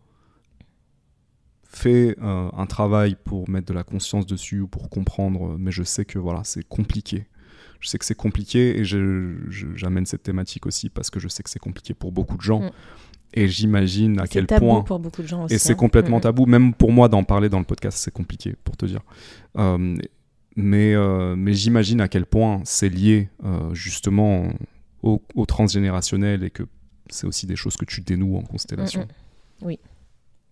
fait 1.64 2.18
un 2.22 2.66
travail 2.66 3.16
pour 3.24 3.50
mettre 3.50 3.68
de 3.68 3.74
la 3.74 3.84
conscience 3.84 4.26
dessus 4.26 4.60
ou 4.62 4.68
pour 4.68 4.90
comprendre, 4.90 5.56
mais 5.58 5.72
je 5.72 5.84
sais 5.84 6.04
que 6.04 6.20
voilà, 6.20 6.44
c'est 6.44 6.68
compliqué. 6.68 7.28
Je 7.82 7.90
sais 7.90 7.98
que 7.98 8.06
c'est 8.06 8.16
compliqué 8.16 8.80
et 8.80 8.84
j'amène 8.86 10.06
cette 10.06 10.24
thématique 10.24 10.66
aussi 10.66 10.90
parce 10.90 11.10
que 11.10 11.20
je 11.20 11.28
sais 11.28 11.44
que 11.44 11.50
c'est 11.50 11.60
compliqué 11.60 11.94
pour 11.94 12.12
beaucoup 12.12 12.38
de 12.38 12.42
gens. 12.42 12.62
Mm. 12.62 12.72
Et 13.34 13.48
j'imagine 13.48 14.20
à 14.20 14.24
C'est 14.26 14.34
quel 14.34 14.48
tabou 14.48 14.66
point. 14.68 14.82
pour 14.84 15.00
beaucoup 15.00 15.22
de 15.22 15.28
gens 15.28 15.46
aussi. 15.46 15.56
Et 15.56 15.58
c'est 15.58 15.74
hein. 15.74 15.76
complètement 15.76 16.18
Mm, 16.18 16.20
mm. 16.20 16.24
tabou, 16.24 16.46
même 16.46 16.74
pour 16.74 16.92
moi 16.92 17.10
d'en 17.10 17.24
parler 17.24 17.50
dans 17.50 17.60
le 17.60 17.66
podcast, 17.66 17.98
c'est 17.98 18.12
compliqué 18.14 18.56
pour 18.64 18.78
te 18.78 18.86
dire. 18.86 19.02
Euh, 19.58 19.98
mais 20.56 20.94
euh, 20.94 21.36
mais 21.36 21.54
j'imagine 21.54 22.02
à 22.02 22.08
quel 22.08 22.26
point 22.26 22.62
c'est 22.66 22.90
lié 22.90 23.30
euh, 23.46 23.74
justement 23.74 24.48
au, 25.02 25.22
au 25.36 25.46
transgénérationnel 25.46 26.44
et 26.44 26.50
que 26.50 26.64
c'est 27.10 27.26
aussi 27.26 27.48
des 27.48 27.56
choses 27.56 27.78
que 27.78 27.86
tu 27.86 28.02
dénoues 28.02 28.38
en 28.38 28.42
constellation. 28.42 29.08
Oui. 29.62 29.80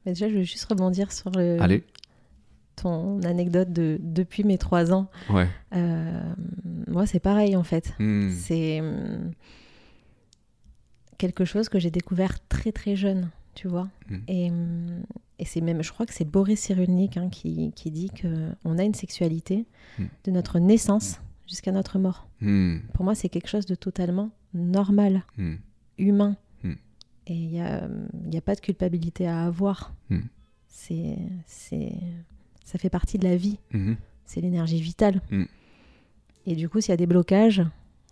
Mais 0.05 0.13
déjà, 0.13 0.29
je 0.29 0.35
veux 0.35 0.43
juste 0.43 0.65
rebondir 0.65 1.11
sur 1.11 1.29
le, 1.31 1.61
Allez, 1.61 1.83
ton 2.81 3.21
anecdote 3.23 3.71
de 3.71 3.97
depuis 4.01 4.43
mes 4.43 4.57
trois 4.57 4.91
ans. 4.93 5.09
ouais. 5.29 5.47
Euh, 5.75 6.33
moi, 6.87 7.05
c'est 7.05 7.19
pareil 7.19 7.55
en 7.55 7.63
fait. 7.63 7.93
Hmm. 7.99 8.29
C'est 8.31 8.81
hum, 8.81 9.31
quelque 11.17 11.45
chose 11.45 11.69
que 11.69 11.79
j'ai 11.79 11.91
découvert 11.91 12.37
très 12.47 12.71
très 12.71 12.95
jeune, 12.95 13.29
tu 13.55 13.67
vois. 13.67 13.89
Mm. 14.09 14.17
Et, 14.27 14.51
et 15.39 15.45
c'est 15.45 15.61
même, 15.61 15.83
je 15.83 15.91
crois 15.91 16.05
que 16.05 16.13
c'est 16.13 16.25
Boris 16.25 16.59
Cyrulnik 16.61 17.17
hein, 17.17 17.29
qui, 17.29 17.71
qui 17.75 17.91
dit 17.91 18.09
qu'on 18.09 18.77
a 18.77 18.83
une 18.83 18.93
sexualité 18.93 19.65
de 20.23 20.31
notre 20.31 20.59
naissance 20.59 21.19
jusqu'à 21.47 21.71
notre 21.71 21.99
mort. 21.99 22.27
Hmm. 22.41 22.77
Pour 22.93 23.03
moi, 23.03 23.15
c'est 23.15 23.27
quelque 23.29 23.47
chose 23.49 23.65
de 23.65 23.75
totalement 23.75 24.29
normal, 24.53 25.23
Hmm. 25.37 25.55
humain. 25.97 26.35
Et 27.27 27.33
il 27.35 27.49
n'y 27.49 27.61
a, 27.61 27.87
y 28.31 28.37
a 28.37 28.41
pas 28.41 28.55
de 28.55 28.59
culpabilité 28.59 29.27
à 29.27 29.45
avoir. 29.45 29.93
C'est, 30.67 31.17
ça 32.69 32.77
fait 32.77 32.89
partie 32.89 33.17
de 33.17 33.23
la 33.27 33.35
vie. 33.35 33.57
Mhm. 33.71 33.95
C'est 34.25 34.41
l'énergie 34.41 34.79
vitale. 34.79 35.21
Mm. 35.31 35.45
Et 36.45 36.55
du 36.55 36.69
coup, 36.69 36.81
s'il 36.81 36.89
y 36.89 36.93
a 36.93 36.97
des 36.97 37.07
blocages, 37.07 37.63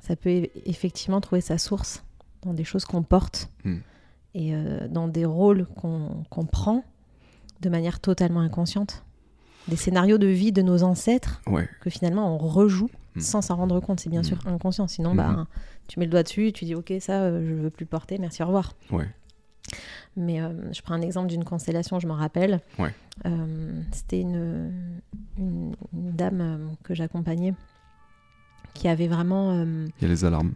ça 0.01 0.15
peut 0.15 0.47
effectivement 0.65 1.21
trouver 1.21 1.41
sa 1.41 1.57
source 1.57 2.03
dans 2.41 2.53
des 2.53 2.63
choses 2.63 2.85
qu'on 2.85 3.03
porte 3.03 3.49
Mm. 3.63 3.75
et 4.33 4.55
euh, 4.55 4.87
dans 4.87 5.07
des 5.07 5.25
rôles 5.25 5.65
qu'on 5.75 6.45
prend 6.51 6.83
de 7.61 7.69
manière 7.69 7.99
totalement 7.99 8.39
inconsciente. 8.41 9.03
Des 9.67 9.75
scénarios 9.75 10.17
de 10.17 10.27
vie 10.27 10.51
de 10.51 10.61
nos 10.61 10.81
ancêtres 10.83 11.41
Ouais. 11.45 11.67
que 11.81 11.89
finalement 11.89 12.33
on 12.33 12.37
rejoue 12.37 12.89
sans 13.19 13.41
s'en 13.41 13.55
rendre 13.57 13.79
compte. 13.79 13.99
C'est 13.99 14.09
bien 14.11 14.21
sûr 14.23 14.37
inconscient. 14.47 14.87
Sinon, 14.87 15.11
Mhm. 15.11 15.17
bah, 15.17 15.47
tu 15.87 15.99
mets 15.99 16.05
le 16.05 16.11
doigt 16.11 16.23
dessus, 16.23 16.51
tu 16.53 16.65
dis 16.65 16.75
ok, 16.75 16.93
ça, 16.99 17.21
euh, 17.23 17.45
je 17.47 17.53
veux 17.53 17.69
plus 17.71 17.85
porter, 17.87 18.17
merci, 18.19 18.43
au 18.43 18.45
revoir. 18.45 18.73
Ouais. 18.91 19.07
Mais 20.15 20.41
euh, 20.41 20.49
je 20.73 20.81
prends 20.81 20.95
un 20.95 21.01
exemple 21.01 21.27
d'une 21.27 21.43
constellation, 21.43 21.99
je 21.99 22.07
m'en 22.07 22.15
rappelle. 22.15 22.61
Ouais. 22.79 22.93
Euh, 23.25 23.81
C'était 23.91 24.21
une, 24.21 24.71
une, 25.37 25.75
une 25.93 26.11
dame 26.11 26.41
euh, 26.41 26.57
que 26.83 26.95
j'accompagnais 26.95 27.53
qui 28.73 28.87
avait 28.87 29.07
vraiment. 29.07 29.63
Il 29.63 29.91
y 30.01 30.05
a 30.05 30.07
les 30.07 30.25
alarmes. 30.25 30.53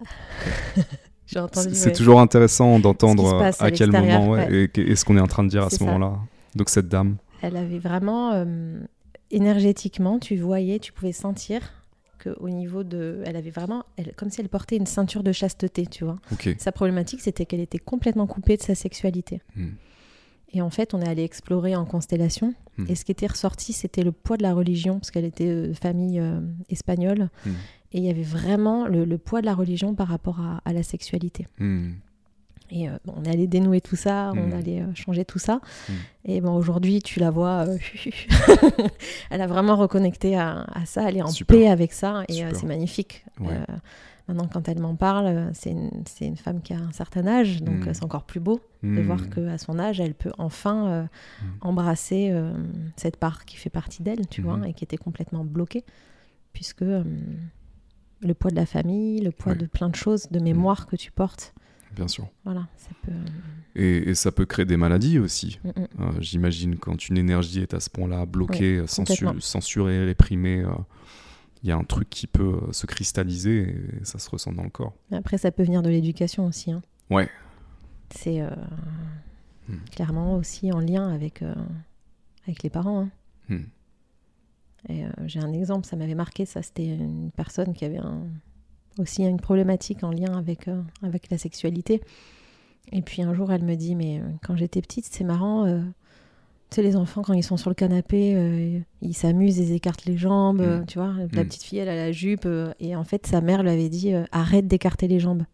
C'est 1.26 1.86
ouais. 1.86 1.92
toujours 1.92 2.20
intéressant 2.20 2.78
d'entendre 2.78 3.42
à 3.42 3.50
à 3.62 3.70
quel 3.70 3.92
moment 3.92 4.30
ouais, 4.30 4.70
et, 4.74 4.80
et 4.80 4.96
ce 4.96 5.04
qu'on 5.04 5.18
est 5.18 5.20
en 5.20 5.26
train 5.26 5.44
de 5.44 5.50
dire 5.50 5.64
à 5.64 5.70
ce 5.70 5.84
moment-là. 5.84 6.18
Donc 6.54 6.70
cette 6.70 6.88
dame. 6.88 7.16
Elle 7.42 7.56
avait 7.56 7.78
vraiment. 7.78 8.46
énergétiquement, 9.30 10.18
tu 10.18 10.36
voyais, 10.36 10.78
tu 10.78 10.92
pouvais 10.92 11.12
sentir 11.12 11.60
qu'au 12.34 12.48
niveau 12.48 12.84
de. 12.84 13.22
Elle 13.24 13.36
avait 13.36 13.50
vraiment. 13.50 13.84
Elle, 13.96 14.14
comme 14.14 14.30
si 14.30 14.40
elle 14.40 14.48
portait 14.48 14.76
une 14.76 14.86
ceinture 14.86 15.22
de 15.22 15.32
chasteté, 15.32 15.86
tu 15.86 16.04
vois. 16.04 16.18
Sa 16.58 16.72
problématique, 16.72 17.20
c'était 17.20 17.46
qu'elle 17.46 17.60
était 17.60 17.78
complètement 17.78 18.26
coupée 18.26 18.56
de 18.56 18.62
sa 18.62 18.74
sexualité. 18.74 19.40
Hmm. 19.56 19.70
Et 20.52 20.62
en 20.62 20.70
fait, 20.70 20.94
on 20.94 21.00
est 21.00 21.08
allé 21.08 21.24
explorer 21.24 21.76
en 21.76 21.84
constellation. 21.84 22.54
Hmm. 22.78 22.86
Et 22.88 22.94
ce 22.94 23.04
qui 23.04 23.12
était 23.12 23.26
ressorti, 23.26 23.72
c'était 23.72 24.02
le 24.02 24.12
poids 24.12 24.36
de 24.36 24.42
la 24.42 24.54
religion, 24.54 24.98
parce 24.98 25.10
qu'elle 25.10 25.26
était 25.26 25.48
euh, 25.48 25.74
famille 25.74 26.20
euh, 26.20 26.40
espagnole. 26.70 27.28
Hmm. 27.44 27.50
Et 27.92 27.98
il 27.98 28.04
y 28.04 28.10
avait 28.10 28.22
vraiment 28.22 28.86
le, 28.86 29.04
le 29.04 29.18
poids 29.18 29.40
de 29.40 29.46
la 29.46 29.54
religion 29.54 29.94
par 29.94 30.08
rapport 30.08 30.40
à, 30.40 30.60
à 30.64 30.72
la 30.72 30.82
sexualité. 30.82 31.46
Et 32.70 32.88
euh, 32.88 32.92
bon, 33.06 33.14
on 33.16 33.24
est 33.24 33.30
allé 33.30 33.46
dénouer 33.46 33.80
tout 33.80 33.96
ça, 33.96 34.30
on 34.34 34.48
Mm. 34.48 34.52
allait 34.52 34.80
euh, 34.82 34.94
changer 34.94 35.24
tout 35.24 35.38
ça. 35.38 35.60
Mm. 35.88 35.92
Et 36.26 36.40
bon, 36.40 36.54
aujourd'hui, 36.54 37.00
tu 37.00 37.18
la 37.20 37.30
vois, 37.30 37.66
euh, 37.66 37.78
elle 39.30 39.40
a 39.40 39.46
vraiment 39.46 39.76
reconnecté 39.76 40.36
à, 40.36 40.64
à 40.72 40.84
ça, 40.84 41.08
elle 41.08 41.16
est 41.16 41.22
en 41.22 41.28
Super. 41.28 41.56
paix 41.58 41.68
avec 41.68 41.92
ça, 41.92 42.24
et 42.28 42.44
c'est 42.54 42.66
magnifique. 42.66 43.24
Ouais. 43.40 43.54
Maintenant, 44.28 44.46
quand 44.52 44.68
elle 44.68 44.78
m'en 44.80 44.94
parle, 44.94 45.48
c'est 45.54 45.70
une, 45.70 45.90
une 46.20 46.36
femme 46.36 46.60
qui 46.60 46.74
a 46.74 46.78
un 46.78 46.92
certain 46.92 47.26
âge, 47.26 47.62
donc 47.62 47.86
Mm. 47.86 47.94
c'est 47.94 48.04
encore 48.04 48.24
plus 48.24 48.40
beau 48.40 48.60
de 48.82 49.00
voir 49.00 49.30
qu'à 49.30 49.56
son 49.56 49.78
âge, 49.78 50.00
elle 50.00 50.14
peut 50.14 50.32
enfin 50.36 51.08
embrasser 51.62 52.32
cette 52.96 53.16
part 53.16 53.46
qui 53.46 53.56
fait 53.56 53.70
partie 53.70 54.02
d'elle, 54.02 54.26
tu 54.28 54.42
vois, 54.42 54.60
et 54.66 54.74
qui 54.74 54.84
était 54.84 54.98
complètement 54.98 55.44
bloquée, 55.44 55.84
puisque 56.52 56.82
le 56.82 58.34
poids 58.34 58.50
de 58.50 58.56
la 58.56 58.66
famille, 58.66 59.20
le 59.20 59.30
poids 59.30 59.52
Ouais. 59.52 59.58
De 59.58 59.66
plein 59.66 59.88
de 59.88 59.96
choses, 59.96 60.28
de 60.30 60.40
mémoire 60.40 60.86
que 60.86 60.96
tu 60.96 61.10
portes, 61.10 61.54
Bien 61.98 62.08
sûr. 62.08 62.28
voilà, 62.44 62.66
ça 62.76 62.90
peut... 63.02 63.12
Et, 63.74 64.10
et 64.10 64.14
ça 64.14 64.32
peut 64.32 64.46
créer 64.46 64.64
des 64.64 64.76
maladies 64.78 65.18
aussi. 65.18 65.58
Mm, 65.64 65.68
mm. 65.68 65.72
Euh, 66.00 66.12
J'imagine 66.20 66.76
quand 66.76 67.08
une 67.08 67.18
énergie 67.18 67.60
est 67.60 67.74
à 67.74 67.80
ce 67.80 67.90
point-là 67.90 68.24
bloquée, 68.24 68.78
euh, 68.78 68.86
censu- 68.86 69.40
censurée, 69.40 70.04
réprimée, 70.04 70.62
euh, 70.64 70.70
il 71.62 71.68
y 71.68 71.72
a 71.72 71.76
un 71.76 71.84
truc 71.84 72.08
qui 72.08 72.26
peut 72.26 72.60
euh, 72.68 72.72
se 72.72 72.86
cristalliser 72.86 73.68
et 74.00 74.04
ça 74.04 74.18
se 74.20 74.30
ressent 74.30 74.52
dans 74.52 74.62
le 74.62 74.70
corps. 74.70 74.94
Après, 75.12 75.38
ça 75.38 75.50
peut 75.50 75.64
venir 75.64 75.82
de 75.82 75.90
l'éducation 75.90 76.46
aussi. 76.46 76.70
hein. 76.72 76.82
Ouais. 77.10 77.28
C'est 78.10 78.40
euh, 78.40 78.50
Hmm. 79.68 79.84
clairement 79.92 80.36
aussi 80.36 80.72
en 80.72 80.80
lien 80.80 81.12
avec, 81.12 81.42
euh, 81.42 81.54
avec 82.46 82.62
les 82.62 82.70
parents. 82.70 83.02
hein. 83.02 83.10
Hmm. 83.50 83.64
Et 84.88 85.04
euh, 85.04 85.10
j'ai 85.26 85.40
un 85.40 85.52
exemple, 85.52 85.86
ça 85.86 85.96
m'avait 85.96 86.14
marqué. 86.14 86.46
Ça, 86.46 86.62
c'était 86.62 86.86
une 86.86 87.30
personne 87.32 87.74
qui 87.74 87.84
avait 87.84 87.98
un- 87.98 88.22
aussi 88.98 89.22
une 89.24 89.40
problématique 89.40 90.02
en 90.04 90.10
lien 90.10 90.36
avec, 90.36 90.68
euh, 90.68 90.80
avec 91.02 91.30
la 91.30 91.38
sexualité. 91.38 92.00
Et 92.92 93.02
puis 93.02 93.22
un 93.22 93.34
jour, 93.34 93.52
elle 93.52 93.64
me 93.64 93.74
dit 93.74 93.94
Mais 93.94 94.18
euh, 94.20 94.22
quand 94.42 94.56
j'étais 94.56 94.80
petite, 94.80 95.06
c'est 95.06 95.24
marrant. 95.24 95.66
euh, 95.66 95.80
tu 96.70 96.76
sais, 96.76 96.82
les 96.82 96.96
enfants, 96.96 97.22
quand 97.22 97.32
ils 97.32 97.42
sont 97.42 97.56
sur 97.56 97.70
le 97.70 97.74
canapé, 97.74 98.34
euh, 98.36 98.78
ils 99.00 99.14
s'amusent, 99.14 99.56
ils 99.58 99.72
écartent 99.72 100.04
les 100.04 100.16
jambes. 100.18 100.60
Mm. 100.60 100.86
Tu 100.86 100.98
vois, 100.98 101.14
la 101.16 101.24
Mm. 101.24 101.28
petite 101.46 101.62
fille, 101.62 101.78
elle 101.78 101.88
a 101.88 101.96
la 101.96 102.12
jupe. 102.12 102.46
et 102.80 102.94
en 102.96 103.04
fait, 103.04 103.26
sa 103.26 103.40
mère 103.40 103.62
lui 103.62 103.70
avait 103.70 103.88
dit 103.88 104.12
Arrête 104.32 104.66
d'écarter 104.66 105.08
les 105.08 105.18
jambes. 105.20 105.44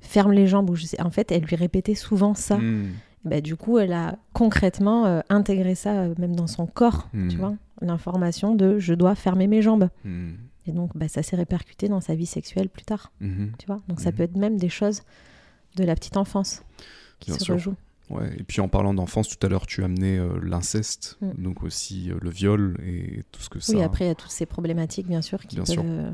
Ferme 0.00 0.32
les 0.32 0.46
jambes. 0.46 0.70
Ou 0.70 0.74
je 0.76 0.86
sais... 0.86 1.00
En 1.02 1.10
fait, 1.10 1.30
elle 1.32 1.42
lui 1.42 1.56
répétait 1.56 1.94
souvent 1.94 2.34
ça. 2.34 2.56
Hmm. 2.58 2.88
Bah, 3.24 3.40
du 3.40 3.56
coup, 3.56 3.78
elle 3.78 3.92
a 3.92 4.16
concrètement 4.32 5.04
euh, 5.06 5.20
intégré 5.28 5.74
ça, 5.74 6.02
euh, 6.02 6.14
même 6.18 6.34
dans 6.36 6.46
son 6.46 6.66
corps, 6.66 7.08
Mm. 7.12 7.28
tu 7.28 7.36
vois, 7.36 7.54
l'information 7.82 8.54
de 8.54 8.78
je 8.78 8.94
dois 8.94 9.14
fermer 9.16 9.48
mes 9.48 9.60
jambes. 9.60 9.88
Et 10.68 10.72
donc, 10.72 10.96
bah, 10.96 11.08
ça 11.08 11.22
s'est 11.22 11.36
répercuté 11.36 11.88
dans 11.88 12.00
sa 12.00 12.14
vie 12.14 12.26
sexuelle 12.26 12.68
plus 12.68 12.84
tard, 12.84 13.10
Mhm. 13.20 13.52
tu 13.58 13.66
vois. 13.66 13.80
Donc, 13.88 14.00
ça 14.00 14.10
Mhm. 14.10 14.16
peut 14.16 14.22
être 14.24 14.36
même 14.36 14.56
des 14.58 14.68
choses 14.68 15.02
de 15.76 15.84
la 15.84 15.94
petite 15.94 16.16
enfance 16.16 16.62
qui 17.20 17.30
Bien 17.30 17.38
se 17.38 17.44
sûr. 17.44 17.54
rejouent. 17.54 17.74
Ouais. 18.10 18.30
Et 18.38 18.42
puis 18.42 18.60
en 18.62 18.68
parlant 18.68 18.94
d'enfance, 18.94 19.28
tout 19.28 19.44
à 19.46 19.50
l'heure, 19.50 19.66
tu 19.66 19.82
as 19.82 19.84
amené 19.84 20.16
euh, 20.18 20.38
l'inceste, 20.42 21.18
Mm. 21.20 21.42
donc 21.42 21.62
aussi 21.62 22.10
euh, 22.10 22.18
le 22.22 22.30
viol 22.30 22.78
et 22.86 23.22
tout 23.32 23.42
ce 23.42 23.50
que 23.50 23.60
ça. 23.60 23.72
Oui, 23.74 23.82
après, 23.82 24.04
il 24.06 24.08
y 24.08 24.10
a 24.10 24.14
toutes 24.14 24.30
ces 24.30 24.46
problématiques, 24.46 25.06
bien 25.06 25.20
sûr, 25.20 25.40
qui 25.42 25.56
Bien 25.56 25.64
peuvent. 25.64 25.74
sûr. 25.74 25.82
euh, 25.84 26.10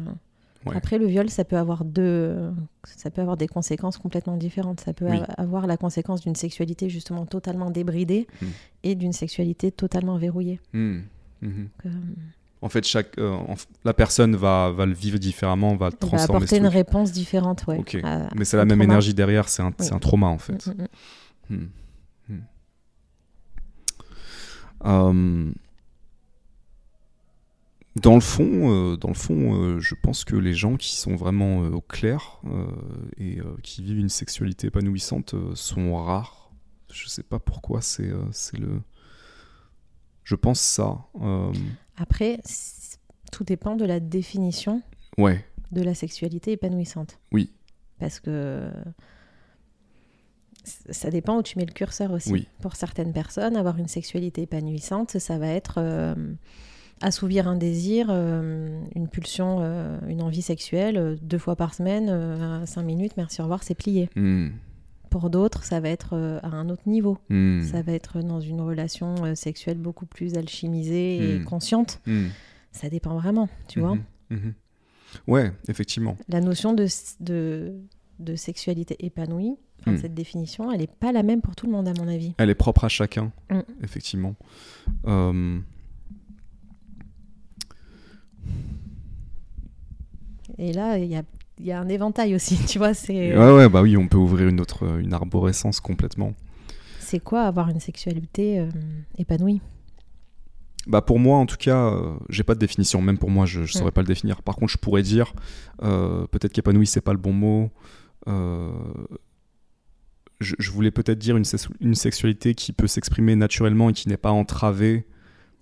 Ouais. 0.67 0.75
Après, 0.77 0.97
le 0.99 1.05
viol, 1.07 1.29
ça 1.29 1.45
peut 1.45 1.59
avoir 1.59 1.85
deux, 1.85 2.51
ça 2.85 3.11
peut 3.11 3.21
avoir 3.21 3.37
des 3.37 3.47
conséquences 3.49 3.99
complètement 3.99 4.39
différentes. 4.39 4.81
Ça 4.81 4.95
peut 4.95 5.05
Oui. 5.11 5.21
avoir 5.37 5.67
la 5.67 5.77
conséquence 5.77 6.23
d'une 6.23 6.35
sexualité 6.37 6.89
justement 6.89 7.27
totalement 7.27 7.71
débridée 7.71 8.27
Mm. 8.41 8.47
et 8.85 8.95
d'une 8.95 9.13
sexualité 9.13 9.71
totalement 9.71 10.17
verrouillée. 10.17 10.61
Donc, 10.73 11.03
euh, 11.85 11.91
En 12.65 12.71
fait, 12.71 12.87
chaque, 12.87 13.19
euh, 13.19 13.31
en 13.31 13.57
la 13.85 13.93
personne 13.93 14.35
va, 14.37 14.71
va 14.71 14.87
le 14.87 14.95
vivre 14.95 15.19
différemment, 15.19 15.77
va 15.77 15.91
va 15.91 15.93
transformer 15.93 16.37
apporter 16.45 16.57
ce 16.57 16.61
une 16.61 16.67
réponse 16.67 17.13
différente, 17.13 17.65
ouais. 17.67 17.77
Ok. 17.79 17.99
à- 18.03 18.29
Mais 18.35 18.47
c'est 18.47 18.57
la 18.57 18.65
même 18.65 18.79
trauma. 18.79 18.85
énergie 18.85 19.13
derrière, 19.13 19.49
c'est 19.51 19.61
un, 19.63 19.73
c'est 19.79 19.91
Oui. 19.91 19.97
un 19.97 19.99
trauma 19.99 20.29
en 20.29 20.39
fait. 20.39 20.67
Mm, 20.69 20.73
mm, 21.51 21.57
mm. 22.31 22.35
Hmm. 22.35 22.35
Hmm. 22.35 22.41
Euh, 24.87 25.53
dans 27.97 28.15
le 28.15 28.21
fond, 28.21 28.71
euh, 28.93 28.97
dans 28.97 29.09
le 29.09 29.15
fond 29.15 29.79
je 29.79 29.95
pense 30.03 30.25
que 30.25 30.35
les 30.37 30.55
gens 30.55 30.77
qui 30.77 30.97
sont 30.97 31.15
vraiment 31.17 31.59
au 31.59 31.81
clair 31.81 32.41
et 33.19 33.39
qui 33.63 33.83
vivent 33.83 33.99
une 33.99 34.09
sexualité 34.09 34.67
épanouissante 34.69 35.35
sont 35.55 36.03
rares. 36.03 36.51
Je 36.93 37.09
sais 37.09 37.23
pas 37.23 37.39
pourquoi, 37.39 37.81
c'est 37.83 38.11
c'est 38.33 38.59
le. 38.59 38.81
Je 40.25 40.35
pense 40.35 40.61
ça. 40.61 40.99
Euh, 41.21 41.53
Après, 41.97 42.41
tout 43.33 43.45
dépend 43.45 43.77
de 43.77 43.85
la 43.85 44.01
définition 44.01 44.83
ouais, 45.19 45.45
de 45.73 45.83
la 45.83 45.95
sexualité 45.95 46.53
épanouissante. 46.53 47.19
Oui. 47.33 47.51
Parce 47.99 48.21
que 48.21 48.71
ça 50.65 51.11
dépend 51.11 51.39
où 51.39 51.43
tu 51.43 51.59
mets 51.59 51.67
le 51.67 51.73
curseur 51.73 52.13
aussi. 52.13 52.33
Oui. 52.33 52.49
Pour 52.61 52.77
certaines 52.77 53.13
personnes, 53.13 53.57
avoir 53.57 53.79
une 53.79 53.89
sexualité 53.89 54.43
épanouissante, 54.43 55.19
ça 55.19 55.39
va 55.39 55.49
être 55.49 55.75
euh, 55.79 56.15
assouvir 57.01 57.49
un 57.49 57.57
désir, 57.57 58.09
euh, 58.11 58.81
une 58.95 59.09
pulsion, 59.09 59.59
euh, 59.61 59.99
une 60.09 60.23
envie 60.23 60.43
sexuelle, 60.43 61.19
deux 61.23 61.39
fois 61.39 61.57
par 61.57 61.75
semaine, 61.75 62.67
cinq 62.67 62.83
minutes, 62.83 63.13
merci, 63.17 63.41
au 63.41 63.45
revoir, 63.45 63.63
c'est 63.63 63.75
plié. 63.75 64.09
Hmm. 64.17 64.49
Pour 65.15 65.31
d'autres, 65.31 65.63
ça 65.63 65.79
va 65.79 65.91
être 65.91 66.15
euh, 66.15 66.41
à 66.43 66.49
un 66.49 66.69
autre 66.71 66.83
niveau. 66.89 67.19
Hmm. 67.29 67.63
Ça 67.63 67.83
va 67.83 67.93
être 67.93 68.21
dans 68.21 68.41
une 68.41 68.61
relation 68.61 69.15
euh, 69.25 69.37
sexuelle 69.37 69.79
beaucoup 69.79 70.07
plus 70.07 70.35
alchimisée 70.35 71.19
et 71.19 71.39
Mm. 71.39 71.45
consciente. 71.45 72.01
Hmm. 72.05 72.27
Ça 72.73 72.89
dépend 72.91 73.15
vraiment, 73.17 73.49
tu 73.69 73.79
vois. 73.79 73.95
Mhm. 73.95 74.03
Mhm. 74.31 74.55
Ouais, 75.29 75.53
effectivement. 75.69 76.17
La 76.29 76.41
notion 76.41 76.73
de, 76.73 76.89
de, 77.21 77.77
de 78.19 78.35
sexualité 78.35 78.97
épanouie, 79.07 79.55
enfin, 79.83 79.97
cette 79.97 80.15
définition, 80.15 80.73
elle 80.73 80.81
n'est 80.81 80.89
pas 80.89 81.13
la 81.13 81.23
même 81.23 81.43
pour 81.43 81.55
tout 81.55 81.67
le 81.67 81.73
monde, 81.73 81.87
à 81.87 81.93
mon 81.97 82.09
avis. 82.09 82.35
Elle 82.39 82.51
est 82.51 82.57
propre 82.57 82.83
à 82.83 82.89
chacun, 82.89 83.31
Mm. 83.51 83.61
effectivement. 83.85 84.35
Euh, 85.07 85.61
Et 90.59 90.73
là, 90.73 90.99
il 90.99 91.07
y 91.09 91.15
a, 91.17 91.23
il 91.59 91.67
y 91.67 91.73
a 91.73 91.81
un 91.81 91.89
éventail 91.89 92.35
aussi, 92.35 92.57
tu 92.67 92.79
vois. 92.79 92.95
C'est 92.95 93.37
Ouais, 93.37 93.53
ouais, 93.53 93.69
bah 93.69 93.83
oui, 93.83 93.97
on 93.97 94.09
peut 94.09 94.17
ouvrir 94.19 94.49
une 94.49 94.61
autre, 94.61 94.85
euh, 94.85 94.99
une 95.01 95.13
arborescence 95.15 95.81
complètement. 95.81 96.35
c'est 96.99 97.21
quoi 97.21 97.43
avoir 97.45 97.69
une 97.69 97.81
sexualité 97.81 98.59
euh, 98.61 98.69
épanouie? 99.19 99.61
Bah 100.87 101.01
pour 101.01 101.19
moi, 101.19 101.39
en 101.39 101.47
tout 101.47 101.57
cas, 101.57 101.87
euh, 101.93 102.15
j'ai 102.29 102.43
pas 102.43 102.55
de 102.55 102.59
définition. 102.61 103.01
Même 103.01 103.17
pour 103.19 103.31
moi, 103.31 103.47
je, 103.47 103.65
saurais 103.65 103.89
Mm. 103.91 103.93
pas 103.93 104.01
le 104.03 104.07
définir. 104.07 104.43
Par 104.43 104.57
contre, 104.57 104.73
je 104.73 104.77
pourrais 104.79 105.03
dire, 105.03 105.33
euh, 105.83 106.27
peut-être 106.27 106.53
qu'épanoui, 106.53 106.87
c'est 106.87 107.01
pas 107.01 107.13
le 107.13 107.19
bon 107.19 107.33
mot. 107.33 107.71
Je, 110.41 110.55
je 110.59 110.71
voulais 110.71 110.91
peut-être 110.91 111.19
dire 111.19 111.37
une 111.37 111.95
sexualité 111.95 112.55
qui 112.55 112.73
peut 112.73 112.87
s'exprimer 112.89 113.35
naturellement 113.37 113.89
et 113.91 113.93
qui 113.93 114.09
n'est 114.09 114.17
pas 114.19 114.33
entravée. 114.33 115.07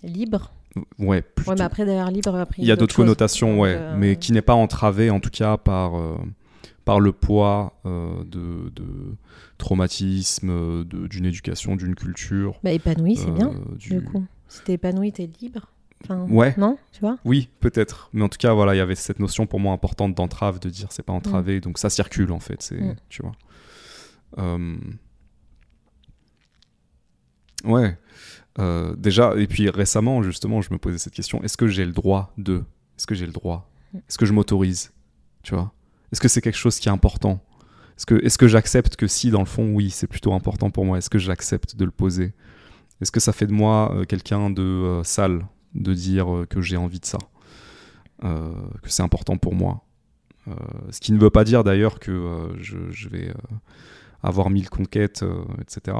Libre? 0.01 0.51
Ouais, 0.99 1.21
plutôt. 1.21 1.51
Ouais, 1.51 1.55
mais 1.57 1.63
après, 1.63 1.85
derrière 1.85 2.09
libre, 2.11 2.35
après, 2.35 2.61
Il 2.61 2.65
y 2.67 2.71
a 2.71 2.75
d'autres 2.75 2.95
connotations, 2.95 3.59
ouais, 3.59 3.75
euh, 3.77 3.95
mais 3.97 4.15
qui 4.15 4.31
n'est 4.31 4.41
pas 4.41 4.53
entravée 4.55 5.09
en 5.11 5.19
tout 5.19 5.29
cas 5.29 5.57
par, 5.57 5.95
euh, 5.97 6.17
par 6.85 6.99
le 6.99 7.11
poids 7.11 7.79
euh, 7.85 8.23
de, 8.25 8.69
de 8.71 9.15
traumatisme, 9.57 10.83
de- 10.83 11.07
d'une 11.07 11.25
éducation, 11.25 11.75
d'une 11.75 11.95
culture. 11.95 12.59
Bah, 12.63 12.71
épanoui, 12.71 13.15
c'est 13.15 13.29
euh, 13.29 13.33
bien, 13.33 13.53
du- 13.77 13.89
du 13.99 14.01
coup. 14.03 14.25
Si 14.47 14.61
t'es 14.63 14.73
épanoui, 14.73 15.11
t'es 15.11 15.29
libre. 15.41 15.67
Enfin, 16.03 16.25
Ouais. 16.29 16.53
Non 16.57 16.77
Tu 16.91 16.99
vois? 16.99 17.17
Oui, 17.23 17.49
peut-être. 17.61 18.09
Mais 18.11 18.23
en 18.23 18.29
tout 18.29 18.37
cas, 18.37 18.53
voilà, 18.53 18.75
il 18.75 18.77
y 18.77 18.81
avait 18.81 18.95
cette 18.95 19.19
notion 19.19 19.45
pour 19.45 19.59
moi 19.59 19.73
importante 19.73 20.13
d'entrave, 20.15 20.59
de 20.59 20.69
dire 20.69 20.87
c'est 20.91 21.03
pas 21.03 21.13
entravé, 21.13 21.61
donc 21.61 21.77
ça 21.77 21.89
circule 21.89 22.31
en 22.33 22.39
fait, 22.41 22.61
c'est, 22.61 22.81
Mm. 22.81 22.95
tu 23.09 23.21
vois. 23.21 23.31
Ouais. 27.63 27.97
Euh, 28.59 28.95
déjà, 28.95 29.33
et 29.35 29.47
puis 29.47 29.69
récemment, 29.69 30.21
justement, 30.21 30.61
je 30.61 30.71
me 30.71 30.77
posais 30.77 30.97
cette 30.97 31.13
question 31.13 31.41
est-ce 31.43 31.57
que 31.57 31.67
j'ai 31.67 31.85
le 31.85 31.91
droit 31.91 32.33
de 32.37 32.63
Est-ce 32.97 33.07
que 33.07 33.15
j'ai 33.15 33.25
le 33.25 33.31
droit? 33.31 33.69
Est-ce 33.95 34.17
que 34.17 34.25
je 34.25 34.33
m'autorise? 34.33 34.91
Tu 35.43 35.55
vois? 35.55 35.73
Est-ce 36.11 36.21
que 36.21 36.27
c'est 36.27 36.41
quelque 36.41 36.57
chose 36.57 36.79
qui 36.79 36.89
est 36.89 36.91
important? 36.91 37.43
Est-ce 37.97 38.05
que, 38.05 38.15
est-ce 38.23 38.37
que 38.37 38.47
j'accepte 38.47 38.95
que 38.95 39.07
si, 39.07 39.31
dans 39.31 39.39
le 39.39 39.45
fond, 39.45 39.73
oui, 39.73 39.89
c'est 39.89 40.07
plutôt 40.07 40.33
important 40.33 40.69
pour 40.69 40.85
moi 40.85 40.97
Est-ce 40.97 41.09
que 41.09 41.19
j'accepte 41.19 41.75
de 41.75 41.85
le 41.85 41.91
poser? 41.91 42.33
Est-ce 43.01 43.11
que 43.11 43.19
ça 43.19 43.33
fait 43.33 43.47
de 43.47 43.53
moi 43.53 43.93
euh, 43.93 44.05
quelqu'un 44.05 44.49
de 44.49 44.61
euh, 44.61 45.03
sale 45.03 45.45
de 45.75 45.93
dire 45.93 46.45
que 46.49 46.61
j'ai 46.61 46.77
envie 46.77 46.99
de 46.99 47.05
ça? 47.05 47.17
Que 48.21 48.89
c'est 48.89 49.03
important 49.03 49.37
pour 49.37 49.53
moi? 49.53 49.83
Ce 50.91 51.01
qui 51.01 51.11
ne 51.11 51.19
veut 51.19 51.29
pas 51.29 51.43
dire 51.43 51.65
d'ailleurs 51.65 51.99
que 51.99 52.53
je, 52.61 53.09
vais 53.09 53.33
avoir 54.21 54.49
mille 54.49 54.69
conquêtes, 54.69 55.25
etc. 55.59 55.97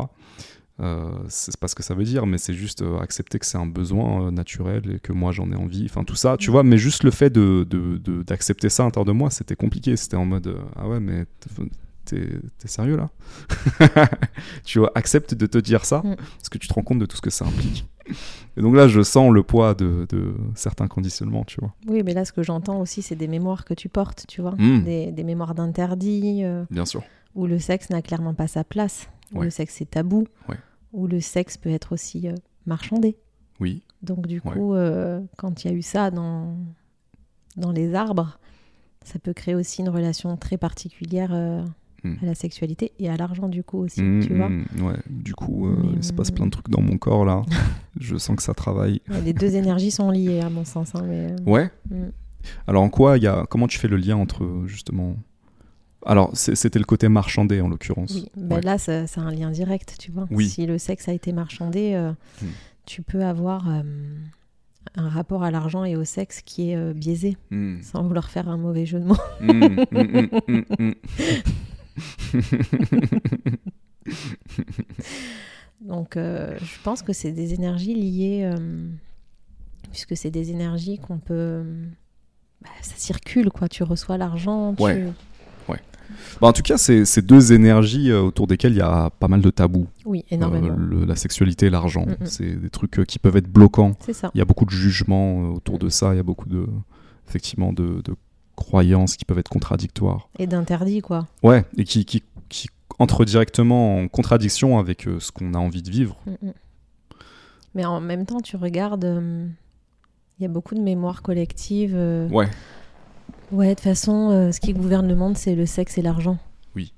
Euh, 0.83 1.09
c'est 1.29 1.55
pas 1.57 1.67
ce 1.67 1.75
que 1.75 1.81
ça 1.83 1.93
veut 1.95 2.03
dire, 2.03 2.25
mais 2.25 2.37
c'est 2.37 2.53
juste 2.53 2.81
euh, 2.81 2.99
accepter 2.99 3.39
que 3.39 3.45
c'est 3.45 3.57
un 3.57 3.65
besoin 3.65 4.27
euh, 4.27 4.31
naturel 4.31 4.95
et 4.95 4.99
que 4.99 5.13
moi 5.13 5.31
j'en 5.31 5.49
ai 5.51 5.55
envie. 5.55 5.85
Enfin, 5.89 6.03
tout 6.03 6.15
ça, 6.15 6.35
tu 6.37 6.51
vois, 6.51 6.63
mais 6.63 6.77
juste 6.77 7.03
le 7.03 7.11
fait 7.11 7.29
de, 7.31 7.63
d'accepter 8.27 8.69
ça 8.69 8.83
à 8.83 8.85
l'intérieur 8.87 9.05
de 9.05 9.11
moi, 9.13 9.29
c'était 9.29 9.55
compliqué. 9.55 9.95
C'était 9.95 10.17
en 10.17 10.25
mode 10.25 10.57
Ah 10.75 10.87
ouais, 10.87 10.99
mais 10.99 11.25
t'es 12.05 12.27
sérieux 12.65 12.97
là? 12.97 13.09
Tu 14.65 14.79
vois, 14.79 14.91
accepte 14.95 15.33
de 15.33 15.45
te 15.45 15.57
dire 15.57 15.85
ça, 15.85 16.01
Mm. 16.03 16.15
parce 16.15 16.49
que 16.49 16.57
tu 16.57 16.67
te 16.67 16.73
rends 16.73 16.81
compte 16.81 16.99
de 16.99 17.05
tout 17.05 17.15
ce 17.17 17.21
que 17.21 17.29
ça 17.29 17.45
implique. 17.45 17.85
Et 18.57 18.61
donc 18.61 18.75
là, 18.75 18.87
je 18.89 19.01
sens 19.01 19.31
le 19.31 19.43
poids 19.43 19.73
de, 19.73 20.05
de 20.09 20.33
certains 20.55 20.87
conditionnements, 20.87 21.45
tu 21.45 21.57
vois. 21.61 21.73
Oui, 21.87 22.01
mais 22.03 22.13
là, 22.13 22.25
ce 22.25 22.33
que 22.33 22.43
j'entends 22.43 22.81
aussi, 22.81 23.01
c'est 23.01 23.15
des 23.15 23.27
mémoires 23.29 23.63
que 23.63 23.73
tu 23.73 23.87
portes, 23.89 24.25
tu 24.27 24.41
vois. 24.41 24.55
Mm. 24.57 24.83
Des, 24.83 25.11
des 25.11 25.23
mémoires 25.23 25.55
d'interdit, 25.55 26.43
Bien 26.69 26.85
sûr. 26.85 27.03
où 27.35 27.47
le 27.47 27.59
sexe 27.59 27.89
n'a 27.89 28.01
clairement 28.01 28.33
pas 28.33 28.47
sa 28.47 28.63
place, 28.65 29.07
où 29.33 29.39
Ouais. 29.39 29.45
le 29.45 29.49
sexe 29.51 29.79
est 29.81 29.89
tabou, 29.91 30.27
Ouais. 30.49 30.57
Où 30.93 31.07
le 31.07 31.19
sexe 31.19 31.57
peut 31.57 31.69
être 31.71 31.91
aussi 31.93 32.27
euh, 32.29 32.35
marchandé. 32.65 33.17
Oui. 33.59 33.81
Donc 34.01 34.27
du 34.27 34.41
Ouais. 34.45 34.53
coup, 34.53 34.73
euh, 34.73 35.19
quand 35.37 35.63
il 35.63 35.71
y 35.71 35.73
a 35.73 35.73
eu 35.77 35.81
ça 35.81 36.11
dans, 36.11 36.55
dans 37.57 37.71
les 37.71 37.93
arbres, 37.95 38.37
ça 39.03 39.19
peut 39.19 39.33
créer 39.33 39.55
aussi 39.55 39.81
une 39.81 39.89
relation 39.89 40.35
très 40.37 40.57
particulière 40.57 41.29
euh, 41.33 41.63
Mm. 42.05 42.15
à 42.21 42.25
la 42.25 42.35
sexualité 42.35 42.91
et 42.99 43.09
à 43.09 43.15
l'argent 43.15 43.47
du 43.47 43.63
coup 43.63 43.77
aussi, 43.77 44.01
Mm, 44.03 44.19
tu 44.27 44.33
vois. 44.35 44.49
mm, 44.49 44.65
ouais. 44.81 44.97
Du 45.09 45.33
coup, 45.33 45.67
euh, 45.69 45.77
Mais, 45.83 45.89
il 45.95 46.03
se 46.03 46.11
passe 46.11 46.31
plein 46.31 46.45
de 46.47 46.51
trucs 46.51 46.67
dans 46.69 46.81
mon 46.81 46.97
corps 46.97 47.23
là. 47.23 47.43
je 47.97 48.17
sens 48.17 48.35
que 48.35 48.43
ça 48.43 48.53
travaille. 48.53 48.99
Ouais, 49.09 49.21
Les 49.21 49.31
deux 49.31 49.55
énergies 49.55 49.89
sont 49.91 50.09
liées 50.11 50.41
à 50.41 50.49
mon 50.49 50.65
sens. 50.65 50.93
hein, 50.95 51.03
mais, 51.07 51.33
Ouais. 51.49 51.71
Alors 52.67 52.83
en 52.83 52.89
quoi 52.89 53.17
il 53.17 53.23
y 53.23 53.27
a 53.27 53.45
comment 53.49 53.67
tu 53.67 53.79
fais 53.79 53.87
le 53.87 53.95
lien 53.95 54.17
entre 54.17 54.63
justement 54.65 55.15
Alors 56.05 56.31
c'est- 56.33 56.55
c'était 56.55 56.79
le 56.79 56.85
côté 56.85 57.07
marchandé 57.09 57.61
en 57.61 57.69
l'occurrence. 57.69 58.13
Oui, 58.13 58.29
Ouais. 58.35 58.61
là, 58.61 58.77
ça, 58.77 59.07
ça 59.07 59.21
a 59.21 59.23
un 59.25 59.31
lien 59.31 59.49
direct, 59.51 59.95
tu 59.99 60.11
vois. 60.11 60.27
Oui. 60.31 60.49
Si 60.49 60.65
le 60.65 60.77
sexe 60.77 61.07
a 61.07 61.13
été 61.13 61.31
marchandé, 61.31 61.93
euh, 61.95 62.11
Mm. 62.41 62.45
tu 62.85 63.01
peux 63.01 63.23
avoir 63.23 63.69
euh, 63.69 63.81
un 64.95 65.07
rapport 65.09 65.43
à 65.43 65.51
l'argent 65.51 65.85
et 65.85 65.95
au 65.95 66.03
sexe 66.03 66.41
qui 66.41 66.71
est 66.71 66.75
euh, 66.75 66.93
biaisé, 66.93 67.37
Mm. 67.51 67.81
sans 67.81 68.03
vouloir 68.03 68.29
faire 68.29 68.49
un 68.49 68.57
mauvais 68.57 68.85
jeu 68.85 68.99
de 68.99 69.05
mots. 69.05 69.17
Mm, 69.41 69.51
mm, 69.51 69.85
mm, 69.91 70.27
mm, 70.47 70.63
mm. 70.79 70.93
Donc, 75.81 76.13
je 76.15 76.81
pense 76.83 77.01
que 77.01 77.13
c'est 77.13 77.31
des 77.31 77.53
énergies 77.53 77.93
liées, 77.95 78.49
puisque 79.91 80.15
c'est 80.15 80.31
des 80.31 80.51
énergies 80.51 80.97
qu'on 80.97 81.17
peut. 81.19 81.63
bah, 82.61 82.69
ça 82.81 82.93
circule, 82.95 83.49
quoi. 83.51 83.67
Tu 83.67 83.83
reçois 83.83 84.17
l'argent. 84.17 84.73
tu-. 84.75 84.83
Bah, 86.41 86.47
en 86.47 86.53
tout 86.53 86.61
cas, 86.61 86.77
c'est 86.77 87.21
deux 87.25 87.53
énergies 87.53 88.11
euh, 88.11 88.21
autour 88.21 88.47
desquelles 88.47 88.73
il 88.73 88.77
y 88.79 88.81
a 88.81 89.09
pas 89.09 89.27
mal 89.27 89.41
de 89.41 89.49
tabous. 89.49 89.87
Oui, 90.05 90.25
énormément. 90.31 90.67
Euh, 90.67 90.75
le- 90.77 91.05
la 91.05 91.15
sexualité 91.15 91.67
et 91.67 91.69
l'argent, 91.69 92.05
Mm, 92.05 92.11
mm. 92.23 92.25
c'est 92.25 92.55
des 92.55 92.69
trucs 92.69 92.99
euh, 92.99 93.05
qui 93.05 93.19
peuvent 93.19 93.37
être 93.37 93.47
bloquants. 93.51 93.93
C'est 94.01 94.13
ça. 94.13 94.31
Il 94.33 94.37
y 94.39 94.41
a 94.41 94.45
beaucoup 94.45 94.65
de 94.65 94.71
jugements 94.71 95.49
autour 95.51 95.79
de 95.79 95.89
ça. 95.89 96.13
Il 96.13 96.17
y 96.17 96.19
a 96.19 96.23
beaucoup 96.23 96.49
de 96.49 96.65
effectivement 97.27 97.71
de, 97.73 98.01
de 98.03 98.15
croyances 98.55 99.15
qui 99.15 99.25
peuvent 99.25 99.39
être 99.39 99.49
contradictoires. 99.49 100.29
Et 100.39 100.47
d'interdit, 100.47 101.01
quoi. 101.01 101.27
Ouais, 101.41 101.65
et 101.77 101.83
qui, 101.85 102.05
qui, 102.05 102.23
qui 102.49 102.67
entrent 102.99 103.25
directement 103.25 103.97
en 103.99 104.07
contradiction 104.07 104.77
avec 104.77 105.07
euh, 105.07 105.19
ce 105.19 105.31
qu'on 105.31 105.53
a 105.53 105.57
envie 105.57 105.81
de 105.81 105.89
vivre. 105.89 106.17
Mm, 106.27 106.47
mm. 106.47 106.53
Mais 107.75 107.85
en 107.85 107.99
même 107.99 108.25
temps, 108.27 108.39
tu 108.41 108.55
regardes, 108.55 109.05
euh, 109.05 109.47
il 110.39 110.43
y 110.43 110.45
a 110.45 110.49
beaucoup 110.49 110.75
de 110.75 110.79
mémoire 110.81 111.21
collective. 111.23 111.93
euh, 111.95 112.27
Ouais. 112.29 112.47
Ouais, 113.53 113.69
de 113.69 113.73
toute 113.75 113.81
façon, 113.83 114.31
euh, 114.31 114.51
ce 114.51 114.59
qui 114.59 114.73
gouverne 114.73 115.07
le 115.07 115.15
monde, 115.15 115.37
c'est 115.37 115.55
le 115.55 115.65
sexe 115.65 115.97
et 115.97 116.01
l'argent. 116.01 116.37
Oui. 116.75 116.91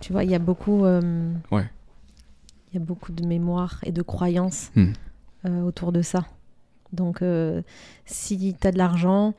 Tu 0.00 0.12
vois, 0.12 0.22
il 0.24 0.30
y 0.30 0.34
a 0.34 0.38
beaucoup. 0.38 0.84
euh, 0.84 1.32
Ouais. 1.50 1.68
Il 2.72 2.78
y 2.78 2.82
a 2.82 2.84
beaucoup 2.84 3.12
de 3.12 3.26
mémoire 3.26 3.80
et 3.84 3.92
de 3.92 4.00
croyances 4.00 4.70
Hmm. 4.76 4.92
euh, 5.46 5.60
autour 5.62 5.92
de 5.92 6.00
ça. 6.02 6.24
Donc, 6.92 7.22
si 8.06 8.54
tu 8.58 8.66
as 8.66 8.70
de 8.72 8.78
l'argent, 8.78 9.34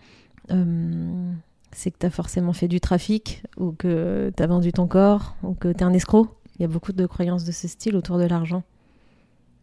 c'est 0.49 1.91
que 1.91 1.97
tu 1.99 2.05
as 2.05 2.09
forcément 2.09 2.53
fait 2.53 2.67
du 2.67 2.79
trafic, 2.79 3.43
ou 3.57 3.71
que 3.71 4.31
tu 4.35 4.41
as 4.43 4.47
vendu 4.47 4.71
ton 4.71 4.87
corps, 4.87 5.35
ou 5.43 5.53
que 5.53 5.71
tu 5.71 5.79
es 5.79 5.83
un 5.83 5.93
escroc. 5.93 6.27
Il 6.57 6.61
y 6.63 6.65
a 6.65 6.67
beaucoup 6.67 6.93
de 6.93 7.05
croyances 7.05 7.43
de 7.45 7.51
ce 7.51 7.67
style 7.67 7.95
autour 7.95 8.17
de 8.17 8.25
l'argent. 8.25 8.63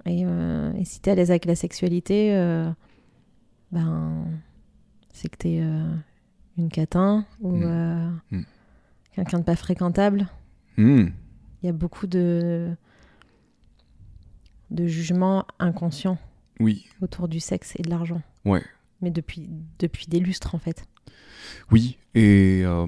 Et, 0.06 0.20
et 0.22 0.84
si 0.84 1.00
tu 1.00 1.08
es 1.08 1.12
à 1.12 1.14
l'aise 1.16 1.30
avec 1.30 1.44
la 1.46 1.54
sexualité, 1.56 2.30
ben, 3.72 4.24
c'est 5.12 5.28
que 5.28 5.36
tu 5.38 5.48
es 5.48 5.64
une 6.58 6.68
catin 6.68 7.24
ou 7.40 7.52
Mm. 7.56 7.62
euh, 7.64 8.10
Mm. 8.32 8.42
quelqu'un 9.14 9.38
de 9.38 9.44
pas 9.44 9.56
fréquentable. 9.56 10.28
Hmm. 10.76 11.08
Il 11.62 11.66
y 11.66 11.68
a 11.68 11.72
beaucoup 11.72 12.06
de, 12.06 12.74
de 14.70 14.86
jugements 14.86 15.46
inconscients 15.58 16.18
Oui, 16.58 16.86
autour 17.02 17.28
du 17.28 17.40
sexe 17.40 17.74
et 17.76 17.82
de 17.82 17.90
l'argent. 17.90 18.22
Ouais. 18.44 18.62
Mais 19.02 19.10
depuis, 19.10 19.48
depuis 19.78 20.06
des 20.06 20.20
lustres, 20.20 20.54
en 20.54 20.58
fait. 20.58 20.84
oui. 21.70 21.98
Et 22.14 22.62
euh, 22.64 22.86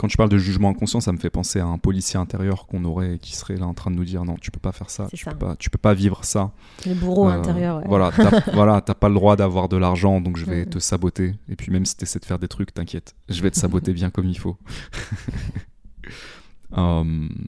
quand 0.00 0.08
tu 0.08 0.16
parles 0.16 0.30
de 0.30 0.38
jugement 0.38 0.70
inconscient, 0.70 1.00
ça 1.00 1.12
me 1.12 1.18
fait 1.18 1.28
penser 1.28 1.60
à 1.60 1.66
un 1.66 1.76
policier 1.76 2.18
intérieur 2.18 2.66
qu'on 2.66 2.86
aurait 2.86 3.16
et 3.16 3.18
qui 3.18 3.36
serait 3.36 3.56
là 3.56 3.66
en 3.66 3.74
train 3.74 3.90
de 3.90 3.96
nous 3.96 4.04
dire 4.06 4.24
non, 4.24 4.36
tu 4.40 4.50
peux 4.50 4.58
pas 4.58 4.72
faire 4.72 4.88
ça, 4.88 5.08
tu 5.10 5.18
ça. 5.24 5.32
peux 5.32 5.36
pas, 5.36 5.56
tu 5.56 5.68
peux 5.68 5.76
pas 5.78 5.92
vivre 5.92 6.24
ça. 6.24 6.52
Le 6.86 6.94
bourreau 6.94 7.28
Euh, 7.28 7.32
intérieur. 7.32 7.76
ouais. 7.76 7.84
Voilà, 7.86 8.10
t'as 8.10 8.40
voilà, 8.54 8.80
pas 8.80 9.08
le 9.10 9.14
droit 9.14 9.36
d'avoir 9.36 9.68
de 9.68 9.76
l'argent, 9.76 10.22
donc 10.22 10.38
je 10.38 10.46
vais 10.46 10.62
Mm. 10.64 10.70
te 10.70 10.78
saboter. 10.78 11.34
Et 11.50 11.56
puis 11.56 11.70
même 11.70 11.84
si 11.84 11.96
t'essaies 11.98 12.18
de 12.18 12.24
faire 12.24 12.38
des 12.38 12.48
trucs, 12.48 12.72
t'inquiète, 12.72 13.14
je 13.28 13.42
vais 13.42 13.50
te 13.50 13.58
saboter 13.58 13.92
bien 13.92 14.08
comme 14.08 14.26
il 14.26 14.38
faut. 14.38 14.56
Euh, 16.78 17.28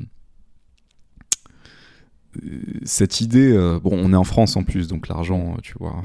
Cette 2.84 3.20
idée, 3.20 3.52
euh, 3.52 3.78
bon, 3.78 3.90
on 3.92 4.12
est 4.12 4.16
en 4.16 4.24
France 4.24 4.56
en 4.56 4.62
plus, 4.64 4.88
donc 4.88 5.08
l'argent, 5.08 5.54
euh, 5.56 5.60
tu 5.62 5.74
vois. 5.78 6.02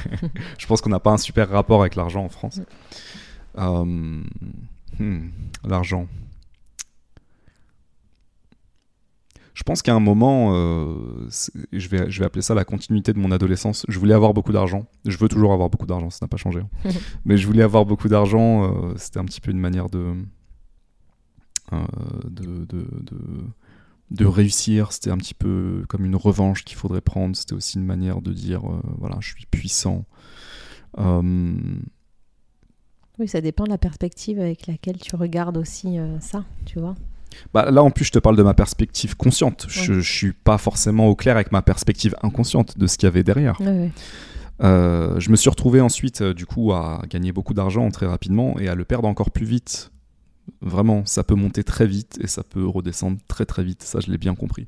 je 0.58 0.66
pense 0.66 0.80
qu'on 0.80 0.88
n'a 0.88 1.00
pas 1.00 1.12
un 1.12 1.18
super 1.18 1.50
rapport 1.50 1.82
avec 1.82 1.96
l'argent 1.96 2.24
en 2.24 2.30
France. 2.30 2.60
Euh, 3.58 4.22
hmm, 4.98 5.28
l'argent. 5.64 6.06
Je 9.54 9.62
pense 9.62 9.80
qu'à 9.80 9.94
un 9.94 10.00
moment, 10.00 10.50
euh, 10.54 11.28
je, 11.72 11.88
vais, 11.88 12.10
je 12.10 12.18
vais 12.20 12.26
appeler 12.26 12.42
ça 12.42 12.54
la 12.54 12.64
continuité 12.66 13.14
de 13.14 13.18
mon 13.18 13.30
adolescence. 13.30 13.86
Je 13.88 13.98
voulais 13.98 14.12
avoir 14.12 14.34
beaucoup 14.34 14.52
d'argent. 14.52 14.86
Je 15.06 15.16
veux 15.16 15.28
toujours 15.28 15.54
avoir 15.54 15.70
beaucoup 15.70 15.86
d'argent, 15.86 16.10
ça 16.10 16.18
n'a 16.22 16.28
pas 16.28 16.36
changé. 16.36 16.60
hein. 16.60 16.90
Mais 17.24 17.38
je 17.38 17.46
voulais 17.46 17.62
avoir 17.62 17.86
beaucoup 17.86 18.08
d'argent. 18.08 18.64
euh, 18.64 18.92
C'était 18.96 19.18
un 19.18 19.24
petit 19.24 19.40
peu 19.40 19.50
une 19.50 19.58
manière 19.58 19.88
de, 19.88 20.14
euh, 21.72 21.76
de, 22.28 22.64
de, 22.66 22.86
de- 23.00 23.44
de 24.10 24.24
réussir. 24.26 24.92
C'était 24.92 25.10
un 25.10 25.16
petit 25.16 25.34
peu 25.34 25.84
comme 25.88 26.04
une 26.04 26.16
revanche 26.16 26.62
qu'il 26.62 26.76
faudrait 26.76 27.00
prendre. 27.00 27.34
C'était 27.34 27.54
aussi 27.54 27.78
une 27.78 27.86
manière 27.86 28.20
de 28.20 28.32
dire 28.34 28.60
voilà, 28.98 29.16
je 29.20 29.30
suis 29.30 29.46
puissant. 29.46 30.04
Oui, 33.18 33.28
ça 33.28 33.40
dépend 33.40 33.64
de 33.64 33.70
la 33.70 33.78
perspective 33.78 34.38
avec 34.38 34.66
laquelle 34.66 34.98
tu 34.98 35.16
regardes 35.16 35.56
aussi 35.56 35.98
euh, 35.98 36.20
ça, 36.20 36.44
tu 36.66 36.78
vois. 36.78 36.94
Bah, 37.54 37.70
là, 37.70 37.82
en 37.82 37.90
plus, 37.90 38.04
je 38.04 38.12
te 38.12 38.18
parle 38.18 38.36
de 38.36 38.42
ma 38.42 38.54
perspective 38.54 39.16
consciente. 39.16 39.66
Je, 39.68 39.94
je 39.94 40.12
suis 40.12 40.32
pas 40.32 40.58
forcément 40.58 41.08
au 41.08 41.14
clair 41.14 41.36
avec 41.36 41.50
ma 41.52 41.62
perspective 41.62 42.14
inconsciente 42.22 42.78
de 42.78 42.86
ce 42.86 42.98
qu'il 42.98 43.06
y 43.06 43.08
avait 43.08 43.22
derrière. 43.22 43.58
Ouais, 43.60 43.66
ouais. 43.66 43.90
Euh, 44.62 45.18
je 45.20 45.30
me 45.30 45.36
suis 45.36 45.50
retrouvé 45.50 45.80
ensuite, 45.80 46.22
euh, 46.22 46.34
du 46.34 46.46
coup, 46.46 46.72
à 46.72 47.02
gagner 47.08 47.32
beaucoup 47.32 47.54
d'argent 47.54 47.90
très 47.90 48.06
rapidement 48.06 48.58
et 48.58 48.68
à 48.68 48.74
le 48.74 48.84
perdre 48.84 49.08
encore 49.08 49.30
plus 49.30 49.46
vite. 49.46 49.90
Vraiment, 50.60 51.04
ça 51.04 51.24
peut 51.24 51.34
monter 51.34 51.64
très 51.64 51.86
vite 51.86 52.18
et 52.22 52.26
ça 52.26 52.42
peut 52.42 52.66
redescendre 52.66 53.18
très 53.28 53.44
très 53.44 53.64
vite. 53.64 53.82
Ça, 53.82 54.00
je 54.00 54.10
l'ai 54.10 54.18
bien 54.18 54.34
compris. 54.34 54.66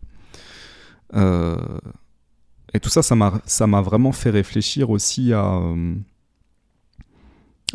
Et 2.75 2.81
tout 2.81 2.91
ça, 2.91 3.03
ça 3.03 3.67
m'a 3.67 3.81
vraiment 3.81 4.13
fait 4.13 4.31
réfléchir 4.31 4.91
aussi 4.91 5.33
à. 5.33 5.61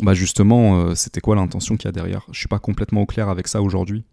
Bah 0.00 0.14
justement, 0.14 0.76
euh, 0.80 0.94
c'était 0.94 1.20
quoi 1.20 1.36
l'intention 1.36 1.76
qu'il 1.76 1.86
y 1.86 1.88
a 1.88 1.92
derrière? 1.92 2.26
Je 2.32 2.38
suis 2.38 2.48
pas 2.48 2.58
complètement 2.58 3.02
au 3.02 3.06
clair 3.06 3.28
avec 3.28 3.48
ça 3.48 3.62
aujourd'hui. 3.62 4.04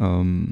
Euh, 0.00 0.44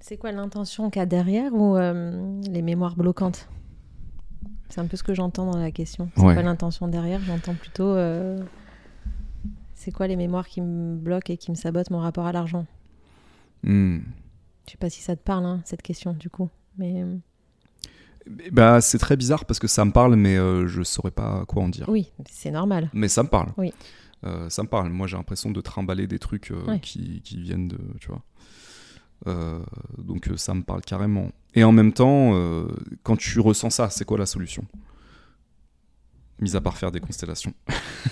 C'est 0.00 0.16
quoi 0.18 0.30
l'intention 0.30 0.88
qu'il 0.90 1.00
y 1.00 1.02
a 1.02 1.06
derrière 1.06 1.52
ou 1.52 1.76
euh, 1.76 2.40
les 2.48 2.62
mémoires 2.62 2.94
bloquantes? 2.96 3.48
C'est 4.68 4.80
un 4.80 4.86
peu 4.86 4.96
ce 4.96 5.02
que 5.02 5.14
j'entends 5.14 5.50
dans 5.50 5.58
la 5.58 5.70
question. 5.72 6.10
C'est 6.16 6.22
Ouais. 6.22 6.34
quoi 6.34 6.42
l'intention 6.42 6.86
derrière? 6.88 7.20
J'entends 7.22 7.54
plutôt. 7.54 7.96
c'est 9.74 9.92
quoi 9.92 10.06
les 10.06 10.16
mémoires 10.16 10.46
qui 10.48 10.60
me 10.60 10.96
bloquent 10.96 11.32
et 11.32 11.36
qui 11.36 11.50
me 11.50 11.56
sabotent 11.56 11.90
mon 11.90 11.98
rapport 11.98 12.26
à 12.26 12.32
l'argent? 12.32 12.66
Hmm. 13.62 13.98
Je 14.66 14.72
sais 14.72 14.78
pas 14.78 14.90
si 14.90 15.00
ça 15.02 15.14
te 15.16 15.22
parle, 15.22 15.44
hein, 15.44 15.60
cette 15.64 15.82
question, 15.82 16.12
du 16.12 16.28
coup. 16.30 16.48
Mais 16.78 17.04
Bah, 18.52 18.80
c'est 18.80 18.98
très 18.98 19.16
bizarre 19.16 19.44
parce 19.44 19.58
que 19.60 19.68
ça 19.68 19.84
me 19.84 19.92
parle, 19.92 20.16
mais 20.16 20.36
euh, 20.36 20.66
je 20.66 20.82
saurais 20.82 21.10
pas 21.12 21.44
quoi 21.46 21.62
en 21.62 21.68
dire. 21.68 21.88
oui, 21.88 22.10
c'est 22.30 22.50
normal. 22.50 22.90
Mais 22.92 23.08
ça 23.08 23.22
me 23.22 23.28
parle. 23.28 23.50
Oui. 23.56 23.72
Euh, 24.24 24.48
ça 24.50 24.62
me 24.62 24.68
parle. 24.68 24.88
Moi, 24.90 25.06
j'ai 25.06 25.16
l'impression 25.16 25.50
de 25.50 25.60
trimballer 25.60 26.06
des 26.06 26.18
trucs 26.18 26.50
euh, 26.50 26.64
Ouais. 26.66 26.80
qui, 26.80 27.20
qui 27.22 27.40
viennent 27.40 27.68
de. 27.68 27.78
Tu 28.00 28.08
vois. 28.08 28.22
Euh, 29.28 29.60
donc, 29.98 30.28
ça 30.36 30.54
me 30.54 30.62
parle 30.62 30.80
carrément. 30.82 31.30
Et 31.54 31.62
en 31.64 31.72
même 31.72 31.92
temps, 31.92 32.32
quand 33.02 33.16
tu 33.16 33.38
ressens 33.40 33.70
ça, 33.70 33.90
c'est 33.90 34.04
quoi 34.04 34.18
la 34.18 34.26
solution? 34.26 34.64
Mis 36.40 36.54
à 36.56 36.60
part 36.60 36.76
faire 36.76 36.90
des 36.92 37.00
constellations. 37.00 37.54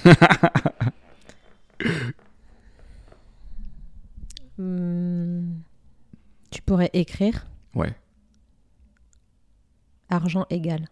Hmm, 4.58 5.54
tu 6.50 6.62
pourrais 6.62 6.90
écrire? 6.92 7.46
Ouais. 7.74 7.94
Argent 10.14 10.46
égal. 10.50 10.88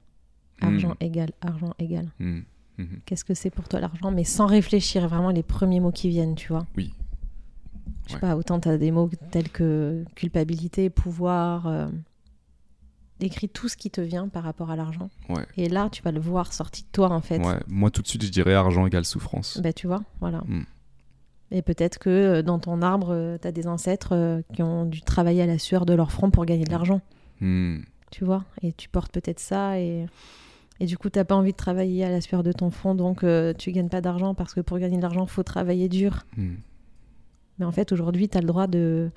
Argent 0.60 0.90
Hmm. 0.90 1.04
égal, 1.04 1.30
argent 1.40 1.74
égal. 1.78 2.10
Hmm. 2.20 2.40
Mhm. 2.78 3.00
Qu'est-ce 3.04 3.24
que 3.24 3.34
c'est 3.34 3.50
pour 3.50 3.68
toi 3.68 3.80
l'argent 3.80 4.10
Mais 4.10 4.24
sans 4.24 4.46
réfléchir, 4.46 5.08
vraiment 5.08 5.30
les 5.30 5.42
premiers 5.42 5.80
mots 5.80 5.92
qui 5.92 6.08
viennent, 6.08 6.34
tu 6.34 6.48
vois? 6.48 6.66
Oui. 6.76 6.92
Je 8.06 8.10
sais 8.10 8.14
Ouais. 8.14 8.20
pas, 8.20 8.36
autant 8.36 8.58
tu 8.60 8.68
as 8.68 8.78
des 8.78 8.90
mots 8.90 9.10
tels 9.30 9.48
que 9.50 10.04
culpabilité, 10.14 10.88
pouvoir. 10.90 11.66
euh, 11.66 11.88
Écris 13.20 13.48
tout 13.48 13.68
ce 13.68 13.76
qui 13.76 13.88
te 13.88 14.00
vient 14.00 14.26
par 14.26 14.42
rapport 14.42 14.70
à 14.72 14.76
l'argent. 14.76 15.08
Ouais. 15.28 15.46
Et 15.56 15.68
là, 15.68 15.88
tu 15.90 16.02
vas 16.02 16.10
le 16.10 16.18
voir 16.18 16.52
sorti 16.52 16.82
de 16.82 16.88
toi, 16.90 17.08
en 17.12 17.20
fait. 17.20 17.38
Ouais. 17.38 17.60
Moi, 17.68 17.88
tout 17.92 18.02
de 18.02 18.08
suite, 18.08 18.24
je 18.24 18.30
dirais 18.30 18.52
argent 18.54 18.84
égale 18.84 19.04
souffrance. 19.04 19.60
Bah, 19.62 19.72
tu 19.72 19.86
vois, 19.86 20.02
voilà. 20.20 20.42
Et 21.52 21.62
peut-être 21.62 21.98
que 22.00 22.10
euh, 22.10 22.42
dans 22.42 22.58
ton 22.58 22.82
arbre, 22.82 23.36
tu 23.40 23.46
as 23.46 23.52
des 23.52 23.68
ancêtres 23.68 24.16
euh, 24.16 24.42
qui 24.54 24.62
ont 24.64 24.86
dû 24.86 25.02
travailler 25.02 25.42
à 25.42 25.46
la 25.46 25.58
sueur 25.60 25.86
de 25.86 25.92
leur 25.94 26.10
front 26.10 26.30
pour 26.32 26.44
gagner 26.46 26.64
de 26.64 26.70
l'argent, 26.72 27.00
Hmm. 27.40 27.82
Tu 28.12 28.24
vois. 28.24 28.44
Et 28.62 28.72
tu 28.72 28.88
portes 28.88 29.10
peut-être 29.10 29.40
ça 29.40 29.80
et, 29.80 30.06
et 30.78 30.86
du 30.86 30.96
coup, 30.96 31.10
t'as 31.10 31.24
pas 31.24 31.34
envie 31.34 31.50
de 31.52 31.56
travailler 31.56 32.04
à 32.04 32.10
la 32.10 32.20
sueur 32.20 32.42
de 32.44 32.52
ton 32.52 32.70
front, 32.70 32.94
donc 32.94 33.24
euh, 33.24 33.52
tu 33.54 33.72
gagnes 33.72 33.88
pas 33.88 34.00
d'argent 34.00 34.34
parce 34.34 34.54
que 34.54 34.60
pour 34.60 34.78
gagner 34.78 34.96
de 34.98 35.02
l'argent, 35.02 35.26
faut 35.26 35.42
travailler 35.42 35.88
dur. 35.88 36.24
Hmm. 36.36 36.54
Mais 37.58 37.64
en 37.64 37.72
fait, 37.72 37.90
aujourd'hui, 37.92 38.28
tu 38.28 38.38
as 38.38 38.40
le 38.40 38.46
droit 38.46 38.66
de 38.68 39.10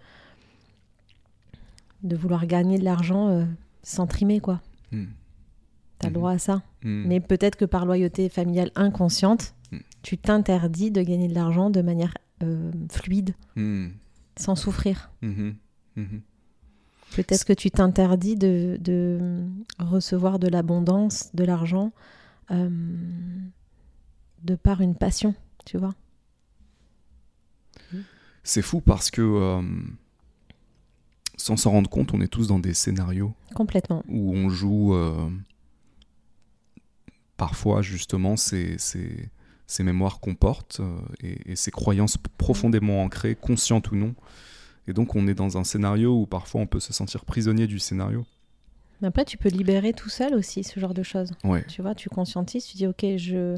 de 2.03 2.15
vouloir 2.15 2.45
gagner 2.45 2.77
de 2.77 2.83
l'argent 2.83 3.29
euh, 3.29 3.45
sans 3.83 4.05
trimer, 4.07 4.39
quoi. 4.39 4.61
Hmm. 4.91 5.05
Tu 5.99 6.05
as 6.05 6.09
le 6.09 6.13
Mhm. 6.13 6.13
droit 6.13 6.31
à 6.31 6.37
ça. 6.37 6.61
Hmm. 6.83 7.05
Mais 7.07 7.19
peut-être 7.19 7.55
que 7.55 7.65
par 7.65 7.85
loyauté 7.85 8.29
familiale 8.29 8.71
inconsciente, 8.75 9.53
tu 10.03 10.17
t'interdis 10.17 10.91
de 10.91 11.01
gagner 11.01 11.27
de 11.27 11.33
l'argent 11.33 11.69
de 11.69 11.81
manière 11.81 12.13
euh, 12.43 12.71
fluide, 12.91 13.33
Hmm. 13.55 13.87
sans 14.37 14.55
souffrir. 14.55 15.09
Peut-être 17.13 17.45
que 17.45 17.53
tu 17.53 17.71
t'interdis 17.71 18.35
de, 18.35 18.77
de 18.81 19.45
recevoir 19.79 20.39
de 20.39 20.47
l'abondance, 20.47 21.29
de 21.33 21.43
l'argent, 21.43 21.91
euh, 22.51 22.69
de 24.43 24.55
par 24.55 24.81
une 24.81 24.95
passion, 24.95 25.33
tu 25.65 25.77
vois. 25.77 25.95
C'est 28.43 28.61
fou 28.61 28.81
parce 28.81 29.09
que, 29.11 29.21
euh, 29.21 29.61
sans 31.37 31.57
s'en 31.57 31.71
rendre 31.71 31.89
compte, 31.89 32.13
on 32.13 32.21
est 32.21 32.27
tous 32.27 32.47
dans 32.47 32.59
des 32.59 32.73
scénarios 32.73 33.33
Complètement. 33.55 34.03
où 34.07 34.33
on 34.35 34.49
joue 34.49 34.93
euh, 34.93 35.29
parfois 37.37 37.81
justement 37.81 38.35
ces, 38.35 38.77
ces, 38.77 39.29
ces 39.67 39.83
mémoires 39.83 40.19
qu'on 40.19 40.35
porte 40.35 40.81
et, 41.21 41.51
et 41.51 41.55
ces 41.55 41.71
croyances 41.71 42.17
profondément 42.37 43.03
ancrées, 43.03 43.35
conscientes 43.35 43.91
ou 43.91 43.95
non. 43.95 44.13
Et 44.87 44.93
donc 44.93 45.15
on 45.15 45.27
est 45.27 45.33
dans 45.33 45.57
un 45.57 45.63
scénario 45.63 46.13
où 46.21 46.25
parfois 46.25 46.61
on 46.61 46.67
peut 46.67 46.79
se 46.79 46.93
sentir 46.93 47.25
prisonnier 47.25 47.67
du 47.67 47.79
scénario. 47.79 48.25
Mais 49.01 49.09
après, 49.09 49.25
tu 49.25 49.37
peux 49.37 49.49
libérer 49.49 49.91
tout 49.93 50.07
seul 50.09 50.33
aussi 50.35 50.63
ce 50.63 50.79
genre 50.79 50.93
de 50.93 51.03
choses. 51.03 51.31
Ouais. 51.43 51.65
Tu 51.67 51.81
vois, 51.81 51.93
tu 51.95 52.07
conscientises, 52.09 52.65
tu 52.65 52.77
dis, 52.77 52.87
ok, 52.87 53.05
je... 53.17 53.57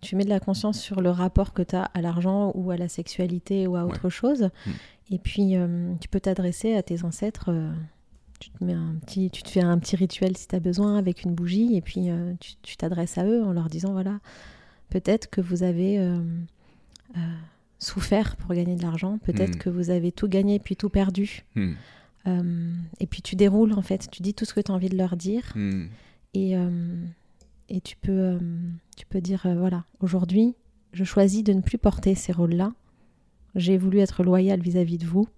tu 0.00 0.16
mets 0.16 0.24
de 0.24 0.28
la 0.30 0.40
conscience 0.40 0.80
sur 0.80 1.00
le 1.00 1.10
rapport 1.10 1.52
que 1.52 1.62
tu 1.62 1.76
as 1.76 1.84
à 1.84 2.00
l'argent 2.00 2.50
ou 2.56 2.72
à 2.72 2.76
la 2.76 2.88
sexualité 2.88 3.68
ou 3.68 3.76
à 3.76 3.84
Ouais. 3.84 3.92
autre 3.92 4.08
chose. 4.10 4.50
Mm. 4.66 4.70
Et 5.12 5.18
puis, 5.20 5.56
euh, 5.56 5.94
tu 6.00 6.08
peux 6.08 6.18
t'adresser 6.18 6.74
à 6.74 6.82
tes 6.82 7.04
ancêtres. 7.04 7.50
euh, 7.52 7.70
tu, 8.40 8.50
te 8.50 8.64
mets 8.64 8.72
un 8.72 8.96
petit, 9.06 9.30
tu 9.30 9.44
te 9.44 9.48
fais 9.48 9.60
un 9.62 9.78
petit 9.78 9.94
rituel 9.94 10.36
si 10.36 10.48
tu 10.48 10.56
as 10.56 10.60
besoin 10.60 10.96
avec 10.98 11.22
une 11.22 11.34
bougie. 11.36 11.76
Et 11.76 11.80
puis, 11.80 12.10
euh, 12.10 12.32
tu 12.62 12.76
t'adresses 12.76 13.16
à 13.16 13.24
eux 13.24 13.44
en 13.44 13.52
leur 13.52 13.68
disant, 13.68 13.92
voilà, 13.92 14.18
peut-être 14.90 15.30
que 15.30 15.40
vous 15.40 15.62
avez 15.62 15.98
souffert 17.84 18.36
pour 18.36 18.54
gagner 18.54 18.76
de 18.76 18.82
l'argent. 18.82 19.18
Peut-être 19.18 19.56
Mm. 19.56 19.58
que 19.58 19.70
vous 19.70 19.90
avez 19.90 20.10
tout 20.12 20.28
gagné 20.28 20.58
puis 20.58 20.76
tout 20.76 20.88
perdu. 20.88 21.44
Hmm. 21.54 21.72
Euh, 22.26 22.72
et 23.00 23.06
puis, 23.06 23.22
tu 23.22 23.36
déroules, 23.36 23.72
en 23.74 23.82
fait. 23.82 24.08
Tu 24.10 24.22
dis 24.22 24.34
tout 24.34 24.44
ce 24.44 24.54
que 24.54 24.60
tu 24.60 24.72
as 24.72 24.74
envie 24.74 24.88
de 24.88 24.96
leur 24.96 25.16
dire. 25.16 25.52
Hmm. 25.54 25.86
Et, 26.32 26.56
euh, 26.56 27.04
et 27.68 27.80
tu, 27.80 27.96
peux, 27.96 28.12
euh, 28.12 28.38
tu 28.96 29.06
peux 29.06 29.20
dire, 29.20 29.46
voilà, 29.56 29.84
aujourd'hui, 30.00 30.54
je 30.92 31.04
choisis 31.04 31.44
de 31.44 31.52
ne 31.52 31.60
plus 31.60 31.78
porter 31.78 32.14
ces 32.14 32.32
rôles-là. 32.32 32.72
J'ai 33.54 33.76
voulu 33.76 33.98
être 34.00 34.24
loyal 34.24 34.60
vis-à-vis 34.60 34.98
de 34.98 35.06
vous. 35.06 35.28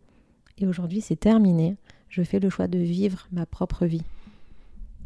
Et 0.58 0.66
aujourd'hui, 0.66 1.00
c'est 1.00 1.16
terminé. 1.16 1.76
Je 2.08 2.22
fais 2.22 2.40
le 2.40 2.48
choix 2.48 2.68
de 2.68 2.78
vivre 2.78 3.28
ma 3.32 3.44
propre 3.46 3.84
vie. 3.84 4.02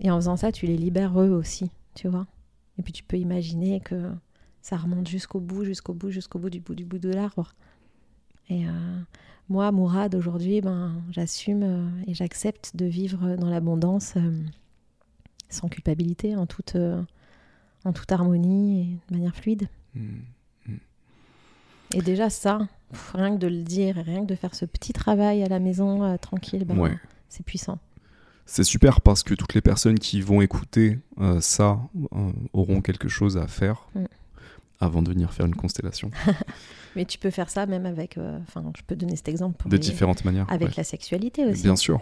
Et 0.00 0.10
en 0.10 0.16
faisant 0.16 0.36
ça, 0.36 0.52
tu 0.52 0.66
les 0.66 0.76
libères 0.76 1.20
eux 1.20 1.30
aussi, 1.30 1.70
tu 1.94 2.08
vois. 2.08 2.26
Et 2.78 2.82
puis 2.82 2.92
tu 2.92 3.02
peux 3.02 3.18
imaginer 3.18 3.80
que 3.80 4.12
ça 4.62 4.76
remonte 4.76 5.08
jusqu'au 5.08 5.40
bout, 5.40 5.64
jusqu'au 5.64 5.94
bout, 5.94 6.10
jusqu'au 6.10 6.38
bout 6.38 6.50
du 6.50 6.60
bout 6.60 6.74
du 6.74 6.84
bout 6.84 6.98
de 6.98 7.10
l'arbre. 7.10 7.54
Et 8.48 8.66
euh, 8.66 9.00
moi, 9.48 9.70
Mourad, 9.72 10.14
aujourd'hui, 10.14 10.60
ben, 10.60 11.00
j'assume 11.10 11.62
euh, 11.62 11.88
et 12.06 12.14
j'accepte 12.14 12.76
de 12.76 12.84
vivre 12.84 13.36
dans 13.36 13.48
l'abondance 13.48 14.14
euh, 14.16 14.42
sans 15.48 15.68
culpabilité, 15.68 16.36
en 16.36 16.46
toute, 16.46 16.76
en 17.84 17.92
toute 17.92 18.10
harmonie 18.12 18.80
et 18.82 19.12
de 19.12 19.16
manière 19.18 19.34
fluide. 19.34 19.68
Hmm. 19.94 20.20
Et 21.92 22.02
déjà 22.02 22.30
ça, 22.30 22.68
pff, 22.90 23.12
rien 23.14 23.34
que 23.34 23.40
de 23.40 23.48
le 23.48 23.62
dire 23.64 23.96
rien 23.96 24.20
que 24.20 24.26
de 24.26 24.36
faire 24.36 24.54
ce 24.54 24.64
petit 24.64 24.92
travail 24.92 25.42
à 25.42 25.48
la 25.48 25.58
maison 25.58 26.16
tranquille, 26.18 26.64
ben, 26.64 26.78
Ouais. 26.78 26.96
c'est 27.28 27.44
puissant. 27.44 27.78
C'est 28.46 28.62
super 28.62 29.00
parce 29.00 29.24
que 29.24 29.34
toutes 29.34 29.54
les 29.54 29.60
personnes 29.60 29.98
qui 29.98 30.20
vont 30.20 30.40
écouter 30.40 31.00
ça 31.40 31.80
auront 32.52 32.80
quelque 32.80 33.08
chose 33.08 33.36
à 33.36 33.48
faire 33.48 33.88
Mm. 33.96 34.04
Avant 34.80 35.02
de 35.02 35.10
venir 35.10 35.32
faire 35.32 35.46
une 35.46 35.54
constellation. 35.54 36.10
Mais 36.96 37.04
tu 37.04 37.18
peux 37.18 37.30
faire 37.30 37.50
ça 37.50 37.66
même 37.66 37.86
avec, 37.86 38.18
euh, 38.18 38.38
enfin, 38.48 38.64
je 38.76 38.82
peux 38.86 38.96
donner 38.96 39.16
cet 39.16 39.28
exemple 39.28 39.56
pour 39.58 39.70
de 39.70 39.76
les- 39.76 39.80
différentes 39.82 40.24
manières. 40.24 40.46
avec 40.50 40.68
ouais. 40.68 40.74
la 40.78 40.84
sexualité 40.84 41.44
aussi. 41.46 41.62
Bien 41.62 41.76
sûr. 41.76 42.00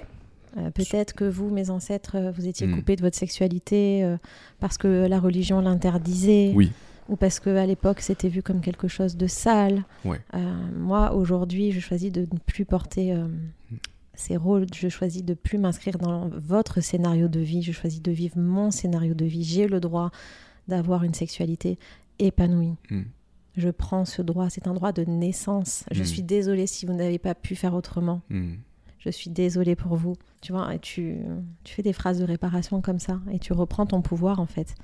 Euh, 0.57 0.71
Peut-être 0.71 1.13
que 1.15 1.25
vous, 1.25 1.51
mes 1.51 1.69
ancêtres, 1.71 2.17
euh, 2.17 2.31
vous 2.31 2.47
étiez 2.47 2.67
Mm. 2.67 2.77
coupés 2.77 2.97
de 2.97 3.03
votre 3.03 3.17
sexualité 3.17 4.03
euh, 4.05 4.17
parce 4.61 4.79
que 4.79 5.07
la 5.07 5.21
religion 5.21 5.61
l'interdisait. 5.61 6.53
Oui. 6.55 6.73
Ou 7.11 7.17
parce 7.17 7.41
qu'à 7.41 7.65
l'époque, 7.67 8.01
c'était 8.01 8.29
vu 8.29 8.43
comme 8.43 8.61
quelque 8.61 8.87
chose 8.87 9.17
de 9.17 9.27
sale. 9.27 9.85
Ouais. 10.05 10.21
Moi, 10.77 11.15
aujourd'hui, 11.15 11.73
je 11.73 11.81
choisis 11.81 12.13
de 12.13 12.21
ne 12.21 12.39
plus 12.45 12.67
porter 12.67 13.15
euh, 13.15 13.27
ces 14.13 14.37
rôles. 14.37 14.67
Je 14.75 14.89
choisis 14.91 15.25
de 15.25 15.33
plus 15.33 15.57
m'inscrire 15.57 15.97
dans 15.97 16.29
votre 16.29 16.83
scénario 16.83 17.29
de 17.29 17.41
vie. 17.41 17.63
Je 17.63 17.73
choisis 17.73 18.03
de 18.03 18.11
vivre 18.13 18.37
mon 18.39 18.71
scénario 18.71 19.15
de 19.15 19.25
vie. 19.25 19.43
J'ai 19.43 19.69
le 19.69 19.81
droit 19.81 20.11
d'avoir 20.67 21.03
une 21.03 21.15
sexualité 21.15 21.79
épanouie. 22.19 22.75
Mm. 22.91 23.03
Je 23.57 23.69
prends 23.71 24.05
ce 24.05 24.23
droit. 24.23 24.51
C'est 24.51 24.67
un 24.69 24.75
droit 24.75 24.93
de 24.93 25.05
naissance. 25.05 25.85
Je 25.91 26.03
Mm. 26.03 26.07
suis 26.07 26.23
désolée 26.23 26.67
si 26.67 26.87
vous 26.87 26.93
n'avez 26.93 27.19
pas 27.19 27.35
pu 27.35 27.57
faire 27.57 27.75
autrement. 27.75 28.21
Hmm. 28.31 28.55
Je 28.99 29.11
suis 29.11 29.31
désolée 29.31 29.75
pour 29.77 29.97
vous. 29.97 30.15
Tu 30.41 30.53
vois, 30.53 30.75
et 30.75 30.79
tu, 30.79 31.17
tu 31.65 31.75
fais 31.75 31.83
des 31.83 31.93
phrases 31.93 32.19
de 32.19 32.25
réparation 32.25 32.81
comme 32.81 32.99
ça 32.99 33.21
et 33.33 33.39
tu 33.39 33.53
reprends 33.53 33.87
ton 33.87 34.03
pouvoir 34.03 34.39
en 34.41 34.47
fait. 34.47 34.75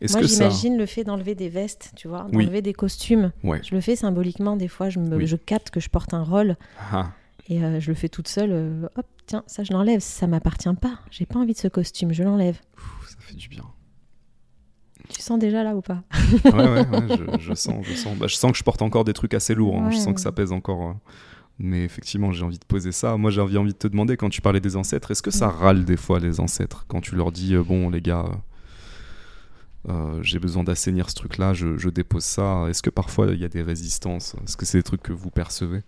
Moi, 0.00 0.08
ça. 0.08 0.22
j'imagine 0.22 0.76
le 0.76 0.86
fait 0.86 1.04
d'enlever 1.04 1.34
des 1.36 1.48
vestes, 1.48 1.92
tu 1.96 2.08
vois, 2.08 2.26
Oui. 2.32 2.44
d'enlever 2.44 2.62
des 2.62 2.72
costumes. 2.72 3.30
Ouais. 3.44 3.60
Je 3.62 3.74
le 3.74 3.80
fais 3.80 3.94
symboliquement, 3.96 4.56
des 4.56 4.66
fois, 4.68 4.90
je, 4.90 4.98
me, 4.98 5.16
Oui. 5.16 5.26
je 5.26 5.36
capte 5.36 5.70
que 5.70 5.78
je 5.80 5.88
porte 5.88 6.14
un 6.14 6.24
rôle 6.24 6.56
Ah. 6.92 7.12
et 7.48 7.62
euh, 7.64 7.78
je 7.80 7.90
le 7.90 7.94
fais 7.94 8.08
toute 8.08 8.26
seule. 8.28 8.50
euh, 8.52 8.88
hop, 8.96 9.06
tiens, 9.26 9.44
ça 9.46 9.62
je 9.62 9.72
l'enlève, 9.72 10.00
ça 10.00 10.26
m'appartient 10.26 10.74
pas. 10.80 10.98
J'ai 11.12 11.26
pas 11.26 11.38
envie 11.38 11.52
de 11.54 11.58
ce 11.58 11.68
costume, 11.68 12.12
je 12.12 12.24
l'enlève. 12.24 12.58
Ça 13.08 13.16
fait 13.20 13.36
du 13.36 13.48
bien. 13.48 13.64
Tu 15.08 15.20
sens 15.20 15.38
déjà 15.38 15.62
là 15.62 15.76
ou 15.76 15.80
pas? 15.82 16.02
Ouais, 16.44 16.52
ouais, 16.52 16.86
ouais, 16.88 17.08
je, 17.16 17.38
je 17.38 17.54
sens, 17.54 17.84
je 17.86 17.94
sens. 17.94 18.16
Bah, 18.16 18.26
je 18.26 18.34
sens 18.36 18.52
que 18.52 18.58
je 18.58 18.64
porte 18.64 18.80
encore 18.82 19.04
des 19.04 19.12
trucs 19.12 19.34
assez 19.34 19.54
lourds. 19.54 19.76
hein. 19.76 19.90
Je 19.90 19.96
Ouais. 19.96 20.02
sens 20.02 20.14
que 20.14 20.20
ça 20.20 20.32
pèse 20.32 20.50
encore. 20.52 20.88
euh. 20.90 20.92
Mais 21.58 21.84
effectivement, 21.84 22.32
j'ai 22.32 22.44
envie 22.44 22.58
de 22.58 22.64
poser 22.64 22.90
ça. 22.90 23.16
Moi, 23.16 23.30
j'avais 23.30 23.56
envie 23.58 23.72
de 23.74 23.78
te 23.78 23.86
demander, 23.86 24.16
quand 24.16 24.28
tu 24.30 24.40
parlais 24.40 24.60
des 24.60 24.74
ancêtres, 24.76 25.10
est-ce 25.12 25.22
que 25.22 25.30
ça 25.30 25.48
râle 25.48 25.84
des 25.84 25.96
fois 25.96 26.18
les 26.18 26.40
ancêtres? 26.40 26.84
Quand 26.88 27.00
tu 27.00 27.14
leur 27.14 27.30
dis, 27.30 27.54
euh, 27.54 27.62
bon, 27.62 27.90
les 27.90 28.00
gars, 28.00 28.24
euh, 29.88 29.92
euh, 29.92 30.22
j'ai 30.22 30.38
besoin 30.40 30.64
d'assainir 30.64 31.10
ce 31.10 31.14
truc-là, 31.14 31.52
je, 31.54 31.76
je 31.76 31.90
dépose 31.90 32.24
ça. 32.24 32.64
Est-ce 32.68 32.82
que 32.82 32.90
parfois 32.90 33.26
il 33.32 33.38
y 33.40 33.44
a 33.44 33.48
des 33.48 33.62
résistances? 33.62 34.34
Est-ce 34.44 34.56
que 34.56 34.64
c'est 34.66 34.78
des 34.78 34.82
trucs 34.82 35.02
que 35.02 35.12
vous 35.12 35.30
percevez? 35.30 35.82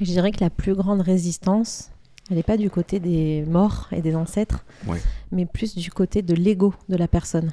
Je 0.00 0.04
dirais 0.04 0.30
que 0.30 0.44
la 0.44 0.50
plus 0.50 0.74
grande 0.74 1.00
résistance, 1.00 1.90
elle 2.30 2.36
n'est 2.36 2.42
pas 2.42 2.56
du 2.56 2.70
côté 2.70 2.98
des 3.00 3.44
morts 3.46 3.88
et 3.92 4.02
des 4.02 4.14
ancêtres, 4.16 4.64
Ouais. 4.86 5.00
mais 5.30 5.46
plus 5.46 5.74
du 5.76 5.90
côté 5.90 6.22
de 6.22 6.34
l'ego 6.34 6.74
de 6.88 6.96
la 6.96 7.08
personne. 7.08 7.52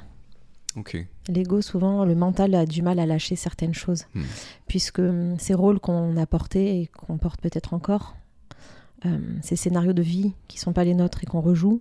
L'ego, 1.28 1.62
souvent, 1.62 2.04
le 2.04 2.16
mental 2.16 2.52
a 2.56 2.66
du 2.66 2.82
mal 2.82 2.98
à 2.98 3.06
lâcher 3.06 3.36
certaines 3.36 3.74
choses, 3.74 4.06
Hmm. 4.14 4.22
puisque 4.66 4.98
hum, 4.98 5.38
ces 5.38 5.54
rôles 5.54 5.78
qu'on 5.78 6.16
a 6.16 6.26
portés 6.26 6.80
et 6.80 6.86
qu'on 6.88 7.16
porte 7.16 7.40
peut-être 7.40 7.74
encore, 7.74 8.16
euh, 9.06 9.18
ces 9.42 9.54
scénarios 9.54 9.92
de 9.92 10.02
vie 10.02 10.32
qui 10.48 10.58
sont 10.58 10.72
pas 10.72 10.82
les 10.84 10.94
nôtres 10.94 11.22
et 11.22 11.26
qu'on 11.26 11.40
rejoue, 11.40 11.80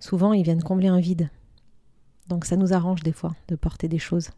souvent 0.00 0.32
ils 0.32 0.42
viennent 0.42 0.62
combler 0.62 0.88
un 0.88 0.98
vide. 0.98 1.30
Donc 2.28 2.44
ça 2.46 2.56
nous 2.56 2.72
arrange 2.72 3.04
des 3.04 3.12
fois 3.12 3.36
de 3.46 3.54
porter 3.54 3.86
des 3.86 4.00
choses. 4.00 4.30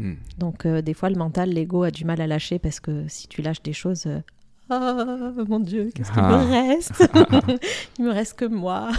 Hmm. 0.00 0.14
Donc 0.38 0.66
euh, 0.66 0.82
des 0.82 0.92
fois 0.94 1.08
le 1.08 1.16
mental, 1.16 1.50
l'ego 1.50 1.84
a 1.84 1.92
du 1.92 2.04
mal 2.04 2.20
à 2.20 2.26
lâcher 2.26 2.58
parce 2.58 2.80
que 2.80 3.06
si 3.06 3.28
tu 3.28 3.40
lâches 3.40 3.62
des 3.62 3.72
choses, 3.72 4.06
euh, 4.06 4.18
ah 4.68 5.32
mon 5.48 5.60
Dieu, 5.60 5.90
qu'est-ce 5.94 6.10
qu'il 6.10 6.20
Ah. 6.22 6.38
me 6.44 6.50
reste 6.50 7.08
Il 7.98 8.04
me 8.04 8.10
reste 8.10 8.34
que 8.34 8.44
moi. 8.44 8.90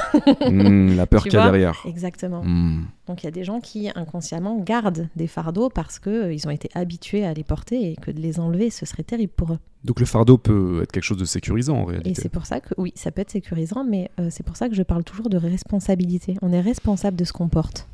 Hmm, 0.50 0.96
la 0.96 1.06
peur 1.08 1.24
qu'il 1.24 1.34
y 1.34 1.38
a 1.38 1.44
derrière. 1.44 1.78
Exactement. 1.86 2.42
Hmm. 2.44 2.86
Donc 3.08 3.24
il 3.24 3.26
y 3.26 3.28
a 3.28 3.32
des 3.32 3.44
gens 3.44 3.60
qui 3.60 3.90
inconsciemment 3.96 4.58
gardent 4.60 5.10
des 5.16 5.28
fardeaux 5.28 5.70
parce 5.70 6.00
qu'ils 6.00 6.48
ont 6.48 6.52
été 6.52 6.70
habitués 6.74 7.26
à 7.26 7.34
les 7.34 7.44
porter 7.44 7.92
et 7.92 7.96
que 7.96 8.12
de 8.12 8.20
les 8.20 8.40
enlever, 8.40 8.70
ce 8.70 8.86
serait 8.86 9.04
terrible 9.04 9.34
pour 9.36 9.54
eux. 9.54 9.60
Donc 9.84 10.00
le 10.00 10.06
fardeau 10.06 10.38
peut 10.38 10.82
être 10.84 10.92
quelque 10.92 11.04
chose 11.04 11.18
de 11.18 11.26
sécurisant 11.26 11.78
en 11.78 11.84
Et 11.90 11.98
réalité. 11.98 12.22
c'est 12.22 12.30
pour 12.30 12.46
ça 12.46 12.60
que, 12.60 12.74
oui, 12.78 12.92
ça 12.96 13.12
peut 13.12 13.22
être 13.22 13.32
sécurisant, 13.32 13.84
mais 13.84 14.10
euh, 14.20 14.30
c'est 14.32 14.44
pour 14.44 14.56
ça 14.58 14.70
que 14.70 14.76
je 14.76 14.84
parle 14.84 15.04
toujours 15.04 15.30
de 15.30 15.38
responsabilité. 15.38 16.36
On 16.42 16.52
est 16.52 16.62
responsable 16.62 17.16
de 17.18 17.24
ce 17.26 17.34
qu'on 17.34 17.48
porte. 17.50 17.88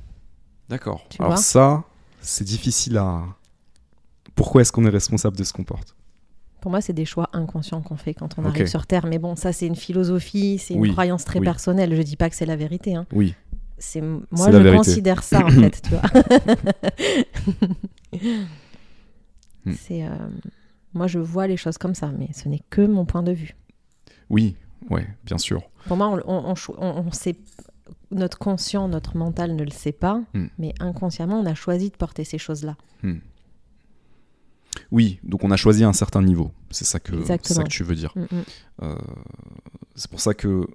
D'accord. 0.69 1.01
Alors 1.19 1.37
ça, 1.37 1.83
c'est 2.21 2.45
difficile 2.45 2.97
à... 2.97 3.23
Pourquoi 4.35 4.61
est-ce 4.61 4.71
qu'on 4.71 4.85
est 4.85 4.89
responsable 4.89 5.37
de 5.37 5.43
ce 5.43 5.53
qu'on 5.53 5.63
porte? 5.63 5.95
Pour 6.63 6.71
moi, 6.71 6.79
c'est 6.79 6.93
des 6.93 7.03
choix 7.03 7.29
inconscients 7.33 7.81
qu'on 7.81 7.97
fait 7.97 8.13
quand 8.13 8.39
on 8.39 8.45
arrive 8.45 8.67
sur 8.67 8.87
Terre. 8.87 9.05
Mais 9.05 9.19
bon, 9.19 9.35
ça, 9.35 9.51
c'est 9.51 9.67
une 9.67 9.75
philosophie, 9.75 10.59
c'est 10.59 10.75
une 10.75 10.79
Oui, 10.79 10.91
croyance 10.93 11.25
très 11.25 11.39
oui. 11.39 11.45
personnelle. 11.45 11.93
Je 11.93 12.01
dis 12.01 12.15
pas 12.15 12.29
que 12.29 12.37
c'est 12.37 12.45
la 12.45 12.55
vérité. 12.55 12.95
hein. 12.95 13.05
Oui. 13.11 13.35
C'est 13.77 13.99
moi, 13.99 14.23
je 14.49 14.57
vérité. 14.59 14.77
considère 14.77 15.23
ça 15.23 15.43
en 15.45 15.49
fait, 15.49 15.81
tu 15.81 15.89
vois. 15.89 16.01
Hmm. 19.65 19.73
c'est 19.77 20.03
euh, 20.05 20.09
moi, 20.93 21.07
je 21.07 21.19
vois 21.19 21.47
les 21.47 21.57
choses 21.57 21.77
comme 21.77 21.95
ça, 21.95 22.11
mais 22.17 22.29
ce 22.33 22.47
n'est 22.47 22.61
que 22.69 22.85
mon 22.85 23.03
point 23.05 23.23
de 23.23 23.33
vue. 23.33 23.55
Oui, 24.29 24.55
ouais, 24.89 25.05
bien 25.25 25.37
sûr. 25.37 25.63
Pour 25.87 25.97
moi, 25.97 26.17
on, 26.25 26.53
on- 26.53 26.81
on 26.81 27.11
sait, 27.11 27.35
notre 28.11 28.37
conscient, 28.37 28.87
notre 28.87 29.17
mental 29.17 29.55
ne 29.57 29.63
le 29.65 29.71
sait 29.71 29.91
pas, 29.91 30.21
Hmm. 30.33 30.47
mais 30.59 30.73
inconsciemment, 30.79 31.39
on 31.41 31.45
a 31.45 31.55
choisi 31.55 31.89
de 31.89 31.95
porter 31.97 32.23
ces 32.23 32.37
choses-là. 32.37 32.75
Oui, 34.91 35.19
donc 35.23 35.43
on 35.43 35.51
a 35.51 35.57
choisi 35.57 35.83
un 35.83 35.93
certain 35.93 36.21
niveau. 36.21 36.51
C'est 36.71 36.85
ça 36.85 36.99
que, 36.99 37.23
ça 37.23 37.37
que 37.63 37.67
tu 37.69 37.83
veux 37.83 37.95
dire. 37.95 38.13
Mm, 38.15 38.21
mm. 38.21 38.43
Euh, 38.83 38.95
c'est 39.95 40.09
pour 40.09 40.19
ça 40.21 40.33
que 40.33 40.65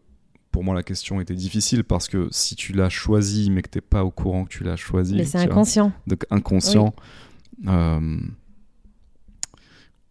pour 0.53 0.65
moi 0.65 0.75
la 0.75 0.83
question 0.83 1.21
était 1.21 1.35
difficile 1.35 1.85
parce 1.85 2.09
que 2.09 2.29
si 2.31 2.57
tu 2.57 2.73
l'as 2.73 2.89
choisi 2.89 3.51
mais 3.51 3.63
que 3.63 3.69
t'es 3.69 3.81
pas 3.81 4.05
au 4.05 4.11
courant 4.11 4.45
que 4.45 4.51
tu 4.51 4.65
l'as 4.65 4.77
choisi, 4.77 5.15
Mais 5.17 5.25
c'est 5.25 5.39
vois, 5.45 5.53
inconscient. 5.53 5.93
donc 6.07 6.25
inconscient. 6.31 6.95
euh, 7.67 8.21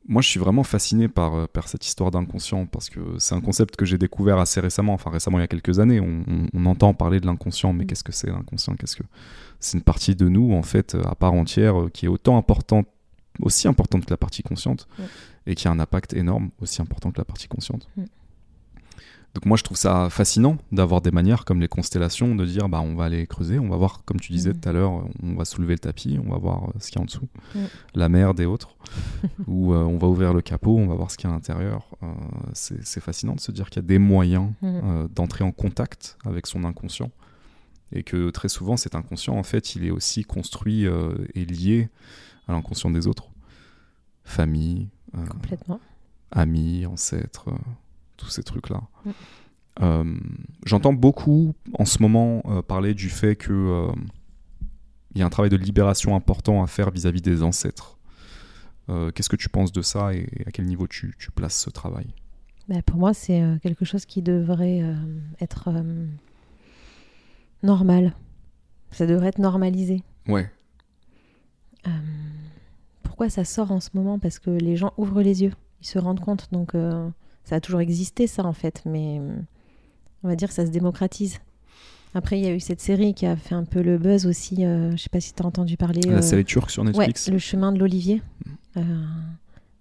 moi, 0.09 0.22
je 0.22 0.30
suis 0.30 0.39
vraiment 0.39 0.64
fasciné 0.64 1.09
par, 1.09 1.35
euh, 1.35 1.45
par 1.51 1.68
cette 1.68 1.85
histoire 1.85 2.11
d'inconscient 2.11 2.65
parce 2.65 2.89
que 2.89 2.99
c'est 3.18 3.35
un 3.35 3.41
concept 3.41 3.76
que 3.76 3.84
j'ai 3.84 3.97
découvert 3.97 4.38
assez 4.39 4.61
récemment, 4.61 4.93
enfin 4.93 5.09
récemment 5.11 5.38
il 5.38 5.41
y 5.41 5.43
a 5.43 5.47
quelques 5.49 5.80
années. 5.80 5.99
On, 5.99 6.23
on- 6.27 6.47
on 6.53 6.65
entend 6.65 6.93
parler 6.93 7.19
de 7.19 7.26
l'inconscient, 7.26 7.73
mais 7.73 7.84
Mm. 7.84 7.88
qu'est-ce 7.88 8.03
que 8.05 8.14
c'est 8.14 8.27
l'inconscient? 8.27 8.76
Qu'est-ce 8.76 8.95
que 8.95 9.03
c'est 9.59 9.77
une 9.77 9.84
partie 9.84 10.15
de 10.15 10.30
nous 10.30 10.53
en 10.53 10.64
fait 10.64 10.95
à 10.95 11.14
part 11.15 11.34
entière 11.34 11.88
qui 11.93 12.05
est 12.05 12.09
autant 12.09 12.38
importante, 12.38 12.88
aussi 13.41 13.68
importante 13.68 14.05
que 14.05 14.11
la 14.11 14.18
partie 14.18 14.43
consciente 14.43 14.88
et 15.45 15.55
qui 15.55 15.68
a 15.68 15.72
un 15.72 15.80
impact 15.80 16.14
énorme, 16.14 16.49
aussi 16.61 16.81
important 16.81 17.11
que 17.11 17.18
la 17.18 17.26
partie 17.26 17.47
consciente. 17.47 17.88
Donc 19.38 19.45
moi 19.45 19.55
je 19.55 19.61
trouve 19.61 19.77
ça 19.77 20.09
fascinant 20.09 20.57
d'avoir 20.72 21.01
des 21.01 21.11
manières 21.11 21.45
comme 21.45 21.61
les 21.61 21.68
constellations 21.68 22.34
de 22.34 22.43
dire 22.43 22.69
bah 22.69 22.81
on 22.81 22.95
va 22.95 23.05
aller 23.05 23.27
creuser, 23.27 23.59
on 23.59 23.69
va 23.69 23.76
voir 23.76 24.01
comme 24.03 24.19
tu 24.19 24.31
disais 24.31 24.51
tout 24.51 24.68
à 24.68 24.72
l'heure, 24.72 25.05
on 25.22 25.35
va 25.35 25.45
soulever 25.45 25.76
le 25.76 25.80
tapis, 25.80 26.18
on 26.26 26.31
va 26.31 26.39
voir 26.39 26.64
euh, 26.64 26.72
ce 26.80 26.88
qu'il 26.88 26.95
y 26.95 26.99
a 26.99 27.03
en 27.03 27.05
dessous, 27.05 27.27
la 27.93 28.09
merde 28.09 28.39
et 28.39 28.47
autres, 28.47 28.76
ou 29.47 29.76
euh, 29.76 29.84
on 29.84 29.99
va 29.99 30.07
ouvrir 30.07 30.34
le 30.34 30.41
capot, 30.41 30.76
on 30.76 30.88
va 30.88 30.95
voir 30.95 31.11
ce 31.11 31.18
qu'il 31.18 31.27
y 31.27 31.30
a 31.30 31.34
à 31.34 31.35
l'intérieur. 31.35 31.88
Euh, 32.01 32.07
c'est 32.53 32.99
fascinant 32.99 33.35
de 33.35 33.39
se 33.39 33.51
dire 33.51 33.69
qu'il 33.69 33.84
y 33.84 33.85
a 33.85 33.88
des 33.88 33.99
moyens 33.99 34.53
euh, 34.64 35.07
d'entrer 35.14 35.43
en 35.43 35.51
contact 35.51 36.18
avec 36.26 36.47
son 36.47 36.64
inconscient 36.64 37.11
et 37.91 38.01
que 38.01 38.31
très 38.31 38.49
souvent 38.49 38.76
cet 38.76 38.95
inconscient 38.95 39.38
en 39.38 39.43
fait 39.43 39.76
il 39.76 39.85
est 39.85 39.91
aussi 39.91 40.23
construit 40.23 40.85
et 41.35 41.45
lié 41.45 41.89
à 42.48 42.53
l'inconscient 42.53 42.90
des 42.90 43.07
autres, 43.07 43.30
famille, 44.24 44.90
euh, 45.15 45.26
Complètement. 45.26 45.80
amis, 46.32 46.86
ancêtres, 46.86 47.49
euh, 47.49 47.57
tous 48.18 48.30
ces 48.30 48.44
trucs-là. 48.44 48.82
Mm. 49.06 49.10
Euh, 49.82 50.15
J'entends 50.65 50.94
beaucoup 50.94 51.53
en 51.78 51.86
ce 51.86 52.02
moment 52.02 52.41
parler 52.68 52.94
du 52.94 53.10
fait 53.10 53.36
que 53.36 53.88
il 55.14 55.19
y 55.19 55.22
a 55.22 55.26
un 55.26 55.30
travail 55.30 55.49
de 55.49 55.56
libération 55.57 56.15
important 56.15 56.64
à 56.64 56.68
faire 56.68 56.90
vis-à-vis 56.91 57.22
des 57.22 57.44
ancêtres. 57.44 57.98
Qu'est-ce 59.14 59.30
que 59.30 59.36
tu 59.36 59.49
penses 59.49 59.72
de 59.72 59.82
ça 59.82 60.14
et 60.14 60.28
à 60.45 60.52
quel 60.52 60.65
niveau 60.65 60.88
tu, 60.88 61.14
tu 61.19 61.30
places 61.32 61.60
ce 61.60 61.69
travail? 61.69 62.07
Bah, 62.69 62.82
pour 62.84 62.98
moi, 62.98 63.14
c'est 63.14 63.41
quelque 63.61 63.86
chose 63.86 64.06
qui 64.06 64.22
devrait 64.22 64.82
être 65.41 65.69
normal. 67.64 68.14
Ça 68.91 69.06
devrait 69.06 69.28
être 69.30 69.40
normalisé. 69.40 70.02
Ouais, 70.28 70.49
Euh, 71.86 71.90
pourquoi 73.18 73.31
ça 73.31 73.45
sort 73.45 73.72
en 73.72 73.80
ce 73.80 73.89
moment? 73.95 74.19
Parce 74.19 74.38
que 74.38 74.52
les 74.52 74.76
gens 74.76 74.94
ouvrent 74.95 75.23
les 75.23 75.41
yeux, 75.41 75.52
ils 75.81 75.88
se 75.88 75.98
rendent 75.98 76.19
compte. 76.19 76.49
Donc, 76.52 76.76
euh, 76.76 77.10
ça 77.45 77.56
a 77.56 77.60
toujours 77.60 77.80
existé, 77.80 78.27
ça, 78.27 78.45
en 78.45 78.53
fait, 78.53 78.84
mais 78.85 79.18
euh, 79.19 79.35
on 80.22 80.27
va 80.27 80.35
dire 80.35 80.49
que 80.49 80.53
ça 80.53 80.68
se 80.68 80.69
démocratise. 80.72 81.39
Après, 82.14 82.38
il 82.38 82.45
y 82.45 82.48
a 82.48 82.53
eu 82.53 82.60
cette 82.60 82.80
série 82.80 83.15
qui 83.15 83.26
a 83.26 83.35
fait 83.35 83.56
un 83.56 83.64
peu 83.65 83.81
le 83.81 83.98
buzz 83.98 84.27
aussi. 84.27 84.64
euh, 84.64 84.91
je 84.91 84.98
sais 84.98 85.10
pas 85.10 85.19
si 85.19 85.34
tu 85.34 85.41
as 85.41 85.48
entendu 85.48 85.77
parler. 85.77 86.02
la 86.02 86.18
euh, 86.18 86.22
série 86.22 86.45
turque 86.45 86.69
sur 86.69 86.84
ouais, 86.84 86.89
Netflix. 86.91 87.27
Le 87.31 87.39
chemin 87.39 87.72
de 87.72 87.80
l'Olivier, 87.80 88.22
Mm. 88.45 88.52
euh, 88.77 89.03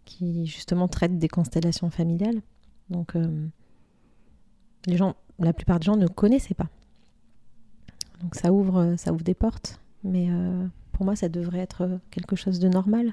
qui 0.07 0.47
justement 0.47 0.89
traite 0.89 1.19
des 1.19 1.29
constellations 1.29 1.91
familiales. 1.91 2.41
Donc, 2.89 3.13
les 4.87 4.97
gens, 4.97 5.15
la 5.39 5.53
plupart 5.53 5.79
des 5.79 5.85
gens 5.85 5.97
ne 5.97 6.07
connaissaient 6.07 6.55
pas. 6.55 6.69
Donc, 8.23 8.35
ça 8.35 8.51
ouvre, 8.51 8.95
ça 8.97 9.13
ouvre 9.13 9.25
des 9.25 9.35
portes. 9.35 9.79
Mais 10.05 10.31
pour 10.93 11.05
moi, 11.05 11.17
ça 11.17 11.29
devrait 11.29 11.59
être 11.59 12.01
quelque 12.11 12.35
chose 12.35 12.61
de 12.61 12.69
normal 12.69 13.13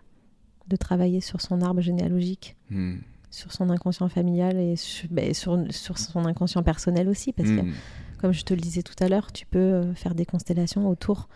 de 0.67 0.75
travailler 0.75 1.21
sur 1.21 1.41
son 1.41 1.61
arbre 1.61 1.81
généalogique, 1.81 2.55
Hmm. 2.69 2.97
sur 3.29 3.51
son 3.51 3.69
inconscient 3.69 4.09
familial 4.09 4.57
et 4.57 4.75
sur, 4.75 5.09
ben, 5.09 5.33
sur, 5.33 5.57
sur 5.71 5.97
son 5.97 6.25
inconscient 6.25 6.63
personnel 6.63 7.09
aussi. 7.09 7.33
Parce 7.33 7.49
que, 7.49 7.61
Hmm. 7.61 7.71
comme 8.19 8.31
je 8.33 8.43
te 8.43 8.53
le 8.53 8.59
disais 8.61 8.83
tout 8.83 8.95
à 9.03 9.07
l'heure, 9.09 9.31
tu 9.31 9.45
peux 9.45 9.57
euh, 9.59 9.93
faire 9.95 10.15
des 10.15 10.25
constellations 10.25 10.87
autour 10.87 11.27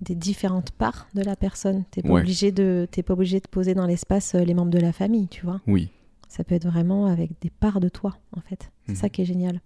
des 0.00 0.14
différentes 0.14 0.70
parts 0.72 1.06
de 1.14 1.22
la 1.22 1.36
personne. 1.36 1.84
Tu 1.92 2.00
n'es 2.00 2.02
pas, 2.08 2.14
Ouais. 2.14 2.20
obligé 2.22 2.50
de- 2.52 2.88
t'es 2.90 3.02
pas 3.02 3.12
obligé 3.14 3.38
de 3.40 3.46
poser 3.46 3.74
dans 3.74 3.86
l'espace 3.86 4.34
euh, 4.34 4.40
les 4.44 4.54
membres 4.54 4.70
de 4.72 4.78
la 4.80 4.92
famille, 4.92 5.28
tu 5.28 5.44
vois. 5.44 5.60
Oui. 5.66 5.90
Ça 6.28 6.42
peut 6.44 6.54
être 6.54 6.66
vraiment 6.66 7.06
avec 7.06 7.30
des 7.40 7.50
parts 7.50 7.78
de 7.78 7.88
toi, 7.90 8.16
en 8.36 8.40
fait. 8.40 8.72
C'est 8.86 8.94
ça 8.94 9.08
qui 9.10 9.20
est 9.22 9.26
génial. 9.26 9.60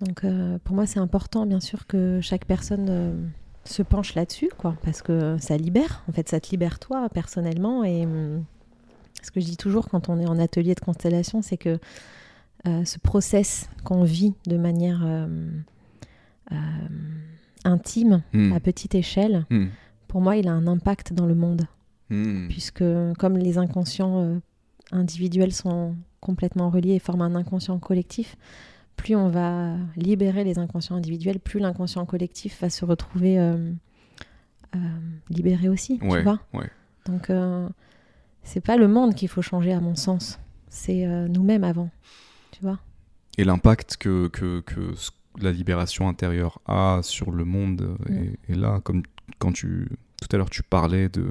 Donc, 0.00 0.24
euh, 0.24 0.58
pour 0.64 0.74
moi, 0.74 0.86
c'est 0.86 0.98
important, 0.98 1.46
bien 1.46 1.60
sûr, 1.60 1.86
que 1.86 2.20
chaque 2.22 2.44
personne 2.44 2.86
euh, 2.90 3.26
se 3.68 3.82
penche 3.82 4.14
là-dessus, 4.14 4.50
quoi, 4.56 4.74
parce 4.82 5.02
que 5.02 5.36
ça 5.38 5.56
libère. 5.56 6.02
En 6.08 6.12
fait, 6.12 6.28
ça 6.28 6.40
te 6.40 6.50
libère 6.50 6.78
toi, 6.78 7.08
personnellement. 7.08 7.84
Et 7.84 8.04
hum, 8.04 8.44
ce 9.22 9.30
que 9.30 9.40
je 9.40 9.46
dis 9.46 9.56
toujours 9.56 9.88
quand 9.88 10.08
on 10.08 10.18
est 10.20 10.26
en 10.26 10.38
atelier 10.38 10.74
de 10.74 10.80
constellation, 10.80 11.42
c'est 11.42 11.56
que 11.56 11.78
euh, 12.66 12.84
ce 12.84 12.98
process 12.98 13.68
qu'on 13.84 14.02
vit 14.04 14.34
de 14.46 14.56
manière 14.56 15.02
euh, 15.04 15.26
euh, 16.52 16.56
intime, 17.64 18.22
Hmm. 18.32 18.52
à 18.52 18.60
petite 18.60 18.94
échelle, 18.94 19.44
Hmm. 19.50 19.66
pour 20.08 20.20
moi, 20.20 20.36
il 20.36 20.48
a 20.48 20.52
un 20.52 20.66
impact 20.66 21.12
dans 21.12 21.26
le 21.26 21.34
monde. 21.34 21.66
Puisque 22.48 22.84
comme 23.18 23.36
les 23.36 23.58
inconscients 23.58 24.40
individuels 24.92 25.52
sont 25.52 25.96
complètement 26.20 26.70
reliés 26.70 26.94
et 26.94 26.98
forment 27.00 27.22
un 27.22 27.34
inconscient 27.34 27.80
collectif, 27.80 28.36
plus 28.96 29.14
on 29.14 29.28
va 29.28 29.76
libérer 29.96 30.44
les 30.44 30.58
inconscients 30.58 30.96
individuels, 30.96 31.38
plus 31.40 31.60
l'inconscient 31.60 32.04
collectif 32.06 32.60
va 32.60 32.70
se 32.70 32.84
retrouver 32.84 33.38
euh, 33.38 33.70
euh, 34.74 34.78
libéré 35.30 35.68
aussi, 35.68 35.98
tu 35.98 36.22
vois. 36.22 36.40
ouais. 36.54 36.70
Donc 37.06 37.30
euh, 37.30 37.68
c'est 38.42 38.60
pas 38.64 38.76
le 38.76 38.88
monde 38.88 39.14
qu'il 39.14 39.28
faut 39.28 39.42
changer 39.42 39.72
à 39.72 39.80
mon 39.80 39.94
sens, 39.94 40.38
c'est 40.68 41.06
euh, 41.06 41.28
nous-mêmes 41.28 41.64
avant, 41.64 41.90
tu 42.52 42.62
vois. 42.62 42.78
Et 43.38 43.44
l'impact 43.44 43.96
que, 43.98 44.28
que, 44.28 44.62
la 45.38 45.52
libération 45.52 46.08
intérieure 46.08 46.60
a 46.66 47.00
sur 47.02 47.30
le 47.30 47.44
monde 47.44 47.96
Mm. 48.08 48.14
est, 48.16 48.38
est 48.52 48.56
là. 48.56 48.80
Comme 48.82 49.02
quand 49.38 49.52
tu 49.52 49.88
tout 50.22 50.28
à 50.34 50.38
l'heure 50.38 50.48
tu 50.48 50.62
parlais 50.62 51.10
de 51.10 51.26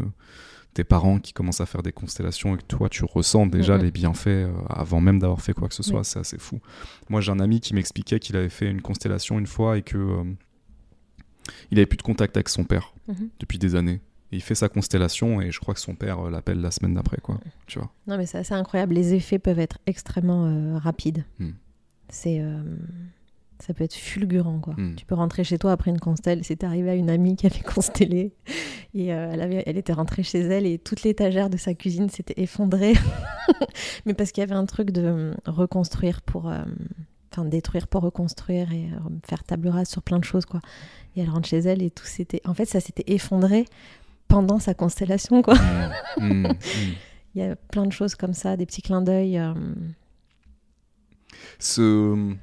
tes 0.75 0.83
parents 0.83 1.17
qui 1.19 1.33
commencent 1.33 1.61
à 1.61 1.65
faire 1.65 1.81
des 1.81 1.91
constellations 1.91 2.53
et 2.53 2.57
que 2.59 2.63
toi 2.63 2.87
tu 2.89 3.03
ressens 3.05 3.47
déjà 3.47 3.77
Mm, 3.77 3.79
mm. 3.79 3.83
les 3.83 3.91
bienfaits 3.91 4.27
euh, 4.27 4.51
avant 4.69 5.01
même 5.01 5.17
d'avoir 5.17 5.41
fait 5.41 5.53
quoi 5.53 5.67
que 5.67 5.73
ce 5.73 5.81
soit, 5.83 5.99
Oui. 6.01 6.05
c'est 6.05 6.19
assez 6.19 6.37
fou. 6.37 6.59
Moi 7.09 7.21
j'ai 7.21 7.31
un 7.31 7.39
ami 7.39 7.59
qui 7.61 7.73
m'expliquait 7.73 8.19
qu'il 8.19 8.35
avait 8.35 8.49
fait 8.49 8.69
une 8.69 8.81
constellation 8.81 9.39
une 9.39 9.47
fois 9.47 9.77
et 9.77 9.81
que 9.81 9.97
euh, 9.97 10.23
il 11.71 11.79
avait 11.79 11.85
plus 11.85 11.97
de 11.97 12.01
contact 12.03 12.37
avec 12.37 12.49
son 12.49 12.63
père 12.63 12.93
Mhm. 13.07 13.29
depuis 13.39 13.57
des 13.57 13.75
années. 13.75 14.01
Et 14.31 14.37
il 14.37 14.41
fait 14.41 14.55
sa 14.55 14.67
constellation 14.69 15.39
et 15.41 15.51
je 15.51 15.59
crois 15.59 15.73
que 15.75 15.79
son 15.79 15.95
père 15.95 16.19
euh, 16.27 16.29
l'appelle 16.31 16.59
la 16.59 16.71
semaine 16.71 16.93
d'après 16.95 17.17
quoi. 17.21 17.39
Tu 17.67 17.79
vois. 17.79 17.91
Non, 18.07 18.17
mais 18.17 18.25
c'est 18.25 18.39
assez 18.39 18.53
incroyable. 18.53 18.95
Les 18.95 19.13
effets 19.13 19.39
peuvent 19.39 19.59
être 19.59 19.77
extrêmement 19.85 20.45
euh, 20.47 20.77
rapides. 20.77 21.23
Hmm. 21.39 21.51
C'est, 22.09 22.39
ça 23.59 23.73
peut 23.73 23.83
être 23.83 23.95
fulgurant, 23.95 24.59
quoi. 24.59 24.73
Hmm. 24.77 24.95
Tu 24.95 25.05
peux 25.05 25.15
rentrer 25.15 25.43
chez 25.43 25.57
toi 25.57 25.71
après 25.71 25.91
une 25.91 25.99
constelle. 25.99 26.41
C'est 26.43 26.63
arrivé 26.63 26.89
à 26.89 26.95
une 26.95 27.09
amie 27.09 27.35
qui 27.35 27.45
avait 27.45 27.59
constellé 27.75 28.33
et 28.93 29.13
euh, 29.13 29.29
elle, 29.31 29.41
avait, 29.41 29.63
elle 29.65 29.77
était 29.77 29.93
rentrée 29.93 30.23
chez 30.23 30.39
elle 30.39 30.65
et 30.65 30.77
toute 30.77 31.03
l'étagère 31.03 31.49
de 31.49 31.57
sa 31.57 31.73
cuisine 31.73 32.09
s'était 32.09 32.41
effondrée. 32.41 32.93
mais 34.05 34.13
parce 34.13 34.31
qu'il 34.31 34.41
y 34.41 34.43
avait 34.43 34.55
un 34.55 34.65
truc 34.65 34.91
de 34.91 35.03
euh, 35.03 35.33
reconstruire 35.45 36.21
pour, 36.21 36.49
euh, 36.49 36.63
enfin 37.31 37.45
détruire 37.45 37.87
pour 37.87 38.01
reconstruire 38.01 38.71
et 38.71 38.85
euh, 38.85 39.09
faire 39.27 39.43
table 39.43 39.67
rase 39.67 39.89
sur 39.89 40.01
plein 40.01 40.19
de 40.19 40.23
choses, 40.23 40.45
quoi. 40.45 40.61
Et 41.15 41.21
elle 41.21 41.29
rentre 41.29 41.47
chez 41.47 41.59
elle 41.59 41.81
et 41.81 41.91
tout 41.91 42.05
s'était, 42.05 42.41
en 42.45 42.53
fait, 42.53 42.65
ça 42.65 42.79
s'était 42.79 43.13
effondré 43.13 43.65
pendant 44.27 44.59
sa 44.59 44.73
constellation, 44.73 45.41
quoi. 45.41 45.55
Hmm, 46.17 46.47
hmm. 46.47 46.53
Il 47.35 47.41
y 47.41 47.43
a 47.43 47.55
plein 47.55 47.85
de 47.85 47.91
choses 47.91 48.15
comme 48.15 48.33
ça, 48.33 48.55
des 48.55 48.65
petits 48.65 48.81
clins 48.81 49.01
d'œil. 49.01 49.41
ce, 51.59 52.33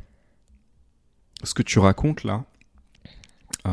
ce 1.43 1.55
que 1.55 1.63
tu 1.63 1.79
racontes 1.79 2.25
là, 2.25 2.45
euh, 3.67 3.71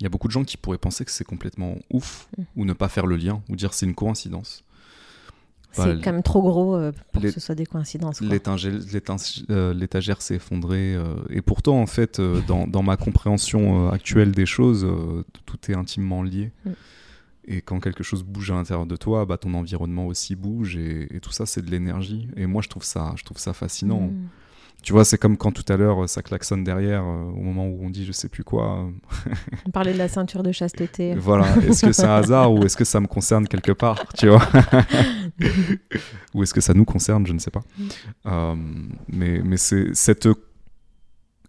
il 0.00 0.02
y 0.02 0.06
a 0.06 0.08
beaucoup 0.08 0.26
de 0.28 0.32
gens 0.32 0.44
qui 0.44 0.56
pourraient 0.56 0.78
penser 0.78 1.04
que 1.04 1.10
c'est 1.10 1.24
complètement 1.24 1.76
ouf 1.90 2.28
Mm. 2.36 2.42
ou 2.56 2.64
ne 2.64 2.72
pas 2.72 2.88
faire 2.88 3.06
le 3.06 3.16
lien 3.16 3.42
ou 3.48 3.56
dire 3.56 3.72
c'est 3.74 3.86
une 3.86 3.94
coïncidence. 3.94 4.64
c'est 5.72 5.84
Bah, 5.96 6.00
quand 6.02 6.12
même 6.12 6.22
trop 6.22 6.42
gros 6.42 6.76
euh, 6.76 6.92
pour 7.12 7.22
que 7.22 7.30
ce 7.30 7.40
soit 7.40 7.54
des 7.54 7.66
coïncidences. 7.66 8.20
L'étagère 8.20 8.72
euh, 9.50 9.74
l'étagère 9.74 10.22
s'est 10.22 10.36
effondrée. 10.36 10.94
euh, 10.94 11.14
et 11.30 11.42
pourtant, 11.42 11.80
en 11.80 11.86
fait, 11.86 12.18
euh, 12.20 12.40
dans, 12.46 12.66
dans 12.66 12.82
ma 12.82 12.96
compréhension 12.96 13.88
euh, 13.88 13.90
actuelle 13.90 14.32
des 14.32 14.46
choses, 14.46 14.84
euh, 14.84 15.24
tout 15.46 15.58
est 15.70 15.74
intimement 15.74 16.22
lié. 16.22 16.52
Mm. 16.64 16.70
Et 17.46 17.60
quand 17.60 17.78
quelque 17.78 18.02
chose 18.02 18.22
bouge 18.24 18.50
à 18.50 18.54
l'intérieur 18.54 18.86
de 18.86 18.96
toi, 18.96 19.26
bah, 19.26 19.36
ton 19.36 19.52
environnement 19.54 20.06
aussi 20.06 20.34
bouge. 20.34 20.76
Et, 20.76 21.14
et 21.16 21.20
tout 21.20 21.32
ça, 21.32 21.44
c'est 21.44 21.60
de 21.62 21.70
l'énergie. 21.70 22.26
Et 22.36 22.46
moi, 22.46 22.62
je 22.62 22.68
trouve 22.68 22.84
ça, 22.84 23.12
je 23.16 23.24
trouve 23.24 23.38
ça 23.38 23.52
fascinant. 23.52 24.00
Mm. 24.08 24.28
Tu 24.84 24.92
vois, 24.92 25.04
c'est 25.06 25.16
comme 25.16 25.36
quand 25.38 25.50
tout 25.50 25.64
à 25.72 25.76
l'heure, 25.78 26.06
ça 26.08 26.22
klaxonne 26.22 26.62
derrière, 26.62 27.02
euh, 27.02 27.24
au 27.24 27.40
moment 27.40 27.66
où 27.66 27.80
on 27.84 27.88
dit 27.90 28.04
je 28.04 28.12
sais 28.12 28.28
plus 28.28 28.44
quoi. 28.44 28.80
euh, 28.80 29.30
On 29.66 29.70
parlait 29.70 29.94
de 29.94 29.98
la 29.98 30.08
ceinture 30.08 30.42
de 30.42 30.52
chasteté. 30.52 31.14
Voilà, 31.18 31.46
est-ce 31.66 31.86
que 31.86 31.92
c'est 31.92 32.04
un 32.04 32.16
hasard 32.16 32.52
ou 32.52 32.62
est-ce 32.64 32.76
que 32.76 32.84
ça 32.84 33.00
me 33.00 33.06
concerne 33.06 33.48
quelque 33.48 33.72
part, 33.72 34.04
tu 34.18 34.28
vois? 34.28 34.46
Ou 36.34 36.42
est-ce 36.42 36.52
que 36.54 36.60
ça 36.60 36.74
nous 36.74 36.84
concerne, 36.84 37.26
je 37.26 37.32
ne 37.32 37.38
sais 37.38 37.50
pas. 37.50 37.62
Mm. 37.78 37.84
Euh, 38.26 38.54
mais 39.08 39.40
mais 39.44 39.56
c'est 39.56 39.94
cette 39.94 40.28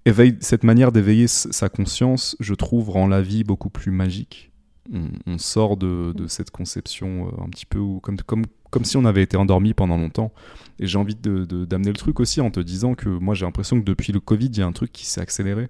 éveil, 0.05 0.37
cette 0.41 0.63
manière 0.63 0.91
d'éveiller 0.91 1.27
sa 1.27 1.69
conscience, 1.69 2.35
je 2.39 2.53
trouve, 2.53 2.89
rend 2.89 3.07
la 3.07 3.21
vie 3.21 3.43
beaucoup 3.43 3.69
plus 3.69 3.91
magique. 3.91 4.51
On, 4.93 5.07
on 5.25 5.37
sort 5.39 5.77
de, 5.77 6.13
de 6.15 6.27
cette 6.27 6.51
conception 6.51 7.27
euh, 7.27 7.43
un 7.43 7.49
petit 7.49 7.65
peu 7.65 7.79
où- 7.79 7.99
comme, 8.01 8.17
comme, 8.21 8.45
comme 8.75 8.83
si 8.83 8.97
on 8.97 9.05
avait 9.05 9.23
été 9.23 9.37
endormi 9.37 9.73
pendant 9.73 9.95
longtemps. 9.97 10.33
Et 10.79 10.85
j'ai 10.85 10.97
envie 10.97 11.15
de- 11.15 11.45
de- 11.45 11.63
d'amener 11.63 11.91
le 11.91 11.95
truc 11.95 12.19
aussi 12.19 12.41
en 12.41 12.51
te 12.51 12.59
disant 12.59 12.93
que 12.93 13.07
moi 13.07 13.33
j'ai 13.33 13.45
l'impression 13.45 13.79
que 13.79 13.85
depuis 13.85 14.11
le 14.11 14.19
Covid, 14.19 14.47
il 14.47 14.57
y 14.57 14.61
a 14.61 14.65
un 14.65 14.73
truc 14.73 14.91
qui 14.91 15.05
s'est 15.05 15.21
accéléré. 15.21 15.69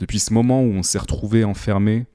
Depuis 0.00 0.18
ce 0.18 0.32
moment 0.34 0.62
où 0.62 0.72
on 0.72 0.82
s'est 0.82 0.98
retrouvé 0.98 1.44
enfermé, 1.44 2.06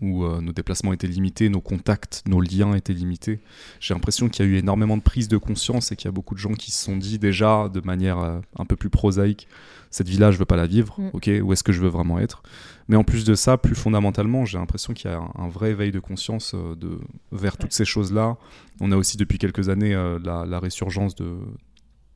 où 0.00 0.24
euh, 0.24 0.40
nos 0.40 0.52
déplacements 0.52 0.92
étaient 0.92 1.08
limités, 1.08 1.48
nos 1.48 1.60
contacts, 1.60 2.22
nos 2.26 2.40
liens 2.40 2.74
étaient 2.74 2.92
limités, 2.92 3.40
j'ai 3.80 3.94
l'impression 3.94 4.28
qu'il 4.28 4.44
y 4.44 4.48
a 4.48 4.52
eu 4.52 4.56
énormément 4.56 4.96
de 4.96 5.02
prise 5.02 5.26
de 5.28 5.36
conscience 5.38 5.90
et 5.90 5.96
qu'il 5.96 6.06
y 6.06 6.08
a 6.08 6.12
beaucoup 6.12 6.34
de 6.34 6.40
gens 6.40 6.52
qui 6.52 6.70
se 6.70 6.84
sont 6.84 6.96
dit 6.96 7.18
déjà 7.18 7.68
de 7.68 7.80
manière 7.80 8.18
euh, 8.18 8.40
un 8.56 8.64
peu 8.64 8.76
plus 8.76 8.90
prosaïque, 8.90 9.48
cette 9.90 10.08
vie-là, 10.08 10.30
je 10.30 10.38
veux 10.38 10.44
pas 10.44 10.56
la 10.56 10.66
vivre, 10.66 10.94
Mm. 10.98 11.10
ok, 11.14 11.30
où 11.42 11.52
est-ce 11.52 11.64
que 11.64 11.72
je 11.72 11.80
veux 11.80 11.88
vraiment 11.88 12.18
être? 12.18 12.42
Mais 12.88 12.96
en 12.96 13.04
plus 13.04 13.24
de 13.24 13.34
ça, 13.34 13.56
plus 13.58 13.74
fondamentalement, 13.74 14.44
j'ai 14.44 14.58
l'impression 14.58 14.92
qu'il 14.94 15.10
y 15.10 15.14
a 15.14 15.18
un, 15.18 15.30
un 15.36 15.48
vrai 15.48 15.70
éveil 15.70 15.90
de 15.90 16.00
conscience 16.00 16.52
euh, 16.54 16.74
de, 16.76 16.98
vers 17.32 17.56
toutes 17.56 17.72
ces 17.72 17.84
choses-là. 17.84 18.36
On 18.80 18.92
a 18.92 18.96
aussi 18.96 19.16
depuis 19.16 19.38
quelques 19.38 19.68
années 19.68 19.94
la, 20.22 20.46
la 20.46 20.60
résurgence 20.60 21.14
de 21.16 21.38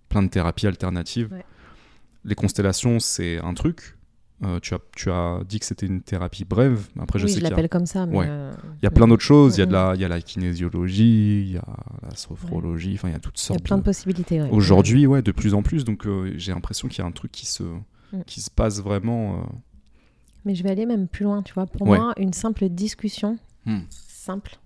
plein 0.09 0.23
de 0.23 0.29
thérapies 0.29 0.67
alternatives. 0.67 1.29
Ouais. 1.33 1.45
Les 2.25 2.35
constellations, 2.37 3.01
c'est 3.01 3.39
un 3.41 3.55
truc. 3.55 3.97
Euh, 4.45 4.59
tu, 4.61 4.75
as, 4.75 4.79
tu 4.97 5.09
as 5.11 5.41
dit 5.49 5.61
que 5.61 5.67
c'était 5.67 5.87
une 5.87 6.01
thérapie 6.01 6.45
brève. 6.45 6.89
Après, 6.99 7.19
je 7.21 7.27
oui, 7.27 7.33
sais 7.33 7.41
je 7.41 7.47
a- 7.47 7.51
l'appelle 7.51 7.69
comme 7.69 7.87
ça. 7.87 8.07
Mais 8.07 8.19
Ouais. 8.19 8.27
euh, 8.29 8.53
il 8.81 8.85
y 8.85 8.87
a 8.87 8.91
plein 8.91 9.07
d'autres 9.07 9.23
choses. 9.23 9.57
Il 9.57 9.61
y, 9.61 9.63
a 9.63 9.67
de 9.67 9.73
la, 9.73 9.93
il 9.95 10.01
y 10.01 10.05
a 10.05 10.09
la 10.09 10.21
kinésiologie, 10.21 11.43
il 11.43 11.53
y 11.53 11.59
a 11.59 11.65
la 12.03 12.15
sophrologie, 12.17 12.95
enfin, 12.95 13.09
il 13.09 13.13
y 13.13 13.15
a 13.15 13.21
toutes 13.21 13.39
il 13.39 13.43
y 13.43 13.45
a 13.45 13.47
sortes 13.49 13.63
plein 13.63 13.77
de 13.77 13.83
de- 13.83 13.85
possibilités. 13.85 14.43
ouais. 14.43 14.49
Aujourd'hui, 14.51 15.07
ouais, 15.07 15.23
de 15.23 15.31
plus 15.33 15.55
en 15.55 15.63
plus. 15.63 15.85
Donc, 15.85 16.07
euh, 16.07 16.33
j'ai 16.37 16.53
l'impression 16.53 16.89
qu'il 16.89 16.99
y 16.99 17.03
a 17.03 17.07
un 17.07 17.13
truc 17.13 17.31
qui 17.31 17.47
se, 17.47 17.63
Mm. 17.63 18.25
qui 18.27 18.41
se 18.41 18.51
passe 18.51 18.81
vraiment. 18.83 19.47
Mais 20.45 20.57
je 20.57 20.63
vais 20.65 20.71
aller 20.71 20.87
même 20.87 21.07
plus 21.07 21.23
loin, 21.25 21.43
tu 21.43 21.55
vois. 21.55 21.67
Pour 21.67 21.87
Ouais. 21.87 21.97
moi, 21.99 22.13
une 22.19 22.33
simple 22.33 22.69
discussion, 22.69 23.39
Hmm. 23.65 23.83
simple 23.91 24.57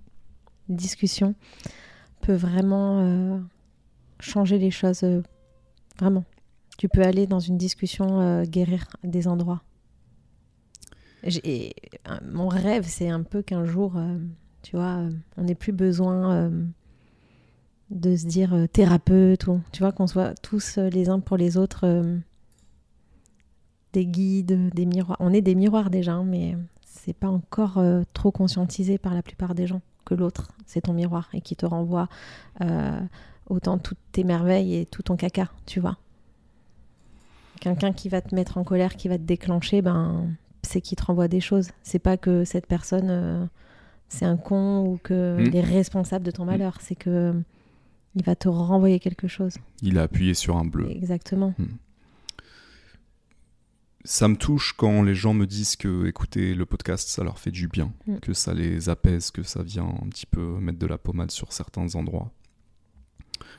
discussion, 0.70 1.34
peut 2.22 2.34
vraiment 2.34 3.40
changer 4.20 4.58
les 4.58 4.70
choses. 4.70 5.04
vraiment. 5.98 6.24
Tu 6.76 6.88
peux 6.88 7.02
aller 7.02 7.26
dans 7.26 7.40
une 7.40 7.56
discussion 7.56 8.20
euh, 8.20 8.44
guérir 8.44 8.86
des 9.02 9.28
endroits. 9.28 9.62
Euh, 11.24 11.70
mon 12.30 12.48
rêve, 12.48 12.84
c'est 12.86 13.08
un 13.08 13.22
peu 13.22 13.42
qu'un 13.42 13.64
jour, 13.64 13.94
euh, 13.96 14.18
tu 14.62 14.76
vois, 14.76 15.00
on 15.36 15.44
n'ait 15.44 15.54
plus 15.54 15.72
besoin 15.72 16.50
de 17.90 18.16
se 18.16 18.26
dire 18.26 18.54
thérapeute 18.72 19.46
ou, 19.46 19.60
tu 19.72 19.82
vois, 19.82 19.92
qu'on 19.92 20.06
soit 20.06 20.34
tous 20.42 20.76
les 20.76 21.08
uns 21.08 21.20
pour 21.20 21.36
les 21.36 21.56
autres 21.56 22.04
des 23.92 24.06
guides, 24.06 24.70
des 24.74 24.86
miroirs. 24.86 25.16
On 25.20 25.32
est 25.32 25.40
des 25.40 25.54
miroirs 25.54 25.88
déjà, 25.88 26.12
hein, 26.12 26.24
mais 26.24 26.56
c'est 26.84 27.14
pas 27.14 27.28
encore 27.28 27.82
trop 28.12 28.30
conscientisé 28.30 28.98
par 28.98 29.14
la 29.14 29.22
plupart 29.22 29.54
des 29.54 29.66
gens 29.66 29.80
que 30.04 30.14
l'autre, 30.14 30.52
c'est 30.66 30.82
ton 30.82 30.92
miroir 30.92 31.28
et 31.32 31.40
qui 31.40 31.56
te 31.56 31.64
renvoie 31.64 32.08
autant 33.48 33.78
toutes 33.78 33.98
tes 34.12 34.24
merveilles 34.24 34.76
et 34.76 34.86
tout 34.86 35.02
ton 35.02 35.16
caca, 35.16 35.48
tu 35.64 35.80
vois. 35.80 35.96
Quelqu'un 37.60 37.92
qui 37.92 38.08
va 38.08 38.20
te 38.20 38.34
mettre 38.34 38.58
en 38.58 38.64
colère, 38.64 38.96
qui 38.96 39.08
va 39.08 39.18
te 39.18 39.22
déclencher, 39.24 39.82
ben, 39.82 40.28
c'est 40.62 40.80
qui 40.80 40.96
te 40.96 41.04
renvoie 41.04 41.28
des 41.28 41.40
choses. 41.40 41.70
C'est 41.82 41.98
pas 41.98 42.16
que 42.16 42.44
cette 42.44 42.66
personne, 42.66 43.08
euh, 43.10 43.46
c'est 44.08 44.24
un 44.24 44.36
con 44.36 44.84
ou 44.86 44.98
qu'il 44.98 45.16
Mm. 45.16 45.54
est 45.54 45.60
responsable 45.62 46.24
de 46.24 46.30
ton 46.30 46.44
malheur. 46.44 46.78
C'est 46.80 46.94
que 46.96 47.34
il 48.14 48.22
va 48.24 48.34
te 48.34 48.48
renvoyer 48.48 48.98
quelque 48.98 49.28
chose. 49.28 49.54
il 49.82 49.98
a 49.98 50.02
appuyé 50.04 50.32
sur 50.34 50.56
un 50.56 50.64
bleu. 50.64 50.90
Exactement. 50.90 51.52
Ça 54.04 54.28
me 54.28 54.36
touche 54.36 54.72
quand 54.72 55.02
les 55.02 55.14
gens 55.16 55.34
me 55.34 55.46
disent 55.46 55.74
que 55.76 56.06
écouter 56.06 56.54
le 56.54 56.64
podcast, 56.64 57.08
ça 57.08 57.24
leur 57.24 57.38
fait 57.40 57.50
du 57.50 57.66
bien, 57.66 57.92
que 58.22 58.32
ça 58.32 58.54
les 58.54 58.88
apaise, 58.88 59.32
que 59.32 59.42
ça 59.42 59.62
vient 59.64 59.84
un 60.02 60.08
petit 60.08 60.26
peu 60.26 60.40
mettre 60.60 60.78
de 60.78 60.86
la 60.86 60.96
pommade 60.96 61.32
sur 61.32 61.52
certains 61.52 61.92
endroits. 61.96 62.30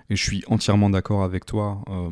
Et 0.10 0.16
je 0.16 0.24
suis 0.24 0.44
entièrement 0.48 0.90
d'accord 0.90 1.24
avec 1.24 1.46
toi. 1.46 1.84
euh, 1.90 2.10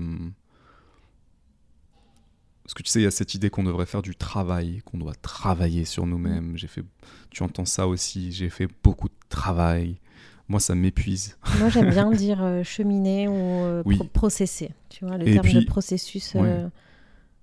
Parce 2.65 2.73
que 2.73 2.83
tu 2.83 2.89
sais, 2.89 2.99
il 2.99 3.03
y 3.03 3.07
a 3.07 3.11
cette 3.11 3.33
idée 3.35 3.49
qu'on 3.49 3.63
devrait 3.63 3.85
faire 3.85 4.01
du 4.01 4.15
travail, 4.15 4.81
qu'on 4.85 4.97
doit 4.97 5.13
travailler 5.15 5.85
sur 5.85 6.05
nous-mêmes. 6.07 6.57
J'ai 6.57 6.67
fait, 6.67 6.83
tu 7.29 7.43
entends 7.43 7.63
ça 7.65 7.87
aussi. 7.87 8.31
J'ai 8.31 8.49
fait 8.49 8.67
beaucoup 8.83 9.07
de 9.07 9.13
travail. 9.29 9.97
Moi, 10.49 10.59
ça 10.59 10.75
m'épuise. 10.75 11.37
Moi, 11.59 11.69
j'aime 11.69 11.89
bien 11.91 12.09
dire 12.11 12.39
euh, 12.43 12.63
cheminer 12.63 13.27
ou 13.27 13.33
euh, 13.35 13.83
Oui. 13.85 13.95
pro- 13.97 14.07
processer. 14.07 14.71
Tu 14.89 15.05
vois, 15.05 15.17
le 15.17 15.27
Et 15.27 15.33
terme 15.33 15.47
de 15.61 15.65
processus 15.65 16.33
Ouais. 16.35 16.41
euh, 16.43 16.67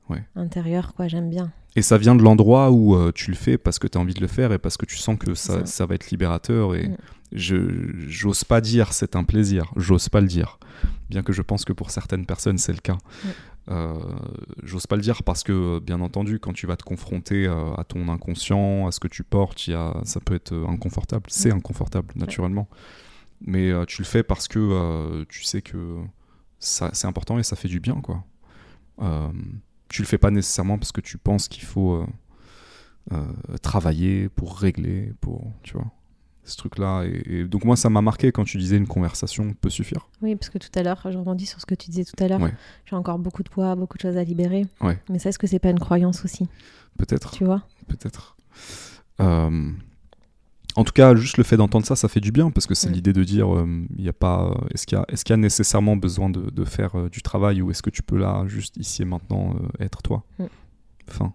Ouais. 0.09 0.23
intérieur, 0.36 0.93
quoi, 0.94 1.07
j'aime 1.09 1.31
bien. 1.31 1.53
Et 1.77 1.82
ça 1.82 1.97
vient 1.97 2.15
de 2.16 2.23
l'endroit 2.23 2.70
où 2.70 2.94
euh, 2.97 3.12
tu 3.15 3.31
le 3.31 3.36
fais 3.36 3.57
parce 3.57 3.78
que 3.78 3.86
tu 3.86 3.97
as 3.97 4.01
envie 4.01 4.12
de 4.15 4.20
le 4.20 4.27
faire 4.27 4.53
et 4.53 4.59
parce 4.59 4.77
que 4.77 4.85
tu 4.86 4.97
sens 4.97 5.16
que 5.19 5.35
ça. 5.35 5.65
ça 5.65 5.86
va 5.86 5.94
être 5.94 6.11
libérateur. 6.11 6.74
Et 6.74 6.89
Mm. 6.89 6.97
je 7.32 7.57
j'ose 8.09 8.44
pas 8.44 8.61
dire 8.61 8.93
c'est 8.93 9.16
un 9.16 9.24
plaisir, 9.24 9.73
j'ose 9.77 10.09
pas 10.09 10.20
le 10.20 10.27
dire. 10.27 10.59
Bien 11.09 11.23
que 11.23 11.32
je 11.32 11.40
pense 11.43 11.65
que 11.65 11.73
pour 11.73 11.90
certaines 11.90 12.27
personnes 12.27 12.59
c'est 12.59 12.73
le 12.73 12.81
cas. 12.81 12.99
Mm. 13.24 13.28
Euh, 13.70 13.94
j'ose 14.62 14.86
pas 14.86 14.97
le 14.97 15.02
dire 15.02 15.22
parce 15.22 15.43
que, 15.43 15.78
bien 15.78 16.01
entendu, 16.01 16.39
quand 16.40 16.52
tu 16.52 16.66
vas 16.66 16.76
te 16.76 16.82
confronter 16.82 17.47
euh, 17.47 17.74
à 17.74 17.84
ton 17.84 18.09
inconscient, 18.09 18.86
à 18.86 18.93
ce 18.93 19.01
que 19.01 19.09
tu 19.09 19.22
portes, 19.22 19.66
y 19.66 19.74
a, 19.74 19.94
ça 20.05 20.20
peut 20.20 20.34
être 20.34 20.52
euh, 20.52 20.66
inconfortable. 20.66 21.24
C'est 21.28 21.52
inconfortable, 21.52 22.12
naturellement. 22.16 22.68
Mais 23.40 23.70
euh, 23.70 23.84
tu 23.84 24.02
le 24.02 24.06
fais 24.06 24.22
parce 24.22 24.48
que 24.48 25.24
tu 25.28 25.44
sais 25.44 25.62
que 25.62 25.98
c'est 26.59 27.06
important 27.06 27.39
et 27.39 27.43
ça 27.43 27.56
fait 27.56 27.68
du 27.68 27.80
bien, 27.80 28.01
quoi. 28.01 28.24
Tu 29.89 30.02
le 30.02 30.06
fais 30.06 30.18
pas 30.18 30.30
nécessairement 30.30 30.78
parce 30.78 30.93
que 30.93 31.01
tu 31.01 31.18
penses 31.18 31.48
qu'il 31.48 31.64
faut 31.64 32.06
travailler 33.62 34.28
pour 34.28 34.56
régler, 34.56 35.12
pour, 35.20 35.52
tu 35.62 35.74
vois, 35.74 35.90
ce 36.44 36.56
truc-là. 36.56 37.05
Et, 37.05 37.40
et 37.40 37.44
donc 37.44 37.64
moi, 37.64 37.77
ça 37.77 37.89
m'a 37.90 38.01
marqué 38.02 38.32
quand 38.32 38.44
tu 38.44 38.59
disais 38.59 38.77
une 38.77 38.86
conversation 38.86 39.55
peut 39.60 39.70
suffire. 39.70 40.09
Oui, 40.23 40.35
parce 40.36 40.51
que 40.51 40.59
tout 40.59 40.70
à 40.74 40.82
l'heure, 40.82 41.01
je 41.10 41.16
rebondis 41.16 41.47
sur 41.47 41.60
ce 41.60 41.66
que 41.66 41.74
tu 41.74 41.90
disais 41.90 42.05
tout 42.05 42.23
à 42.23 42.28
l'heure. 42.28 42.40
Ouais. 42.40 42.52
J'ai 42.86 42.97
encore 42.97 43.19
beaucoup 43.19 43.43
de 43.43 43.48
poids, 43.48 43.74
beaucoup 43.77 43.97
de 43.97 44.02
choses 44.02 44.16
à 44.16 44.24
libérer. 44.24 44.66
Ouais. 44.81 45.01
Mais 45.09 45.19
ça, 45.19 45.28
est-ce 45.28 45.39
que 45.39 45.47
c'est 45.47 45.59
pas 45.60 45.70
une 45.70 45.78
croyance 45.81 46.24
aussi? 46.24 46.48
Peut-être. 46.98 47.31
Tu 47.32 47.44
vois? 47.44 47.62
Peut-être. 47.86 48.36
Euh, 49.20 49.70
en 50.74 50.85
tout 50.85 50.93
cas, 50.93 51.14
juste 51.14 51.36
le 51.36 51.44
fait 51.44 51.56
d'entendre 51.59 51.85
ça, 51.86 51.97
ça 51.97 52.09
fait 52.09 52.20
du 52.20 52.32
bien 52.32 52.51
parce 52.51 52.66
que 52.66 52.74
c'est 52.74 52.89
Mm. 52.89 52.93
l'idée 52.93 53.12
de 53.12 53.24
dire, 53.24 53.55
euh, 53.55 53.85
il 53.98 54.05
y 54.05 54.09
a 54.09 54.12
pas, 54.14 54.55
est-ce 54.73 54.86
qu'il 54.86 54.97
y 54.97 55.01
a, 55.01 55.05
est-ce 55.09 55.24
qu'il 55.24 55.32
y 55.32 55.35
a 55.35 55.36
nécessairement 55.36 55.97
besoin 55.97 56.31
de, 56.31 56.51
de 56.51 56.64
faire 56.64 56.97
euh, 56.98 57.09
du 57.10 57.20
travail 57.23 57.60
ou 57.62 57.70
est-ce 57.70 57.82
que 57.82 57.90
tu 57.90 58.02
peux 58.02 58.16
là, 58.16 58.44
juste 58.47 58.77
ici 58.78 59.02
et 59.02 59.05
maintenant, 59.05 59.55
euh, 59.55 59.85
être 59.85 60.02
toi, 60.02 60.24
Mm. 60.39 60.44
fin 61.09 61.35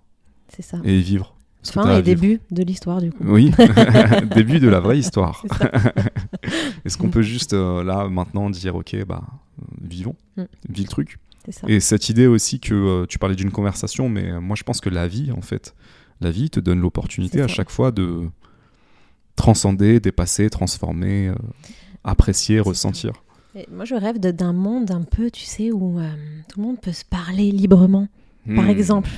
C'est 0.50 0.64
ça. 0.64 0.80
et 0.84 1.00
vivre. 1.00 1.37
Fin 1.72 1.98
et 1.98 2.02
début 2.02 2.39
de 2.52 2.64
l'histoire, 2.64 3.02
du 3.02 3.11
coup. 3.11 3.23
Oui, 3.26 3.52
début 4.35 4.60
de 4.60 4.68
la 4.68 4.80
vraie 4.80 4.98
histoire. 4.99 5.44
Est-ce 6.85 6.98
qu'on 6.98 7.10
peut 7.10 7.22
juste 7.22 7.53
euh, 7.53 7.84
là 7.84 8.07
maintenant 8.07 8.49
dire, 8.49 8.76
ok, 8.76 8.95
bah 9.06 9.23
euh, 9.61 9.65
vivons, 9.81 10.15
Mm. 10.38 10.44
vis 10.69 10.84
le 10.84 10.88
truc? 10.89 11.18
Ça. 11.49 11.65
Et 11.69 11.80
cette 11.80 12.10
idée 12.10 12.27
aussi 12.27 12.60
que 12.60 12.73
euh, 12.73 13.06
tu 13.07 13.18
parlais 13.19 13.35
d'une 13.35 13.52
conversation, 13.52 14.10
mais 14.10 14.39
moi 14.41 14.56
je 14.57 14.64
pense 14.64 14.81
que 14.81 14.89
la 14.89 15.07
vie, 15.07 15.31
en 15.31 15.41
fait, 15.41 15.73
la 16.19 16.30
vie 16.30 16.49
te 16.49 16.60
donne 16.60 16.81
l'opportunité 16.81 17.41
à 17.41 17.48
chaque 17.48 17.69
fois 17.69 17.91
de 17.91 18.27
transcender, 19.35 19.99
dépasser, 19.99 20.49
transformer, 20.49 21.30
euh, 21.30 21.35
apprécier, 22.03 22.60
ressentir. 22.60 23.14
Et 23.56 23.65
moi, 23.72 23.85
je 23.85 23.95
rêve 23.95 24.19
d'un 24.19 24.53
monde 24.53 24.91
un 24.91 25.02
peu, 25.03 25.31
tu 25.31 25.45
sais, 25.45 25.72
où 25.72 25.99
tout 26.48 26.60
le 26.60 26.64
monde 26.65 26.80
peut 26.81 26.91
se 26.91 27.06
parler 27.06 27.52
librement. 27.52 28.07
Par 28.56 28.65
Hmm. 28.65 28.69
exemple, 28.69 29.10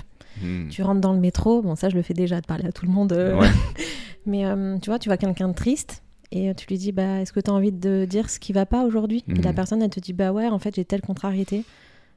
Hmm. 0.41 0.67
tu 0.69 0.81
rentres 0.83 1.01
dans 1.01 1.13
le 1.13 1.19
métro, 1.19 1.61
bon, 1.61 1.75
ça, 1.75 1.89
je 1.89 1.95
le 1.95 2.01
fais 2.01 2.13
déjà, 2.13 2.39
de 2.41 2.45
parler 2.45 2.65
à 2.65 2.71
tout 2.71 2.85
le 2.85 2.91
monde. 2.91 3.11
euh, 3.13 3.37
Ouais. 3.37 3.47
Mais 4.25 4.45
euh, 4.45 4.77
tu 4.79 4.89
vois, 4.89 4.99
tu 4.99 5.09
vois 5.09 5.17
quelqu'un 5.17 5.47
de 5.49 5.53
triste 5.53 6.03
et 6.31 6.49
euh, 6.49 6.53
tu 6.53 6.67
lui 6.67 6.77
dis 6.77 6.91
bah, 6.91 7.19
Est-ce 7.21 7.33
que 7.33 7.39
tu 7.39 7.49
as 7.49 7.53
envie 7.53 7.71
de 7.71 8.05
dire 8.05 8.29
ce 8.29 8.39
qui 8.39 8.53
va 8.53 8.65
pas 8.65 8.83
aujourd'hui? 8.83 9.23
Et 9.29 9.41
la 9.41 9.49
Mhm. 9.49 9.55
personne, 9.55 9.81
elle 9.81 9.89
te 9.89 9.99
dit 9.99 10.13
Bah 10.13 10.31
ouais, 10.31 10.47
en 10.47 10.59
fait, 10.59 10.75
j'ai 10.75 10.85
telle 10.85 11.01
contrariété. 11.01 11.65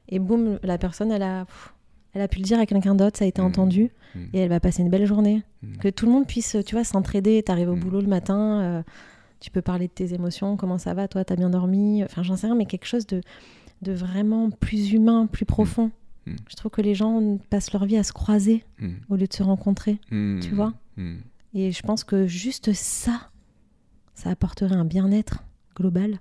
Et 0.09 0.19
boum, 0.19 0.59
la 0.63 0.77
personne, 0.77 1.11
elle 1.11 1.23
a, 1.23 1.45
elle 2.13 2.21
a 2.21 2.27
pu 2.27 2.37
le 2.39 2.43
dire 2.43 2.59
à 2.59 2.65
quelqu'un 2.65 2.93
d'autre, 2.93 3.17
ça 3.17 3.25
a 3.25 3.27
été 3.27 3.41
Mhm. 3.41 3.47
entendu 3.47 3.91
et 4.33 4.39
elle 4.39 4.49
va 4.49 4.59
passer 4.59 4.83
une 4.83 4.89
belle 4.89 5.05
journée. 5.07 5.41
Que 5.79 5.87
tout 5.89 6.05
le 6.05 6.11
monde 6.11 6.27
puisse, 6.27 6.55
tu 6.65 6.75
vois, 6.75 6.83
s'entraider. 6.83 7.41
Tu 7.43 7.51
arrives 7.51 7.69
au 7.69 7.75
boulot 7.75 8.01
le 8.01 8.07
matin, 8.07 8.59
euh, 8.61 8.83
tu 9.39 9.49
peux 9.49 9.61
parler 9.61 9.87
de 9.87 9.93
tes 9.93 10.13
émotions, 10.13 10.55
comment 10.57 10.77
ça 10.77 10.93
va, 10.93 11.07
toi, 11.07 11.25
t'as 11.25 11.35
bien 11.35 11.49
dormi, 11.49 12.03
enfin 12.03 12.21
j'en 12.21 12.35
sais 12.37 12.47
rien, 12.47 12.55
mais 12.55 12.65
quelque 12.65 12.85
chose 12.85 13.07
de, 13.07 13.21
de 13.81 13.91
vraiment 13.93 14.51
plus 14.51 14.91
humain, 14.93 15.25
plus 15.25 15.45
profond. 15.45 15.89
Mm. 16.25 16.35
Je 16.49 16.55
trouve 16.55 16.71
que 16.71 16.81
les 16.81 16.95
gens 16.95 17.37
passent 17.49 17.73
leur 17.73 17.85
vie 17.85 17.97
à 17.97 18.03
se 18.03 18.13
croiser 18.13 18.63
Mm. 18.79 18.91
au 19.09 19.15
lieu 19.15 19.27
de 19.27 19.33
se 19.33 19.43
rencontrer. 19.43 19.99
Mm. 20.11 20.39
Tu 20.39 20.49
vois. 20.55 20.73
Et 21.53 21.71
je 21.71 21.81
pense 21.81 22.03
que 22.03 22.27
juste 22.27 22.73
ça, 22.73 23.29
ça 24.13 24.29
apporterait 24.29 24.75
un 24.75 24.85
bien-être 24.85 25.43
global, 25.75 26.19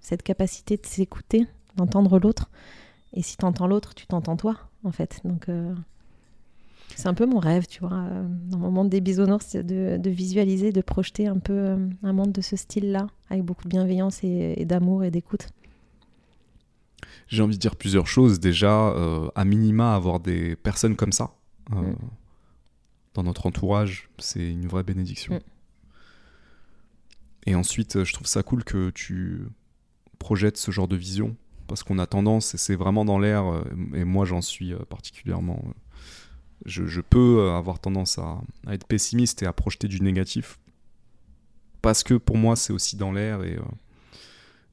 cette 0.00 0.22
capacité 0.22 0.76
de 0.76 0.86
s'écouter, 0.86 1.46
d'entendre 1.76 2.18
l'autre. 2.18 2.50
Et 3.12 3.22
si 3.22 3.36
t'entends 3.36 3.66
l'autre, 3.66 3.94
tu 3.94 4.06
t'entends 4.06 4.36
toi, 4.36 4.56
en 4.84 4.92
fait. 4.92 5.20
Donc 5.24 5.48
euh, 5.48 5.74
c'est 6.94 7.06
un 7.08 7.14
peu 7.14 7.26
mon 7.26 7.38
rêve, 7.38 7.66
tu 7.66 7.80
vois, 7.80 7.92
euh, 7.94 8.26
dans 8.50 8.58
mon 8.58 8.70
monde 8.70 8.88
des 8.88 9.00
bisounours, 9.00 9.54
de, 9.56 9.96
de 9.98 10.10
visualiser, 10.10 10.72
de 10.72 10.80
projeter 10.80 11.26
un 11.26 11.38
peu 11.38 11.52
euh, 11.52 11.88
un 12.02 12.12
monde 12.12 12.32
de 12.32 12.40
ce 12.40 12.56
style-là, 12.56 13.06
avec 13.30 13.44
beaucoup 13.44 13.64
de 13.64 13.68
bienveillance 13.68 14.22
et, 14.24 14.54
et 14.56 14.64
d'amour 14.64 15.04
et 15.04 15.10
d'écoute. 15.10 15.46
J'ai 17.28 17.42
envie 17.42 17.56
de 17.56 17.60
dire 17.60 17.76
plusieurs 17.76 18.06
choses. 18.06 18.40
Déjà, 18.40 18.88
euh, 18.88 19.28
à 19.34 19.44
minima, 19.44 19.94
avoir 19.94 20.18
des 20.18 20.56
personnes 20.56 20.96
comme 20.96 21.12
ça 21.12 21.34
euh, 21.72 21.76
Mm. 21.82 21.96
dans 23.14 23.22
notre 23.22 23.46
entourage, 23.46 24.08
c'est 24.18 24.50
une 24.50 24.66
vraie 24.66 24.82
bénédiction. 24.82 25.34
Mm. 25.34 25.40
Et 27.46 27.54
ensuite, 27.54 27.96
euh, 27.96 28.04
je 28.04 28.12
trouve 28.14 28.26
ça 28.26 28.42
cool 28.42 28.64
que 28.64 28.90
tu 28.90 29.42
projettes 30.18 30.56
ce 30.56 30.70
genre 30.70 30.88
de 30.88 30.96
vision, 30.96 31.36
parce 31.66 31.82
qu'on 31.82 31.98
a 31.98 32.06
tendance, 32.06 32.54
et 32.54 32.58
c'est 32.58 32.76
vraiment 32.76 33.04
dans 33.04 33.18
l'air, 33.18 33.44
et 33.94 34.04
moi 34.04 34.24
j'en 34.24 34.40
suis 34.40 34.74
particulièrement... 34.88 35.62
je, 36.66 36.86
je 36.86 37.00
peux 37.00 37.50
avoir 37.50 37.78
tendance 37.78 38.18
à, 38.18 38.40
à 38.66 38.74
être 38.74 38.86
pessimiste 38.86 39.42
et 39.42 39.46
à 39.46 39.52
projeter 39.52 39.86
du 39.86 40.00
négatif, 40.00 40.58
parce 41.82 42.02
que 42.02 42.14
pour 42.14 42.36
moi 42.36 42.56
c'est 42.56 42.72
aussi 42.72 42.96
dans 42.96 43.12
l'air, 43.12 43.44
et... 43.44 43.56
euh, 43.56 43.62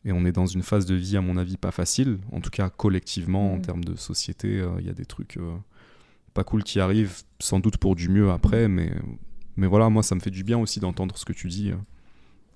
et 0.06 0.11
on 0.11 0.23
est 0.26 0.32
dans 0.32 0.45
une 0.45 0.61
phase 0.64 0.86
de 0.86 0.95
vie, 0.95 1.18
à 1.18 1.22
mon 1.22 1.36
avis, 1.38 1.57
pas 1.57 1.72
facile. 1.72 2.19
En 2.32 2.40
tout 2.40 2.52
cas, 2.52 2.69
collectivement, 2.69 3.53
en 3.53 3.57
Mm. 3.57 3.61
termes 3.61 3.84
de 3.84 3.95
société, 3.95 4.60
euh, 4.60 4.69
il 4.80 4.86
y 4.86 4.90
a 4.90 4.94
des 4.94 5.06
trucs 5.06 5.38
euh, 5.38 5.56
pas 6.34 6.44
cool 6.44 6.64
qui 6.64 6.80
arrivent, 6.80 7.23
sans 7.40 7.60
doute 7.60 7.77
pour 7.77 7.95
du 7.95 8.07
mieux 8.10 8.30
après. 8.32 8.68
Mais, 8.68 8.91
mais 9.57 9.68
voilà, 9.68 9.90
moi, 9.90 10.03
ça 10.03 10.15
me 10.15 10.19
fait 10.19 10.30
du 10.32 10.44
bien 10.44 10.57
aussi 10.60 10.80
d'entendre 10.80 11.18
ce 11.18 11.26
que 11.26 11.34
tu 11.34 11.48
dis. 11.48 11.72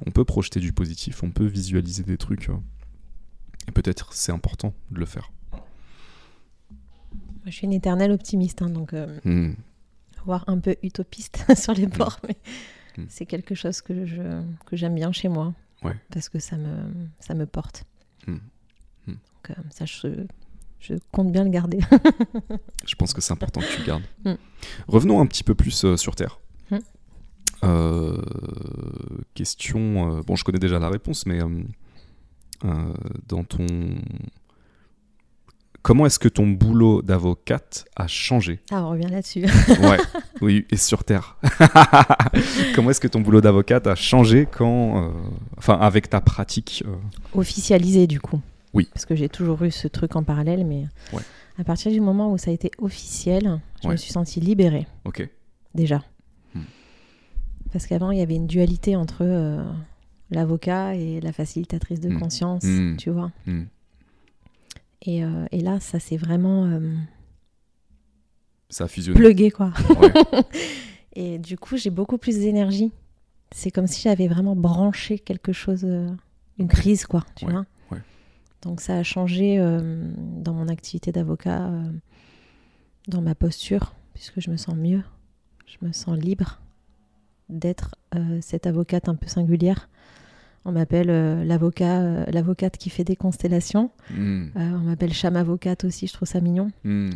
On 0.06 0.12
peut 0.12 0.24
projeter 0.26 0.60
du 0.60 0.72
positif, 0.74 1.24
on 1.24 1.32
peut 1.32 1.46
visualiser 1.46 2.04
des 2.04 2.18
trucs. 2.18 2.50
euh, 2.50 2.56
et 3.68 3.72
peut-être 3.72 4.14
c'est 4.14 4.32
important 4.32 4.74
de 4.92 5.00
le 5.00 5.06
faire. 5.06 5.32
Moi, 5.52 7.46
je 7.48 7.52
suis 7.52 7.66
une 7.66 7.74
éternelle 7.74 8.12
optimiste, 8.12 8.62
hein, 8.62 8.70
donc 8.70 8.94
euh, 8.94 9.20
Mm. 9.26 9.54
voire 10.26 10.44
un 10.48 10.60
peu 10.60 10.76
utopiste 10.84 11.46
sur 11.58 11.74
les 11.74 11.88
bords, 11.88 12.20
mais 12.28 12.36
Mm. 12.98 13.06
c'est 13.10 13.26
quelque 13.26 13.56
chose 13.56 13.82
que 13.82 14.06
je 14.06 14.42
que 14.66 14.76
j'aime 14.76 14.96
bien 14.96 15.12
chez 15.12 15.30
moi, 15.30 15.54
Ouais. 15.84 15.96
parce 16.12 16.28
que 16.30 16.40
ça 16.40 16.58
me 16.58 16.92
ça 17.20 17.34
me 17.34 17.46
porte. 17.46 17.86
Mm. 18.28 18.34
Mm. 18.34 18.38
Donc 19.08 19.50
euh, 19.50 19.54
ça, 19.70 19.86
je, 19.86 20.26
je 20.80 20.96
compte 21.12 21.32
bien 21.32 21.44
le 21.44 21.50
garder. 21.50 21.80
Je 22.86 22.96
pense 22.96 23.14
que 23.14 23.22
c'est 23.22 23.34
important 23.34 23.62
que 23.62 23.74
tu 23.74 23.80
le 23.80 23.86
gardes. 23.86 24.04
Mm. 24.26 24.34
Revenons 24.88 25.22
un 25.22 25.26
petit 25.26 25.44
peu 25.44 25.56
plus 25.56 25.86
euh, 25.86 25.96
sur 25.98 26.16
Terre. 26.16 26.40
Euh, 27.64 28.22
question. 29.34 30.22
bon, 30.22 30.36
je 30.38 30.46
connais 30.46 30.60
déjà 30.60 30.80
la 30.80 30.90
réponse, 30.90 31.26
mais 31.26 31.40
dans 33.28 33.44
ton. 33.44 33.66
Comment 35.82 36.06
est-ce 36.06 36.20
que 36.20 36.28
ton 36.28 36.46
boulot 36.48 37.02
d'avocate 37.02 37.86
a 37.96 38.06
changé 38.08 38.60
Ah, 38.72 38.84
on 38.86 38.90
revient 38.92 39.08
là-dessus. 39.10 39.46
Ouais, 39.82 39.98
oui, 40.42 40.66
et 40.70 40.76
sur 40.78 41.04
Terre. 41.06 41.38
Comment 42.76 42.90
est-ce 42.92 43.00
que 43.00 43.08
ton 43.08 43.22
boulot 43.22 43.42
d'avocate 43.42 43.88
a 43.88 43.96
changé 43.96 44.46
quand. 44.50 45.04
euh, 45.04 45.10
Enfin, 45.58 45.76
avec 45.80 46.10
ta 46.10 46.22
pratique 46.22 46.84
euh, 46.86 46.96
Officialisé 47.34 48.08
du 48.08 48.20
coup. 48.20 48.40
Oui. 48.74 48.90
Parce 48.94 49.06
que 49.06 49.16
j'ai 49.16 49.30
toujours 49.30 49.64
eu 49.64 49.72
ce 49.72 49.88
truc 49.88 50.16
en 50.16 50.24
parallèle, 50.24 50.66
mais 50.66 50.86
Ouais. 51.14 51.24
à 51.58 51.64
partir 51.64 51.92
du 51.92 52.02
moment 52.02 52.32
où 52.32 52.38
ça 52.38 52.52
a 52.52 52.54
été 52.54 52.72
officiel, 52.80 53.60
je 53.82 53.88
Ouais. 53.88 53.94
me 53.94 53.98
suis 53.98 54.12
sentie 54.12 54.40
libérée 54.40 54.86
Ok. 55.06 55.28
déjà. 55.74 56.04
Hmm. 56.56 56.62
Parce 57.72 57.88
qu'avant, 57.88 58.12
il 58.12 58.20
y 58.20 58.22
avait 58.22 58.36
une 58.36 58.48
dualité 58.48 58.96
entre 58.96 59.22
euh, 59.22 59.64
l'avocat 60.30 60.96
et 60.96 61.20
la 61.22 61.32
facilitatrice 61.32 62.00
de 62.00 62.10
Hmm. 62.10 62.20
conscience, 62.20 62.64
Hmm. 62.64 62.96
tu 62.98 63.10
vois. 63.10 63.32
Et, 65.04 65.24
euh, 65.24 65.46
et 65.52 65.62
là, 65.62 65.80
ça 65.80 66.00
s'est 66.00 66.18
vraiment 66.18 66.66
euh, 66.66 66.94
Ça 68.70 68.86
a 68.86 68.88
fusionné. 68.88 69.20
plugué, 69.20 69.52
quoi. 69.52 69.74
Ouais. 70.00 70.14
Et 71.14 71.40
du 71.40 71.58
coup, 71.58 71.78
j'ai 71.78 71.90
beaucoup 71.90 72.18
plus 72.18 72.38
d'énergie. 72.38 72.92
C'est 73.52 73.72
comme 73.72 73.88
si 73.88 74.02
j'avais 74.02 74.28
vraiment 74.28 74.56
branché 74.56 75.18
quelque 75.20 75.54
chose, 75.54 75.84
euh, 75.84 76.08
une 76.60 76.68
crise, 76.68 77.06
quoi, 77.06 77.26
tu 77.36 77.46
Ouais, 77.46 77.52
vois. 77.52 77.66
ouais. 77.92 78.02
Donc 78.62 78.80
ça 78.82 78.96
a 78.98 79.04
changé 79.04 79.58
dans 80.38 80.54
mon 80.54 80.68
activité 80.68 81.12
d'avocat, 81.12 81.72
dans 83.08 83.22
ma 83.22 83.34
posture, 83.36 83.96
puisque 84.14 84.40
je 84.40 84.52
me 84.52 84.58
sens 84.58 84.76
mieux, 84.76 85.02
je 85.66 85.78
me 85.86 85.92
sens 85.94 86.18
libre 86.18 86.62
d'être 87.50 87.96
euh, 88.16 88.38
cette 88.42 88.68
avocate 88.68 89.10
un 89.10 89.16
peu 89.16 89.28
singulière. 89.28 89.90
On 90.66 90.72
m'appelle 90.72 91.10
euh, 91.10 91.44
l'avocat, 91.44 92.02
euh, 92.02 92.26
l'avocate 92.28 92.78
qui 92.78 92.90
fait 92.90 93.04
des 93.04 93.16
constellations. 93.16 93.92
Hmm. 94.12 94.48
Euh, 94.56 94.72
on 94.74 94.80
m'appelle 94.80 95.14
Cham 95.14 95.36
avocate 95.36 95.86
aussi, 95.86 96.08
je 96.08 96.14
trouve 96.14 96.28
ça 96.28 96.42
mignon. 96.42 96.70
Hmm. 96.84 97.10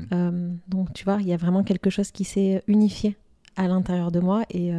Donc 0.67 0.93
tu 0.93 1.03
vois, 1.03 1.17
il 1.19 1.27
y 1.27 1.33
a 1.33 1.37
vraiment 1.37 1.63
quelque 1.63 1.89
chose 1.89 2.11
qui 2.11 2.23
s'est 2.23 2.63
unifié 2.67 3.17
à 3.55 3.67
l'intérieur 3.67 4.11
de 4.11 4.19
moi 4.19 4.43
et, 4.49 4.71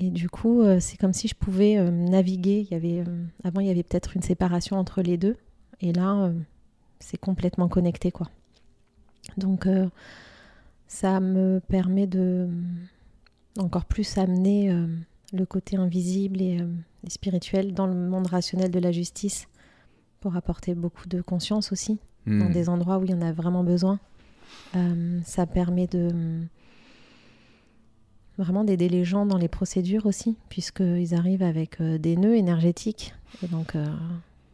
et 0.00 0.10
du 0.10 0.28
coup, 0.28 0.64
c'est 0.80 0.96
comme 0.96 1.12
si 1.12 1.28
je 1.28 1.34
pouvais 1.34 1.78
naviguer. 1.90 2.66
Il 2.68 2.72
y 2.72 2.74
avait, 2.74 3.04
avant, 3.44 3.60
il 3.60 3.68
y 3.68 3.70
avait 3.70 3.84
peut-être 3.84 4.16
une 4.16 4.22
séparation 4.22 4.76
entre 4.78 5.00
les 5.02 5.16
deux 5.16 5.36
et 5.80 5.92
là, 5.92 6.32
c'est 6.98 7.18
complètement 7.18 7.68
connecté 7.68 8.10
quoi. 8.10 8.28
Donc 9.36 9.68
ça 10.88 11.20
me 11.20 11.60
permet 11.68 12.08
de 12.08 12.48
encore 13.58 13.84
plus 13.84 14.18
amener 14.18 14.74
le 15.32 15.46
côté 15.46 15.76
invisible 15.76 16.40
et, 16.40 16.60
euh, 16.60 16.66
et 17.06 17.10
spirituel 17.10 17.74
dans 17.74 17.86
le 17.86 17.94
monde 17.94 18.26
rationnel 18.26 18.70
de 18.70 18.78
la 18.78 18.92
justice 18.92 19.48
pour 20.20 20.36
apporter 20.36 20.74
beaucoup 20.74 21.08
de 21.08 21.20
conscience 21.20 21.72
aussi 21.72 21.98
dans 22.26 22.48
Hmm. 22.48 22.52
des 22.52 22.68
endroits 22.68 22.98
où 22.98 23.04
il 23.04 23.10
y 23.10 23.14
en 23.14 23.20
a 23.20 23.32
vraiment 23.32 23.64
besoin. 23.64 23.98
Euh, 24.76 25.18
ça 25.24 25.44
permet 25.44 25.88
de 25.88 26.08
vraiment 28.38 28.62
d'aider 28.62 28.88
les 28.88 29.04
gens 29.04 29.26
dans 29.26 29.38
les 29.38 29.48
procédures 29.48 30.06
aussi, 30.06 30.36
puisqu'ils 30.48 31.14
arrivent 31.14 31.42
avec 31.42 31.80
euh, 31.80 31.98
des 31.98 32.16
nœuds 32.16 32.36
énergétiques. 32.36 33.12
Et 33.42 33.48
donc, 33.48 33.74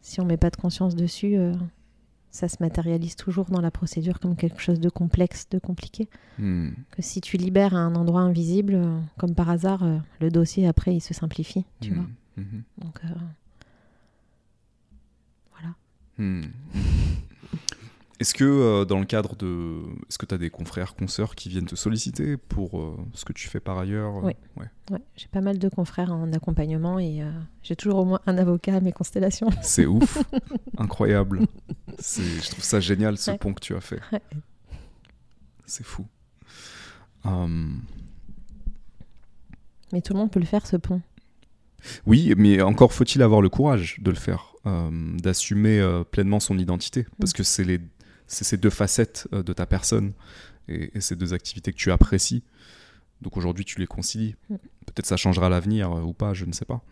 si 0.00 0.20
on 0.20 0.24
met 0.24 0.38
pas 0.38 0.48
de 0.48 0.56
conscience 0.56 0.94
dessus, 0.94 1.36
ça 2.30 2.48
se 2.48 2.56
matérialise 2.60 3.16
toujours 3.16 3.46
dans 3.46 3.60
la 3.60 3.70
procédure 3.70 4.20
comme 4.20 4.36
quelque 4.36 4.60
chose 4.60 4.80
de 4.80 4.88
complexe, 4.88 5.48
de 5.50 5.58
compliqué. 5.58 6.08
Hmm. 6.38 6.70
Que 6.90 7.02
si 7.02 7.20
tu 7.20 7.36
libères 7.36 7.74
à 7.74 7.78
un 7.78 7.94
endroit 7.94 8.20
invisible, 8.20 8.74
euh, 8.74 9.00
comme 9.18 9.34
par 9.34 9.48
hasard, 9.50 9.82
euh, 9.82 9.98
le 10.20 10.30
dossier 10.30 10.66
après 10.66 10.94
il 10.94 11.00
se 11.00 11.14
simplifie, 11.14 11.64
tu 11.80 11.92
Hmm. 11.92 11.94
vois. 11.94 12.06
Mhm. 12.36 12.62
Donc, 12.78 13.00
euh, 13.04 13.08
voilà. 15.52 15.74
Est-ce 18.20 18.34
que 18.34 18.44
euh, 18.44 18.84
dans 18.84 18.98
le 18.98 19.04
cadre 19.06 19.36
de... 19.36 19.80
Est-ce 20.08 20.18
que 20.18 20.26
tu 20.26 20.34
as 20.34 20.38
des 20.38 20.50
confrères, 20.50 20.96
consoeurs 20.96 21.36
qui 21.36 21.48
viennent 21.48 21.66
te 21.66 21.76
solliciter 21.76 22.36
pour 22.36 22.80
euh, 22.80 22.96
ce 23.14 23.24
que 23.24 23.32
tu 23.32 23.46
fais 23.48 23.60
par 23.60 23.78
ailleurs 23.78 24.14
Oui. 24.24 24.32
Ouais. 24.56 24.66
Ouais, 24.90 25.02
j'ai 25.16 25.28
pas 25.28 25.40
mal 25.40 25.58
de 25.58 25.68
confrères 25.68 26.12
en 26.12 26.32
accompagnement 26.32 26.98
et 26.98 27.22
euh, 27.22 27.30
j'ai 27.62 27.76
toujours 27.76 27.98
au 27.98 28.04
moins 28.04 28.20
un 28.26 28.36
avocat 28.38 28.74
à 28.76 28.80
mes 28.80 28.90
constellations. 28.92 29.50
C'est 29.62 29.86
ouf, 29.86 30.18
incroyable. 30.78 31.42
Je 31.98 32.50
trouve 32.50 32.64
ça 32.64 32.80
génial 32.80 33.18
ce 33.18 33.30
Ouais. 33.32 33.38
pont 33.38 33.54
que 33.54 33.60
tu 33.60 33.74
as 33.76 33.80
fait. 33.80 34.00
C'est 35.66 35.84
fou. 35.84 36.04
Hum, 37.24 37.82
Mais 39.92 40.00
tout 40.00 40.12
le 40.12 40.18
monde 40.18 40.30
peut 40.30 40.40
le 40.40 40.46
faire, 40.46 40.66
ce 40.66 40.76
pont. 40.76 41.02
Oui, 42.06 42.34
mais 42.36 42.60
encore 42.62 42.92
faut-il 42.92 43.22
avoir 43.22 43.40
le 43.42 43.48
courage 43.48 43.98
de 44.00 44.10
le 44.10 44.16
faire, 44.16 44.54
euh, 44.66 44.90
d'assumer 45.18 45.78
euh, 45.78 46.02
pleinement 46.04 46.40
son 46.40 46.58
identité, 46.58 47.06
parce 47.20 47.32
que 47.32 47.42
c'est 47.42 47.62
les, 47.64 47.78
c'est 48.28 48.44
ces 48.44 48.56
deux 48.56 48.70
facettes 48.70 49.26
euh, 49.32 49.42
de 49.42 49.52
ta 49.52 49.66
personne 49.66 50.12
et, 50.68 50.96
et 50.96 51.00
ces 51.00 51.16
deux 51.16 51.34
activités 51.34 51.72
que 51.72 51.78
tu 51.78 51.90
apprécies. 51.90 52.44
Donc 53.20 53.36
aujourd'hui, 53.36 53.64
tu 53.64 53.80
les 53.80 53.86
concilies. 53.88 54.36
Mm. 54.48 54.54
Peut-être 54.86 55.06
ça 55.06 55.16
changera 55.16 55.46
à 55.46 55.48
l'avenir 55.48 55.90
euh, 55.92 56.02
ou 56.02 56.12
pas, 56.12 56.34
je 56.34 56.44
ne 56.44 56.52
sais 56.52 56.64
pas. 56.64 56.82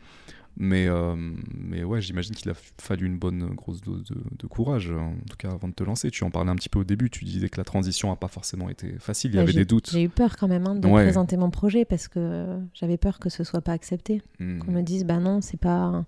Mais, 0.58 0.86
euh, 0.88 1.14
mais 1.54 1.84
ouais, 1.84 2.00
j'imagine 2.00 2.34
qu'il 2.34 2.50
a 2.50 2.54
fallu 2.80 3.04
une 3.06 3.18
bonne 3.18 3.54
grosse 3.54 3.82
dose 3.82 4.04
de, 4.04 4.16
de 4.38 4.46
courage, 4.46 4.90
en 4.90 5.14
tout 5.28 5.36
cas 5.36 5.50
avant 5.50 5.68
de 5.68 5.74
te 5.74 5.84
lancer. 5.84 6.10
Tu 6.10 6.24
en 6.24 6.30
parlais 6.30 6.50
un 6.50 6.56
petit 6.56 6.70
peu 6.70 6.78
au 6.78 6.84
début, 6.84 7.10
tu 7.10 7.26
disais 7.26 7.50
que 7.50 7.58
la 7.60 7.64
transition 7.64 8.08
n'a 8.08 8.16
pas 8.16 8.28
forcément 8.28 8.70
été 8.70 8.98
facile, 8.98 9.32
il 9.32 9.34
y 9.34 9.36
Ouais, 9.36 9.42
avait 9.42 9.52
des 9.52 9.66
doutes. 9.66 9.90
J'ai 9.90 10.02
eu 10.04 10.08
peur 10.08 10.36
quand 10.38 10.48
même 10.48 10.66
hein, 10.66 10.74
de 10.74 10.88
Ouais. 10.88 11.02
présenter 11.04 11.36
mon 11.36 11.50
projet 11.50 11.84
parce 11.84 12.08
que 12.08 12.58
j'avais 12.72 12.96
peur 12.96 13.18
que 13.18 13.28
ce 13.28 13.44
soit 13.44 13.60
pas 13.60 13.72
accepté. 13.72 14.22
Mm. 14.40 14.60
Qu'on 14.60 14.72
me 14.72 14.80
dise, 14.80 15.04
bah 15.04 15.18
non, 15.18 15.42
c'est 15.42 15.60
pas. 15.60 16.06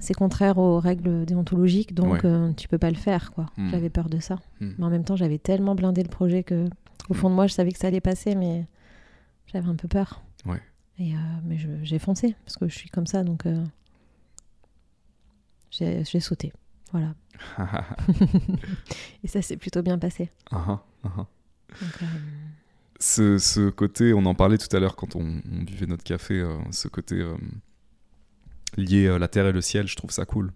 C'est 0.00 0.14
contraire 0.14 0.58
aux 0.58 0.78
règles 0.78 1.24
déontologiques, 1.24 1.94
donc 1.94 2.12
Ouais. 2.12 2.20
euh, 2.24 2.52
tu 2.52 2.68
peux 2.68 2.78
pas 2.78 2.90
le 2.90 2.96
faire, 2.96 3.32
quoi. 3.32 3.46
Mm. 3.56 3.70
J'avais 3.70 3.90
peur 3.90 4.08
de 4.08 4.18
ça. 4.20 4.36
Mm. 4.60 4.70
Mais 4.78 4.84
en 4.84 4.90
même 4.90 5.04
temps, 5.04 5.16
j'avais 5.16 5.38
tellement 5.38 5.74
blindé 5.74 6.02
le 6.02 6.08
projet 6.08 6.42
que, 6.42 6.64
au 7.08 7.14
fond 7.14 7.28
de 7.30 7.34
moi, 7.34 7.46
je 7.46 7.52
savais 7.54 7.72
que 7.72 7.78
ça 7.78 7.88
allait 7.88 8.00
passer, 8.00 8.34
mais 8.34 8.66
j'avais 9.46 9.68
un 9.68 9.74
peu 9.76 9.88
peur. 9.88 10.22
Et, 10.98 11.12
euh, 11.14 11.18
mais 11.44 11.58
j'ai 11.82 11.98
foncé, 11.98 12.34
parce 12.46 12.56
que 12.56 12.68
je 12.68 12.74
suis 12.74 12.88
comme 12.88 13.06
ça, 13.06 13.22
donc 13.22 13.44
euh, 13.44 13.62
j'ai 15.70 16.20
sauté. 16.20 16.52
Voilà. 16.92 17.14
Et 19.24 19.28
ça 19.28 19.42
s'est 19.42 19.58
plutôt 19.58 19.82
bien 19.82 19.98
passé. 19.98 20.30
Ah, 20.50 20.80
ah, 21.04 21.08
ah. 21.18 21.26
Donc, 21.82 22.02
euh, 22.02 22.06
ce, 22.98 23.36
ce 23.36 23.68
côté, 23.68 24.14
on 24.14 24.24
en 24.24 24.34
parlait 24.34 24.56
tout 24.56 24.74
à 24.74 24.80
l'heure 24.80 24.96
quand 24.96 25.16
on, 25.16 25.20
on 25.52 25.62
buvait 25.64 25.84
notre 25.86 26.04
café, 26.04 26.42
ce 26.70 26.88
côté 26.88 27.22
euh, 28.78 28.82
lié 28.82 29.08
à 29.08 29.18
la 29.18 29.28
terre 29.28 29.46
et 29.46 29.52
le 29.52 29.60
ciel, 29.60 29.86
je 29.86 29.96
trouve 29.96 30.10
ça 30.10 30.24
cool. 30.24 30.52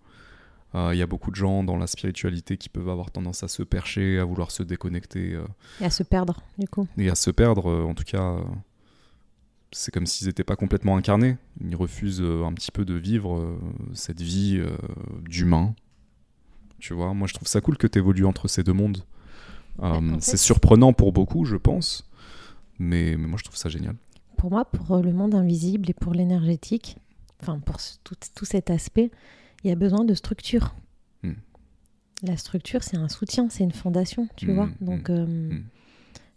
Euh, 0.74 0.91
Il 0.95 0.99
y 0.99 1.03
a 1.03 1.07
beaucoup 1.07 1.31
de 1.31 1.37
gens 1.37 1.65
dans 1.65 1.77
la 1.77 1.87
spiritualité 1.87 2.57
qui 2.57 2.69
peuvent 2.69 2.89
avoir 2.89 3.11
tendance 3.11 3.43
à 3.43 3.49
se 3.49 3.62
percher, 3.62 4.19
à 4.19 4.24
vouloir 4.24 4.51
se 4.51 4.62
déconnecter 4.62 5.35
euh, 5.35 5.45
et 5.81 5.85
à 5.87 5.91
se 5.91 6.03
perdre, 6.03 6.43
du 6.59 6.69
coup. 6.69 6.87
et 6.97 7.11
à 7.11 7.15
se 7.15 7.31
perdre. 7.31 7.69
euh, 7.70 7.85
en 7.85 7.95
tout 7.95 8.05
cas, 8.05 8.23
euh, 8.23 8.41
c'est 9.73 9.93
comme 9.93 10.07
s'ils 10.07 10.27
n'étaient 10.28 10.45
pas 10.45 10.57
complètement 10.57 10.97
incarnés. 10.97 11.37
Ils 11.61 11.77
refusent 11.77 12.20
euh, 12.23 12.45
un 12.45 12.53
petit 12.53 12.70
peu 12.73 12.85
de 12.85 12.95
vivre 12.95 13.37
euh, 13.37 13.59
cette 13.95 14.20
vie 14.20 14.59
euh, 14.59 14.70
d'humain. 15.28 15.74
Tu 16.78 16.95
vois, 16.95 17.12
moi 17.15 17.27
je 17.28 17.35
trouve 17.35 17.49
ça 17.49 17.61
cool 17.61 17.77
que 17.77 17.87
tu 17.87 17.99
évolues 17.99 18.24
entre 18.24 18.49
ces 18.49 18.62
deux 18.62 18.73
mondes. 18.73 19.03
Euh, 19.82 20.16
c'est 20.20 20.37
surprenant 20.37 20.93
pour 20.93 21.12
beaucoup, 21.12 21.45
je 21.45 21.57
pense, 21.57 22.09
mais, 22.78 23.16
mais 23.16 23.27
moi 23.27 23.39
je 23.39 23.45
trouve 23.45 23.57
ça 23.57 23.69
génial. 23.69 23.97
Pour 24.37 24.51
moi, 24.51 24.65
pour 24.65 24.97
le 24.99 25.12
monde 25.12 25.35
invisible 25.35 25.91
et 25.91 25.95
pour 25.95 26.15
l'énergétique, 26.15 26.97
enfin 27.40 27.58
pour 27.58 27.80
ce- 27.80 27.96
tout, 28.04 28.14
tout 28.34 28.44
cet 28.44 28.70
aspect, 28.70 29.10
il 29.64 29.68
y 29.68 29.72
a 29.72 29.76
besoin 29.76 30.04
de 30.04 30.14
structure. 30.14 30.74
Hmm. 31.22 31.32
La 32.22 32.36
structure, 32.36 32.82
c'est 32.82 32.96
un 32.96 33.08
soutien, 33.08 33.48
c'est 33.50 33.64
une 33.64 33.72
fondation, 33.72 34.28
tu 34.36 34.50
Hmm, 34.50 34.54
vois. 34.54 34.66
hmm, 34.66 34.74
Donc, 34.80 35.10
euh, 35.10 35.58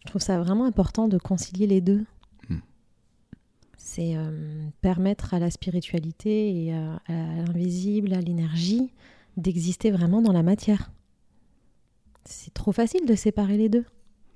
je 0.01 0.07
trouve 0.07 0.21
ça 0.21 0.39
vraiment 0.39 0.65
important 0.65 1.07
de 1.07 1.17
concilier 1.17 1.67
les 1.67 1.81
deux. 1.81 2.05
C'est 3.77 4.15
euh, 4.15 4.65
permettre 4.81 5.33
à 5.33 5.39
la 5.39 5.51
spiritualité 5.51 6.63
et 6.65 6.73
à, 6.73 7.01
à 7.07 7.11
l'invisible, 7.13 8.13
à 8.13 8.21
l'énergie, 8.21 8.91
d'exister 9.35 9.91
vraiment 9.91 10.21
dans 10.21 10.31
la 10.31 10.41
matière. 10.41 10.89
C'est 12.23 12.53
trop 12.53 12.71
facile 12.71 13.05
de 13.05 13.13
séparer 13.13 13.57
les 13.57 13.67
deux. 13.67 13.83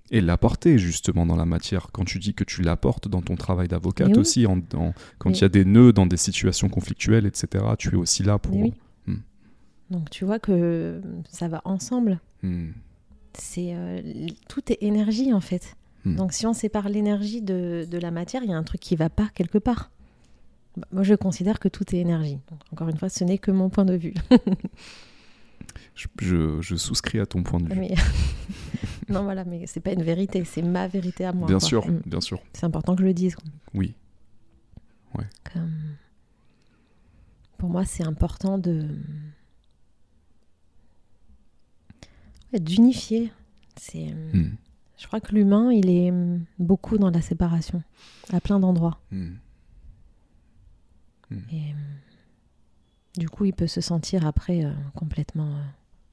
Et 0.10 0.22
l'apporter 0.22 0.78
justement 0.78 1.26
dans 1.26 1.36
la 1.36 1.46
matière, 1.46 1.88
quand 1.92 2.06
tu 2.06 2.18
dis 2.20 2.34
que 2.34 2.44
tu 2.46 2.62
l'apportes 2.62 3.08
dans 3.10 3.22
ton 3.22 3.36
travail 3.36 3.68
d'avocate 3.68 4.08
oui. 4.14 4.18
aussi, 4.18 4.46
en, 4.46 4.60
en- 4.76 4.94
quand 5.18 5.32
il 5.32 5.42
y 5.42 5.44
a 5.44 5.50
des 5.50 5.66
nœuds 5.66 5.92
dans 5.92 6.06
des 6.06 6.16
situations 6.18 6.70
conflictuelles, 6.70 7.26
etc., 7.26 7.66
tu 7.78 7.90
es 7.90 7.96
aussi 7.96 8.24
là 8.24 8.38
pour... 8.40 8.56
Oui. 8.56 8.74
Hmm. 9.06 9.18
Donc 9.90 10.10
tu 10.10 10.24
vois 10.24 10.40
que 10.40 11.02
ça 11.30 11.48
va 11.50 11.62
ensemble. 11.66 12.20
Hmm. 12.42 12.70
C'est 13.34 13.74
euh, 13.74 14.02
tout 14.48 14.72
est 14.72 14.78
énergie 14.82 15.34
en 15.34 15.42
fait. 15.42 15.76
Hmm. 16.06 16.16
Donc 16.16 16.32
si 16.34 16.46
on 16.48 16.54
sépare 16.54 16.88
l'énergie 16.88 17.42
de, 17.42 17.86
de 17.90 17.98
la 17.98 18.12
matière, 18.12 18.44
il 18.44 18.50
y 18.50 18.54
a 18.54 18.58
un 18.58 18.64
truc 18.64 18.80
qui 18.80 18.96
va 18.96 19.10
pas 19.10 19.28
quelque 19.36 19.58
part. 19.58 19.92
Bah, 20.78 20.88
moi 20.94 21.04
je 21.04 21.16
considère 21.16 21.60
que 21.60 21.68
tout 21.68 21.84
est 21.94 22.00
énergie. 22.00 22.40
Donc, 22.50 22.62
encore 22.72 22.88
une 22.88 22.98
fois, 22.98 23.10
ce 23.10 23.24
n'est 23.26 23.40
que 23.40 23.52
mon 23.52 23.70
point 23.70 23.84
de 23.86 23.96
vue. 23.96 24.14
Je, 25.96 26.06
je- 26.22 26.62
je 26.62 26.76
souscris 26.76 27.20
à 27.20 27.26
ton 27.26 27.42
point 27.42 27.60
de 27.60 27.74
vue. 27.74 27.80
Mais- 27.80 27.96
non 29.14 29.24
voilà, 29.24 29.44
mais 29.46 29.66
c'est 29.68 29.80
pas 29.80 29.92
une 29.94 30.04
vérité, 30.04 30.44
c'est 30.46 30.62
ma 30.62 30.88
vérité 30.88 31.26
à 31.26 31.34
moi. 31.34 31.48
bien 31.48 31.60
quoi. 31.60 31.68
sûr, 31.68 31.88
Mm. 31.88 32.02
bien 32.06 32.22
sûr. 32.22 32.42
C'est 32.54 32.66
important 32.66 32.96
que 32.96 33.02
je 33.02 33.08
le 33.08 33.14
dise. 33.14 33.36
quoi. 33.36 33.46
Oui. 33.74 33.96
Comme- 35.52 35.96
Pour 37.58 37.70
moi, 37.70 37.86
c'est 37.86 38.04
important 38.04 38.58
de 38.60 38.88
Ouais, 42.54 42.60
d'unifier. 42.60 43.32
C'est 43.78 44.14
Hmm. 44.34 44.56
Je 44.98 45.06
crois 45.08 45.20
que 45.22 45.34
l'humain, 45.36 45.72
il 45.72 45.90
est 45.90 46.10
hum, 46.12 46.44
beaucoup 46.60 46.98
dans 46.98 47.10
la 47.12 47.22
séparation, 47.22 47.84
à 48.34 48.40
plein 48.42 48.60
d'endroits. 48.60 49.00
Et 51.52 51.74
du 53.18 53.30
coup, 53.30 53.46
il 53.46 53.54
peut 53.54 53.68
se 53.68 53.82
sentir 53.82 54.26
après 54.26 54.64
euh, 54.66 54.72
complètement 54.96 55.56
euh, 55.58 55.62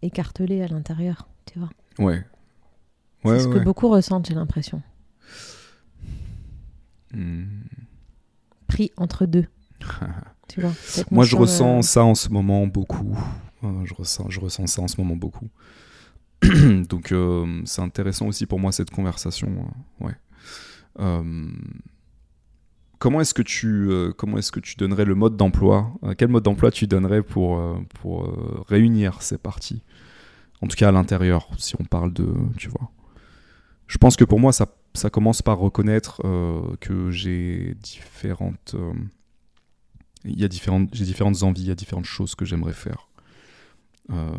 écartelé 0.02 0.62
à 0.62 0.68
l'intérieur, 0.68 1.28
tu 1.46 1.58
vois. 1.58 1.70
Ouais. 1.98 2.24
Ouais, 3.24 3.38
c'est 3.38 3.44
ce 3.44 3.48
ouais. 3.48 3.58
que 3.58 3.64
beaucoup 3.64 3.88
ressentent, 3.88 4.26
j'ai 4.28 4.34
l'impression. 4.34 4.82
Hmm. 7.12 7.44
Pris 8.66 8.90
entre 8.96 9.26
deux, 9.26 9.46
tu 10.48 10.60
vois. 10.60 10.72
Moi, 11.10 11.24
je 11.24 11.36
ressens 11.36 11.82
ça 11.82 12.04
en 12.04 12.14
ce 12.14 12.28
moment 12.28 12.66
beaucoup. 12.66 13.16
Euh, 13.62 13.84
je, 13.84 13.94
ressens, 13.94 14.28
je 14.30 14.40
ressens 14.40 14.66
ça 14.66 14.82
en 14.82 14.88
ce 14.88 15.00
moment 15.00 15.16
beaucoup. 15.16 15.48
Donc, 16.88 17.12
euh, 17.12 17.62
c'est 17.64 17.82
intéressant 17.82 18.26
aussi 18.26 18.46
pour 18.46 18.58
moi 18.58 18.72
cette 18.72 18.90
conversation. 18.90 19.48
euh, 19.48 20.06
ouais. 20.06 20.14
Euh, 21.00 21.48
comment 22.98 23.20
est-ce 23.20 23.34
que 23.34 23.42
tu 23.42 23.88
euh, 23.90 24.12
comment 24.16 24.38
est-ce 24.38 24.52
que 24.52 24.60
tu 24.60 24.76
donnerais 24.76 25.04
le 25.04 25.14
mode 25.14 25.36
d'emploi 25.36 25.92
Euh, 26.04 26.14
Quel 26.16 26.28
mode 26.28 26.44
d'emploi 26.44 26.70
tu 26.70 26.86
donnerais 26.86 27.22
pour 27.22 27.58
euh, 27.58 27.76
pour 28.00 28.24
euh, 28.24 28.62
réunir 28.68 29.22
ces 29.22 29.38
parties? 29.38 29.82
En 30.62 30.66
tout 30.68 30.76
cas 30.76 30.88
à 30.88 30.92
l'intérieur, 30.92 31.48
si 31.58 31.74
on 31.78 31.84
parle 31.84 32.12
de, 32.12 32.26
tu 32.56 32.68
vois. 32.68 32.90
Je 33.86 33.98
pense 33.98 34.16
que 34.16 34.24
pour 34.24 34.40
moi, 34.40 34.52
ça 34.52 34.66
ça 34.94 35.10
commence 35.10 35.42
par 35.42 35.58
reconnaître 35.58 36.22
euh, 36.24 36.76
que 36.80 37.10
j'ai 37.10 37.74
différentes 37.82 38.74
euh, 38.74 38.92
il 40.24 40.38
y 40.38 40.44
a 40.44 40.48
différentes 40.48 40.88
j'ai 40.94 41.04
différentes 41.04 41.42
envies, 41.42 41.62
il 41.62 41.68
y 41.68 41.72
a 41.72 41.74
différentes 41.74 42.04
choses 42.04 42.34
que 42.34 42.44
j'aimerais 42.44 42.72
faire. 42.72 43.08
Euh, 44.10 44.30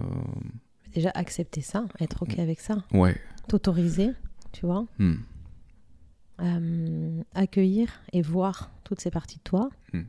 Déjà 0.93 1.11
accepter 1.13 1.61
ça, 1.61 1.85
être 1.99 2.23
OK 2.23 2.39
avec 2.39 2.59
ça, 2.61 2.83
ouais. 2.93 3.19
t'autoriser, 3.49 4.11
tu 4.53 4.65
vois. 4.65 4.85
Hmm. 4.97 5.15
accueillir 7.33 8.01
et 8.13 8.21
voir 8.21 8.71
toutes 8.83 9.01
ces 9.01 9.11
parties 9.11 9.37
de 9.37 9.43
toi. 9.43 9.69
Hmm. 9.93 10.03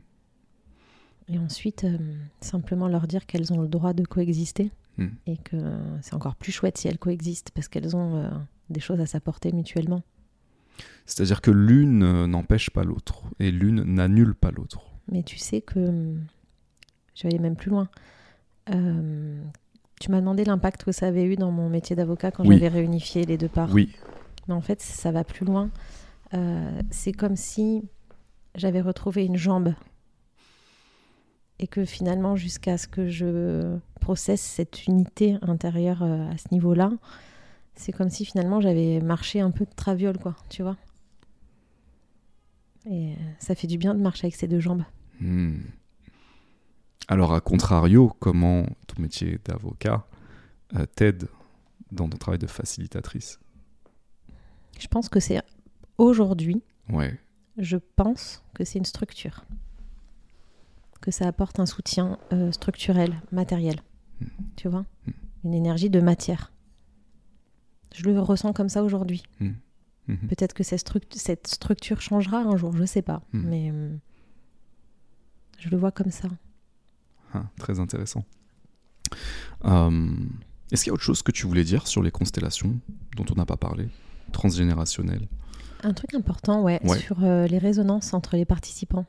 Et 1.27 1.37
ensuite, 1.37 1.85
simplement 2.39 2.87
leur 2.87 3.05
dire 3.05 3.25
qu'elles 3.25 3.51
ont 3.51 3.61
le 3.61 3.67
droit 3.67 3.91
de 3.91 4.03
coexister 4.03 4.71
Hmm. 4.97 5.09
et 5.27 5.37
que 5.37 5.57
c'est 6.01 6.15
encore 6.15 6.35
plus 6.35 6.51
chouette 6.51 6.75
si 6.79 6.87
elles 6.87 6.97
coexistent 6.97 7.51
parce 7.51 7.67
qu'elles 7.67 7.95
ont 7.95 8.31
des 8.69 8.79
choses 8.79 8.99
à 8.99 9.05
s'apporter 9.05 9.51
mutuellement. 9.51 10.01
C'est-à-dire 11.05 11.41
que 11.41 11.51
l'une 11.51 12.25
n'empêche 12.25 12.69
pas 12.69 12.83
l'autre 12.83 13.23
et 13.39 13.51
l'une 13.51 13.83
n'annule 13.83 14.35
pas 14.35 14.51
l'autre. 14.51 14.81
Mais 15.11 15.23
tu 15.23 15.37
sais 15.37 15.61
que 15.61 15.79
hum, 15.79 16.21
je 17.15 17.23
vais 17.23 17.29
aller 17.29 17.39
même 17.39 17.55
plus 17.55 17.69
loin. 17.71 17.89
Euh, 18.69 19.41
tu 19.99 20.11
m'as 20.11 20.19
demandé 20.19 20.43
l'impact 20.43 20.83
que 20.83 20.91
ça 20.91 21.07
avait 21.07 21.23
eu 21.23 21.35
dans 21.35 21.51
mon 21.51 21.69
métier 21.69 21.95
d'avocat 21.95 22.31
quand 22.31 22.45
Oui. 22.45 22.55
j'avais 22.55 22.67
réunifié 22.67 23.25
les 23.25 23.37
deux 23.37 23.47
parts. 23.47 23.71
Oui. 23.73 23.95
Mais 24.47 24.53
en 24.53 24.61
fait, 24.61 24.81
ça 24.81 25.11
va 25.11 25.23
plus 25.23 25.45
loin. 25.45 25.69
Euh, 26.33 26.81
c'est 26.91 27.13
comme 27.13 27.35
si 27.35 27.83
j'avais 28.55 28.81
retrouvé 28.81 29.25
une 29.25 29.37
jambe. 29.37 29.73
Et 31.59 31.67
que 31.67 31.85
finalement, 31.85 32.35
jusqu'à 32.35 32.77
ce 32.77 32.87
que 32.87 33.07
je 33.07 33.77
processe 33.99 34.41
cette 34.41 34.85
unité 34.85 35.37
intérieure 35.41 36.03
euh, 36.03 36.29
à 36.29 36.37
ce 36.37 36.47
niveau-là, 36.51 36.91
c'est 37.77 37.91
comme 37.93 38.09
si 38.09 38.25
finalement 38.25 38.59
j'avais 38.59 38.99
marché 38.99 39.39
un 39.39 39.51
peu 39.51 39.65
de 39.65 39.73
traviole, 39.75 40.17
quoi, 40.17 40.35
tu 40.49 40.63
vois. 40.63 40.77
Et 42.85 43.13
euh, 43.13 43.15
ça 43.39 43.55
fait 43.55 43.67
du 43.67 43.77
bien 43.77 43.93
de 43.93 44.01
marcher 44.01 44.25
avec 44.25 44.35
ces 44.35 44.47
deux 44.47 44.59
jambes. 44.59 44.83
Hmm. 45.19 45.59
Alors, 47.07 47.33
à 47.33 47.39
contrario, 47.41 48.13
comment 48.19 48.65
ton 48.87 49.01
métier 49.01 49.39
d'avocat 49.45 50.05
euh, 50.75 50.85
t'aide 50.95 51.27
dans 51.91 52.09
ton 52.09 52.17
travail 52.17 52.39
de 52.39 52.47
facilitatrice? 52.47 53.39
Je 54.79 54.87
pense 54.87 55.07
que 55.09 55.19
c'est 55.19 55.41
aujourd'hui, 55.97 56.61
Ouais. 56.89 57.17
je 57.57 57.77
pense 57.95 58.43
que 58.53 58.63
c'est 58.65 58.77
une 58.79 58.85
structure. 58.85 59.45
Que 61.01 61.11
ça 61.11 61.27
apporte 61.27 61.59
un 61.59 61.65
soutien 61.65 62.17
euh, 62.33 62.51
structurel, 62.51 63.21
matériel. 63.31 63.81
Mm. 64.19 64.25
Tu 64.57 64.67
vois? 64.67 64.85
Mm. 65.05 65.11
Une 65.45 65.53
énergie 65.53 65.89
de 65.89 66.01
matière. 66.01 66.51
Je 67.95 68.03
le 68.03 68.19
ressens 68.19 68.53
comme 68.53 68.69
ça 68.69 68.83
aujourd'hui. 68.83 69.23
Mhm. 69.39 69.55
Peut-être 70.29 70.53
que 70.53 70.63
cette, 70.63 70.89
cette 71.15 71.47
structure 71.47 71.99
changera 72.01 72.37
un 72.37 72.55
jour, 72.55 72.75
je 72.77 72.85
sais 72.85 73.01
pas. 73.01 73.21
Mm. 73.33 73.49
Mais 73.49 73.69
hum, 73.71 73.99
je 75.59 75.69
le 75.69 75.75
vois 75.77 75.91
comme 75.91 76.11
ça. 76.11 76.29
Ah, 77.33 77.43
très 77.59 77.79
intéressant. 77.81 78.23
Euh, 79.65 80.11
Est-ce 80.71 80.83
qu'il 80.83 80.91
y 80.91 80.91
a 80.91 80.93
autre 80.93 81.03
chose 81.03 81.21
que 81.23 81.31
tu 81.31 81.45
voulais 81.47 81.63
dire 81.63 81.87
sur 81.87 82.01
les 82.01 82.11
constellations 82.11 82.79
dont 83.15 83.25
on 83.31 83.35
n'a 83.35 83.45
pas 83.45 83.57
parlé 83.57 83.89
Transgénérationnelles? 84.31 85.27
Un 85.83 85.93
truc 85.93 86.13
important, 86.13 86.61
ouais, 86.63 86.79
Ouais. 86.85 86.97
sur 86.99 87.23
euh, 87.23 87.45
les 87.47 87.57
résonances 87.57 88.13
entre 88.13 88.35
les 88.35 88.45
participants. 88.45 89.05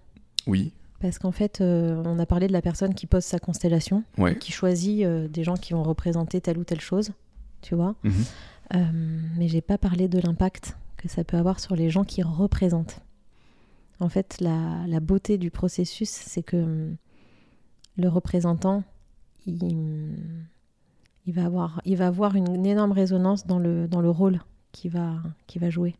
Oui. 0.47 0.73
Parce 1.01 1.19
qu'en 1.19 1.33
fait, 1.33 1.61
euh, 1.61 2.03
on 2.05 2.19
a 2.19 2.27
parlé 2.27 2.49
de 2.49 2.53
la 2.53 2.61
personne 2.63 2.95
qui 2.95 3.07
pose 3.07 3.25
sa 3.25 3.39
constellation, 3.39 4.03
Ouais. 4.19 4.37
qui 4.37 4.51
choisit 4.53 5.05
euh, 5.05 5.29
des 5.29 5.45
gens 5.45 5.55
qui 5.55 5.73
vont 5.75 5.83
représenter 5.85 6.41
telle 6.41 6.59
ou 6.59 6.65
telle 6.65 6.81
chose, 6.81 7.13
tu 7.63 7.75
vois. 7.75 7.95
Mhm. 8.03 8.25
Euh, 8.75 9.21
mais 9.37 9.49
j'ai 9.49 9.61
pas 9.61 9.79
parlé 9.79 10.09
de 10.09 10.19
l'impact 10.19 10.77
que 10.97 11.09
ça 11.09 11.25
peut 11.25 11.37
avoir 11.37 11.61
sur 11.61 11.77
les 11.77 11.91
gens 11.91 12.05
qui 12.05 12.23
représentent. 12.23 13.01
En 14.01 14.09
fait, 14.09 14.41
la, 14.41 15.01
beauté 15.01 15.39
du 15.39 15.51
processus, 15.51 16.11
c'est 16.11 16.43
que 16.43 16.57
hum, 16.57 16.97
le 17.97 18.09
représentant, 18.09 18.85
il, 19.47 20.15
va 21.27 21.45
avoir, 21.45 21.81
il 21.85 21.97
va 21.97 22.07
avoir 22.07 22.37
une, 22.37 22.67
énorme 22.67 22.93
résonance 22.93 23.47
dans 23.47 23.59
le, 23.59 24.11
rôle 24.11 24.41
qu'il 24.73 24.91
va, 24.91 25.15
va 25.57 25.71
jouer. 25.71 25.97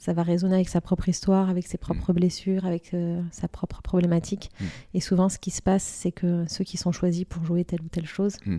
Ça 0.00 0.14
va 0.14 0.22
résonner 0.22 0.54
avec 0.54 0.70
sa 0.70 0.80
propre 0.80 1.10
histoire, 1.10 1.50
avec 1.50 1.66
ses 1.66 1.76
propres 1.76 2.14
blessures, 2.14 2.64
avec 2.64 2.94
euh, 2.94 3.20
sa 3.32 3.48
propre 3.48 3.82
problématique. 3.82 4.50
Mm. 4.58 4.64
Et 4.94 5.00
souvent, 5.00 5.28
ce 5.28 5.38
qui 5.38 5.50
se 5.50 5.60
passe, 5.60 5.82
c'est 5.84 6.10
que 6.10 6.46
ceux 6.48 6.64
qui 6.64 6.78
sont 6.78 6.90
choisis 6.90 7.26
pour 7.26 7.44
jouer 7.44 7.66
telle 7.66 7.82
ou 7.82 7.88
telle 7.88 8.06
chose, 8.06 8.38
Mm. 8.46 8.56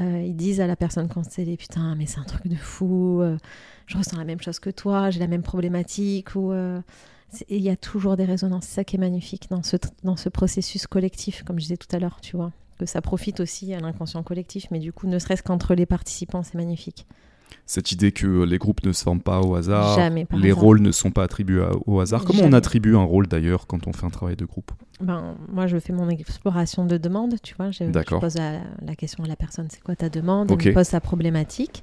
euh, 0.00 0.22
ils 0.22 0.36
disent 0.36 0.60
à 0.60 0.66
la 0.66 0.76
personne 0.76 1.08
constellée 1.08 1.56
Putain, 1.56 1.94
mais 1.94 2.04
c'est 2.04 2.18
un 2.18 2.24
truc 2.24 2.46
de 2.46 2.56
fou, 2.56 3.22
euh, 3.22 3.38
je 3.86 3.96
ressens 3.96 4.18
la 4.18 4.24
même 4.24 4.42
chose 4.42 4.58
que 4.58 4.68
toi, 4.68 5.08
j'ai 5.08 5.18
la 5.18 5.28
même 5.28 5.42
problématique. 5.42 6.36
Ou, 6.36 6.52
il 7.48 7.62
y 7.62 7.70
a 7.70 7.76
toujours 7.76 8.16
des 8.18 8.26
résonances. 8.26 8.66
C'est 8.66 8.74
ça 8.74 8.84
qui 8.84 8.96
est 8.96 9.00
magnifique 9.00 9.48
dans 9.48 9.62
ce, 9.62 9.76
dans 10.04 10.16
ce 10.16 10.28
processus 10.28 10.86
collectif, 10.86 11.42
comme 11.42 11.58
je 11.58 11.64
disais 11.64 11.76
tout 11.78 11.94
à 11.96 11.98
l'heure, 11.98 12.20
tu 12.20 12.36
vois. 12.36 12.52
Que 12.78 12.84
ça 12.84 13.00
profite 13.00 13.40
aussi 13.40 13.72
à 13.72 13.80
l'inconscient 13.80 14.22
collectif, 14.22 14.66
mais 14.70 14.78
du 14.78 14.92
coup, 14.92 15.06
ne 15.06 15.18
serait-ce 15.18 15.42
qu'entre 15.42 15.74
les 15.74 15.86
participants, 15.86 16.42
c'est 16.42 16.56
magnifique. 16.56 17.06
Cette 17.68 17.90
idée 17.90 18.12
que 18.12 18.44
les 18.44 18.58
groupes 18.58 18.84
ne 18.84 18.92
se 18.92 19.02
forment 19.02 19.20
pas 19.20 19.40
au 19.40 19.54
hasard, 19.56 19.98
les 20.10 20.50
hasard. 20.50 20.58
rôles 20.62 20.80
ne 20.80 20.92
sont 20.92 21.10
pas 21.10 21.24
attribués 21.24 21.66
au 21.86 21.98
hasard. 22.00 22.24
Comment 22.24 22.42
on 22.44 22.52
attribue 22.52 22.94
un 22.96 23.02
rôle 23.02 23.26
d'ailleurs 23.26 23.66
quand 23.66 23.86
on 23.88 23.92
fait 23.92 24.06
un 24.06 24.10
travail 24.10 24.36
de 24.36 24.44
groupe? 24.44 24.70
Ben, 25.00 25.34
moi, 25.52 25.66
je 25.66 25.78
fais 25.78 25.92
mon 25.92 26.08
exploration 26.08 26.84
de 26.86 26.96
demande, 26.96 27.34
tu 27.42 27.54
vois. 27.56 27.70
Je, 27.72 27.84
pose 28.18 28.36
la, 28.36 28.60
la 28.82 28.94
question 28.94 29.24
à 29.24 29.26
la 29.26 29.36
personne, 29.36 29.66
c'est 29.70 29.82
quoi 29.82 29.96
ta 29.96 30.08
demande? 30.08 30.50
Ok. 30.52 30.64
Elle 30.64 30.70
me 30.72 30.74
pose 30.76 30.86
sa 30.86 31.00
problématique. 31.00 31.82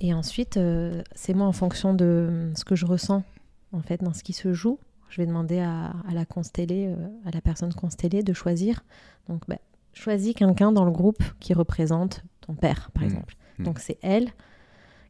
Et 0.00 0.12
ensuite, 0.14 0.56
euh, 0.58 1.02
c'est 1.14 1.34
moi, 1.34 1.46
en 1.46 1.52
fonction 1.52 1.94
de 1.94 2.04
euh, 2.04 2.54
ce 2.54 2.64
que 2.64 2.76
je 2.76 2.84
ressens, 2.86 3.24
en 3.72 3.80
fait, 3.80 4.02
dans 4.02 4.12
ce 4.12 4.22
qui 4.22 4.32
se 4.32 4.52
joue, 4.52 4.78
je 5.08 5.20
vais 5.22 5.26
demander 5.26 5.58
à, 5.58 5.86
à 6.08 6.12
la 6.14 6.24
constellée, 6.26 6.86
euh, 6.88 7.08
à 7.26 7.30
la 7.32 7.40
personne 7.40 7.72
constellée 7.72 8.22
de 8.22 8.32
choisir. 8.34 8.84
Donc, 9.28 9.42
ben, 9.48 9.58
choisis 9.94 10.34
quelqu'un 10.34 10.70
dans 10.70 10.84
le 10.84 10.92
groupe 10.92 11.22
qui 11.40 11.54
représente 11.54 12.22
ton 12.42 12.54
père, 12.54 12.90
par 12.92 13.02
Mhm. 13.02 13.08
exemple. 13.10 13.34
Mhm. 13.58 13.64
Donc, 13.64 13.78
c'est 13.80 13.98
elle 14.02 14.28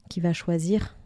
qui 0.08 0.20
va 0.20 0.32
choisir. 0.32 0.96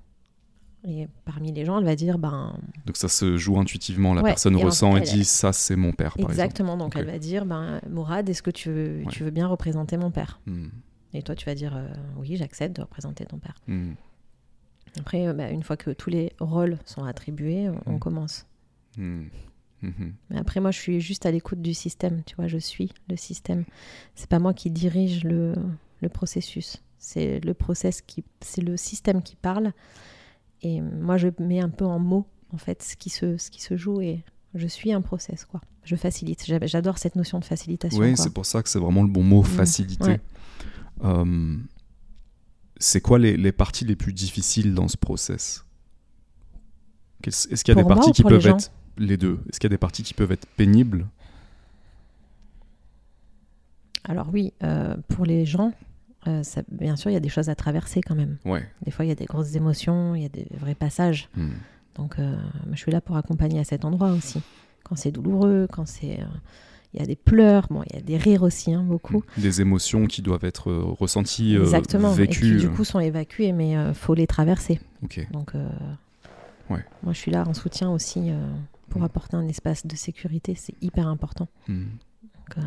Et 0.84 1.06
parmi 1.24 1.52
les 1.52 1.64
gens, 1.64 1.78
elle 1.78 1.84
va 1.84 1.94
dire, 1.94 2.18
ben, 2.18 2.56
Donc 2.86 2.96
ça 2.96 3.06
se 3.08 3.36
joue 3.36 3.56
intuitivement, 3.60 4.14
la 4.14 4.22
Ouais, 4.22 4.30
personne 4.30 4.58
et 4.58 4.62
en- 4.62 4.66
ressent 4.66 4.96
et 4.96 5.00
elle- 5.00 5.06
dit 5.06 5.24
ça 5.24 5.52
c'est 5.52 5.76
mon 5.76 5.92
père 5.92 6.14
par 6.14 6.30
exemple. 6.30 6.32
Exactement, 6.32 6.76
donc 6.76 6.96
elle 6.96 7.06
va 7.06 7.18
dire 7.18 7.44
ben, 7.46 7.80
Mourad, 7.88 8.28
est-ce 8.28 8.42
que 8.42 8.50
tu 8.50 8.70
veux, 8.70 8.98
Ouais. 9.04 9.10
tu 9.12 9.22
veux 9.22 9.30
bien 9.30 9.46
représenter 9.46 9.96
mon 9.96 10.10
père? 10.10 10.40
Hmm. 10.46 10.68
Et 11.14 11.22
toi, 11.22 11.34
tu 11.36 11.44
vas 11.46 11.54
dire 11.54 11.76
euh, 11.76 11.86
oui, 12.16 12.36
j'accepte 12.36 12.74
de 12.76 12.80
représenter 12.82 13.24
ton 13.26 13.38
père. 13.38 13.60
Hmm. 13.68 13.92
Après, 14.98 15.26
euh, 15.28 15.32
bah, 15.34 15.50
une 15.50 15.62
fois 15.62 15.76
que 15.76 15.90
tous 15.90 16.10
les 16.10 16.32
rôles 16.40 16.78
sont 16.84 17.04
attribués, 17.04 17.68
on, 17.68 17.78
on 17.86 17.92
Mm. 17.94 17.98
commence. 18.00 18.46
Hmm. 18.98 19.24
Mhm. 19.82 20.14
Mais 20.30 20.38
après, 20.38 20.60
moi, 20.60 20.70
je 20.70 20.78
suis 20.78 21.00
juste 21.00 21.26
à 21.26 21.30
l'écoute 21.30 21.60
du 21.62 21.74
système, 21.74 22.22
tu 22.24 22.36
vois, 22.36 22.46
je 22.46 22.58
suis 22.58 22.90
le 23.08 23.16
système. 23.16 23.64
C'est 24.14 24.28
pas 24.28 24.38
moi 24.38 24.52
qui 24.54 24.70
dirige 24.70 25.24
le, 25.24 25.54
le 26.00 26.08
processus. 26.08 26.82
C'est 27.04 27.40
le 27.40 27.52
process 27.52 28.00
qui, 28.00 28.22
c'est 28.40 28.60
le 28.62 28.76
système 28.76 29.22
qui 29.22 29.34
parle. 29.34 29.72
Et 30.62 30.80
moi, 30.80 31.16
je 31.16 31.26
mets 31.40 31.58
un 31.60 31.68
peu 31.68 31.84
en 31.84 31.98
mots, 31.98 32.26
en 32.52 32.58
fait, 32.58 32.80
ce 32.84 32.94
qui 32.94 33.10
se, 33.10 33.36
ce 33.38 33.50
qui 33.50 33.60
se 33.60 33.76
joue 33.76 34.00
et 34.00 34.22
je 34.54 34.68
suis 34.68 34.92
un 34.92 35.00
process, 35.00 35.44
quoi. 35.44 35.60
Je 35.82 35.96
facilite. 35.96 36.44
J'a- 36.46 36.64
J'adore 36.64 36.98
cette 36.98 37.16
notion 37.16 37.40
de 37.40 37.44
facilitation. 37.44 37.98
Oui, 37.98 38.16
c'est 38.16 38.32
pour 38.32 38.46
ça 38.46 38.62
que 38.62 38.68
c'est 38.68 38.78
vraiment 38.78 39.02
le 39.02 39.08
bon 39.08 39.24
mot, 39.24 39.42
Mm. 39.42 39.46
facilité. 39.46 40.04
Ouais. 40.04 40.20
Euh, 41.02 41.56
c'est 42.76 43.00
quoi 43.00 43.18
les, 43.18 43.36
les 43.36 43.50
parties 43.50 43.84
les 43.84 43.96
plus 43.96 44.12
difficiles 44.12 44.72
dans 44.72 44.86
ce 44.86 44.96
process? 44.96 45.64
Est-ce 47.26 47.64
qu'il 47.64 47.74
y 47.74 47.78
a 47.78 47.82
Pour 47.82 47.90
des 47.90 47.94
parties 47.96 48.12
qui 48.12 48.22
les 48.22 48.28
peuvent 48.28 48.46
être 48.46 48.70
les 48.96 49.16
deux? 49.16 49.40
Est-ce 49.48 49.58
qu'il 49.58 49.68
y 49.68 49.72
a 49.72 49.74
des 49.74 49.78
parties 49.78 50.04
qui 50.04 50.14
peuvent 50.14 50.30
être 50.30 50.46
pénibles? 50.56 51.08
Alors 54.04 54.28
oui, 54.32 54.52
euh, 54.62 54.96
pour 55.08 55.24
les 55.24 55.44
gens, 55.46 55.72
euh, 56.26 56.42
ça- 56.42 56.62
bien 56.70 56.96
sûr, 56.96 57.10
il 57.10 57.14
y 57.14 57.16
a 57.16 57.20
des 57.20 57.28
choses 57.28 57.48
à 57.48 57.54
traverser 57.54 58.00
quand 58.00 58.14
même. 58.14 58.36
Ouais. 58.44 58.66
Des 58.84 58.90
fois, 58.90 59.04
il 59.04 59.08
y 59.08 59.12
a 59.12 59.16
des 59.16 59.24
grosses 59.26 59.54
émotions, 59.56 60.14
il 60.14 60.22
y 60.22 60.26
a 60.26 60.28
des 60.28 60.46
vrais 60.58 60.74
passages. 60.74 61.28
Hmm. 61.36 61.50
Donc, 61.96 62.18
euh, 62.18 62.36
je 62.72 62.76
suis 62.78 62.90
là 62.92 63.00
pour 63.00 63.16
accompagner 63.16 63.60
à 63.60 63.64
cet 63.64 63.84
endroit 63.84 64.12
aussi. 64.12 64.40
Quand 64.84 64.96
c'est 64.96 65.10
douloureux, 65.12 65.66
quand 65.70 65.86
c'est... 65.86 66.20
euh, 66.20 66.24
il 66.94 67.00
y 67.00 67.02
a 67.02 67.06
des 67.06 67.16
pleurs, 67.16 67.66
bon, 67.70 67.82
il 67.90 67.96
y 67.96 67.98
a 67.98 68.02
des 68.02 68.18
rires 68.18 68.42
aussi, 68.42 68.72
hein, 68.74 68.82
beaucoup. 68.82 69.22
Des 69.38 69.62
émotions 69.62 70.04
qui 70.06 70.20
doivent 70.20 70.44
être 70.44 70.70
ressenties, 70.72 71.56
euh, 71.56 71.62
Exactement. 71.62 72.12
Et 72.16 72.28
qui, 72.28 72.40
vécues. 72.50 72.56
du 72.58 72.68
coup, 72.68 72.84
sont 72.84 73.00
évacuées, 73.00 73.52
mais 73.52 73.72
il 73.72 73.94
faut 73.94 74.12
les 74.14 74.26
traverser. 74.26 74.78
Donc, 75.32 75.54
euh, 75.54 75.68
Ouais. 76.70 76.84
moi, 77.02 77.12
je 77.14 77.18
suis 77.18 77.30
là 77.30 77.44
en 77.48 77.54
soutien 77.54 77.90
aussi 77.90 78.30
pour 78.90 79.00
Mm. 79.00 79.04
apporter 79.04 79.36
un 79.36 79.48
espace 79.48 79.86
de 79.86 79.96
sécurité. 79.96 80.54
C'est 80.54 80.74
hyper 80.82 81.08
important. 81.08 81.48
Hmm. 81.66 81.84
Donc. 82.56 82.64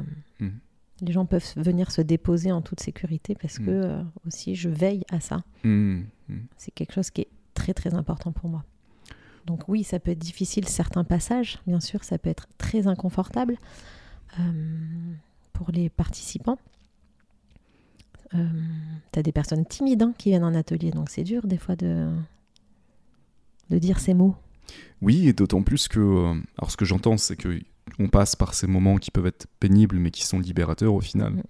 Les 1.02 1.12
gens 1.12 1.26
peuvent 1.26 1.46
venir 1.58 1.92
se 1.92 2.02
déposer 2.02 2.52
en 2.52 2.62
toute 2.62 2.80
sécurité 2.80 3.36
parce 3.36 3.60
Mm. 3.60 3.66
que 3.66 3.72
euh, 3.72 4.02
aussi, 4.26 4.56
je 4.56 4.70
veille 4.70 5.04
à 5.10 5.20
ça. 5.20 5.44
Hmm. 5.64 6.04
Hmm. 6.30 6.40
C'est 6.58 6.72
quelque 6.72 6.94
chose 6.94 7.10
qui 7.12 7.22
est 7.22 7.28
très 7.54 7.74
très 7.74 7.94
important 7.94 8.32
pour 8.32 8.50
moi. 8.50 8.64
Donc 9.46 9.68
oui, 9.68 9.84
ça 9.84 10.00
peut 10.00 10.12
être 10.12 10.20
difficile 10.20 10.68
certains 10.68 11.04
passages, 11.04 11.60
bien 11.68 11.80
sûr, 11.80 12.04
ça 12.04 12.18
peut 12.18 12.30
être 12.30 12.48
très 12.58 12.88
inconfortable 12.88 13.58
euh, 14.40 15.14
pour 15.54 15.70
les 15.72 15.90
participants. 15.90 16.58
Euh, 18.34 18.48
tu 19.12 19.20
as 19.20 19.24
des 19.24 19.32
personnes 19.32 19.66
timides 19.66 20.02
hein, 20.02 20.14
qui 20.18 20.30
viennent 20.30 20.44
en 20.44 20.56
atelier, 20.56 20.92
donc 20.92 21.10
c'est 21.10 21.24
dur 21.24 21.46
des 21.46 21.58
fois 21.58 21.76
de, 21.76 22.10
de 23.70 23.78
dire 23.78 24.00
ces 24.00 24.14
mots. 24.16 24.36
Oui, 25.02 25.28
et 25.28 25.34
d'autant 25.34 25.62
plus 25.62 25.88
que. 25.88 26.00
euh, 26.00 26.34
alors, 26.58 26.72
ce 26.72 26.78
que 26.78 26.86
j'entends, 26.86 27.18
c'est 27.18 27.36
que 27.36 27.62
on 28.00 28.08
passe 28.08 28.36
par 28.36 28.54
ces 28.54 28.68
moments 28.68 28.98
qui 28.98 29.12
peuvent 29.12 29.28
être 29.28 29.48
pénibles, 29.60 29.98
mais 29.98 30.12
qui 30.12 30.26
sont 30.26 30.40
libérateurs 30.40 30.94
au 30.94 31.02
final. 31.02 31.34
Mm. 31.34 31.44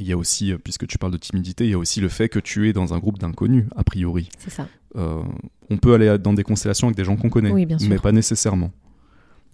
Il 0.00 0.06
y 0.06 0.12
a 0.12 0.16
aussi, 0.16 0.52
euh, 0.52 0.58
puisque 0.58 0.86
tu 0.86 0.96
parles 0.98 1.12
de 1.12 1.18
timidité, 1.18 1.64
il 1.64 1.70
y 1.70 1.74
a 1.74 1.78
aussi 1.78 2.00
le 2.00 2.08
fait 2.08 2.28
que 2.28 2.38
tu 2.38 2.68
es 2.68 2.72
dans 2.72 2.94
un 2.94 2.98
groupe 2.98 3.18
d'inconnus, 3.18 3.64
a 3.74 3.82
priori. 3.82 4.28
C'est 4.38 4.50
ça. 4.50 4.68
Euh, 4.96 5.22
on 5.70 5.76
peut 5.76 5.94
aller 5.94 6.18
dans 6.18 6.32
des 6.32 6.44
constellations 6.44 6.86
avec 6.86 6.96
des 6.96 7.04
gens 7.04 7.16
qu'on 7.16 7.30
connaît, 7.30 7.50
Oui, 7.50 7.66
bien 7.66 7.78
sûr. 7.78 7.88
mais 7.88 7.98
pas 7.98 8.12
nécessairement. 8.12 8.70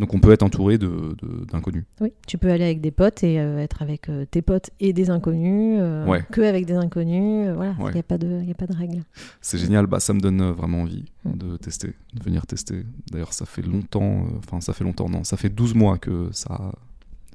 Donc 0.00 0.12
on 0.12 0.18
peut 0.18 0.32
être 0.32 0.42
entouré 0.42 0.76
de- 0.76 1.14
de- 1.22 1.44
d'inconnus. 1.44 1.84
Oui, 2.00 2.12
tu 2.26 2.36
peux 2.36 2.50
aller 2.50 2.64
avec 2.64 2.80
des 2.80 2.90
potes 2.90 3.22
et 3.22 3.38
euh, 3.38 3.58
être 3.60 3.80
avec 3.80 4.08
euh, 4.08 4.24
tes 4.28 4.42
potes 4.42 4.70
et 4.80 4.92
des 4.92 5.08
inconnus, 5.08 5.78
euh, 5.80 6.04
Ouais. 6.06 6.24
que 6.32 6.40
avec 6.40 6.66
des 6.66 6.74
inconnus, 6.74 7.46
euh, 7.48 7.54
voilà, 7.54 7.74
il 7.78 7.84
Ouais. 7.84 7.92
n'y 7.92 7.98
a, 8.00 8.18
de- 8.18 8.50
a 8.50 8.54
pas 8.54 8.66
de 8.66 8.74
règle. 8.76 9.02
C'est 9.40 9.56
génial, 9.58 9.86
bah, 9.86 10.00
ça 10.00 10.12
me 10.12 10.18
donne 10.20 10.42
vraiment 10.50 10.82
envie 10.82 11.04
Mm. 11.24 11.32
de 11.38 11.56
tester, 11.58 11.94
de 12.12 12.22
venir 12.24 12.44
tester. 12.46 12.84
D'ailleurs, 13.12 13.32
ça 13.32 13.46
fait 13.46 13.62
longtemps, 13.62 14.26
enfin, 14.38 14.60
ça 14.60 14.72
fait 14.72 14.82
longtemps, 14.84 15.08
non, 15.08 15.22
ça 15.22 15.36
fait 15.36 15.48
12 15.48 15.74
mois 15.74 15.98
que 15.98 16.28
ça 16.32 16.72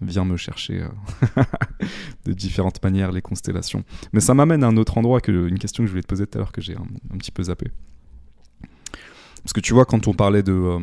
vient 0.02 0.26
me 0.26 0.36
chercher 0.38 0.84
de 2.26 2.34
différentes 2.34 2.84
manières 2.84 3.12
les 3.14 3.22
constellations. 3.22 3.84
Mais 4.12 4.20
ça 4.20 4.34
m'amène 4.34 4.64
à 4.66 4.68
un 4.68 4.76
autre 4.78 4.98
endroit, 4.98 5.22
que, 5.22 5.48
une 5.48 5.60
question 5.60 5.84
que 5.84 5.88
je 5.88 5.92
voulais 5.92 6.04
te 6.04 6.08
poser 6.08 6.28
tout 6.28 6.38
à 6.38 6.40
l'heure, 6.40 6.52
que 6.52 6.60
j'ai 6.62 6.76
un, 6.76 6.88
un 7.14 7.18
petit 7.18 7.32
peu 7.32 7.44
zappé. 7.44 7.72
Parce 9.44 9.54
que 9.54 9.62
tu 9.62 9.74
vois, 9.74 9.86
quand 9.86 10.08
on 10.10 10.14
parlait 10.14 10.44
de. 10.44 10.52
euh, 10.52 10.80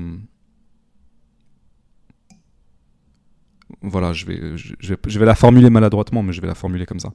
Voilà, 3.82 4.12
je 4.12 4.26
vais, 4.26 4.56
je, 4.56 4.74
je 4.78 4.94
vais, 4.94 4.98
je 5.06 5.18
vais 5.18 5.26
la 5.26 5.34
formuler 5.34 5.70
maladroitement, 5.70 6.22
mais 6.22 6.32
je 6.32 6.40
vais 6.40 6.46
la 6.46 6.54
formuler 6.54 6.86
comme 6.86 7.00
ça. 7.00 7.12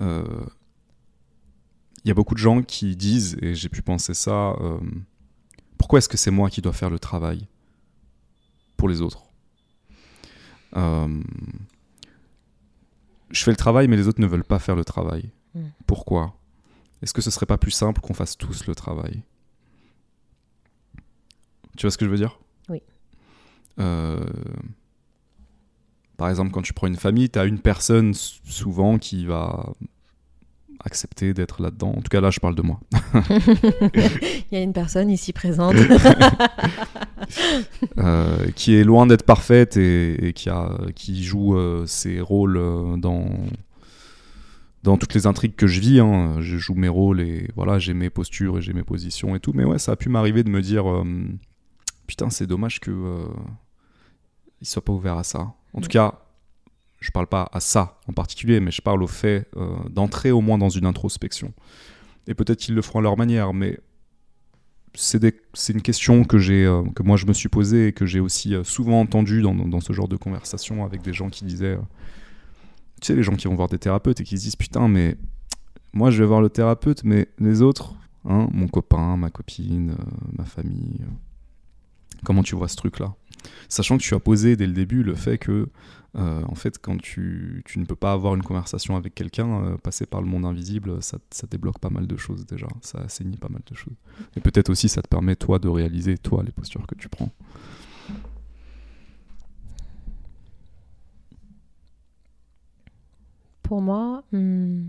Euh, 0.00 0.44
il 2.04 2.08
y 2.08 2.10
a 2.10 2.14
beaucoup 2.14 2.34
de 2.34 2.40
gens 2.40 2.62
qui 2.62 2.96
disent, 2.96 3.36
et 3.40 3.54
j'ai 3.54 3.68
pu 3.68 3.82
penser 3.82 4.14
ça, 4.14 4.50
euh, 4.60 4.78
pourquoi 5.78 5.98
est-ce 5.98 6.08
que 6.08 6.16
c'est 6.16 6.30
moi 6.30 6.50
qui 6.50 6.60
dois 6.60 6.72
faire 6.72 6.90
le 6.90 6.98
travail 6.98 7.46
pour 8.76 8.88
les 8.88 9.00
autres? 9.00 9.24
Euh, 10.76 11.22
Je 13.30 13.42
fais 13.42 13.50
le 13.50 13.56
travail, 13.56 13.88
mais 13.88 13.96
les 13.96 14.06
autres 14.06 14.20
ne 14.20 14.26
veulent 14.26 14.44
pas 14.44 14.58
faire 14.58 14.76
le 14.76 14.84
travail. 14.84 15.30
Mm. 15.54 15.64
Pourquoi? 15.86 16.36
Est-ce 17.02 17.12
que 17.12 17.22
ce 17.22 17.30
serait 17.30 17.46
pas 17.46 17.58
plus 17.58 17.72
simple 17.72 18.00
qu'on 18.00 18.14
fasse 18.14 18.36
tous 18.36 18.66
le 18.66 18.74
travail? 18.74 19.22
Tu 21.76 21.82
vois 21.82 21.90
ce 21.90 21.98
que 21.98 22.04
je 22.04 22.10
veux 22.10 22.16
dire? 22.16 22.38
Oui. 22.68 22.82
Euh, 23.78 24.24
Par 26.16 26.28
exemple, 26.30 26.50
quand 26.50 26.62
tu 26.62 26.72
prends 26.72 26.86
une 26.86 26.96
famille, 26.96 27.28
tu 27.28 27.38
as 27.38 27.44
une 27.44 27.58
personne 27.58 28.14
souvent 28.14 28.98
qui 28.98 29.26
va 29.26 29.72
accepter 30.84 31.34
d'être 31.34 31.60
là-dedans. 31.62 31.90
En 31.90 32.00
tout 32.00 32.08
cas, 32.10 32.20
là, 32.20 32.30
je 32.30 32.38
parle 32.40 32.54
de 32.54 32.62
moi. 32.62 32.80
Il 33.94 34.52
y 34.52 34.56
a 34.56 34.62
une 34.62 34.72
personne 34.72 35.10
ici 35.10 35.32
présente. 35.32 35.74
Euh, 37.98 38.50
qui 38.54 38.74
est 38.76 38.84
loin 38.84 39.06
d'être 39.06 39.24
parfaite 39.24 39.76
et, 39.76 40.28
et 40.28 40.32
qui, 40.32 40.48
a, 40.48 40.70
qui 40.94 41.24
joue 41.24 41.56
euh, 41.56 41.84
ses 41.86 42.20
rôles 42.20 42.56
euh, 42.56 42.96
dans, 42.96 43.26
dans 44.84 44.96
toutes 44.96 45.14
les 45.14 45.26
intrigues 45.26 45.56
que 45.56 45.66
je 45.66 45.80
vis. 45.80 45.98
hein. 45.98 46.36
Je 46.40 46.56
joue 46.56 46.74
mes 46.74 46.88
rôles 46.88 47.20
et 47.20 47.48
voilà, 47.56 47.78
j'ai 47.78 47.94
mes 47.94 48.10
postures 48.10 48.58
et 48.58 48.62
j'ai 48.62 48.74
mes 48.74 48.84
positions 48.84 49.34
et 49.34 49.40
tout. 49.40 49.52
Mais 49.54 49.64
ouais, 49.64 49.78
ça 49.78 49.92
a 49.92 49.96
pu 49.96 50.08
m'arriver 50.08 50.44
de 50.44 50.50
me 50.50 50.60
dire 50.60 50.84
putain, 52.06 52.30
c'est 52.30 52.46
dommage 52.46 52.78
que 52.80 53.24
euh, 54.56 54.62
il 54.62 54.66
soit 54.66 54.84
pas 54.84 54.92
ouvert 54.92 55.16
à 55.16 55.24
ça. 55.24 55.54
En 55.72 55.80
tout 55.80 55.88
cas, 55.88 56.14
je 57.00 57.10
parle 57.10 57.26
pas 57.26 57.48
à 57.52 57.60
ça 57.60 57.98
en 58.08 58.12
particulier, 58.12 58.60
mais 58.60 58.70
je 58.70 58.82
parle 58.82 59.02
au 59.02 59.06
fait 59.06 59.48
euh, 59.56 59.76
d'entrer 59.90 60.30
au 60.30 60.40
moins 60.40 60.58
dans 60.58 60.68
une 60.68 60.86
introspection. 60.86 61.52
Et 62.26 62.34
peut-être 62.34 62.58
qu'ils 62.58 62.74
le 62.74 62.82
feront 62.82 63.00
à 63.00 63.02
leur 63.02 63.16
manière, 63.16 63.52
mais 63.52 63.78
c'est 64.94 65.72
une 65.72 65.82
question 65.82 66.24
que, 66.24 66.36
euh, 66.36 66.82
que 66.94 67.02
moi 67.02 67.16
je 67.16 67.26
me 67.26 67.34
suis 67.34 67.48
posée 67.48 67.88
et 67.88 67.92
que 67.92 68.06
j'ai 68.06 68.18
aussi 68.18 68.54
euh, 68.54 68.64
souvent 68.64 69.00
entendue 69.00 69.42
dans, 69.42 69.54
dans 69.54 69.80
ce 69.80 69.92
genre 69.92 70.08
de 70.08 70.16
conversation 70.16 70.84
avec 70.84 71.02
des 71.02 71.12
gens 71.12 71.28
qui 71.28 71.44
disaient, 71.44 71.78
tu 73.00 73.08
sais, 73.08 73.14
les 73.14 73.22
gens 73.22 73.36
qui 73.36 73.46
vont 73.46 73.54
voir 73.54 73.68
des 73.68 73.78
thérapeutes 73.78 74.20
et 74.20 74.24
qui 74.24 74.38
se 74.38 74.44
disent, 74.44 74.56
putain, 74.56 74.88
mais 74.88 75.16
moi 75.92 76.10
je 76.10 76.22
vais 76.22 76.26
voir 76.26 76.40
le 76.40 76.48
thérapeute, 76.48 77.04
mais 77.04 77.28
les 77.38 77.60
autres, 77.60 77.94
hein, 78.24 78.48
mon 78.52 78.68
copain, 78.68 79.16
ma 79.18 79.30
copine, 79.30 79.96
ma 80.36 80.44
famille, 80.44 81.04
Comment 82.24 82.42
tu 82.42 82.56
vois 82.56 82.68
ce 82.68 82.76
truc-là? 82.76 83.14
Sachant 83.68 83.98
que 83.98 84.02
tu 84.02 84.14
as 84.14 84.20
posé 84.20 84.56
dès 84.56 84.66
le 84.66 84.72
début 84.72 85.02
le 85.02 85.14
fait 85.14 85.38
que, 85.38 85.68
euh, 86.16 86.42
en 86.44 86.54
fait, 86.54 86.78
quand 86.78 87.00
tu, 87.00 87.62
tu, 87.64 87.78
ne 87.78 87.84
peux 87.84 87.96
pas 87.96 88.12
avoir 88.12 88.34
une 88.34 88.42
conversation 88.42 88.96
avec 88.96 89.14
quelqu'un, 89.14 89.62
euh, 89.62 89.76
passer 89.76 90.06
par 90.06 90.20
le 90.22 90.26
monde 90.26 90.44
invisible, 90.44 91.02
ça, 91.02 91.18
ça, 91.30 91.46
débloque 91.46 91.78
pas 91.78 91.90
mal 91.90 92.06
de 92.06 92.16
choses 92.16 92.46
déjà. 92.46 92.66
Ça 92.80 92.98
assainit 93.00 93.36
pas 93.36 93.48
mal 93.48 93.62
de 93.68 93.74
choses. 93.74 93.94
Et 94.36 94.40
peut-être 94.40 94.70
aussi, 94.70 94.88
ça 94.88 95.02
te 95.02 95.08
permet, 95.08 95.36
toi, 95.36 95.58
de 95.58 95.68
réaliser, 95.68 96.16
toi, 96.18 96.42
les 96.44 96.52
postures 96.52 96.86
que 96.86 96.94
tu 96.94 97.08
prends. 97.08 97.30
Pour 103.62 103.82
moi, 103.82 104.22
hmm, 104.32 104.84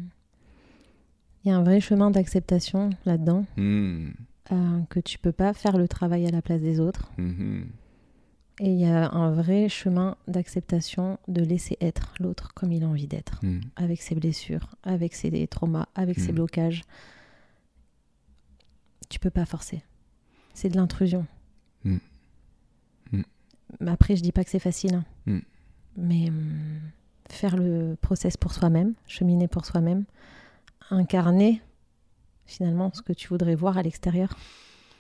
il 1.44 1.50
y 1.50 1.52
a 1.52 1.58
un 1.58 1.64
vrai 1.64 1.80
chemin 1.80 2.12
d'acceptation 2.12 2.92
là-dedans. 3.06 3.46
Hmm. 3.58 4.12
Euh, 4.52 4.80
que 4.90 5.00
tu 5.02 5.18
peux 5.20 5.34
pas 5.34 5.54
faire 5.54 5.78
le 5.78 5.88
travail 5.88 6.26
à 6.26 6.32
la 6.32 6.42
place 6.42 6.62
des 6.62 6.80
autres. 6.80 7.12
Mhm. 7.18 7.68
Et 8.60 8.72
il 8.72 8.80
y 8.80 8.86
a 8.86 9.12
un 9.12 9.32
vrai 9.32 9.68
chemin 9.70 10.16
d'acceptation 10.28 11.20
de 11.28 11.42
laisser 11.44 11.78
être 11.82 12.14
l'autre 12.20 12.54
comme 12.56 12.72
il 12.72 12.84
a 12.84 12.88
envie 12.88 13.08
d'être, 13.08 13.40
Mhm. 13.44 13.62
avec 13.76 14.02
ses 14.02 14.16
blessures, 14.16 14.76
avec 14.84 15.14
ses 15.14 15.46
traumas, 15.48 15.88
avec 15.96 16.18
ses 16.20 16.32
Mm. 16.32 16.36
blocages. 16.36 16.82
Tu 19.10 19.20
peux 19.20 19.30
pas 19.30 19.46
forcer. 19.46 19.84
C'est 20.54 20.70
de 20.70 20.76
l'intrusion. 20.78 21.26
Après, 23.86 24.16
je 24.16 24.24
dis 24.24 24.32
pas 24.32 24.44
que 24.44 24.50
c'est 24.50 24.60
facile. 24.60 25.04
hein. 25.28 25.42
Mais 25.98 26.30
hum, 26.30 26.80
faire 27.30 27.58
le 27.58 27.96
process 28.02 28.38
pour 28.38 28.54
soi-même, 28.54 28.94
cheminer 29.08 29.48
pour 29.48 29.66
soi-même, 29.66 30.06
incarner 30.90 31.62
finalement 32.48 32.92
ce 32.94 33.02
que 33.02 33.14
tu 33.14 33.28
voudrais 33.28 33.56
voir 33.56 33.78
à 33.78 33.84
l'extérieur, 33.84 34.36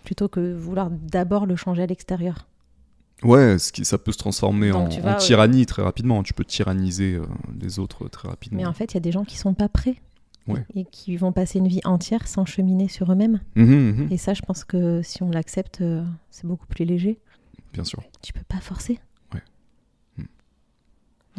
plutôt 0.04 0.28
que 0.28 0.54
vouloir 0.54 0.90
d'abord 0.92 1.46
le 1.46 1.56
changer 1.56 1.84
à 1.84 1.88
l'extérieur. 1.88 2.48
Ouais, 3.24 3.58
ce 3.58 3.72
qui, 3.72 3.84
ça 3.84 3.98
peut 3.98 4.12
se 4.12 4.20
transformer 4.20 4.72
en, 4.72 4.88
ouais. 4.88 5.18
tyrannie 5.18 5.66
très 5.66 5.82
rapidement. 5.82 6.22
Tu 6.22 6.34
peux 6.34 6.46
tyranniser 6.46 7.16
euh, 7.16 7.26
les 7.60 7.80
autres 7.80 8.08
très 8.10 8.28
rapidement. 8.28 8.60
Mais 8.62 8.68
en 8.68 8.74
fait, 8.74 8.94
il 8.94 8.94
y 8.94 8.98
a 8.98 9.02
des 9.02 9.12
gens 9.12 9.24
qui 9.24 9.38
sont 9.38 9.56
pas 9.56 9.70
prêts 9.70 9.96
Ouais. 10.48 10.66
et 10.76 10.86
qui 10.86 11.18
vont 11.18 11.34
passer 11.34 11.60
une 11.60 11.68
vie 11.68 11.82
entière 11.84 12.26
sans 12.26 12.46
cheminer 12.46 12.88
sur 12.88 13.12
eux-mêmes. 13.12 13.42
Mhm, 13.56 13.66
mhm. 14.04 14.08
Et 14.12 14.18
ça, 14.18 14.34
je 14.34 14.42
pense 14.42 14.64
que 14.64 15.02
si 15.02 15.22
on 15.22 15.30
l'accepte, 15.30 15.82
euh, 15.82 16.06
c'est 16.30 16.48
beaucoup 16.48 16.68
plus 16.68 16.86
léger. 16.86 17.20
Bien 17.74 17.84
sûr. 17.84 18.02
Tu 18.22 18.32
peux 18.32 18.46
pas 18.48 18.62
forcer. 18.62 19.00
Ouais. 19.34 19.42
Mm. 20.18 20.24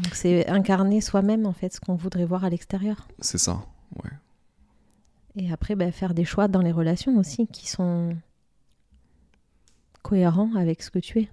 Donc 0.03 0.15
c'est 0.15 0.47
incarner 0.49 1.01
soi-même 1.01 1.47
en 1.47 1.55
fait 1.55 1.73
ce 1.73 1.81
qu'on 1.81 1.95
voudrait 1.95 2.27
voir 2.27 2.45
à 2.45 2.51
l'extérieur. 2.51 3.09
C'est 3.21 3.39
ça. 3.39 3.65
Ouais. 4.05 4.11
Et 5.39 5.53
après, 5.53 5.75
bah, 5.77 5.91
faire 5.93 6.15
des 6.15 6.25
choix 6.25 6.49
dans 6.49 6.61
les 6.63 6.73
relations 6.73 7.17
aussi 7.17 7.47
qui 7.47 7.69
sont 7.69 8.17
cohérents 10.03 10.51
avec 10.57 10.83
ce 10.83 10.91
que 10.91 10.99
tu 10.99 11.21
es. 11.21 11.29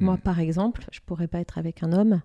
Moi, 0.00 0.14
Mm. 0.14 0.20
par 0.20 0.40
exemple, 0.40 0.84
je 0.92 1.00
pourrais 1.04 1.28
pas 1.28 1.40
être 1.40 1.58
avec 1.58 1.82
un 1.82 1.92
homme 1.92 2.20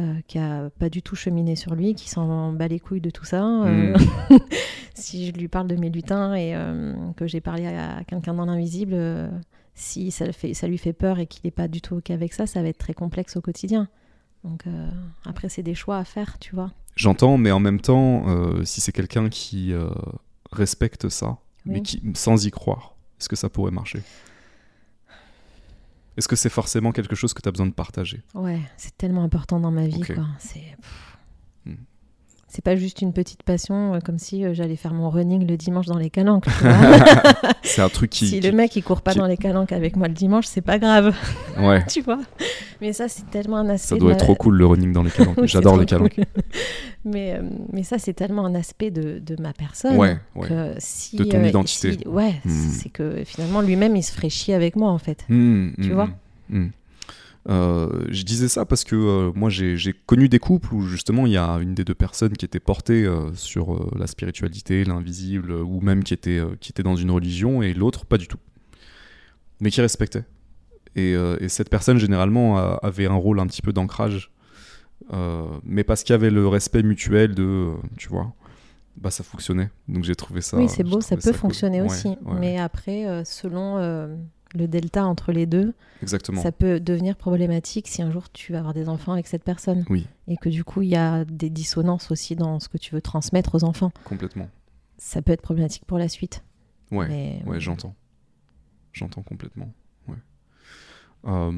euh, 0.00 0.14
qui 0.26 0.38
a 0.38 0.68
pas 0.78 0.88
du 0.90 1.00
tout 1.02 1.16
cheminé 1.16 1.56
sur 1.56 1.74
lui, 1.74 1.94
qui 1.94 2.08
s'en 2.10 2.52
bat 2.52 2.68
les 2.68 2.80
couilles 2.80 3.00
de 3.00 3.10
tout 3.10 3.24
ça. 3.24 3.44
euh, 3.64 3.96
si 4.94 5.26
je 5.26 5.32
lui 5.32 5.48
parle 5.48 5.68
de 5.68 5.76
mes 5.76 5.90
lutins 5.90 6.34
et 6.34 6.54
euh, 6.54 6.94
que 7.16 7.26
j'ai 7.26 7.40
parlé 7.40 7.66
à 7.66 8.02
quelqu'un 8.06 8.34
dans 8.34 8.44
l'invisible, 8.46 9.30
si 9.74 10.10
ça, 10.10 10.26
le 10.26 10.32
fait, 10.32 10.54
ça 10.54 10.66
lui 10.66 10.78
fait 10.78 10.92
peur 10.92 11.18
et 11.18 11.26
qu'il 11.26 11.42
n'est 11.44 11.50
pas 11.50 11.68
du 11.68 11.80
tout 11.80 11.96
OK 11.96 12.10
avec 12.10 12.32
ça, 12.32 12.46
ça 12.46 12.62
va 12.62 12.68
être 12.68 12.78
très 12.78 12.94
complexe 12.94 13.36
au 13.36 13.40
quotidien. 13.40 13.88
Donc 14.46 14.66
euh, 14.66 14.88
après, 15.24 15.48
c'est 15.48 15.62
des 15.62 15.74
choix 15.74 15.98
à 15.98 16.04
faire, 16.04 16.38
tu 16.38 16.54
vois. 16.54 16.70
J'entends, 16.94 17.36
mais 17.36 17.50
en 17.50 17.58
même 17.58 17.80
temps, 17.80 18.28
euh, 18.28 18.64
si 18.64 18.80
c'est 18.80 18.92
quelqu'un 18.92 19.28
qui 19.28 19.72
euh, 19.72 19.90
respecte 20.52 21.08
ça, 21.08 21.38
mais 21.64 21.82
qui, 21.82 22.00
sans 22.14 22.46
y 22.46 22.50
croire, 22.52 22.94
est-ce 23.18 23.28
que 23.28 23.34
ça 23.34 23.48
pourrait 23.48 23.72
marcher? 23.72 24.02
Est-ce 26.16 26.28
que 26.28 26.36
c'est 26.36 26.48
forcément 26.48 26.92
quelque 26.92 27.16
chose 27.16 27.34
que 27.34 27.42
tu 27.42 27.48
as 27.48 27.52
besoin 27.52 27.66
de 27.66 27.72
partager? 27.72 28.22
Ouais, 28.34 28.60
c'est 28.76 28.96
tellement 28.96 29.24
important 29.24 29.58
dans 29.58 29.72
ma 29.72 29.86
vie, 29.86 30.00
quoi. 30.00 30.26
C'est. 30.38 30.76
C'est 32.56 32.64
pas 32.64 32.74
juste 32.74 33.02
une 33.02 33.12
petite 33.12 33.42
passion, 33.42 33.92
euh, 33.92 33.98
comme 34.00 34.16
si 34.16 34.42
euh, 34.42 34.54
j'allais 34.54 34.76
faire 34.76 34.94
mon 34.94 35.10
running 35.10 35.46
le 35.46 35.58
dimanche 35.58 35.84
dans 35.84 35.98
les 35.98 36.08
calanques. 36.08 36.46
C'est 37.62 37.82
un 37.82 37.90
truc 37.90 38.08
qui. 38.12 38.26
si 38.28 38.40
qui- 38.40 38.46
le 38.48 38.56
mec 38.56 38.74
il 38.76 38.82
court 38.82 39.02
pas 39.02 39.12
qui- 39.12 39.18
dans 39.18 39.26
les 39.26 39.36
calanques 39.36 39.72
avec 39.72 39.94
moi 39.94 40.08
le 40.08 40.14
dimanche, 40.14 40.46
c'est 40.46 40.62
pas 40.62 40.78
grave, 40.78 41.14
Ouais, 41.58 41.84
tu 41.88 42.00
vois. 42.00 42.18
Mais 42.80 42.94
ça, 42.94 43.08
c'est 43.08 43.28
tellement 43.30 43.58
un 43.58 43.68
aspect. 43.68 43.96
ça 43.96 44.00
doit 44.00 44.12
être 44.12 44.24
trop 44.24 44.34
cool 44.34 44.56
le 44.56 44.64
running 44.64 44.90
dans 44.90 45.02
les 45.02 45.10
calanques. 45.10 45.44
J'adore 45.44 45.76
les 45.76 45.84
calanques. 45.84 46.14
cool. 46.14 46.24
mais, 47.04 47.34
euh, 47.34 47.42
mais 47.74 47.82
ça, 47.82 47.98
c'est 47.98 48.14
tellement 48.14 48.46
un 48.46 48.54
aspect 48.54 48.90
de, 48.90 49.18
de 49.18 49.36
ma 49.38 49.52
personne. 49.52 49.96
Ouais, 49.98 50.16
ouais. 50.34 50.48
que 50.48 50.72
si, 50.78 51.16
De 51.16 51.24
ton 51.24 51.36
euh, 51.38 51.48
identité. 51.48 51.92
si- 51.92 52.08
ouais, 52.08 52.36
Hmm. 52.46 52.70
c'est 52.70 52.88
que 52.88 53.22
finalement 53.26 53.60
lui-même 53.60 53.96
il 53.96 54.02
se 54.02 54.12
ferait 54.12 54.30
chier 54.30 54.54
avec 54.54 54.76
moi 54.76 54.90
en 54.90 54.98
fait. 54.98 55.26
Hmm, 55.28 55.72
Tu 55.82 55.92
vois 55.92 56.08
hmm. 56.48 56.68
Euh, 57.48 58.04
je 58.10 58.24
disais 58.24 58.48
ça 58.48 58.64
parce 58.64 58.82
que 58.82 58.96
euh, 58.96 59.32
moi 59.36 59.50
j'ai 59.50 59.76
connu 60.06 60.28
des 60.28 60.40
couples 60.40 60.74
où 60.74 60.82
justement 60.82 61.26
il 61.26 61.32
y 61.32 61.36
a 61.36 61.46
une 61.58 61.74
des 61.74 61.84
deux 61.84 61.94
personnes 61.94 62.32
qui 62.36 62.44
était 62.44 62.58
portée 62.58 63.04
euh, 63.04 63.32
sur 63.34 63.94
la 63.96 64.08
spiritualité, 64.08 64.84
l'invisible, 64.84 65.52
ou 65.52 65.80
même 65.80 66.02
qui 66.02 66.12
était, 66.12 66.40
qui 66.60 66.72
était 66.72 66.82
dans 66.82 66.96
une 66.96 67.10
religion 67.12 67.62
et 67.62 67.72
l'autre 67.72 68.04
pas 68.04 68.18
du 68.18 68.26
tout, 68.26 68.38
mais 69.60 69.70
qui 69.70 69.80
respectait. 69.80 70.24
Et, 70.96 71.12
et 71.12 71.48
cette 71.48 71.68
personne 71.68 71.98
généralement 71.98 72.56
a- 72.58 72.80
avait 72.82 73.06
un 73.06 73.14
rôle 73.14 73.38
un 73.38 73.46
petit 73.46 73.60
peu 73.62 73.72
d'ancrage, 73.72 74.32
euh, 75.12 75.44
mais 75.62 75.84
parce 75.84 76.02
qu'il 76.02 76.14
y 76.14 76.16
avait 76.16 76.30
le 76.30 76.48
respect 76.48 76.82
mutuel 76.82 77.34
de, 77.34 77.42
euh, 77.44 77.74
tu 77.98 78.08
vois, 78.08 78.32
bah 78.96 79.10
ça 79.10 79.22
fonctionnait. 79.22 79.70
Donc 79.88 80.04
j'ai 80.04 80.16
trouvé 80.16 80.40
ça. 80.40 80.56
oui, 80.56 80.68
c'est 80.70 80.82
beau, 80.84 81.00
ça 81.02 81.16
peut 81.16 81.32
fonctionner 81.32 81.82
aussi. 81.82 82.08
ouais, 82.08 82.16
mais 82.40 82.58
après, 82.58 83.06
euh, 83.06 83.22
selon 83.24 83.76
le 84.54 84.68
delta 84.68 85.04
entre 85.04 85.32
les 85.32 85.46
deux, 85.46 85.74
exactement. 86.02 86.42
ça 86.42 86.52
peut 86.52 86.80
devenir 86.80 87.16
problématique 87.16 87.88
si 87.88 88.00
un 88.02 88.10
jour 88.10 88.30
tu 88.30 88.52
vas 88.52 88.58
avoir 88.58 88.74
des 88.74 88.88
enfants 88.88 89.12
avec 89.12 89.26
cette 89.26 89.44
personne. 89.44 89.84
Oui, 89.90 90.06
Et 90.28 90.36
que 90.36 90.48
du 90.48 90.64
coup, 90.64 90.82
il 90.82 90.88
y 90.88 90.96
a 90.96 91.24
des 91.24 91.50
dissonances 91.50 92.10
aussi 92.10 92.36
dans 92.36 92.60
ce 92.60 92.68
que 92.68 92.78
tu 92.78 92.94
veux 92.94 93.00
transmettre 93.02 93.54
aux 93.54 93.64
enfants. 93.64 93.92
complètement. 94.04 94.48
Ça 94.98 95.20
peut 95.20 95.32
être 95.32 95.42
problématique 95.42 95.84
pour 95.84 95.98
la 95.98 96.08
suite. 96.08 96.42
Ouais. 96.90 97.08
Mais, 97.08 97.42
Ouais, 97.44 97.60
j'entends. 97.60 97.94
J'entends 98.92 99.22
complètement. 99.22 99.70
Ouais. 100.08 100.16
Euh, 101.26 101.52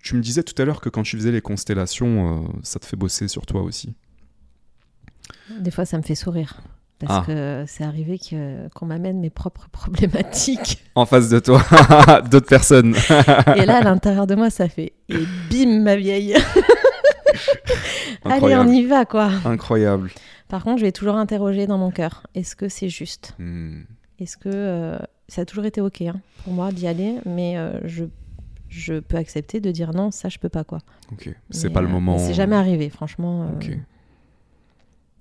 tu 0.00 0.16
me 0.16 0.20
disais 0.20 0.42
tout 0.42 0.60
à 0.60 0.64
l'heure 0.66 0.80
que 0.80 0.88
quand 0.90 1.02
tu 1.02 1.16
faisais 1.16 1.32
les 1.32 1.40
constellations, 1.40 2.44
euh, 2.44 2.48
ça 2.62 2.78
te 2.78 2.84
fait 2.84 2.96
bosser 2.96 3.26
sur 3.28 3.46
toi 3.46 3.62
aussi. 3.62 3.94
Des 5.60 5.70
fois, 5.70 5.84
ça 5.86 5.96
me 5.96 6.02
fait 6.02 6.14
sourire. 6.14 6.60
Parce 6.98 7.20
Ah. 7.22 7.24
que 7.26 7.64
c'est 7.66 7.84
arrivé 7.84 8.18
que- 8.18 8.68
qu'on 8.74 8.86
m'amène 8.86 9.20
mes 9.20 9.28
propres 9.30 9.68
problématiques. 9.72 10.82
En 10.94 11.04
face 11.06 11.28
de 11.28 11.38
toi, 11.38 11.60
d'autres 12.30 12.48
personnes. 12.48 12.94
Et 13.56 13.66
là, 13.66 13.78
à 13.78 13.82
l'intérieur 13.82 14.26
de 14.26 14.34
moi, 14.34 14.48
ça 14.50 14.68
fait 14.68 14.92
et 15.10 15.18
bim, 15.50 15.80
ma 15.82 15.96
vieille. 15.96 16.34
Allez, 18.24 18.56
on 18.56 18.66
y 18.68 18.84
va, 18.84 19.04
quoi. 19.04 19.30
Incroyable. 19.44 20.10
Par 20.48 20.64
contre, 20.64 20.78
je 20.78 20.84
vais 20.84 20.92
toujours 20.92 21.16
interroger 21.16 21.66
dans 21.66 21.78
mon 21.78 21.90
cœur. 21.90 22.26
Est-ce 22.34 22.56
que 22.56 22.68
c'est 22.68 22.88
juste? 22.88 23.34
Hmm. 23.38 23.82
Est-ce 24.18 24.36
que 24.36 24.48
euh, 24.48 24.96
ça 25.28 25.42
a 25.42 25.44
toujours 25.44 25.64
été 25.66 25.80
ok 25.80 26.00
hein, 26.02 26.14
pour 26.44 26.52
moi 26.52 26.72
d'y 26.72 26.86
aller, 26.86 27.16
mais 27.26 27.58
euh, 27.58 27.78
je 27.84 28.04
je 28.68 28.94
peux 28.94 29.16
accepter 29.16 29.60
de 29.60 29.70
dire 29.70 29.92
non, 29.92 30.10
ça 30.10 30.28
je 30.28 30.38
peux 30.38 30.48
pas 30.48 30.64
quoi. 30.64 30.78
Ok. 31.12 31.28
C'est 31.50 31.70
pas 31.70 31.80
le 31.82 31.86
euh, 31.88 31.90
moment. 31.90 32.18
C'est 32.18 32.34
jamais 32.34 32.56
arrivé, 32.56 32.88
franchement. 32.90 33.42
euh, 33.42 33.56
Ok. 33.56 33.70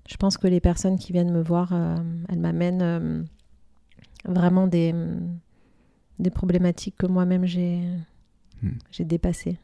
Je 0.08 0.18
pense 0.18 0.38
que 0.38 0.48
les 0.48 0.60
personnes 0.60 0.98
qui 1.00 1.12
viennent 1.14 1.32
me 1.32 1.42
voir, 1.42 1.70
euh, 1.74 1.96
elles 2.30 2.40
m'amènent 2.40 2.82
euh, 2.82 3.24
vraiment 4.26 4.68
des 4.68 4.94
des 6.20 6.30
problématiques 6.30 6.96
que 6.98 7.06
moi-même 7.08 7.46
j'ai 7.46 7.82
Hmm. 8.64 8.70
j'ai 8.92 9.04
dépassées. 9.04 9.58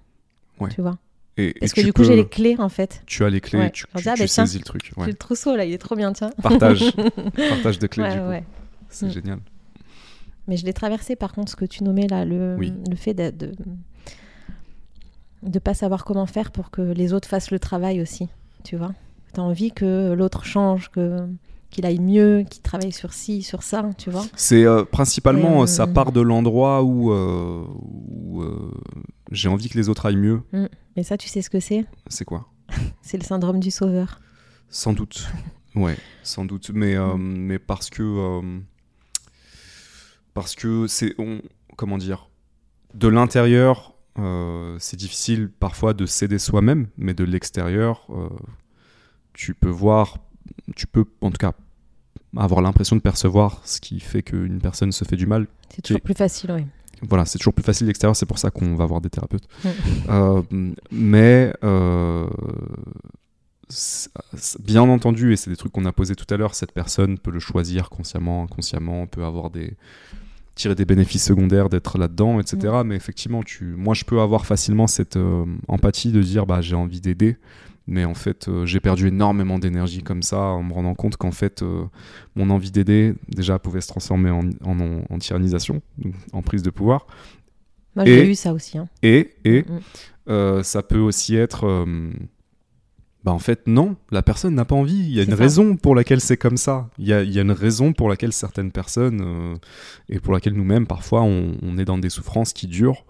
Ouais. 0.60 0.70
Tu 0.70 0.82
vois? 0.82 0.98
Et, 1.38 1.54
Parce 1.60 1.72
et 1.72 1.76
que 1.76 1.86
du 1.86 1.94
coup, 1.94 2.04
j'ai 2.04 2.16
les 2.18 2.28
clés 2.28 2.58
en 2.60 2.68
fait. 2.68 3.02
Tu 3.06 3.24
as 3.24 3.30
les 3.30 3.40
clés, 3.40 3.58
Ouais. 3.60 3.72
tu, 3.72 3.86
tu, 3.86 3.90
ah, 4.10 4.14
tu 4.16 4.26
tiens, 4.26 4.28
saisis 4.28 4.58
le 4.58 4.66
truc. 4.66 4.92
ouais. 4.98 5.08
Le 5.08 5.14
trousseau 5.14 5.56
là, 5.56 5.64
il 5.64 5.72
est 5.72 5.78
trop 5.78 5.96
bien, 5.96 6.12
tiens. 6.12 6.30
Partage. 6.44 6.92
Partage 7.50 7.80
de 7.80 7.88
clés, 7.88 8.04
du. 8.12 8.44
C'est 8.90 9.06
Mm. 9.06 9.10
génial. 9.12 9.40
Mais 10.48 10.58
je 10.58 10.66
l'ai 10.66 10.74
traversé 10.74 11.16
par 11.16 11.32
contre 11.32 11.52
ce 11.52 11.56
que 11.56 11.64
tu 11.66 11.84
nommais 11.86 12.08
là, 12.08 12.26
le, 12.26 12.56
Oui. 12.60 12.74
le 12.90 12.96
fait 12.98 13.14
de, 13.14 13.30
de 13.32 13.54
de 15.44 15.60
pas 15.60 15.74
savoir 15.74 16.04
comment 16.04 16.26
faire 16.26 16.52
pour 16.52 16.70
que 16.70 16.82
les 16.82 17.14
autres 17.14 17.28
fassent 17.28 17.50
le 17.52 17.60
travail 17.60 18.02
aussi, 18.02 18.28
tu 18.64 18.76
vois? 18.76 18.94
Tu 19.34 19.40
as 19.40 19.44
envie 19.44 19.72
que 19.72 20.14
l'autre 20.14 20.44
change, 20.46 20.90
que 20.92 21.18
qu'il 21.70 21.86
aille 21.86 22.00
mieux, 22.00 22.44
qu'il 22.50 22.62
travaille 22.62 22.92
sur 22.92 23.14
ci, 23.14 23.44
sur 23.44 23.64
ça, 23.64 23.90
tu 23.98 24.10
vois. 24.10 24.26
C'est 24.36 24.66
euh, 24.66 24.84
principalement, 24.84 25.62
euh, 25.64 25.66
ça 25.68 25.88
part 25.88 26.12
de 26.12 26.20
l'endroit 26.20 26.84
où, 26.84 27.14
euh, 27.14 27.64
où, 27.70 28.42
euh, 28.42 28.72
j'ai 29.32 29.48
envie 29.48 29.70
que 29.70 29.78
les 29.78 29.88
autres 29.88 30.06
aillent 30.06 30.18
mieux. 30.18 30.42
Mais 30.98 31.04
ça, 31.04 31.18
tu 31.18 31.30
sais 31.30 31.42
ce 31.42 31.50
que 31.50 31.62
c'est? 31.62 31.86
C'est 32.08 32.26
quoi? 32.26 32.50
C'est 33.02 33.18
le 33.18 33.24
syndrome 33.24 33.62
du 33.62 33.72
sauveur. 33.72 34.20
Sans 34.70 34.92
doute. 34.92 35.30
Ouais, 35.76 35.96
sans 36.24 36.44
doute. 36.44 36.72
Mais, 36.74 36.96
euh, 36.96 37.16
Mm. 37.16 37.38
mais 37.38 37.60
parce 37.60 37.90
que. 37.90 38.04
euh, 38.04 38.60
parce 40.34 40.56
que 40.56 40.88
c'est. 40.88 41.14
on- 41.18 41.42
Comment 41.78 41.98
dire? 41.98 42.30
De 42.94 43.08
l'intérieur, 43.08 43.96
euh, 44.20 44.76
c'est 44.80 44.98
difficile 44.98 45.50
parfois 45.50 45.94
de 45.94 46.06
s'aider 46.06 46.38
soi-même, 46.38 46.88
mais 46.98 47.14
de 47.14 47.24
l'extérieur, 47.24 48.06
euh, 48.10 48.28
tu 49.42 49.56
peux 49.56 49.70
voir. 49.70 50.20
Tu 50.76 50.86
peux, 50.86 51.06
en 51.22 51.32
tout 51.32 51.38
cas, 51.38 51.54
avoir 52.38 52.62
l'impression 52.62 52.96
de 52.96 53.02
percevoir 53.02 53.62
ce 53.66 53.82
qui 53.82 54.00
fait 54.00 54.22
qu'une 54.22 54.62
personne 54.62 54.92
se 54.92 55.04
fait 55.04 55.16
du 55.16 55.26
mal, 55.26 55.48
C'est 55.74 55.82
toujours 55.82 56.02
plus 56.02 56.14
facile, 56.14 56.52
oui. 56.52 56.66
voilà, 57.02 57.26
c'est 57.26 57.40
toujours 57.40 57.54
plus 57.54 57.64
facile 57.64 57.88
l'extérieur, 57.88 58.16
c'est 58.16 58.28
pour 58.28 58.38
ça 58.38 58.52
qu'on 58.52 58.76
va 58.76 58.86
voir 58.86 59.02
des 59.02 59.10
thérapeutes. 59.10 59.48
Mm. 59.64 59.70
Euh, 60.10 60.42
mais 60.92 61.54
euh, 61.64 62.28
bien 64.60 64.84
entendu, 64.84 65.34
et 65.34 65.36
c'est 65.36 65.50
des 65.50 65.58
trucs 65.58 65.72
qu'on 65.72 65.86
a 65.86 65.92
posés 65.92 66.16
tout 66.16 66.32
à 66.32 66.38
l'heure, 66.38 66.54
cette 66.54 66.72
personne 66.72 67.18
peut 67.18 67.32
le 67.32 67.40
choisir 67.40 67.90
consciemment, 67.90 68.44
inconsciemment, 68.44 69.08
peut 69.08 69.26
avoir 69.26 69.50
des 69.50 69.76
tirer 70.54 70.76
des 70.76 70.86
bénéfices 70.86 71.26
secondaires 71.26 71.70
d'être 71.70 71.98
là-dedans, 71.98 72.40
etc. 72.40 72.82
Mais 72.86 72.96
effectivement, 72.96 73.42
tu, 73.42 73.64
moi, 73.64 73.96
je 73.96 74.04
peux 74.04 74.20
avoir 74.20 74.46
facilement 74.46 74.86
cette 74.86 75.18
euh, 75.18 75.46
empathie 75.68 76.12
de 76.12 76.22
dire, 76.22 76.46
bah, 76.46 76.62
j'ai 76.62 76.76
envie 76.76 77.02
d'aider, 77.02 77.38
mais 77.88 78.06
en 78.06 78.14
fait, 78.14 78.48
euh, 78.48 78.66
j'ai 78.66 78.80
perdu 78.80 79.08
énormément 79.08 79.60
d'énergie 79.60 80.04
comme 80.04 80.22
ça, 80.24 80.40
en 80.40 80.64
me 80.64 80.74
rendant 80.74 80.94
compte 80.96 81.18
qu'en 81.18 81.32
fait, 81.32 81.62
euh, 81.64 81.84
mon 82.36 82.50
envie 82.50 82.72
d'aider 82.72 83.14
déjà 83.28 83.60
pouvait 83.60 83.82
se 83.82 83.88
transformer 83.88 84.30
en, 84.30 84.50
en, 84.64 85.02
en 85.10 85.20
tyrannisation, 85.20 85.82
en 86.34 86.42
prise 86.42 86.62
de 86.64 86.70
pouvoir, 86.70 87.08
Moi, 87.96 88.06
j'ai 88.06 88.30
eu 88.30 88.36
ça 88.36 88.54
aussi. 88.54 88.78
hein. 88.78 88.88
et, 89.04 89.32
et 89.46 89.64
Mm, 89.64 89.74
mm. 89.76 89.80
euh, 90.30 90.64
ça 90.64 90.84
peut 90.84 91.00
aussi 91.00 91.36
être. 91.36 91.86
bah 93.24 93.32
en 93.34 93.40
fait, 93.40 93.68
non, 93.68 93.96
la 94.12 94.22
personne 94.24 94.56
n'a 94.56 94.66
pas 94.66 94.76
envie. 94.76 94.98
Il 95.00 95.12
y 95.12 95.20
a 95.20 95.24
une 95.24 95.30
ça. 95.32 95.36
raison 95.36 95.76
pour 95.76 95.94
laquelle 95.96 96.22
c'est 96.22 96.38
comme 96.38 96.58
ça. 96.58 96.90
Il 96.98 97.08
y 97.08 97.14
a, 97.14 97.22
il 97.24 97.32
y 97.32 97.40
a 97.40 97.42
une 97.42 97.52
raison 97.52 97.94
pour 97.94 98.10
laquelle 98.10 98.32
certaines 98.34 98.72
personnes, 98.72 99.58
et 100.10 100.20
pour 100.20 100.34
laquelle 100.34 100.54
nous-mêmes, 100.54 100.88
parfois, 100.88 101.22
on, 101.24 101.56
on 101.62 101.78
est 101.78 101.86
dans 101.86 101.98
des 102.00 102.10
souffrances 102.10 102.54
qui 102.54 102.68
durent, 102.68 103.06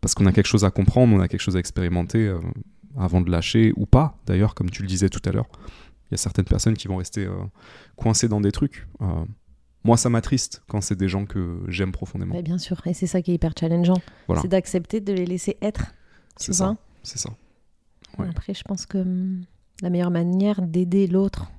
parce 0.00 0.14
qu'on 0.14 0.26
a 0.26 0.32
quelque 0.32 0.46
chose 0.46 0.64
à 0.64 0.70
comprendre, 0.70 1.14
on 1.14 1.20
a 1.20 1.26
quelque 1.28 1.40
chose 1.40 1.56
à 1.56 1.58
expérimenter 1.60 2.26
euh, 2.28 2.38
avant 2.98 3.20
de 3.20 3.30
lâcher, 3.30 3.72
ou 3.76 3.86
pas, 3.86 4.18
d'ailleurs, 4.26 4.54
comme 4.54 4.70
tu 4.70 4.82
le 4.82 4.88
disais 4.88 5.08
tout 5.08 5.22
à 5.24 5.32
l'heure. 5.32 5.48
Il 6.10 6.12
y 6.12 6.14
a 6.14 6.18
certaines 6.18 6.44
personnes 6.44 6.74
qui 6.74 6.88
vont 6.88 6.96
rester 6.96 7.26
euh, 7.26 7.34
coincées 7.96 8.28
dans 8.28 8.40
des 8.40 8.52
trucs. 8.52 8.88
Euh, 9.02 9.24
moi, 9.84 9.96
ça 9.96 10.08
m'attriste 10.08 10.62
quand 10.68 10.80
c'est 10.80 10.96
des 10.96 11.08
gens 11.08 11.26
que 11.26 11.60
j'aime 11.68 11.92
profondément. 11.92 12.34
Ouais, 12.34 12.42
bien 12.42 12.58
sûr. 12.58 12.80
Et 12.86 12.94
c'est 12.94 13.06
ça 13.06 13.22
qui 13.22 13.30
est 13.30 13.34
hyper 13.34 13.52
challengeant. 13.58 14.00
Voilà. 14.26 14.42
C'est 14.42 14.48
d'accepter 14.48 15.00
de 15.00 15.12
les 15.12 15.26
laisser 15.26 15.56
être. 15.62 15.94
C'est 16.36 16.52
ça. 16.52 16.76
C'est 17.02 17.18
ça. 17.18 17.30
Ouais. 18.18 18.26
Après, 18.28 18.54
je 18.54 18.62
pense 18.62 18.86
que 18.86 18.98
hum, 18.98 19.44
la 19.82 19.90
meilleure 19.90 20.10
manière 20.10 20.62
d'aider 20.62 21.06
l'autre, 21.06 21.50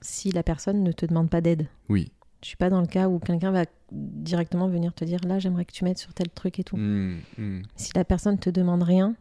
si 0.00 0.30
la 0.30 0.42
personne 0.42 0.82
ne 0.82 0.92
te 0.92 1.06
demande 1.06 1.30
pas 1.30 1.40
d'aide. 1.40 1.68
Oui. 1.88 2.12
Je 2.42 2.48
suis 2.48 2.56
pas 2.56 2.68
dans 2.68 2.80
le 2.80 2.86
cas 2.86 3.08
où 3.08 3.18
quelqu'un 3.18 3.52
va 3.52 3.64
directement 3.90 4.68
venir 4.68 4.92
te 4.92 5.04
dire 5.04 5.20
là, 5.24 5.38
j'aimerais 5.38 5.64
que 5.64 5.72
tu 5.72 5.84
m'aides 5.84 5.98
sur 5.98 6.12
tel 6.12 6.28
truc 6.28 6.58
et 6.58 6.64
tout. 6.64 6.76
Mm, 6.76 7.20
mm. 7.38 7.62
Si 7.76 7.92
la 7.94 8.04
personne 8.04 8.38
te 8.38 8.50
demande 8.50 8.82
rien. 8.82 9.14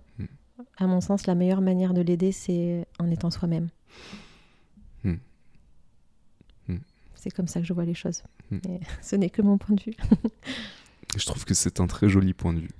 À 0.78 0.88
mon 0.88 1.02
sens, 1.02 1.28
la 1.28 1.36
meilleure 1.36 1.62
manière 1.62 1.94
de 1.94 2.02
l'aider, 2.02 2.32
c'est 2.32 2.86
en 3.00 3.10
étant 3.10 3.32
soi-même. 3.32 3.70
Mm. 5.04 5.14
Mm. 6.68 6.78
C'est 7.16 7.32
comme 7.32 7.48
ça 7.48 7.60
que 7.60 7.66
je 7.66 7.74
vois 7.74 7.86
les 7.86 7.94
choses. 7.94 8.24
Mm. 8.52 8.58
Et 8.70 8.80
ce 9.02 9.16
n'est 9.16 9.30
que 9.30 9.42
mon 9.42 9.58
point 9.58 9.76
de 9.76 9.82
vue. 9.82 9.96
Je 11.16 11.26
trouve 11.28 11.46
que 11.46 11.54
c'est 11.54 11.80
un 11.80 11.86
très 11.86 12.10
joli 12.10 12.34
point 12.34 12.54
de 12.54 12.60
vue. 12.60 12.72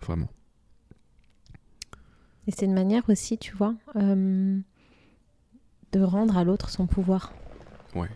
Vraiment. 0.00 0.28
Et 2.48 2.50
c'est 2.50 2.64
une 2.66 2.74
manière 2.74 3.08
aussi, 3.08 3.38
tu 3.38 3.54
vois, 3.54 3.76
euh, 3.94 4.58
de 5.92 6.00
rendre 6.00 6.36
à 6.36 6.42
l'autre 6.42 6.68
son 6.70 6.88
pouvoir. 6.88 7.32
Ouais. 7.94 8.08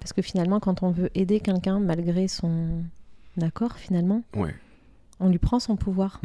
Parce 0.00 0.12
que 0.12 0.22
finalement, 0.22 0.58
quand 0.58 0.82
on 0.82 0.90
veut 0.90 1.10
aider 1.14 1.38
quelqu'un 1.38 1.78
malgré 1.78 2.26
son 2.26 2.82
accord, 3.40 3.76
finalement, 3.76 4.24
Ouais. 4.34 4.56
on 5.20 5.28
lui 5.28 5.38
prend 5.38 5.60
son 5.60 5.76
pouvoir. 5.76 6.20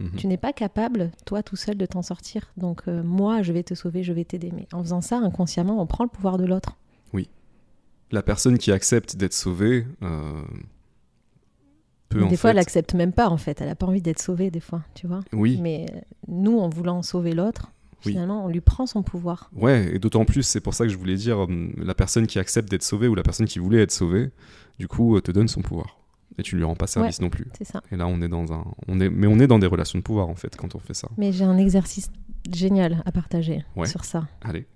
Mhm. 0.00 0.12
Tu 0.16 0.26
n'es 0.28 0.36
pas 0.36 0.52
capable, 0.52 1.10
toi 1.26 1.42
tout 1.42 1.56
seul, 1.56 1.76
de 1.76 1.86
t'en 1.86 2.02
sortir. 2.02 2.52
Donc 2.56 2.82
euh, 2.86 3.02
moi, 3.02 3.42
je 3.42 3.52
vais 3.52 3.62
te 3.64 3.74
sauver, 3.74 4.02
je 4.04 4.12
vais 4.12 4.24
t'aider. 4.24 4.52
Mais 4.54 4.66
en 4.72 4.82
faisant 4.82 5.00
ça, 5.00 5.18
inconsciemment, 5.18 5.80
on 5.82 5.86
prend 5.86 6.04
le 6.04 6.10
pouvoir 6.10 6.38
de 6.38 6.44
l'autre. 6.44 6.76
La 8.10 8.22
personne 8.22 8.56
qui 8.56 8.72
accepte 8.72 9.16
d'être 9.16 9.34
sauvée 9.34 9.86
euh, 10.02 10.42
peut 12.08 12.20
Mais 12.20 12.24
en 12.24 12.28
des 12.28 12.38
fois, 12.38 12.52
elle 12.52 12.58
accepte 12.58 12.94
même 12.94 13.12
pas, 13.12 13.28
en 13.28 13.36
fait. 13.36 13.60
Elle 13.60 13.68
a 13.68 13.74
pas 13.74 13.84
envie 13.86 14.00
d'être 14.00 14.18
sauvée, 14.22 14.50
des 14.50 14.60
fois, 14.60 14.82
tu 14.94 15.06
vois. 15.06 15.20
Oui, 15.34 15.58
Mais 15.60 15.84
euh, 15.92 16.00
nous, 16.26 16.58
en 16.58 16.70
voulant 16.70 17.02
sauver 17.02 17.34
l'autre, 17.34 17.70
Oui. 18.06 18.12
finalement, 18.12 18.46
on 18.46 18.48
lui 18.48 18.62
prend 18.62 18.86
son 18.86 19.02
pouvoir. 19.02 19.50
ouais, 19.54 19.94
et 19.94 19.98
d'autant 19.98 20.24
plus, 20.24 20.42
c'est 20.42 20.62
pour 20.62 20.72
ça 20.72 20.84
que 20.84 20.90
je 20.90 20.96
voulais 20.96 21.16
dire, 21.16 21.46
la 21.76 21.94
personne 21.94 22.26
qui 22.26 22.38
accepte 22.38 22.70
d'être 22.70 22.82
sauvée 22.82 23.08
ou 23.08 23.14
la 23.14 23.22
personne 23.22 23.46
qui 23.46 23.58
voulait 23.58 23.82
être 23.82 23.92
sauvée, 23.92 24.30
du 24.78 24.88
coup, 24.88 25.20
te 25.20 25.30
donne 25.30 25.48
son 25.48 25.60
pouvoir. 25.60 25.98
Et 26.38 26.42
tu 26.42 26.56
lui 26.56 26.62
rends 26.64 26.76
pas 26.76 26.86
service 26.86 27.20
non 27.20 27.30
plus. 27.30 27.46
C'est 27.58 27.64
ça. 27.64 27.82
Et 27.90 27.96
là, 27.96 28.06
on 28.06 28.22
est 28.22 28.28
dans 28.28 28.52
un... 28.52 28.64
On 28.86 29.00
est... 29.00 29.10
Mais 29.10 29.26
on 29.26 29.38
est 29.40 29.46
dans 29.48 29.58
des 29.58 29.66
relations 29.66 29.98
de 29.98 30.04
pouvoir, 30.04 30.28
en 30.28 30.36
fait, 30.36 30.54
quand 30.56 30.74
on 30.76 30.78
fait 30.78 30.94
ça. 30.94 31.08
Mais 31.18 31.32
j'ai 31.32 31.44
un 31.44 31.58
exercice 31.58 32.10
génial 32.52 33.02
à 33.06 33.12
partager 33.12 33.64
Ouais. 33.76 33.86
sur 33.86 34.04
ça. 34.04 34.26
Allez. 34.42 34.66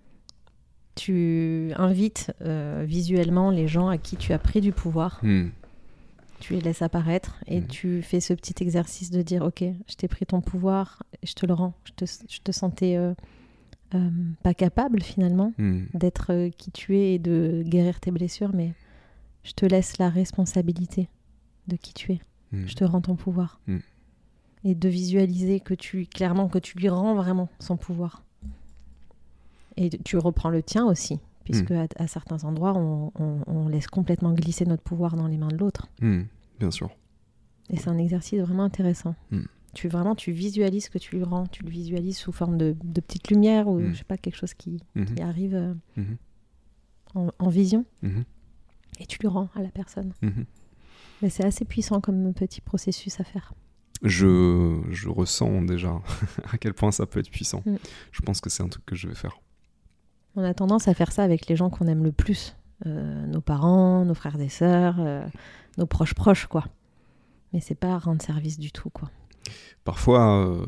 Tu 0.94 1.70
invites 1.76 2.32
euh, 2.42 2.84
visuellement 2.86 3.50
les 3.50 3.66
gens 3.66 3.88
à 3.88 3.96
qui 3.96 4.16
tu 4.16 4.32
as 4.34 4.38
pris 4.38 4.60
du 4.60 4.72
pouvoir, 4.72 5.20
Hmm. 5.22 5.48
tu 6.40 6.52
les 6.54 6.60
laisses 6.60 6.82
apparaître 6.82 7.42
et 7.46 7.60
Mhm. 7.60 7.66
tu 7.68 8.02
fais 8.02 8.20
ce 8.20 8.34
petit 8.34 8.54
exercice 8.62 9.10
de 9.10 9.22
dire 9.22 9.42
Ok, 9.42 9.62
je 9.88 9.94
t'ai 9.96 10.08
pris 10.08 10.26
ton 10.26 10.40
pouvoir, 10.42 11.02
je 11.22 11.32
te 11.32 11.46
le 11.46 11.54
rends. 11.54 11.72
Je 11.84 11.92
te, 11.92 12.04
je 12.28 12.40
te 12.40 12.52
sentais 12.52 12.96
euh, 12.96 13.14
euh, 13.94 14.10
pas 14.42 14.52
capable 14.52 15.00
finalement 15.02 15.52
Hmm. 15.56 15.84
d'être 15.94 16.50
qui 16.58 16.70
tu 16.72 16.98
es 16.98 17.14
et 17.14 17.18
de 17.18 17.62
guérir 17.64 17.98
tes 18.00 18.10
blessures, 18.10 18.50
mais 18.52 18.74
je 19.44 19.52
te 19.52 19.64
laisse 19.64 19.96
la 19.98 20.10
responsabilité 20.10 21.08
de 21.68 21.76
qui 21.76 21.92
tu 21.94 22.12
es. 22.12 22.20
Hmm. 22.52 22.66
Je 22.66 22.74
te 22.74 22.84
rends 22.84 23.00
ton 23.00 23.16
pouvoir. 23.16 23.60
Mm. 23.66 23.78
Et 24.64 24.74
de 24.74 24.88
visualiser 24.88 25.60
que 25.60 25.74
tu, 25.74 26.06
clairement, 26.06 26.48
que 26.48 26.58
tu 26.58 26.78
lui 26.78 26.88
rends 26.88 27.14
vraiment 27.14 27.48
son 27.58 27.76
pouvoir. 27.76 28.22
Et 29.76 29.88
tu 29.90 30.16
reprends 30.18 30.50
le 30.50 30.62
tien 30.62 30.84
aussi, 30.86 31.18
puisque 31.44 31.70
Mm. 31.70 31.86
à, 31.98 32.02
à 32.04 32.06
certains 32.06 32.44
endroits, 32.44 32.74
on, 32.76 33.10
on- 33.18 33.42
on 33.46 33.68
laisse 33.68 33.86
complètement 33.86 34.32
glisser 34.34 34.66
notre 34.66 34.82
pouvoir 34.82 35.16
dans 35.16 35.26
les 35.26 35.38
mains 35.38 35.48
de 35.48 35.56
l'autre. 35.56 35.88
Hmm. 36.00 36.22
Bien 36.60 36.70
sûr. 36.70 36.90
Et 37.70 37.76
c'est 37.76 37.88
un 37.88 37.98
exercice 37.98 38.38
vraiment 38.40 38.64
intéressant. 38.64 39.14
Tu 39.74 39.88
vraiment, 39.88 40.14
tu 40.14 40.32
visualises 40.32 40.84
ce 40.84 40.90
que 40.90 40.98
tu 40.98 41.16
lui 41.16 41.24
rends. 41.24 41.46
Tu 41.46 41.62
le 41.64 41.70
visualises 41.70 42.18
sous 42.18 42.30
forme 42.32 42.58
de, 42.58 42.76
de 42.84 43.00
petites 43.00 43.30
lumières 43.30 43.66
ou 43.68 43.80
je 43.80 43.94
sais 43.94 44.04
pas 44.04 44.18
quelque 44.18 44.36
chose 44.36 44.52
qui, 44.52 44.82
qui 45.16 45.22
arrive 45.22 45.54
euh, 45.54 45.72
en, 47.14 47.30
en 47.38 47.48
vision 47.48 47.86
et 49.00 49.06
tu 49.06 49.18
le 49.22 49.28
rends 49.30 49.48
à 49.54 49.62
la 49.62 49.70
personne. 49.70 50.12
Mais 51.22 51.30
c'est 51.30 51.44
assez 51.44 51.64
puissant 51.64 52.00
comme 52.00 52.34
petit 52.34 52.60
processus 52.60 53.20
à 53.20 53.24
faire. 53.24 53.54
Je, 54.02 54.80
je 54.90 55.08
ressens 55.08 55.62
déjà 55.62 56.00
à 56.52 56.58
quel 56.58 56.74
point 56.74 56.90
ça 56.90 57.06
peut 57.06 57.20
être 57.20 57.30
puissant. 57.30 57.62
Mm. 57.64 57.76
Je 58.10 58.20
pense 58.22 58.40
que 58.40 58.50
c'est 58.50 58.62
un 58.62 58.68
truc 58.68 58.84
que 58.84 58.96
je 58.96 59.08
vais 59.08 59.14
faire. 59.14 59.40
On 60.34 60.42
a 60.42 60.54
tendance 60.54 60.88
à 60.88 60.94
faire 60.94 61.12
ça 61.12 61.22
avec 61.22 61.46
les 61.46 61.56
gens 61.56 61.70
qu'on 61.70 61.86
aime 61.86 62.02
le 62.02 62.12
plus. 62.12 62.56
Euh, 62.86 63.26
nos 63.26 63.40
parents, 63.40 64.04
nos 64.04 64.14
frères 64.14 64.40
et 64.40 64.48
sœurs, 64.48 64.96
euh, 64.98 65.24
nos 65.78 65.86
proches 65.86 66.14
proches, 66.14 66.46
quoi. 66.46 66.64
Mais 67.52 67.60
c'est 67.60 67.76
pas 67.76 67.98
rendre 67.98 68.22
service 68.22 68.58
du 68.58 68.72
tout, 68.72 68.90
quoi. 68.90 69.10
Parfois, 69.84 70.46
euh, 70.46 70.64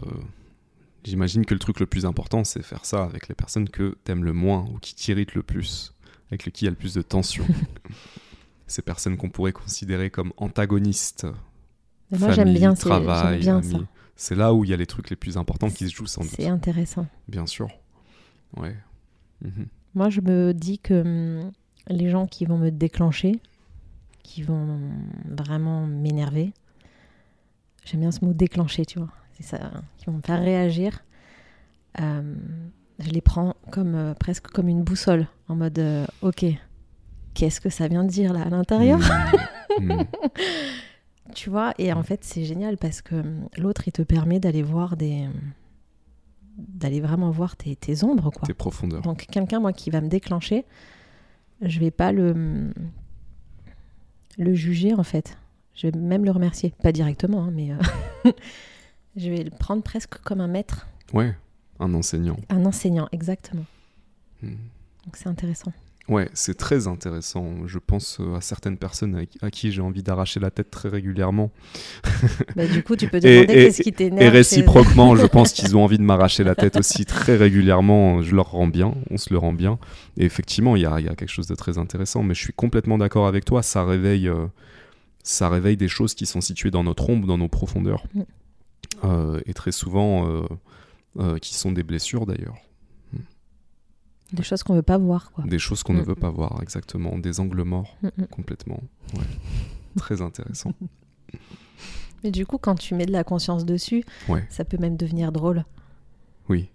j'imagine 1.02 1.44
que 1.44 1.54
le 1.54 1.60
truc 1.60 1.80
le 1.80 1.86
plus 1.86 2.06
important, 2.06 2.44
c'est 2.44 2.62
faire 2.62 2.84
ça 2.84 3.02
avec 3.02 3.28
les 3.28 3.34
personnes 3.34 3.68
que 3.68 3.96
t'aimes 4.04 4.24
le 4.24 4.32
moins 4.32 4.66
ou 4.72 4.78
qui 4.78 4.94
t'irritent 4.94 5.34
le 5.34 5.42
plus, 5.42 5.94
avec 6.30 6.42
qui 6.52 6.64
il 6.64 6.66
y 6.66 6.68
a 6.68 6.70
le 6.70 6.76
plus 6.76 6.94
de 6.94 7.02
tension. 7.02 7.44
Ces 8.74 8.82
personnes 8.82 9.16
qu'on 9.16 9.30
pourrait 9.30 9.52
considérer 9.52 10.10
comme 10.10 10.32
antagonistes. 10.36 11.28
Mais 12.10 12.18
moi, 12.18 12.32
j'aime 12.32 12.52
bien, 12.52 12.74
travail, 12.74 13.38
bien 13.38 13.62
ça. 13.62 13.78
C'est 14.16 14.34
là 14.34 14.52
où 14.52 14.64
il 14.64 14.70
y 14.70 14.74
a 14.74 14.76
les 14.76 14.86
trucs 14.86 15.10
les 15.10 15.16
plus 15.16 15.36
importants 15.36 15.70
qui 15.70 15.88
se 15.88 15.94
jouent 15.94 16.08
sans 16.08 16.22
doute. 16.22 16.32
C'est 16.34 16.48
intéressant. 16.48 17.06
Bien 17.28 17.46
sûr. 17.46 17.68
Ouais. 18.56 18.74
Mhm. 19.42 19.68
Moi, 19.94 20.10
je 20.10 20.20
me 20.20 20.52
dis 20.52 20.80
que 20.80 21.02
hum, 21.02 21.52
les 21.86 22.10
gens 22.10 22.26
qui 22.26 22.46
vont 22.46 22.58
me 22.58 22.70
déclencher, 22.70 23.38
qui 24.24 24.42
vont 24.42 24.80
vraiment 25.24 25.86
m'énerver, 25.86 26.52
j'aime 27.84 28.00
bien 28.00 28.10
ce 28.10 28.24
mot 28.24 28.32
déclencher, 28.32 28.84
tu 28.86 28.98
vois, 28.98 29.12
c'est 29.34 29.44
ça, 29.44 29.58
hein, 29.62 29.82
qui 29.98 30.06
vont 30.06 30.14
me 30.14 30.22
faire 30.22 30.40
réagir, 30.40 31.04
euh, 32.00 32.34
je 32.98 33.10
les 33.10 33.20
prends 33.20 33.54
comme 33.70 33.94
euh, 33.94 34.14
presque 34.14 34.48
comme 34.48 34.66
une 34.66 34.82
boussole, 34.82 35.28
en 35.46 35.54
mode, 35.54 35.78
euh, 35.78 36.06
ok, 36.22 36.44
qu'est-ce 37.34 37.60
que 37.60 37.68
ça 37.70 37.88
vient 37.88 38.04
de 38.04 38.08
dire 38.10 38.32
là 38.32 38.42
à 38.42 38.50
l'intérieur 38.50 39.00
Mm. 39.00 39.04
Mm. 41.26 41.32
Tu 41.34 41.50
vois, 41.50 41.74
et 41.78 41.92
en 41.92 42.02
fait, 42.04 42.22
c'est 42.22 42.44
génial 42.44 42.76
parce 42.76 43.02
que 43.02 43.16
hum, 43.16 43.48
l'autre, 43.58 43.88
il 43.88 43.92
te 43.92 44.02
permet 44.02 44.38
d'aller 44.38 44.62
voir 44.62 44.96
des. 44.96 45.26
d'aller 46.56 47.00
vraiment 47.00 47.30
voir 47.32 47.56
tes, 47.56 47.74
tes 47.74 48.04
ombres, 48.04 48.30
quoi. 48.30 48.46
Tes 48.46 48.54
profondeurs. 48.54 49.02
Donc, 49.02 49.26
quelqu'un, 49.26 49.58
moi, 49.58 49.72
qui 49.72 49.90
va 49.90 50.00
me 50.00 50.08
déclencher, 50.08 50.64
je 51.60 51.80
vais 51.80 51.90
pas 51.90 52.12
le. 52.12 52.72
le 54.38 54.54
juger, 54.54 54.94
en 54.94 55.02
fait. 55.02 55.36
Je 55.74 55.88
vais 55.88 55.98
même 55.98 56.24
le 56.24 56.30
remercier. 56.30 56.72
Pas 56.82 56.92
directement, 56.92 57.42
hein, 57.44 57.50
mais. 57.52 57.72
euh, 57.72 58.30
je 59.16 59.30
vais 59.30 59.42
le 59.42 59.50
prendre 59.50 59.82
presque 59.82 60.18
comme 60.18 60.40
un 60.40 60.46
maître, 60.48 60.86
Ouais. 61.12 61.34
Un 61.80 61.92
enseignant. 61.94 62.36
un 62.50 62.64
enseignant, 62.64 63.08
exactement. 63.10 63.64
Donc, 64.42 65.14
c'est 65.16 65.26
intéressant. 65.26 65.72
Ouais, 66.08 66.28
c'est 66.34 66.56
très 66.58 66.86
intéressant. 66.86 67.66
Je 67.66 67.78
pense 67.78 68.18
euh, 68.20 68.36
à 68.36 68.42
certaines 68.42 68.76
personnes 68.76 69.26
à, 69.40 69.50
qui 69.50 69.72
j'ai 69.72 69.80
envie 69.80 70.02
d'arracher 70.02 70.38
la 70.38 70.50
tête 70.50 70.70
très 70.70 70.90
régulièrement. 70.90 71.50
Bah, 72.56 72.66
du 72.66 72.82
coup, 72.82 72.94
tu 72.94 73.08
peux 73.08 73.20
demander 73.20 73.46
qu'est-ce 73.46 73.82
qui 73.82 73.92
t'énerve. 73.92 74.22
Et 74.22 74.28
réciproquement, 74.28 75.16
je 75.16 75.24
pense 75.24 75.52
qu'ils 75.54 75.76
ont 75.76 75.84
envie 75.84 75.96
de 75.96 76.02
m'arracher 76.02 76.44
la 76.44 76.54
tête 76.54 76.76
aussi 76.76 77.06
très 77.06 77.36
régulièrement. 77.36 78.20
Je 78.22 78.34
leur 78.34 78.50
rends 78.50 78.66
bien, 78.66 78.94
on 79.10 79.16
se 79.16 79.32
le 79.32 79.38
rend 79.38 79.54
bien. 79.54 79.78
Et 80.18 80.26
effectivement, 80.26 80.76
il 80.76 80.82
y 80.82 80.86
a, 80.86 81.00
il 81.00 81.06
y 81.06 81.08
a 81.08 81.14
quelque 81.14 81.30
chose 81.30 81.46
de 81.46 81.54
très 81.54 81.78
intéressant. 81.78 82.22
Mais 82.22 82.34
je 82.34 82.40
suis 82.40 82.52
complètement 82.52 82.98
d'accord 82.98 83.26
avec 83.26 83.46
toi. 83.46 83.62
Ça 83.62 83.82
réveille, 83.82 84.28
euh, 84.28 84.46
ça 85.22 85.48
réveille 85.48 85.78
des 85.78 85.88
choses 85.88 86.12
qui 86.12 86.26
sont 86.26 86.42
situées 86.42 86.70
dans 86.70 86.84
notre 86.84 87.08
ombre, 87.08 87.26
dans 87.26 87.38
nos 87.38 87.48
profondeurs. 87.48 88.04
Mm. 88.14 88.22
Euh, 89.04 89.40
et 89.46 89.54
très 89.54 89.72
souvent, 89.72 90.44
euh, 91.18 91.38
qui 91.38 91.54
sont 91.54 91.72
des 91.72 91.82
blessures 91.82 92.26
d'ailleurs. 92.26 92.56
Des 94.34 94.42
choses 94.42 94.62
qu'on 94.62 94.74
veut 94.74 94.82
pas 94.82 94.98
voir, 94.98 95.30
quoi. 95.32 95.44
Des 95.44 95.58
choses 95.58 95.82
qu'on 95.82 95.94
ne 95.94 96.00
Mm. 96.02 96.04
veut 96.04 96.14
pas 96.14 96.30
voir, 96.30 96.58
exactement. 96.62 97.18
Des 97.18 97.40
angles 97.40 97.62
morts, 97.62 97.96
Mm, 98.02 98.08
mm. 98.18 98.26
complètement. 98.26 98.80
Ouais. 99.14 99.20
très 99.96 100.20
intéressant. 100.22 100.72
Mais 102.22 102.30
du 102.30 102.46
coup, 102.46 102.58
quand 102.58 102.74
tu 102.74 102.94
mets 102.94 103.06
de 103.06 103.12
la 103.12 103.22
conscience 103.24 103.64
dessus, 103.64 104.04
Ouais. 104.28 104.44
ça 104.48 104.64
peut 104.64 104.78
même 104.78 104.96
devenir 104.96 105.30
drôle. 105.32 105.64
Oui, 106.48 106.68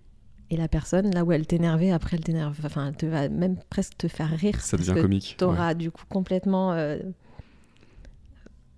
Et 0.51 0.57
la 0.57 0.67
personne, 0.67 1.11
là 1.13 1.23
où 1.23 1.31
elle 1.31 1.45
t'énervait, 1.45 1.91
après 1.91 2.17
elle 2.17 2.23
t'énerve. 2.23 2.57
Enfin, 2.65 2.87
elle 2.87 2.95
te 2.95 3.05
va 3.05 3.29
même 3.29 3.57
presque 3.69 3.97
te 3.97 4.07
faire 4.07 4.29
rire. 4.31 4.59
ça 4.61 4.77
devient 4.77 4.93
que 4.95 5.01
comique. 5.01 5.35
Tu 5.37 5.43
auras 5.43 5.75
du 5.75 5.91
coup 5.91 6.03
complètement 6.09 6.71
euh, 6.73 6.97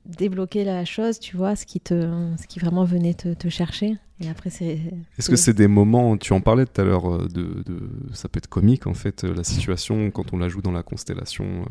débloqué 0.06 0.64
la 0.64 0.84
chose, 0.86 1.19
tu 1.19 1.38
vois, 1.38 1.56
ce 1.56 1.65
qui, 1.65 1.80
te, 1.80 2.10
ce 2.41 2.48
qui 2.48 2.60
vraiment 2.60 2.84
venait 2.84 3.14
te, 3.14 3.34
te 3.34 3.49
chercher. 3.49 3.98
Et 4.19 4.30
après, 4.30 4.49
c'est. 4.49 4.80
Est-ce 5.18 5.30
que 5.30 5.36
c'est 5.36 5.53
des 5.53 5.68
moments, 5.68 6.15
tu 6.18 6.34
en 6.34 6.41
parlais 6.41 6.65
tout 6.65 6.80
à 6.80 6.84
l'heure, 6.84 7.11
euh, 7.11 7.28
de, 7.28 7.64
de- 7.65 7.90
ça 8.14 8.30
peut 8.30 8.38
être 8.38 8.48
comique 8.48 8.86
en 8.88 8.94
fait, 8.94 9.23
euh, 9.23 9.34
la 9.34 9.44
situation 9.44 10.11
quand 10.11 10.34
on 10.34 10.38
la 10.38 10.48
joue 10.48 10.61
dans 10.61 10.72
la 10.72 10.84
constellation. 10.84 11.45
euh, 11.45 11.65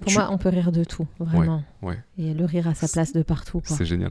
Pour 0.00 0.06
tu- 0.12 0.14
moi, 0.18 0.28
on 0.30 0.38
peut 0.38 0.48
rire 0.50 0.70
de 0.72 0.84
tout, 0.84 1.06
vraiment. 1.18 1.64
ouais. 1.82 1.98
Et 2.18 2.32
le 2.34 2.44
rire 2.44 2.68
a 2.68 2.74
sa 2.74 2.86
place 2.88 3.12
de 3.12 3.22
partout. 3.22 3.60
C'est 3.64 3.84
génial. 3.84 4.10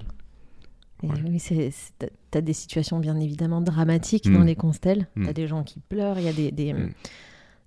Et 1.04 1.08
ouais. 1.08 1.14
oui, 1.28 1.42
t'as- 2.00 2.08
t'as 2.32 2.42
des 2.42 2.54
situations 2.54 3.00
bien 3.00 3.18
évidemment 3.20 3.62
dramatiques 3.62 4.32
dans 4.32 4.44
les 4.44 4.56
constelles. 4.56 5.08
Mm. 5.16 5.26
T'as 5.28 5.34
des 5.34 5.48
gens 5.48 5.64
qui 5.64 5.80
pleurent, 5.80 6.18
il 6.20 6.26
y 6.26 6.30
a 6.30 6.34
des, 6.34 6.52
des, 6.52 6.74
Mm. 6.74 6.90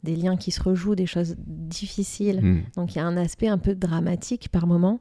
des 0.02 0.16
liens 0.16 0.36
qui 0.36 0.50
se 0.50 0.62
rejouent, 0.62 0.94
des 0.94 1.06
choses 1.06 1.36
difficiles. 1.46 2.40
Mm. 2.42 2.62
Donc 2.76 2.94
il 2.94 2.98
y 2.98 3.00
a 3.00 3.06
un 3.06 3.16
aspect 3.16 3.48
un 3.48 3.58
peu 3.58 3.74
dramatique 3.74 4.48
par 4.50 4.66
moment. 4.66 5.00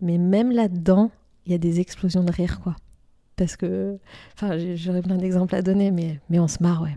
Mais 0.00 0.18
même 0.18 0.50
là-dedans, 0.52 1.10
il 1.46 1.52
y 1.52 1.54
a 1.54 1.58
des 1.58 1.80
explosions 1.80 2.24
de 2.24 2.32
rire, 2.32 2.60
quoi. 2.60 2.76
Parce 3.36 3.56
que, 3.56 3.98
enfin, 4.34 4.56
j'aurais 4.74 5.02
plein 5.02 5.16
d'exemples 5.16 5.54
à 5.54 5.62
donner, 5.62 5.90
mais, 5.90 6.20
mais 6.28 6.38
on 6.38 6.48
se 6.48 6.62
marre, 6.62 6.82
ouais. 6.82 6.96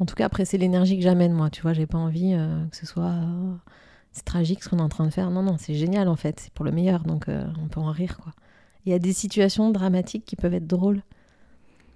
En 0.00 0.06
tout 0.06 0.14
cas, 0.16 0.26
après, 0.26 0.44
c'est 0.44 0.58
l'énergie 0.58 0.96
que 0.96 1.02
j'amène, 1.04 1.32
moi. 1.32 1.50
Tu 1.50 1.62
vois, 1.62 1.72
j'ai 1.72 1.86
pas 1.86 1.98
envie 1.98 2.34
euh, 2.34 2.64
que 2.66 2.76
ce 2.76 2.86
soit. 2.86 3.04
euh, 3.12 3.54
c'est 4.12 4.24
tragique 4.24 4.62
ce 4.64 4.68
qu'on 4.68 4.78
est 4.78 4.82
en 4.82 4.88
train 4.88 5.06
de 5.06 5.12
faire. 5.12 5.30
Non, 5.30 5.42
non, 5.42 5.56
c'est 5.58 5.74
génial, 5.74 6.08
en 6.08 6.16
fait. 6.16 6.40
C'est 6.40 6.52
pour 6.52 6.64
le 6.64 6.72
meilleur. 6.72 7.04
Donc, 7.04 7.28
euh, 7.28 7.44
on 7.62 7.68
peut 7.68 7.80
en 7.80 7.90
rire, 7.92 8.18
quoi. 8.22 8.32
Il 8.86 8.90
y 8.90 8.94
a 8.94 8.98
des 8.98 9.12
situations 9.12 9.70
dramatiques 9.70 10.24
qui 10.24 10.36
peuvent 10.36 10.54
être 10.54 10.66
drôles. 10.66 11.02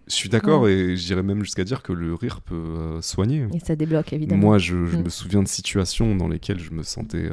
Je 0.07 0.15
suis 0.15 0.29
d'accord 0.31 0.69
et 0.69 0.97
j'irais 0.97 1.23
même 1.23 1.43
jusqu'à 1.45 1.65
dire 1.65 1.83
que 1.83 1.93
le 1.93 2.15
rire 2.15 2.41
peut 2.41 2.99
soigner. 3.03 3.47
Et 3.53 3.59
ça 3.61 3.77
débloque, 3.77 4.13
évidemment. 4.15 4.41
Moi, 4.41 4.59
je, 4.59 4.87
je 4.87 4.97
Mm. 4.97 5.03
me 5.03 5.09
souviens 5.11 5.43
de 5.43 5.49
situations 5.49 6.17
dans 6.17 6.29
lesquelles 6.29 6.61
je 6.61 6.71
me 6.71 6.83
sentais 6.83 7.29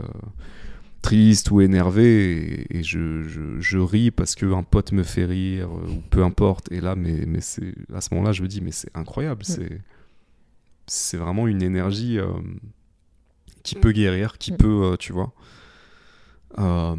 triste 1.05 1.51
ou 1.51 1.61
énervé 1.61 2.65
et, 2.71 2.77
et 2.79 2.83
je, 2.83 3.23
je- 3.23 3.59
je 3.59 3.77
ris 3.77 4.11
parce 4.11 4.33
qu'un 4.35 4.63
pote 4.63 4.91
me 4.91 5.03
fait 5.03 5.25
rire 5.25 5.69
euh, 5.69 5.87
ou 5.89 6.01
peu 6.09 6.23
importe. 6.23 6.71
Et 6.71 6.81
là, 6.81 6.95
mais, 6.95 7.25
mais 7.27 7.41
c'est 7.41 7.73
à 7.93 8.01
ce 8.01 8.13
moment-là, 8.13 8.31
je 8.33 8.41
me 8.43 8.47
dis, 8.47 8.61
mais 8.61 8.71
c'est 8.71 8.89
incroyable. 8.95 9.41
Mm. 9.41 9.53
C'est, 9.53 9.81
c'est 10.87 11.17
vraiment 11.17 11.47
une 11.47 11.61
énergie 11.61 12.17
euh, 12.19 12.31
qui 13.63 13.75
peut 13.75 13.91
guérir, 13.91 14.37
qui 14.37 14.53
Mm. 14.53 14.57
peut, 14.57 14.81
euh, 14.83 14.97
tu 14.97 15.13
vois, 15.13 15.33
euh, 16.57 16.95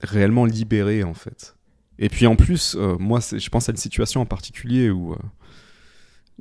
réellement 0.00 0.44
libérer 0.46 1.02
en 1.04 1.14
fait. 1.14 1.56
Et 1.98 2.08
puis 2.08 2.26
en 2.26 2.36
plus, 2.36 2.74
moi, 2.98 3.20
je 3.20 3.48
pense 3.50 3.68
à 3.68 3.72
une 3.72 3.78
situation 3.78 4.20
en 4.20 4.26
particulier 4.26 4.90
où, 4.90 5.14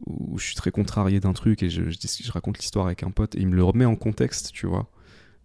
où 0.07 0.37
je 0.39 0.45
suis 0.45 0.55
très 0.55 0.71
contrarié 0.71 1.19
d'un 1.19 1.33
truc 1.33 1.61
et 1.61 1.69
je, 1.69 1.89
je, 1.89 1.97
je 2.23 2.31
raconte 2.31 2.57
l'histoire 2.57 2.87
avec 2.87 3.03
un 3.03 3.11
pote 3.11 3.35
et 3.35 3.39
il 3.39 3.47
me 3.47 3.55
le 3.55 3.63
remet 3.63 3.85
en 3.85 3.95
contexte, 3.95 4.51
tu 4.51 4.65
vois. 4.65 4.87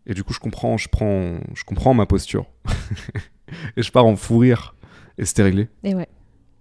Et 0.09 0.15
du 0.15 0.25
coup, 0.25 0.33
je 0.33 0.41
comprends, 0.41 0.77
je 0.79 0.89
prends, 0.89 1.39
je 1.55 1.65
comprends 1.65 1.95
ma 1.95 2.07
posture. 2.07 2.47
et 3.77 3.83
je 3.83 3.93
pars 3.93 4.07
en 4.07 4.17
fou 4.17 4.39
rire. 4.39 4.75
Et 5.19 5.25
c'était 5.25 5.43
réglé. 5.43 5.69
Et 5.85 5.95
ouais. 5.95 6.09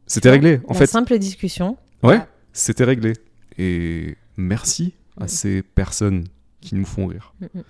C'était 0.06 0.30
réglé, 0.30 0.60
en 0.68 0.74
La 0.74 0.80
fait. 0.80 0.86
simple 0.88 1.18
discussion. 1.18 1.78
Ouais, 2.03 2.19
c'était 2.53 2.84
réglé. 2.84 3.14
Et 3.57 4.15
merci 4.38 4.94
à 5.19 5.26
Mm. 5.26 5.28
ces 5.30 5.64
personnes 5.64 6.26
qui 6.61 6.76
nous 6.76 6.86
font 6.86 7.07
rire. 7.07 7.34
Mm, 7.41 7.45
mm. 7.60 7.64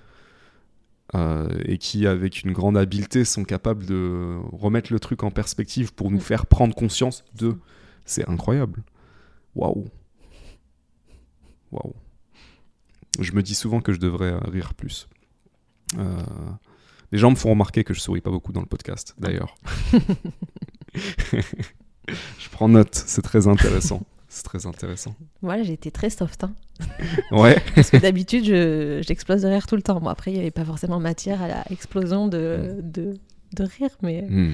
Euh, 1.16 1.48
et 1.64 1.78
qui, 1.78 2.06
avec 2.08 2.42
une 2.44 2.52
grande 2.52 2.78
habileté, 2.78 3.24
sont 3.24 3.46
capables 3.46 3.86
de 3.86 4.38
remettre 4.52 4.92
le 4.92 5.00
truc 5.00 5.24
en 5.24 5.32
perspective 5.32 5.94
pour 5.94 6.12
nous 6.12 6.18
Mm. 6.18 6.22
faire 6.22 6.46
prendre 6.48 6.76
conscience 6.76 7.24
de. 7.36 7.56
C'est 8.06 8.28
incroyable. 8.30 8.84
Waouh. 9.56 9.86
Waouh. 11.72 11.94
Je 13.20 13.32
me 13.34 13.42
dis 13.42 13.56
souvent 13.56 13.82
que 13.82 13.94
je 13.94 14.00
devrais 14.00 14.36
rire 14.50 14.74
plus. 14.74 15.08
Euh, 15.98 16.18
les 17.12 17.18
gens 17.18 17.30
me 17.32 17.36
font 17.36 17.52
remarquer 17.52 17.84
que 17.84 17.94
je 17.94 18.00
souris 18.02 18.22
pas 18.22 18.32
beaucoup 18.32 18.52
dans 18.52 18.60
le 18.62 18.66
podcast, 18.66 19.14
d'ailleurs. 19.18 19.56
je 21.28 22.50
prends 22.52 22.70
note, 22.70 22.96
c'est 22.96 23.22
très 23.22 23.48
intéressant. 23.48 24.02
C'est 24.30 24.44
très 24.44 24.66
intéressant. 24.66 25.16
Voilà, 25.42 25.64
j'ai 25.64 25.74
été 25.74 25.90
très 25.90 26.10
soft. 26.10 26.44
hein. 26.44 26.54
Ouais. 27.32 27.58
Parce 27.76 27.90
que 27.90 27.98
d'habitude, 27.98 28.44
je- 28.46 29.02
j'explose 29.06 29.42
de 29.44 29.48
rire 29.48 29.66
tout 29.68 29.76
le 29.76 29.82
temps. 29.82 30.00
Bon, 30.02 30.10
après, 30.10 30.32
il 30.32 30.34
n'y 30.36 30.40
avait 30.42 30.52
pas 30.52 30.66
forcément 30.66 31.00
matière 31.00 31.42
à 31.42 31.48
la 31.48 31.64
explosion 31.72 32.28
de, 32.28 32.76
de, 32.84 33.14
de 33.56 33.64
rire, 33.64 33.90
mais 34.02 34.24
Hmm. 34.24 34.54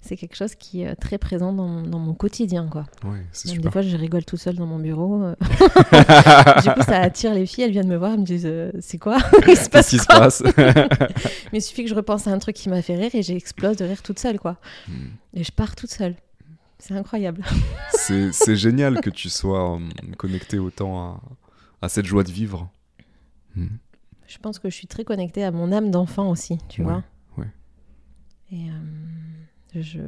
C'est 0.00 0.16
quelque 0.16 0.36
chose 0.36 0.54
qui 0.54 0.82
est 0.82 0.94
très 0.94 1.18
présent 1.18 1.52
dans, 1.52 1.82
dans 1.82 1.98
mon 1.98 2.14
quotidien. 2.14 2.68
Quoi. 2.68 2.86
Ouais, 3.04 3.26
c'est 3.32 3.50
Même 3.52 3.60
des 3.60 3.70
fois, 3.70 3.82
je 3.82 3.96
rigole 3.96 4.24
tout 4.24 4.36
seul 4.36 4.54
dans 4.56 4.66
mon 4.66 4.78
bureau. 4.78 5.22
euh. 5.22 5.34
du 6.62 6.70
coup, 6.70 6.82
ça 6.82 7.00
attire 7.00 7.34
les 7.34 7.46
filles. 7.46 7.64
Elles 7.64 7.72
viennent 7.72 7.88
me 7.88 7.96
voir, 7.96 8.12
elles 8.12 8.20
me 8.20 8.24
disent 8.24 8.46
euh, 8.46 8.70
C'est 8.80 8.98
quoi? 8.98 9.18
Il 9.48 9.56
se 9.56 9.68
Qu'est-ce 9.68 9.90
qui 9.90 9.98
se 9.98 10.06
passe? 10.06 10.42
Mais 11.52 11.58
il 11.58 11.62
suffit 11.62 11.82
que 11.84 11.90
je 11.90 11.94
repense 11.94 12.26
à 12.26 12.30
un 12.30 12.38
truc 12.38 12.54
qui 12.56 12.68
m'a 12.68 12.80
fait 12.82 12.96
rire 12.96 13.10
et 13.14 13.22
j'explose 13.22 13.76
de 13.76 13.84
rire 13.84 14.02
toute 14.02 14.18
seule. 14.18 14.38
quoi. 14.38 14.56
Hmm. 14.88 15.08
Et 15.34 15.44
je 15.44 15.52
pars 15.52 15.74
toute 15.74 15.90
seule. 15.90 16.14
C'est 16.78 16.94
incroyable. 16.94 17.42
C'est 17.90 18.56
génial 18.56 19.00
que 19.00 19.10
tu 19.10 19.28
sois 19.28 19.74
euh, 19.76 19.80
connecté 20.16 20.58
autant 20.60 20.98
à, 21.00 21.20
à 21.82 21.88
cette 21.88 22.06
joie 22.06 22.22
de 22.22 22.30
vivre. 22.30 22.70
Hmm. 23.56 23.66
Je 24.28 24.38
pense 24.38 24.58
que 24.60 24.70
je 24.70 24.74
suis 24.74 24.86
très 24.86 25.04
connectée 25.04 25.42
à 25.42 25.50
mon 25.50 25.72
âme 25.72 25.90
d'enfant 25.90 26.30
aussi, 26.30 26.58
tu 26.68 26.82
Ouais, 26.82 26.92
vois. 26.92 27.02
ouais. 27.38 27.48
Et 28.52 28.68
euh, 28.70 28.72
je... 29.74 30.00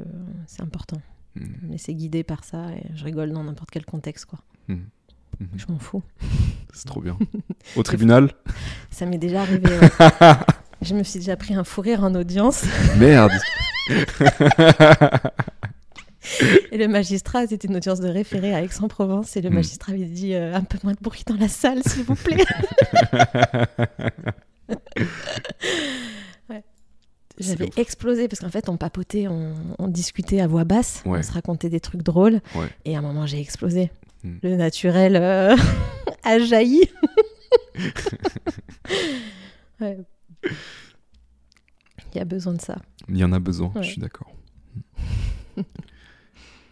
c'est 0.47 0.63
important. 0.63 1.01
Hmm. 1.37 1.45
me 1.63 1.73
laisser 1.73 1.95
guider 1.95 2.25
par 2.25 2.43
ça 2.45 2.71
et 2.73 2.83
je 2.95 3.05
rigole 3.05 3.31
dans 3.33 3.45
n'importe 3.45 3.71
quel 3.71 3.85
contexte 3.87 4.25
quoi. 4.27 4.41
Mhm. 4.69 4.85
Je 5.57 5.65
m'en 5.69 5.79
fous. 5.79 6.03
C'est 6.75 6.87
trop 6.87 7.01
bien. 7.01 7.17
Au 7.77 7.83
tribunal? 7.83 8.31
Ça 8.91 9.07
m'est 9.07 9.17
déjà 9.19 9.43
arrivé. 9.43 9.69
ouais. 9.79 9.89
je 10.83 10.95
me 10.95 11.03
suis 11.05 11.21
déjà 11.21 11.37
pris 11.37 11.55
un 11.55 11.65
fou 11.65 11.81
rire 11.83 12.03
en 12.05 12.15
audience 12.15 12.65
Merde 12.99 13.31
et 16.71 16.77
le 16.79 16.87
magistrat, 16.87 17.47
c'était 17.47 17.67
une 17.67 17.77
audience 17.77 17.99
de 18.01 18.09
référé 18.09 18.55
à 18.55 18.63
Aix-en-Provence 18.63 19.37
et 19.37 19.41
le 19.41 19.51
Hmm. 19.51 19.55
magistrat 19.55 19.93
avait 19.93 20.05
dit 20.05 20.35
euh, 20.35 20.55
un 20.55 20.63
peu 20.63 20.79
moins 20.85 20.93
de 20.93 20.99
bruit 21.01 21.23
dans 21.27 21.37
la 21.37 21.49
salle 21.49 21.83
s'il 21.85 22.05
vous 22.05 22.15
plaît. 22.15 22.45
J'avais 27.41 27.71
explosé 27.77 28.29
parce 28.29 28.41
qu'en 28.41 28.51
fait 28.51 28.69
on 28.69 28.77
papotait, 28.77 29.27
on, 29.29 29.55
on 29.79 29.89
discutait 29.89 30.41
à 30.41 30.47
voix 30.47 30.65
basse, 30.65 31.03
Ouais. 31.07 31.19
on 31.19 31.23
se 31.23 31.33
racontait 31.33 31.71
des 31.71 31.81
trucs 31.81 32.03
drôles 32.03 32.41
Ouais. 32.55 32.69
et 32.85 32.95
à 32.95 32.99
un 32.99 33.03
moment 33.03 33.27
j'ai 33.27 33.41
explosé. 33.41 33.91
Hmm. 34.23 34.37
Le 34.43 34.57
naturel 34.57 35.17
euh, 35.17 35.57
a 36.23 36.39
jailli. 36.39 36.83
Ouais. 39.81 39.97
Il 40.45 42.19
y 42.19 42.21
a 42.21 42.25
besoin 42.25 42.53
de 42.53 42.61
ça. 42.61 42.77
Il 43.09 43.17
y 43.17 43.25
en 43.25 43.33
a 43.33 43.39
besoin, 43.39 43.73
je 43.81 43.89
suis 43.89 44.01
d'accord. 44.01 44.31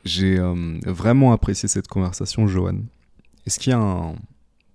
J'ai 0.04 0.38
euh, 0.38 0.78
vraiment 0.86 1.32
apprécié 1.32 1.68
cette 1.68 1.88
conversation, 1.88 2.46
Johan. 2.46 2.80
Est-ce 3.46 3.58
qu'il 3.58 3.70
y 3.70 3.74
a 3.74 3.78
un 3.78 4.14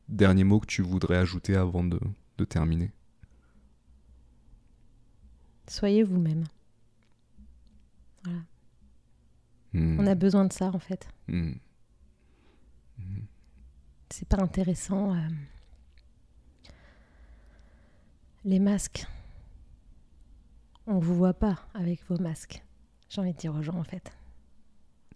dernier 0.09 0.43
mot 0.43 0.59
que 0.59 0.65
tu 0.65 0.81
voudrais 0.81 1.17
ajouter 1.17 1.55
avant 1.55 1.83
de, 1.83 1.99
de 2.37 2.45
terminer? 2.45 2.91
Soyez 5.67 6.03
vous-même. 6.03 6.43
Hmm. 9.73 9.99
On 9.99 10.05
a 10.07 10.15
besoin 10.15 10.45
de 10.45 10.53
ça 10.53 10.67
en 10.67 10.79
fait. 10.79 11.07
Hmm. 11.27 11.53
C'est 14.09 14.27
pas 14.27 14.37
intéressant. 14.41 15.15
euh, 15.15 15.27
Les 18.45 18.59
masques. 18.59 19.05
On 20.85 20.99
vous 20.99 21.15
voit 21.15 21.33
pas 21.33 21.59
avec 21.73 22.03
vos 22.07 22.17
masques. 22.19 22.61
J'ai 23.09 23.21
envie 23.21 23.33
de 23.33 23.37
dire 23.37 23.55
aux 23.55 23.63
gens 23.63 23.77
en 23.79 23.83
fait. 23.83 24.11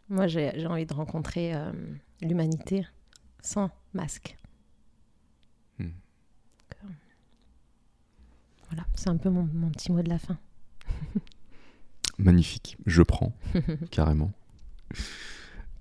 Moi 0.10 0.26
j'ai 0.28 0.52
j'ai 0.60 0.66
envie 0.68 0.86
de 0.86 0.94
rencontrer 0.94 1.54
euh, 1.54 1.72
l'humanité 2.22 2.88
sans 3.42 3.70
masque. 3.94 4.36
Hmm. 5.78 5.84
Donc, 5.90 6.78
euh, 6.84 6.88
Voilà, 8.70 8.86
c'est 8.96 9.10
un 9.10 9.18
peu 9.18 9.30
mon, 9.30 9.48
mon 9.54 9.70
petit 9.70 9.92
mot 9.92 10.02
de 10.02 10.10
la 10.10 10.20
fin. 10.20 10.38
Magnifique, 12.18 12.78
je 12.86 13.02
prends, 13.04 13.34
carrément. 13.92 14.32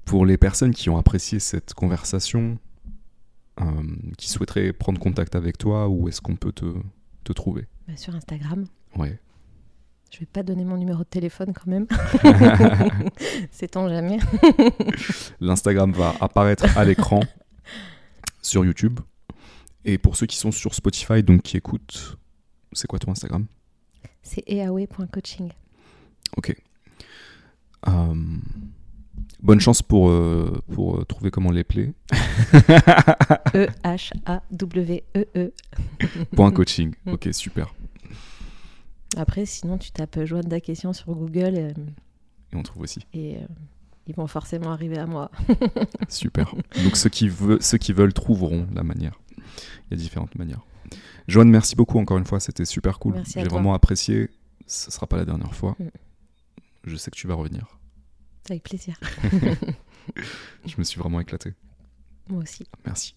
Pour 0.05 0.27
les 0.27 0.37
personnes 0.37 0.73
qui 0.73 0.91
ont 0.91 0.99
apprécié 0.99 1.41
cette 1.41 1.75
conversation, 1.75 2.59
euh, 3.61 3.65
qui 4.19 4.29
souhaiteraient 4.29 4.73
prendre 4.73 5.01
contact 5.01 5.35
avec 5.35 5.59
toi, 5.59 5.89
où 5.89 6.09
est-ce 6.09 6.21
qu'on 6.21 6.37
peut 6.37 6.53
te, 6.53 6.67
te 7.25 7.33
trouver? 7.33 7.67
Bah, 7.89 7.97
sur 7.97 8.15
Instagram, 8.15 8.67
Ouais. 8.97 9.19
Je 10.11 10.21
vais 10.21 10.27
pas 10.27 10.43
donner 10.43 10.65
mon 10.65 10.77
numéro 10.77 11.01
de 11.01 11.09
téléphone 11.09 11.53
quand 11.53 11.67
même. 11.67 11.87
C'est 13.51 13.73
tant 13.73 13.89
jamais. 13.89 14.19
L'Instagram 15.41 15.93
va 15.93 16.15
apparaître 16.21 16.79
à 16.79 16.85
l'écran 16.85 17.21
sur 18.41 18.65
YouTube. 18.65 19.01
Et 19.85 19.99
pour 19.99 20.17
ceux 20.17 20.27
qui 20.27 20.37
sont 20.37 20.53
sur 20.53 20.75
Spotify, 20.75 21.23
donc 21.23 21.43
qui 21.43 21.57
écoutent, 21.57 22.17
c'est 22.77 22.87
quoi 22.87 22.99
ton 22.99 23.11
Instagram? 23.13 23.47
C'est 24.23 24.43
eawe.coaching. 24.47 25.51
Ok. 26.37 26.55
Euh, 27.89 28.15
bonne 29.43 29.61
chance 29.61 29.83
pour, 29.83 30.11
euh, 30.11 30.61
pour 30.73 30.99
euh, 30.99 31.05
trouver 31.05 31.31
comment 31.31 31.51
les 31.51 31.65
plaies. 31.65 31.93
E 33.55 33.67
E-H-A-W-E-E. 33.67 35.53
Point 36.37 36.51
coaching. 36.53 36.95
Mm. 37.07 37.13
Ok, 37.13 37.29
super. 37.33 37.75
Après, 39.17 39.47
sinon, 39.47 39.79
tu 39.79 39.91
tapes 39.93 40.25
Joanne 40.25 40.49
Daquestion 40.49 40.93
sur 40.93 41.15
Google 41.15 41.57
Et 42.53 42.57
on 42.57 42.63
trouve 42.63 42.83
aussi. 42.83 43.01
et 43.15 43.39
ils 44.07 44.15
vont 44.15 44.27
forcément 44.27 44.71
arriver 44.73 44.99
à 44.99 45.07
moi. 45.07 45.31
Super. 46.09 46.55
Donc 46.85 46.97
ceux 46.97 47.09
qui, 47.11 47.29
veulent, 47.29 47.61
ceux 47.61 47.79
qui 47.79 47.93
veulent 47.93 48.13
trouveront 48.13 48.67
la 48.73 48.85
manière. 48.85 49.19
Il 49.37 49.43
y 49.91 49.95
a 49.95 49.97
différentes 49.97 50.37
manières. 50.37 50.61
Joanne, 51.29 51.51
merci 51.51 51.77
beaucoup 51.77 51.99
encore 51.99 52.19
une 52.19 52.25
fois. 52.25 52.41
C'était 52.41 52.65
super 52.65 52.99
cool. 52.99 53.23
J'ai 53.27 53.45
vraiment 53.45 53.75
apprécié. 53.75 54.31
Ce 54.67 54.91
sera 54.91 55.07
pas 55.07 55.17
la 55.17 55.25
dernière 55.25 55.55
fois. 55.55 55.77
Mm. 55.79 55.89
Je 56.85 56.97
sais 56.97 57.11
que 57.11 57.17
tu 57.17 57.27
vas 57.27 57.35
revenir. 57.35 57.79
Avec 58.49 58.63
plaisir. 58.63 58.99
Je 60.67 60.75
me 60.79 60.85
suis 60.85 60.99
vraiment 60.99 61.21
éclaté. 61.21 61.55
Moi 62.29 62.43
aussi. 62.43 62.65
Merci. 62.85 63.15